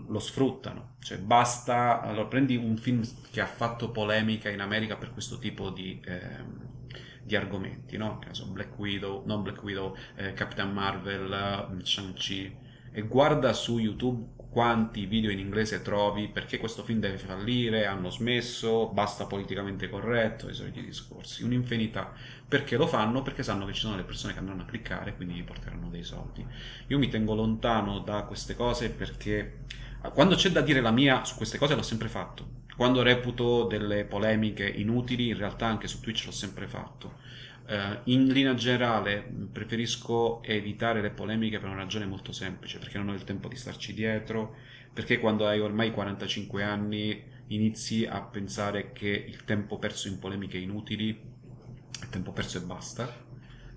lo 0.07 0.19
sfruttano. 0.19 0.95
Cioè, 0.99 1.17
basta. 1.19 2.01
Allora, 2.01 2.27
prendi 2.27 2.55
un 2.55 2.77
film 2.77 3.03
che 3.31 3.41
ha 3.41 3.47
fatto 3.47 3.91
polemica 3.91 4.49
in 4.49 4.61
America 4.61 4.95
per 4.95 5.11
questo 5.11 5.39
tipo 5.39 5.69
di. 5.69 6.01
Ehm, 6.05 6.65
di 7.27 7.35
argomenti, 7.35 7.97
no? 7.97 8.21
So, 8.31 8.47
Black 8.47 8.79
Widow, 8.79 9.23
non 9.25 9.43
Black 9.43 9.61
Widow, 9.61 9.93
eh, 10.15 10.31
Capitan 10.31 10.71
Marvel, 10.71 11.81
Shang-Chi, 11.83 12.55
e 12.89 13.01
guarda 13.01 13.51
su 13.51 13.79
YouTube 13.79 14.36
quanti 14.49 15.05
video 15.05 15.29
in 15.29 15.39
inglese 15.39 15.81
trovi, 15.81 16.27
perché 16.27 16.57
questo 16.57 16.83
film 16.83 16.99
deve 16.99 17.17
fallire, 17.17 17.85
hanno 17.85 18.09
smesso, 18.09 18.87
basta 18.87 19.25
politicamente 19.25 19.89
corretto, 19.89 20.49
i 20.49 20.53
soliti 20.53 20.83
discorsi, 20.83 21.43
un'infinità. 21.43 22.11
Perché 22.47 22.77
lo 22.77 22.87
fanno? 22.87 23.21
Perché 23.21 23.43
sanno 23.43 23.65
che 23.65 23.73
ci 23.73 23.81
sono 23.81 23.95
le 23.95 24.03
persone 24.03 24.33
che 24.33 24.39
andranno 24.39 24.63
a 24.63 24.65
cliccare 24.65 25.15
quindi 25.15 25.35
gli 25.35 25.43
porteranno 25.43 25.89
dei 25.89 26.03
soldi. 26.03 26.45
Io 26.87 26.97
mi 26.97 27.09
tengo 27.09 27.35
lontano 27.35 27.99
da 27.99 28.23
queste 28.23 28.55
cose 28.55 28.89
perché 28.89 29.65
quando 30.13 30.35
c'è 30.35 30.49
da 30.49 30.61
dire 30.61 30.79
la 30.79 30.91
mia 30.91 31.25
su 31.25 31.35
queste 31.35 31.57
cose 31.57 31.75
l'ho 31.75 31.81
sempre 31.81 32.07
fatto. 32.07 32.65
Quando 32.75 33.01
reputo 33.01 33.65
delle 33.65 34.05
polemiche 34.05 34.67
inutili, 34.67 35.29
in 35.29 35.37
realtà 35.37 35.65
anche 35.65 35.87
su 35.87 35.99
Twitch 35.99 36.25
l'ho 36.25 36.31
sempre 36.31 36.67
fatto. 36.67 37.25
Uh, 37.67 37.99
in 38.05 38.27
linea 38.27 38.53
generale 38.53 39.29
preferisco 39.51 40.41
evitare 40.41 41.01
le 41.01 41.09
polemiche 41.09 41.59
per 41.59 41.67
una 41.67 41.79
ragione 41.79 42.05
molto 42.05 42.31
semplice, 42.31 42.79
perché 42.79 42.97
non 42.97 43.09
ho 43.09 43.13
il 43.13 43.25
tempo 43.25 43.49
di 43.49 43.57
starci 43.57 43.93
dietro, 43.93 44.55
perché 44.93 45.19
quando 45.19 45.45
hai 45.45 45.59
ormai 45.59 45.91
45 45.91 46.63
anni 46.63 47.21
inizi 47.47 48.05
a 48.05 48.21
pensare 48.21 48.93
che 48.93 49.09
il 49.09 49.43
tempo 49.43 49.77
perso 49.79 50.07
in 50.07 50.17
polemiche 50.17 50.57
inutili 50.57 51.19
è 51.99 52.07
tempo 52.09 52.31
perso 52.31 52.57
e 52.57 52.61
basta. 52.61 53.26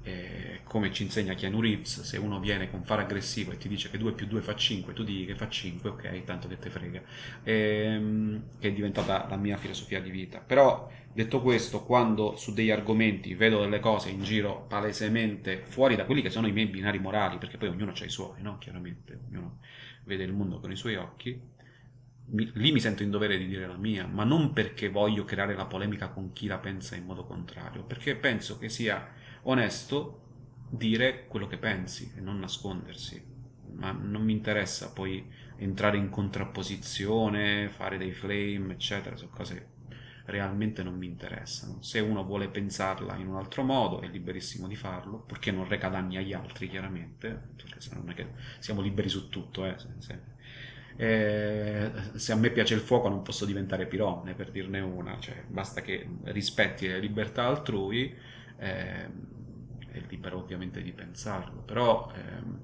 E 0.03 0.61
come 0.65 0.93
ci 0.93 1.03
insegna 1.03 1.35
Keanu 1.35 1.61
Reeves, 1.61 2.03
se 2.03 2.17
uno 2.17 2.41
viene 2.41 2.71
con 2.71 2.85
fare 2.85 3.03
aggressivo 3.03 3.53
e 3.53 3.59
ti 3.59 3.69
dice 3.69 3.91
che 3.91 3.99
2 3.99 4.13
più 4.13 4.27
2 4.27 4.41
fa 4.41 4.55
5, 4.55 4.93
tu 4.95 5.05
dici 5.05 5.27
che 5.27 5.35
fa 5.35 5.49
5, 5.49 5.91
ok, 5.91 6.25
tanto 6.25 6.49
che 6.49 6.59
te 6.59 6.71
frega. 6.71 7.03
Ehm, 7.43 8.45
che 8.59 8.69
è 8.69 8.73
diventata 8.73 9.27
la 9.29 9.37
mia 9.37 9.57
filosofia 9.57 10.01
di 10.01 10.11
vita. 10.11 10.39
Però, 10.39 10.91
detto 11.13 11.43
questo, 11.43 11.85
quando 11.85 12.37
su 12.37 12.55
degli 12.55 12.71
argomenti 12.71 13.35
vedo 13.35 13.61
delle 13.61 13.81
cose 13.81 14.09
in 14.11 14.23
giro 14.23 14.65
palesemente 14.69 15.63
fuori 15.67 15.97
da 15.97 16.07
quelli 16.07 16.23
che 16.23 16.31
sono 16.31 16.47
i 16.47 16.53
miei 16.53 16.67
binari 16.67 16.99
morali, 16.99 17.39
perché 17.39 17.59
poi 17.59 17.69
ognuno 17.69 17.93
ha 17.93 18.05
i 18.05 18.09
suoi, 18.09 18.41
no? 18.43 18.57
Chiaramente, 18.59 19.19
ognuno 19.29 19.59
vede 20.05 20.25
il 20.25 20.33
mondo 20.33 20.61
con 20.61 20.73
i 20.73 20.77
suoi 20.77 20.97
occhi, 20.97 21.39
mi, 22.33 22.51
lì 22.55 22.73
mi 22.73 22.81
sento 22.81 23.03
in 23.03 23.11
dovere 23.11 23.37
di 23.39 23.47
dire 23.47 23.67
la 23.67 23.77
mia, 23.77 24.07
ma 24.07 24.25
non 24.25 24.53
perché 24.53 24.89
voglio 24.89 25.25
creare 25.25 25.55
la 25.55 25.67
polemica 25.67 26.09
con 26.09 26.33
chi 26.33 26.47
la 26.47 26.59
pensa 26.59 26.95
in 26.97 27.05
modo 27.05 27.25
contrario, 27.25 27.83
perché 27.85 28.17
penso 28.17 28.59
che 28.59 28.69
sia 28.69 29.09
onesto 29.43 30.19
dire 30.69 31.27
quello 31.27 31.47
che 31.47 31.59
pensi 31.59 32.13
e 32.17 32.21
non 32.21 32.39
nascondersi. 32.39 33.29
Ma 33.73 33.93
non 33.93 34.23
mi 34.23 34.33
interessa 34.33 34.93
poi 34.93 35.25
entrare 35.57 35.97
in 35.97 36.11
contrapposizione, 36.11 37.69
fare 37.69 37.99
dei 37.99 38.13
flame, 38.13 38.73
eccetera, 38.73 39.17
sono 39.17 39.31
cose 39.31 39.79
realmente 40.31 40.83
non 40.83 40.97
mi 40.97 41.07
interessano. 41.07 41.83
Se 41.83 41.99
uno 41.99 42.25
vuole 42.25 42.49
pensarla 42.49 43.17
in 43.17 43.27
un 43.27 43.37
altro 43.37 43.63
modo 43.63 44.01
è 44.01 44.09
liberissimo 44.09 44.67
di 44.67 44.77
farlo, 44.77 45.19
purché 45.19 45.51
non 45.51 45.69
reca 45.69 45.89
danni 45.89 46.17
agli 46.17 46.33
altri, 46.33 46.69
chiaramente, 46.69 47.29
perché 47.57 47.81
se 47.81 47.95
non 47.95 48.09
è 48.09 48.15
che 48.15 48.29
siamo 48.59 48.81
liberi 48.81 49.09
su 49.09 49.29
tutto, 49.29 49.67
eh, 49.67 49.75
se, 49.77 49.89
se, 49.99 50.19
eh, 50.97 51.91
se 52.15 52.33
a 52.33 52.37
me 52.37 52.51
piace 52.51 52.75
il 52.75 52.81
fuoco 52.81 53.09
non 53.09 53.23
posso 53.23 53.45
diventare 53.45 53.87
pirone, 53.87 54.35
per 54.35 54.51
dirne 54.51 54.81
una, 54.81 55.19
cioè, 55.19 55.45
basta 55.47 55.83
che 55.83 56.09
rispetti 56.25 56.87
le 56.87 57.01
libertà 57.01 57.47
altrui, 57.47 58.15
è 58.61 59.09
libero 60.09 60.39
ovviamente 60.39 60.83
di 60.83 60.93
pensarlo, 60.93 61.63
però 61.63 62.13
ehm, 62.15 62.61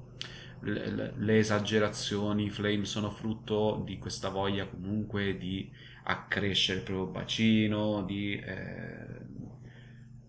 le, 0.61 1.39
esagerazioni, 1.39 2.51
flame 2.51 2.85
sono 2.85 3.11
frutto 3.11 3.83
di 3.85 3.99
questa 3.99 4.29
voglia 4.29 4.67
comunque 4.67 5.37
di 5.37 5.71
accrescere 6.05 6.79
il 6.79 6.85
proprio 6.85 7.07
bacino, 7.07 8.03
di 8.03 8.39
eh, 8.39 9.35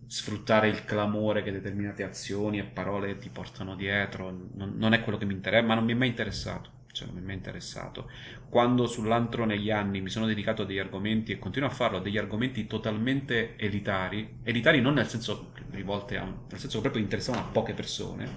sfruttare 0.05 0.69
il 0.69 0.85
clamore 0.85 1.43
che 1.43 1.51
determinate 1.51 2.03
azioni 2.03 2.59
e 2.59 2.63
parole 2.63 3.17
ti 3.17 3.29
portano 3.29 3.75
dietro. 3.75 4.31
Non, 4.55 4.73
non 4.75 4.93
è 4.93 5.01
quello 5.01 5.17
che 5.17 5.25
mi 5.25 5.33
interessa, 5.33 5.65
ma 5.65 5.75
non 5.75 5.85
mi 5.85 5.93
è 5.93 5.95
mai 5.95 6.09
interessato 6.09 6.75
cioè 6.97 7.05
non 7.05 7.17
mi 7.17 7.21
è 7.21 7.25
mai 7.25 7.35
interessato. 7.35 8.09
Quando 8.49 8.87
sull'antro 8.87 9.45
negli 9.45 9.69
anni 9.69 10.01
mi 10.01 10.09
sono 10.09 10.25
dedicato 10.25 10.63
a 10.63 10.65
degli 10.65 10.79
argomenti 10.79 11.31
e 11.31 11.37
continuo 11.37 11.69
a 11.69 11.71
farlo, 11.71 11.97
a 11.97 12.01
degli 12.01 12.17
argomenti 12.17 12.65
totalmente 12.65 13.55
elitari, 13.55 14.39
elitari 14.41 14.81
non 14.81 14.95
nel 14.95 15.05
senso 15.05 15.51
rivolti 15.71 16.15
a, 16.15 16.23
nel 16.23 16.59
senso 16.59 16.81
proprio 16.81 17.01
interessavano 17.01 17.45
a 17.45 17.49
poche 17.49 17.73
persone, 17.73 18.29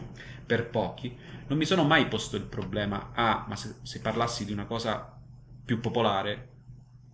per 0.46 0.68
pochi, 0.68 1.16
non 1.48 1.58
mi 1.58 1.64
sono 1.64 1.84
mai 1.84 2.08
posto 2.08 2.36
il 2.36 2.44
problema, 2.44 3.12
ah, 3.14 3.44
ma 3.48 3.56
se, 3.56 3.76
se 3.82 4.00
parlassi 4.00 4.44
di 4.44 4.52
una 4.52 4.66
cosa 4.66 5.18
più 5.64 5.80
popolare, 5.80 6.48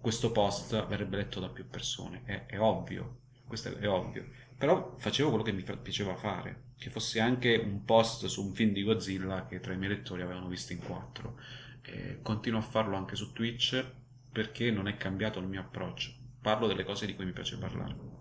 questo 0.01 0.33
post 0.33 0.87
verrebbe 0.87 1.17
letto 1.17 1.41
da 1.41 1.49
più 1.49 1.69
persone, 1.69 2.23
è, 2.25 2.47
è 2.47 2.61
ovvio, 2.61 3.19
questo 3.47 3.69
è, 3.69 3.73
è 3.73 3.89
ovvio. 3.89 4.29
Però 4.57 4.95
facevo 4.97 5.29
quello 5.29 5.45
che 5.45 5.53
mi 5.53 5.63
piaceva 5.63 6.15
fare 6.15 6.65
che 6.79 6.91
fosse 6.91 7.21
anche 7.21 7.57
un 7.57 7.85
post 7.85 8.27
su 8.27 8.45
un 8.45 8.55
film 8.55 8.73
di 8.73 8.83
Godzilla 8.83 9.47
che 9.47 9.61
tra 9.61 9.73
i 9.73 9.79
miei 9.79 9.93
lettori 9.93 10.23
avevano 10.23 10.49
visto 10.49 10.73
in 10.73 10.81
quattro. 10.81 11.39
E 11.83 12.21
continuo 12.23 12.59
a 12.59 12.63
farlo 12.63 12.97
anche 12.97 13.17
su 13.17 13.33
Twitch 13.33 13.85
perché 14.31 14.71
non 14.71 14.89
è 14.89 14.97
cambiato 14.97 15.39
il 15.39 15.47
mio 15.47 15.61
approccio. 15.61 16.13
Parlo 16.41 16.67
delle 16.67 16.85
cose 16.85 17.07
di 17.07 17.15
cui 17.15 17.25
mi 17.25 17.33
piace 17.33 17.59
parlare. 17.59 18.16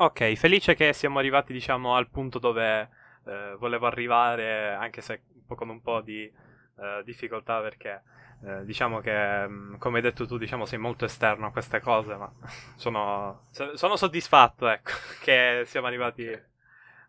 Ok, 0.00 0.32
felice 0.32 0.74
che 0.74 0.94
siamo 0.94 1.18
arrivati, 1.18 1.52
diciamo, 1.52 1.94
al 1.94 2.08
punto 2.08 2.38
dove 2.38 2.88
eh, 3.26 3.54
volevo 3.58 3.86
arrivare, 3.86 4.72
anche 4.72 5.02
se 5.02 5.20
con 5.46 5.68
un 5.68 5.82
po' 5.82 6.00
di 6.00 6.22
eh, 6.22 7.02
difficoltà 7.04 7.60
perché 7.60 8.02
eh, 8.46 8.64
diciamo 8.64 9.00
che, 9.00 9.46
mm, 9.46 9.74
come 9.76 9.96
hai 9.96 10.02
detto 10.02 10.26
tu, 10.26 10.38
diciamo, 10.38 10.64
sei 10.64 10.78
molto 10.78 11.04
esterno 11.04 11.48
a 11.48 11.50
queste 11.52 11.80
cose, 11.80 12.14
ma 12.14 12.32
sono, 12.76 13.48
sono 13.74 13.96
soddisfatto, 13.96 14.68
ecco, 14.68 14.90
che 15.20 15.64
siamo 15.66 15.86
arrivati 15.86 16.26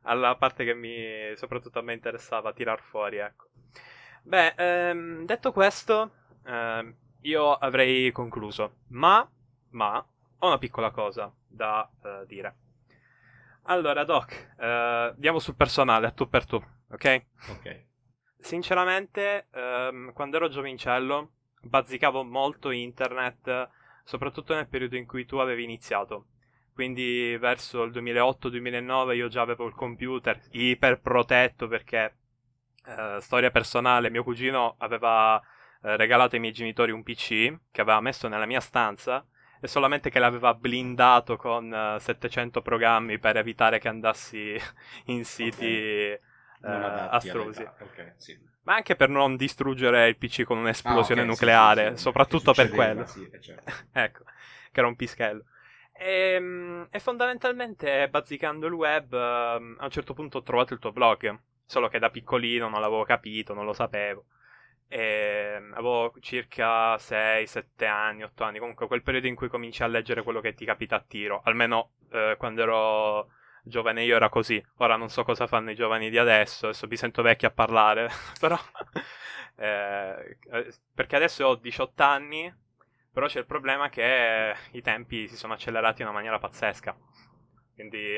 alla 0.02 0.36
parte 0.36 0.66
che 0.66 0.74
mi, 0.74 1.34
soprattutto 1.38 1.80
a 1.80 1.84
me 1.84 1.94
interessava 1.94 2.52
tirar 2.52 2.82
fuori, 2.82 3.20
ecco. 3.20 3.46
Beh, 4.24 4.54
ehm, 4.58 5.26
detto 5.26 5.54
questo, 5.54 6.12
ehm, 6.46 6.94
io 7.22 7.54
avrei 7.54 8.12
concluso, 8.12 8.80
ma, 8.88 9.26
ma, 9.70 10.06
ho 10.40 10.48
una 10.48 10.58
piccola 10.58 10.92
cosa 10.92 11.32
da 11.48 11.90
uh, 12.02 12.26
dire. 12.26 12.56
Allora, 13.72 14.04
Doc, 14.04 14.54
uh, 14.58 14.64
andiamo 15.14 15.40
sul 15.40 15.56
personale, 15.56 16.08
a 16.08 16.12
tu 16.12 16.28
per 16.28 16.46
tu, 16.46 16.62
ok? 16.92 17.26
Ok. 17.52 17.86
Sinceramente, 18.38 19.48
um, 19.54 20.12
quando 20.12 20.36
ero 20.36 20.50
giovincello, 20.50 21.32
bazzicavo 21.62 22.22
molto 22.26 22.72
internet, 22.72 23.70
soprattutto 24.04 24.54
nel 24.54 24.68
periodo 24.68 24.98
in 24.98 25.06
cui 25.06 25.26
tu 25.26 25.38
avevi 25.38 25.64
iniziato 25.64 26.26
quindi 26.74 27.38
verso 27.38 27.84
il 27.84 27.92
2008-2009 27.92 29.16
io 29.16 29.28
già 29.28 29.42
avevo 29.42 29.68
il 29.68 29.74
computer 29.74 30.40
iper 30.52 31.00
protetto 31.00 31.68
perché 31.68 32.16
eh, 32.86 33.18
storia 33.20 33.52
personale, 33.52 34.10
mio 34.10 34.24
cugino 34.24 34.76
aveva 34.80 35.40
eh, 35.40 35.96
regalato 35.98 36.36
ai 36.36 36.42
miei 36.42 36.54
genitori 36.54 36.92
un 36.92 37.04
PC 37.04 37.56
che 37.72 37.82
aveva 37.82 38.02
messo 38.02 38.28
nella 38.28 38.46
mia 38.46 38.62
stanza 38.62 39.26
e 39.62 39.68
solamente 39.68 40.10
che 40.10 40.20
l'aveva 40.20 40.56
blindato 40.56 41.38
con 41.38 41.72
uh, 41.72 41.96
eh, 41.96 42.00
700 42.00 42.62
programmi 42.62 43.20
per 43.20 43.38
evitare 43.38 43.78
che 43.80 43.88
andassi 43.88 44.56
in 45.06 45.24
siti 45.24 46.18
okay. 46.60 47.06
uh, 47.06 47.08
astrusi. 47.12 47.62
Okay, 47.62 48.14
sì. 48.18 48.50
Ma 48.64 48.76
anche 48.76 48.96
per 48.96 49.10
non 49.10 49.36
distruggere 49.36 50.08
il 50.08 50.18
PC 50.18 50.44
con 50.44 50.58
un'esplosione 50.58 51.22
ah, 51.22 51.24
okay, 51.24 51.36
nucleare, 51.36 51.90
sì, 51.92 51.96
sì, 51.96 52.02
soprattutto 52.02 52.54
per 52.54 52.70
quello. 52.70 53.06
Certo. 53.06 53.72
ecco, 53.94 54.24
che 54.72 54.80
era 54.80 54.88
un 54.88 54.96
pischello. 54.96 55.46
E, 55.94 56.34
ehm, 56.34 56.88
e, 56.90 57.00
fondamentalmente 57.00 58.10
bazzicando 58.10 58.66
il 58.66 58.74
web 58.74 59.14
ehm, 59.14 59.78
a 59.80 59.84
un 59.84 59.90
certo 59.92 60.14
punto 60.14 60.40
ho 60.40 60.44
trovato 60.44 60.74
il 60.74 60.80
tuo 60.80 60.92
blog, 60.92 61.40
solo 61.66 61.88
che 61.88 62.00
da 62.00 62.10
piccolino 62.10 62.68
non 62.68 62.82
l'avevo 62.82 63.04
capito, 63.04 63.54
non 63.54 63.66
lo 63.66 63.74
sapevo. 63.74 64.26
E 64.94 65.54
ehm, 65.56 65.72
avevo 65.72 66.14
circa 66.20 66.98
6, 66.98 67.48
7 67.48 67.86
anni, 67.86 68.24
8 68.24 68.44
anni, 68.44 68.60
comunque 68.60 68.88
quel 68.88 69.04
periodo 69.04 69.28
in 69.28 69.36
cui 69.36 69.48
cominci 69.48 69.84
a 69.84 69.88
leggere 69.88 70.22
quello 70.22 70.42
che 70.42 70.54
ti 70.54 70.66
capita 70.66 70.98
a 70.98 71.06
tiro, 71.08 71.42
almeno 71.46 71.94
eh, 72.12 72.36
quando 72.38 72.62
ero 72.62 73.30
giovane 73.64 74.04
io 74.04 74.16
era 74.18 74.28
così, 74.28 74.62
ora 74.78 74.98
non 74.98 75.08
so 75.10 75.24
cosa 75.24 75.48
fanno 75.48 75.72
i 75.72 75.76
giovani 75.76 76.10
di 76.10 76.18
adesso, 76.18 76.68
adesso 76.68 76.88
mi 76.88 76.98
sento 76.98 77.22
vecchio 77.22 77.48
a 77.48 77.52
parlare, 77.52 78.10
però 78.38 78.58
eh, 79.56 80.38
eh 80.52 80.74
perché 80.94 81.16
adesso 81.16 81.46
ho 81.46 81.56
18 81.56 82.04
anni 82.04 82.54
però 83.12 83.28
c'è 83.28 83.40
il 83.40 83.46
problema 83.46 83.90
che 83.90 84.56
i 84.72 84.82
tempi 84.82 85.28
si 85.28 85.36
sono 85.36 85.54
accelerati 85.54 86.02
in 86.02 86.08
una 86.08 86.16
maniera 86.16 86.40
pazzesca. 86.40 86.96
Quindi 87.74 88.18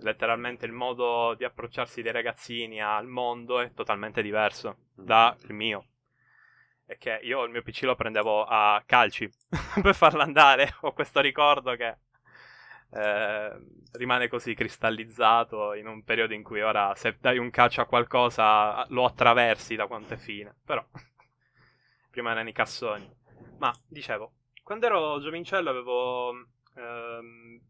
letteralmente 0.00 0.66
il 0.66 0.72
modo 0.72 1.34
di 1.36 1.44
approcciarsi 1.44 2.02
dei 2.02 2.10
ragazzini 2.10 2.82
al 2.82 3.06
mondo 3.06 3.60
è 3.60 3.72
totalmente 3.72 4.22
diverso 4.22 4.78
mm. 5.00 5.04
dal 5.04 5.36
mio. 5.50 5.86
E 6.86 6.98
che 6.98 7.20
io 7.22 7.44
il 7.44 7.50
mio 7.50 7.62
PC 7.62 7.82
lo 7.82 7.94
prendevo 7.94 8.44
a 8.44 8.82
calci 8.84 9.30
per 9.82 9.94
farlo 9.94 10.22
andare. 10.22 10.76
Ho 10.80 10.92
questo 10.92 11.20
ricordo 11.20 11.74
che 11.76 11.96
eh, 12.90 13.58
rimane 13.92 14.28
così 14.28 14.54
cristallizzato 14.54 15.74
in 15.74 15.86
un 15.86 16.04
periodo 16.04 16.34
in 16.34 16.42
cui 16.42 16.60
ora 16.60 16.94
se 16.94 17.16
dai 17.20 17.38
un 17.38 17.50
calcio 17.50 17.80
a 17.80 17.86
qualcosa 17.86 18.84
lo 18.90 19.04
attraversi 19.04 19.74
da 19.76 19.86
quanto 19.86 20.14
è 20.14 20.16
fine. 20.16 20.54
Però 20.64 20.84
prima 22.10 22.32
erano 22.32 22.48
i 22.48 22.52
cassoni. 22.52 23.10
Ma, 23.58 23.72
dicevo, 23.86 24.32
quando 24.62 24.86
ero 24.86 25.20
giovincello 25.20 25.70
avevo 25.70 26.32
ehm, 26.74 27.60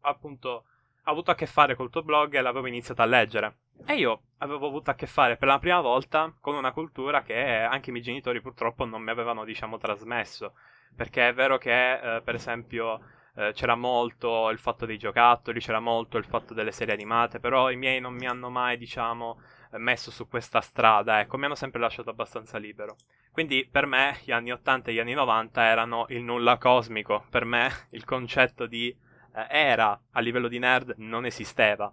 appunto 0.00 0.64
avuto 1.02 1.30
a 1.30 1.34
che 1.34 1.46
fare 1.46 1.74
col 1.74 1.90
tuo 1.90 2.02
blog 2.02 2.34
e 2.34 2.40
l'avevo 2.40 2.66
iniziato 2.66 3.02
a 3.02 3.06
leggere. 3.06 3.56
E 3.86 3.94
io 3.96 4.22
avevo 4.38 4.66
avuto 4.66 4.90
a 4.90 4.94
che 4.94 5.06
fare 5.06 5.36
per 5.36 5.48
la 5.48 5.58
prima 5.58 5.80
volta 5.80 6.32
con 6.40 6.54
una 6.54 6.72
cultura 6.72 7.22
che 7.22 7.34
anche 7.34 7.90
i 7.90 7.92
miei 7.92 8.04
genitori 8.04 8.40
purtroppo 8.40 8.84
non 8.84 9.02
mi 9.02 9.10
avevano, 9.10 9.44
diciamo, 9.44 9.78
trasmesso. 9.78 10.52
Perché 10.94 11.28
è 11.28 11.34
vero 11.34 11.58
che, 11.58 12.16
eh, 12.16 12.22
per 12.22 12.34
esempio, 12.34 13.00
eh, 13.34 13.52
c'era 13.54 13.76
molto 13.76 14.50
il 14.50 14.58
fatto 14.58 14.84
dei 14.84 14.98
giocattoli, 14.98 15.60
c'era 15.60 15.80
molto 15.80 16.18
il 16.18 16.24
fatto 16.24 16.54
delle 16.54 16.72
serie 16.72 16.94
animate, 16.94 17.40
però 17.40 17.70
i 17.70 17.76
miei 17.76 18.00
non 18.00 18.14
mi 18.14 18.26
hanno 18.26 18.50
mai, 18.50 18.76
diciamo, 18.76 19.40
messo 19.72 20.10
su 20.10 20.28
questa 20.28 20.60
strada, 20.60 21.20
ecco, 21.20 21.36
mi 21.38 21.44
hanno 21.44 21.54
sempre 21.54 21.80
lasciato 21.80 22.10
abbastanza 22.10 22.58
libero. 22.58 22.96
Quindi 23.30 23.68
per 23.70 23.86
me 23.86 24.18
gli 24.24 24.32
anni 24.32 24.50
80 24.50 24.90
e 24.90 24.94
gli 24.94 24.98
anni 24.98 25.14
90 25.14 25.62
erano 25.62 26.06
il 26.08 26.22
nulla 26.22 26.58
cosmico, 26.58 27.24
per 27.30 27.44
me 27.44 27.70
il 27.90 28.04
concetto 28.04 28.66
di 28.66 28.88
eh, 29.34 29.46
era 29.48 29.98
a 30.12 30.20
livello 30.20 30.48
di 30.48 30.58
nerd 30.58 30.94
non 30.98 31.24
esisteva. 31.24 31.92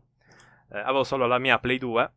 Eh, 0.72 0.80
avevo 0.80 1.04
solo 1.04 1.28
la 1.28 1.38
mia 1.38 1.60
Play 1.60 1.78
2, 1.78 2.12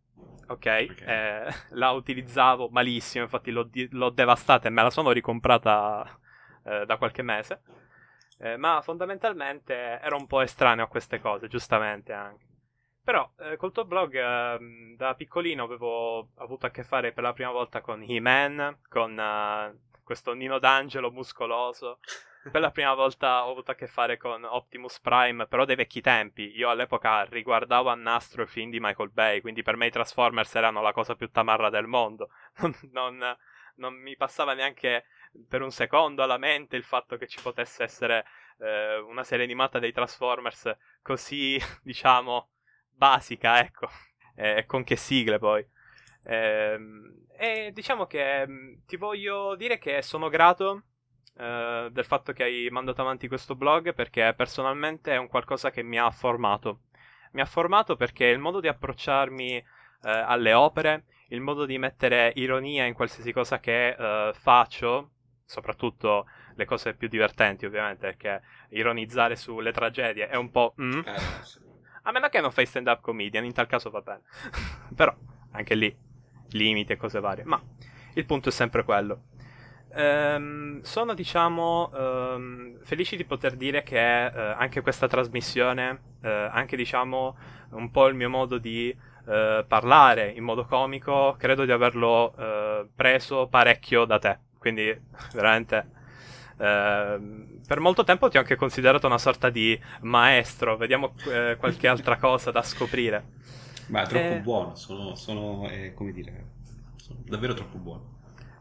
ok? 0.47 0.49
okay. 0.49 0.95
Eh, 1.01 1.47
la 1.71 1.91
utilizzavo 1.91 2.69
malissimo, 2.71 3.25
infatti 3.25 3.51
l'ho, 3.51 3.65
di- 3.65 3.89
l'ho, 3.93 4.11
devastata 4.11 4.69
e 4.69 4.71
me 4.71 4.83
la 4.83 4.91
sono 4.91 5.11
ricomprata 5.11 6.19
eh, 6.65 6.87
da 6.87 6.97
qualche 6.97 7.23
mese. 7.23 7.63
Eh, 8.41 8.57
ma 8.57 8.81
fondamentalmente 8.83 9.75
ero 10.01 10.17
un 10.17 10.27
po' 10.27 10.41
estraneo 10.41 10.85
a 10.85 10.89
queste 10.89 11.21
cose, 11.21 11.49
giustamente 11.49 12.13
anche. 12.13 12.47
Però 13.03 13.33
eh, 13.39 13.57
col 13.57 13.73
tuo 13.73 13.87
blog 13.87 14.15
eh, 14.15 14.95
da 14.97 15.15
piccolino 15.15 15.65
avevo 15.65 16.29
avuto 16.37 16.67
a 16.67 16.71
che 16.71 16.85
fare 16.85 17.13
per 17.13 17.23
la 17.25 17.33
prima 17.33 17.51
volta 17.51 17.81
con 17.81 18.03
He-Man, 18.07 18.81
con 18.87 19.17
uh, 19.17 20.03
questo 20.05 20.35
Nino 20.35 20.59
D'Angelo 20.59 21.11
muscoloso. 21.11 22.01
Per 22.51 22.61
la 22.61 22.71
prima 22.71 22.95
volta 22.95 23.45
ho 23.45 23.51
avuto 23.51 23.73
a 23.73 23.75
che 23.75 23.87
fare 23.87 24.17
con 24.17 24.45
Optimus 24.45 25.01
Prime, 25.01 25.47
però 25.47 25.65
dei 25.65 25.77
vecchi 25.77 26.01
tempi. 26.01 26.57
Io 26.57 26.71
all'epoca 26.71 27.25
riguardavo 27.25 27.89
a 27.91 27.95
nastro 27.95 28.43
i 28.43 28.47
film 28.47 28.71
di 28.71 28.81
Michael 28.81 29.11
Bay, 29.11 29.41
quindi 29.41 29.63
per 29.63 29.77
me 29.77 29.87
i 29.87 29.91
Transformers 29.91 30.55
erano 30.55 30.81
la 30.81 30.93
cosa 30.93 31.15
più 31.15 31.31
tamarra 31.31 31.69
del 31.69 31.87
mondo. 31.87 32.31
non, 32.93 33.37
non 33.77 33.95
mi 33.95 34.17
passava 34.17 34.55
neanche 34.55 35.05
per 35.49 35.63
un 35.63 35.71
secondo 35.71 36.23
alla 36.23 36.39
mente 36.39 36.77
il 36.77 36.85
fatto 36.85 37.17
che 37.17 37.27
ci 37.27 37.41
potesse 37.43 37.83
essere 37.83 38.25
eh, 38.61 38.97
una 38.99 39.25
serie 39.25 39.45
animata 39.45 39.79
dei 39.79 39.93
Transformers 39.93 40.77
così, 41.03 41.59
diciamo, 41.83 42.51
basica, 42.91 43.61
ecco. 43.61 43.89
E 44.35 44.65
con 44.67 44.85
che 44.85 44.97
sigle 44.97 45.39
poi. 45.39 45.67
Eh, 46.25 46.79
e 47.37 47.71
diciamo 47.73 48.07
che 48.07 48.47
mm, 48.47 48.75
ti 48.87 48.97
voglio 48.97 49.55
dire 49.57 49.79
che 49.79 50.03
sono 50.03 50.29
grato 50.29 50.83
eh, 51.39 51.89
del 51.93 52.05
fatto 52.05 52.33
che 52.33 52.43
hai 52.43 52.69
mandato 52.71 53.01
avanti 53.01 53.29
questo 53.29 53.55
blog 53.55 53.95
perché 53.95 54.35
personalmente 54.37 55.13
è 55.13 55.17
un 55.17 55.29
qualcosa 55.29 55.71
che 55.71 55.83
mi 55.83 55.99
ha 55.99 56.11
formato. 56.11 56.81
Mi 57.33 57.41
ha 57.41 57.45
formato 57.45 57.95
perché 57.95 58.27
il 58.27 58.41
modo 58.41 58.59
di 58.59 58.67
approcciarmi 58.67 59.57
eh, 59.57 59.65
alle 60.03 60.53
opere, 60.53 61.05
il 61.29 61.41
modo 61.41 61.65
di 61.65 61.79
mettere 61.79 62.33
ironia 62.35 62.87
in 62.87 62.95
qualsiasi 62.95 63.33
cosa 63.33 63.61
che 63.61 63.91
eh, 63.91 64.33
faccio, 64.35 65.11
soprattutto 65.45 66.27
le 66.57 66.65
cose 66.65 66.95
più 66.95 67.07
divertenti 67.07 67.67
ovviamente, 67.67 68.07
perché 68.07 68.43
ironizzare 68.71 69.37
sulle 69.37 69.71
tragedie 69.73 70.29
è 70.29 70.37
un 70.37 70.51
po'... 70.51 70.75
Mm, 70.81 71.01
eh. 71.05 71.67
A 72.03 72.11
meno 72.11 72.29
che 72.29 72.41
non 72.41 72.51
fai 72.51 72.67
stand 72.67 72.89
up 72.89 73.01
comedian, 73.01 73.45
in 73.45 73.53
tal 73.53 73.67
caso 73.67 73.91
va 73.91 74.01
bene. 74.01 74.23
Però, 74.97 75.15
anche 75.53 75.75
lì, 75.75 75.95
limiti 76.51 76.93
e 76.93 76.97
cose 76.97 77.21
varie. 77.21 77.45
Ma 77.45 77.63
il 78.15 78.25
punto 78.25 78.49
è 78.49 78.53
sempre 78.53 78.83
quello. 78.83 79.27
Ehm, 79.99 80.81
sono, 80.83 81.13
diciamo, 81.13 81.91
ehm, 81.93 82.79
felice 82.85 83.17
di 83.17 83.25
poter 83.25 83.57
dire 83.57 83.83
che 83.83 84.27
eh, 84.27 84.31
anche 84.57 84.81
questa 84.81 85.09
trasmissione, 85.09 86.01
eh, 86.23 86.29
anche, 86.29 86.77
diciamo, 86.77 87.37
un 87.71 87.91
po' 87.91 88.07
il 88.07 88.15
mio 88.15 88.31
modo 88.31 88.59
di 88.59 88.97
eh, 89.27 89.65
parlare 89.67 90.31
in 90.31 90.45
modo 90.45 90.65
comico, 90.67 91.35
credo 91.37 91.65
di 91.65 91.73
averlo 91.73 92.33
eh, 92.39 92.87
preso 92.95 93.49
parecchio 93.49 94.05
da 94.05 94.19
te. 94.21 94.39
Quindi, 94.59 94.97
veramente 95.35 95.97
Ehm, 96.61 97.61
per 97.67 97.79
molto 97.79 98.03
tempo 98.03 98.29
ti 98.29 98.37
ho 98.37 98.41
anche 98.41 98.57
considerato 98.57 99.07
una 99.07 99.19
sorta 99.19 99.49
di 99.49 99.79
maestro. 100.01 100.77
Vediamo 100.77 101.13
eh, 101.31 101.57
qualche 101.57 101.87
altra 101.87 102.17
cosa 102.17 102.51
da 102.51 102.63
scoprire. 102.63 103.25
Ma 103.87 104.03
è 104.03 104.07
troppo 104.07 104.35
eh... 104.35 104.41
buono, 104.41 104.75
sono, 104.75 105.15
sono 105.15 105.69
eh, 105.69 105.95
come 105.95 106.11
dire, 106.13 106.47
sono 106.97 107.21
davvero 107.25 107.55
troppo 107.55 107.79
buono. 107.79 108.17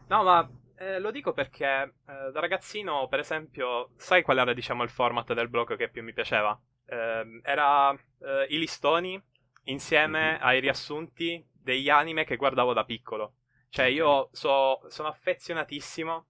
No, 0.06 0.22
ma 0.22 0.48
eh, 0.78 0.98
lo 1.00 1.10
dico 1.10 1.32
perché 1.32 1.94
eh, 2.06 2.30
da 2.32 2.40
ragazzino, 2.40 3.08
per 3.08 3.18
esempio, 3.18 3.90
sai 3.96 4.22
qual 4.22 4.38
era 4.38 4.52
diciamo 4.52 4.82
il 4.82 4.90
format 4.90 5.32
del 5.34 5.48
blog 5.48 5.76
che 5.76 5.88
più 5.88 6.02
mi 6.02 6.12
piaceva? 6.12 6.58
Ehm, 6.86 7.40
era 7.42 7.92
eh, 7.92 8.46
i 8.50 8.58
listoni 8.58 9.20
insieme 9.64 10.32
mm-hmm. 10.32 10.42
ai 10.42 10.60
riassunti 10.60 11.44
degli 11.52 11.90
anime 11.90 12.24
che 12.24 12.36
guardavo 12.36 12.72
da 12.72 12.84
piccolo. 12.84 13.34
Cioè, 13.68 13.86
io 13.86 14.30
so, 14.32 14.80
sono 14.88 15.08
affezionatissimo 15.08 16.26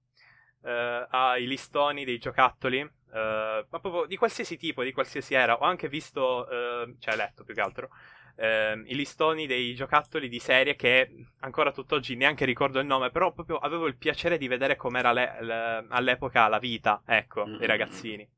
eh, 0.65 1.07
ai 1.11 1.47
listoni 1.47 2.05
dei 2.05 2.19
giocattoli, 2.19 2.81
eh, 2.81 3.67
ma 3.69 3.81
proprio 3.81 4.07
di 4.07 4.17
qualsiasi 4.17 4.57
tipo, 4.57 4.83
di 4.83 4.93
qualsiasi 4.93 5.35
era. 5.35 5.59
Ho 5.59 5.65
anche 5.65 5.89
visto, 5.89 6.49
eh, 6.49 6.97
cioè 6.99 7.17
letto 7.17 7.45
più 7.45 7.55
che 7.55 7.61
altro, 7.61 7.91
eh, 8.39 8.83
i 8.87 8.95
listoni 8.95 9.47
dei 9.47 9.75
giocattoli 9.75 10.29
di 10.29 10.39
serie 10.39 10.77
che 10.77 11.11
ancora 11.41 11.73
tutt'oggi 11.73 12.15
neanche 12.15 12.45
ricordo 12.45 12.79
il 12.79 12.87
nome, 12.87 13.11
però 13.11 13.33
proprio 13.33 13.57
avevo 13.57 13.87
il 13.87 13.97
piacere 13.97 14.39
di 14.39 14.47
vedere 14.47 14.77
com'era 14.77 15.13
le, 15.13 15.37
le, 15.41 15.87
all'epoca 15.89 16.47
la 16.47 16.59
vita, 16.59 17.03
ecco, 17.05 17.45
mm-hmm. 17.45 17.59
dei 17.59 17.67
ragazzini. 17.67 18.29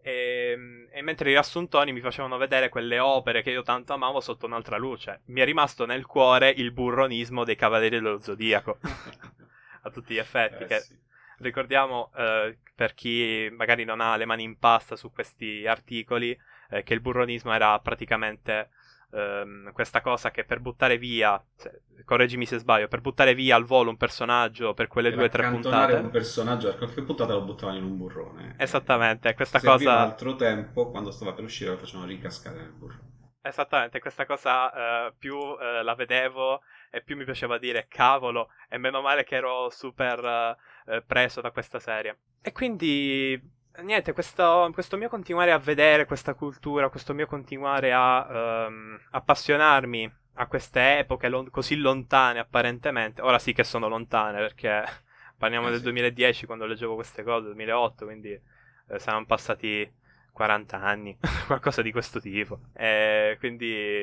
E, 0.00 0.52
ehm, 0.52 0.88
e, 0.92 1.02
mentre 1.02 1.30
i 1.30 1.32
riassuntoni 1.32 1.92
mi 1.92 2.00
facevano 2.00 2.36
vedere 2.36 2.68
quelle 2.68 3.00
opere 3.00 3.42
che 3.42 3.50
io 3.50 3.62
tanto 3.62 3.92
amavo 3.92 4.20
sotto 4.20 4.46
un'altra 4.46 4.76
luce. 4.76 5.22
Mi 5.26 5.40
è 5.40 5.44
rimasto 5.44 5.84
nel 5.86 6.06
cuore 6.06 6.50
il 6.50 6.70
burronismo 6.72 7.42
dei 7.42 7.56
Cavalieri 7.56 7.96
dello 7.96 8.20
Zodiaco. 8.20 8.78
a 9.86 9.90
tutti 9.90 10.14
gli 10.14 10.18
effetti. 10.18 10.64
Eh, 10.64 10.66
che 10.66 10.80
sì. 10.80 10.96
Ricordiamo 11.38 12.10
eh, 12.16 12.58
per 12.74 12.94
chi 12.94 13.48
magari 13.52 13.84
non 13.84 14.00
ha 14.00 14.16
le 14.16 14.24
mani 14.24 14.42
in 14.42 14.58
pasta 14.58 14.96
su 14.96 15.12
questi 15.12 15.66
articoli 15.66 16.38
eh, 16.70 16.82
che 16.82 16.94
il 16.94 17.00
burronismo 17.00 17.52
era 17.52 17.78
praticamente 17.80 18.70
ehm, 19.16 19.72
questa 19.72 20.00
cosa 20.00 20.30
che 20.30 20.44
per 20.44 20.60
buttare 20.60 20.98
via, 20.98 21.42
se, 21.54 21.82
correggimi 22.04 22.46
se 22.46 22.58
sbaglio, 22.58 22.88
per 22.88 23.00
buttare 23.00 23.34
via 23.34 23.56
al 23.56 23.64
volo 23.64 23.90
un 23.90 23.96
personaggio 23.96 24.74
per 24.74 24.86
quelle 24.86 25.08
per 25.08 25.18
due 25.18 25.26
o 25.26 25.30
tre 25.30 25.50
puntate. 25.50 25.94
un 25.94 26.10
personaggio, 26.10 26.68
a 26.68 26.74
qualche 26.74 27.02
puntata 27.02 27.32
lo 27.32 27.42
buttavano 27.42 27.78
in 27.78 27.84
un 27.84 27.96
burrone. 27.96 28.54
Esattamente, 28.58 29.34
questa 29.34 29.58
Serviva 29.58 29.76
cosa... 29.76 30.00
altro 30.00 30.36
tempo, 30.36 30.90
quando 30.90 31.10
stava 31.10 31.32
per 31.32 31.44
uscire 31.44 31.70
lo 31.70 31.78
facevano 31.78 32.06
ricascare 32.06 32.56
nel 32.58 32.72
burro. 32.72 32.98
Esattamente, 33.40 34.00
questa 34.00 34.26
cosa 34.26 35.06
eh, 35.06 35.12
più 35.16 35.36
eh, 35.36 35.82
la 35.82 35.94
vedevo 35.94 36.62
e 36.90 37.00
più 37.02 37.16
mi 37.16 37.24
piaceva 37.24 37.58
dire 37.58 37.86
cavolo, 37.88 38.48
e 38.68 38.76
meno 38.76 39.00
male 39.00 39.22
che 39.22 39.36
ero 39.36 39.70
super 39.70 40.18
eh, 40.24 40.94
eh, 40.94 41.02
preso 41.02 41.40
da 41.40 41.52
questa 41.52 41.78
serie. 41.78 42.18
E 42.42 42.50
quindi, 42.50 43.40
niente, 43.82 44.12
questo, 44.12 44.70
questo, 44.72 44.96
mio 44.96 45.08
continuare 45.08 45.52
a 45.52 45.58
vedere 45.58 46.04
questa 46.06 46.34
cultura, 46.34 46.88
questo 46.88 47.14
mio 47.14 47.26
continuare 47.26 47.92
a 47.92 48.66
um, 48.68 48.98
appassionarmi 49.10 50.12
a 50.34 50.46
queste 50.46 50.98
epoche 50.98 51.28
lo- 51.28 51.48
così 51.50 51.76
lontane 51.76 52.38
apparentemente, 52.38 53.22
ora 53.22 53.38
sì 53.38 53.52
che 53.52 53.64
sono 53.64 53.88
lontane 53.88 54.38
perché 54.38 54.84
parliamo 55.38 55.68
eh, 55.68 55.70
del 55.72 55.80
2010 55.80 56.46
quando 56.46 56.66
leggevo 56.66 56.94
queste 56.94 57.22
cose, 57.22 57.46
2008, 57.46 58.04
quindi 58.04 58.30
eh, 58.30 58.98
saranno 58.98 59.24
passati 59.24 59.90
40 60.32 60.80
anni, 60.80 61.16
qualcosa 61.46 61.82
di 61.82 61.92
questo 61.92 62.20
tipo. 62.20 62.60
E 62.74 63.36
quindi 63.38 63.94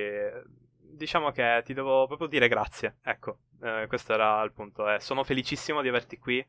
diciamo 0.79 1.31
che 1.31 1.61
ti 1.65 1.73
devo 1.73 2.07
proprio 2.07 2.27
dire 2.27 2.47
grazie. 2.47 2.97
Ecco, 3.03 3.37
eh, 3.61 3.85
questo 3.87 4.13
era 4.13 4.41
il 4.41 4.51
punto. 4.51 4.85
Sono 4.99 5.23
felicissimo 5.23 5.81
di 5.81 5.89
averti 5.89 6.17
qui 6.17 6.45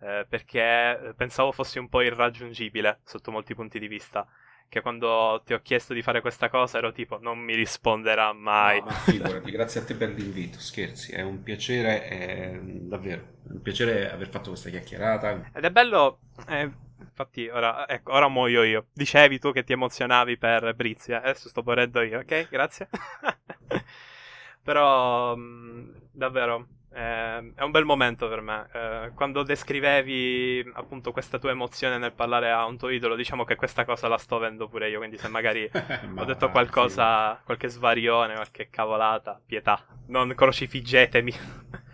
eh, 0.00 0.26
perché 0.28 1.12
pensavo 1.16 1.52
fossi 1.52 1.78
un 1.78 1.88
po' 1.88 2.02
irraggiungibile 2.02 3.00
sotto 3.04 3.30
molti 3.30 3.54
punti 3.54 3.78
di 3.78 3.88
vista. 3.88 4.26
Che 4.68 4.82
quando 4.82 5.40
ti 5.46 5.54
ho 5.54 5.62
chiesto 5.62 5.94
di 5.94 6.02
fare 6.02 6.20
questa 6.20 6.50
cosa 6.50 6.76
ero 6.76 6.92
tipo 6.92 7.18
non 7.18 7.38
mi 7.38 7.54
risponderà 7.54 8.34
mai. 8.34 8.80
No, 8.80 8.86
ma 8.86 8.92
figurati, 8.92 9.50
grazie 9.50 9.80
a 9.80 9.84
te 9.84 9.94
per 9.94 10.10
l'invito. 10.10 10.58
Scherzi, 10.58 11.12
è 11.12 11.22
un 11.22 11.42
piacere, 11.42 12.06
è 12.06 12.60
davvero 12.62 13.36
un 13.44 13.62
piacere 13.62 14.10
aver 14.10 14.28
fatto 14.28 14.50
questa 14.50 14.68
chiacchierata. 14.68 15.50
Ed 15.54 15.64
è 15.64 15.70
bello. 15.70 16.18
Eh, 16.46 16.70
infatti, 17.00 17.48
ora, 17.48 17.88
ecco, 17.88 18.12
ora 18.12 18.28
muoio 18.28 18.62
io. 18.62 18.86
Dicevi 18.92 19.38
tu 19.38 19.52
che 19.52 19.64
ti 19.64 19.72
emozionavi 19.72 20.36
per 20.36 20.74
Brizia, 20.74 21.22
adesso 21.22 21.48
sto 21.48 21.62
morendo 21.64 22.02
io, 22.02 22.20
ok? 22.20 22.48
Grazie. 22.50 22.90
Però, 24.62 25.34
mh, 25.34 25.40
mm, 25.40 25.90
davvero, 26.12 26.66
eh, 26.90 27.52
è 27.54 27.62
un 27.62 27.70
bel 27.70 27.84
momento 27.84 28.28
per 28.28 28.40
me. 28.40 28.66
Eh, 28.72 29.10
quando 29.14 29.42
descrivevi 29.42 30.70
appunto 30.74 31.12
questa 31.12 31.38
tua 31.38 31.50
emozione 31.50 31.98
nel 31.98 32.12
parlare 32.12 32.50
a 32.50 32.64
un 32.64 32.76
tuo 32.76 32.88
idolo, 32.88 33.14
diciamo 33.14 33.44
che 33.44 33.56
questa 33.56 33.84
cosa 33.84 34.08
la 34.08 34.18
sto 34.18 34.36
avendo 34.36 34.68
pure 34.68 34.88
io. 34.88 34.98
Quindi, 34.98 35.18
se 35.18 35.28
magari 35.28 35.68
ho 36.16 36.24
detto 36.24 36.50
qualcosa, 36.50 37.36
sì. 37.36 37.44
qualche 37.44 37.68
svarione, 37.68 38.34
qualche 38.34 38.68
cavolata, 38.70 39.40
pietà, 39.44 39.84
non 40.06 40.32
crocifiggetemi. 40.34 41.32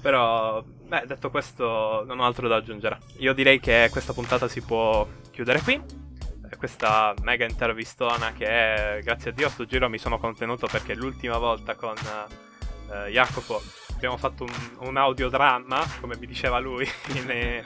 Però, 0.00 0.62
beh, 0.62 1.04
detto 1.06 1.30
questo, 1.30 2.04
non 2.06 2.20
ho 2.20 2.24
altro 2.24 2.48
da 2.48 2.56
aggiungere. 2.56 2.98
Io 3.18 3.32
direi 3.34 3.60
che 3.60 3.88
questa 3.90 4.12
puntata 4.12 4.48
si 4.48 4.62
può 4.62 5.06
chiudere 5.30 5.60
qui 5.60 6.06
questa 6.56 7.14
mega 7.20 7.44
intervistona 7.44 8.32
che 8.32 9.00
grazie 9.04 9.30
a 9.30 9.34
Dio 9.34 9.46
a 9.46 9.50
sto 9.50 9.66
giro 9.66 9.88
mi 9.90 9.98
sono 9.98 10.18
contenuto 10.18 10.66
perché 10.66 10.94
l'ultima 10.94 11.36
volta 11.36 11.74
con 11.74 11.94
uh, 11.94 13.08
Jacopo 13.10 13.60
abbiamo 13.98 14.16
fatto 14.16 14.44
un, 14.44 14.86
un 14.86 14.96
audiodramma, 14.96 15.84
come 16.00 16.16
mi 16.16 16.26
diceva 16.26 16.60
lui 16.60 16.88
nei, 17.26 17.60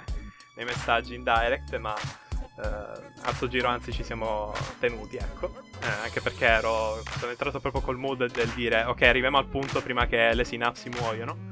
nei 0.56 0.64
messaggi 0.64 1.14
in 1.14 1.22
direct, 1.22 1.76
ma 1.76 1.92
uh, 1.92 2.60
a 2.60 3.34
sto 3.34 3.48
giro 3.48 3.68
anzi 3.68 3.92
ci 3.92 4.02
siamo 4.02 4.52
tenuti, 4.80 5.16
ecco. 5.16 5.52
Eh, 5.82 6.04
anche 6.04 6.22
perché 6.22 6.46
ero. 6.46 7.02
Sono 7.18 7.30
entrato 7.30 7.60
proprio 7.60 7.82
col 7.82 7.98
mood 7.98 8.32
del 8.32 8.48
dire: 8.50 8.84
Ok, 8.84 9.02
arriviamo 9.02 9.36
al 9.36 9.46
punto 9.46 9.82
prima 9.82 10.06
che 10.06 10.34
le 10.34 10.44
sinapsi 10.44 10.88
muoiono. 10.88 11.50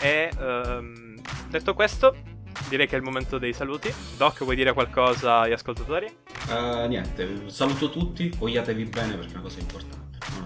E 0.00 0.30
ehm, 0.38 1.20
detto 1.48 1.74
questo, 1.74 2.16
direi 2.68 2.86
che 2.86 2.94
è 2.94 2.98
il 2.98 3.04
momento 3.04 3.36
dei 3.36 3.52
saluti. 3.52 3.92
Doc, 4.16 4.42
vuoi 4.42 4.56
dire 4.56 4.72
qualcosa 4.72 5.40
agli 5.40 5.52
ascoltatori? 5.52 6.06
Uh, 6.48 6.86
niente, 6.86 7.50
saluto 7.50 7.90
tutti, 7.90 8.32
vogliatevi 8.38 8.84
bene 8.84 9.16
perché 9.16 9.32
è 9.32 9.34
una 9.34 9.42
cosa 9.42 9.60
importante. 9.60 9.97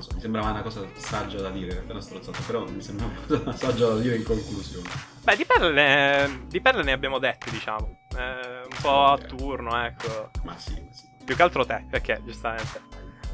So, 0.02 0.10
mi 0.14 0.20
sembrava 0.20 0.50
una 0.50 0.62
cosa 0.62 0.84
saggia 0.96 1.40
da 1.40 1.50
dire, 1.50 1.78
appena 1.78 2.00
strozzato, 2.00 2.42
però 2.44 2.68
mi 2.68 2.82
sembra 2.82 3.06
una 3.06 3.14
cosa 3.24 3.54
saggia 3.56 3.86
da 3.86 3.98
dire 4.00 4.16
in 4.16 4.24
conclusione. 4.24 4.88
Beh, 5.22 5.36
di 5.36 5.44
perle, 5.44 6.40
di 6.48 6.60
perle 6.60 6.82
ne 6.82 6.90
abbiamo 6.90 7.20
dette, 7.20 7.50
diciamo. 7.50 7.98
Eh, 8.16 8.62
un 8.64 8.80
po' 8.80 9.04
a 9.04 9.18
turno, 9.18 9.80
ecco. 9.84 10.30
Ma 10.42 10.58
sì, 10.58 10.72
ma 10.74 10.92
sì. 10.92 11.06
Più 11.24 11.36
che 11.36 11.42
altro 11.42 11.64
te, 11.64 11.84
perché 11.88 12.20
giustamente. 12.24 12.80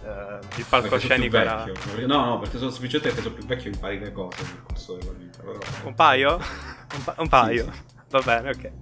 Uh, 0.02 0.38
il 0.56 0.64
palcoscenico 0.68 1.38
era. 1.38 1.64
No, 2.06 2.24
no, 2.24 2.38
perché 2.38 2.58
sono 2.58 2.70
semplicemente 2.70 3.08
perché 3.08 3.22
sono 3.22 3.34
più 3.34 3.44
vecchio 3.46 3.70
e 3.70 3.74
impari 3.74 3.98
le 3.98 4.12
cose 4.12 4.42
nel 4.42 4.62
corso 4.62 4.96
della 4.96 5.12
vita. 5.12 5.38
Però... 5.42 5.58
Un 5.84 5.94
paio? 5.94 6.36
Un, 6.94 7.04
pa- 7.04 7.14
un 7.18 7.28
paio? 7.28 7.64
Sì, 7.64 7.70
sì. 7.70 7.96
Va 8.08 8.20
bene, 8.20 8.50
ok. 8.50 8.72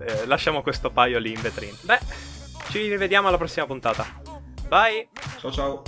Eh, 0.00 0.26
lasciamo 0.26 0.60
questo 0.62 0.90
paio 0.90 1.18
lì 1.18 1.32
in 1.32 1.40
vetrina. 1.40 1.76
Beh, 1.80 2.00
ci 2.70 2.88
rivediamo 2.88 3.28
alla 3.28 3.38
prossima 3.38 3.64
puntata. 3.66 4.04
Bye! 4.68 5.08
Ciao 5.38 5.50
ciao! 5.50 5.82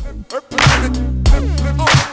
Oh, 1.32 2.10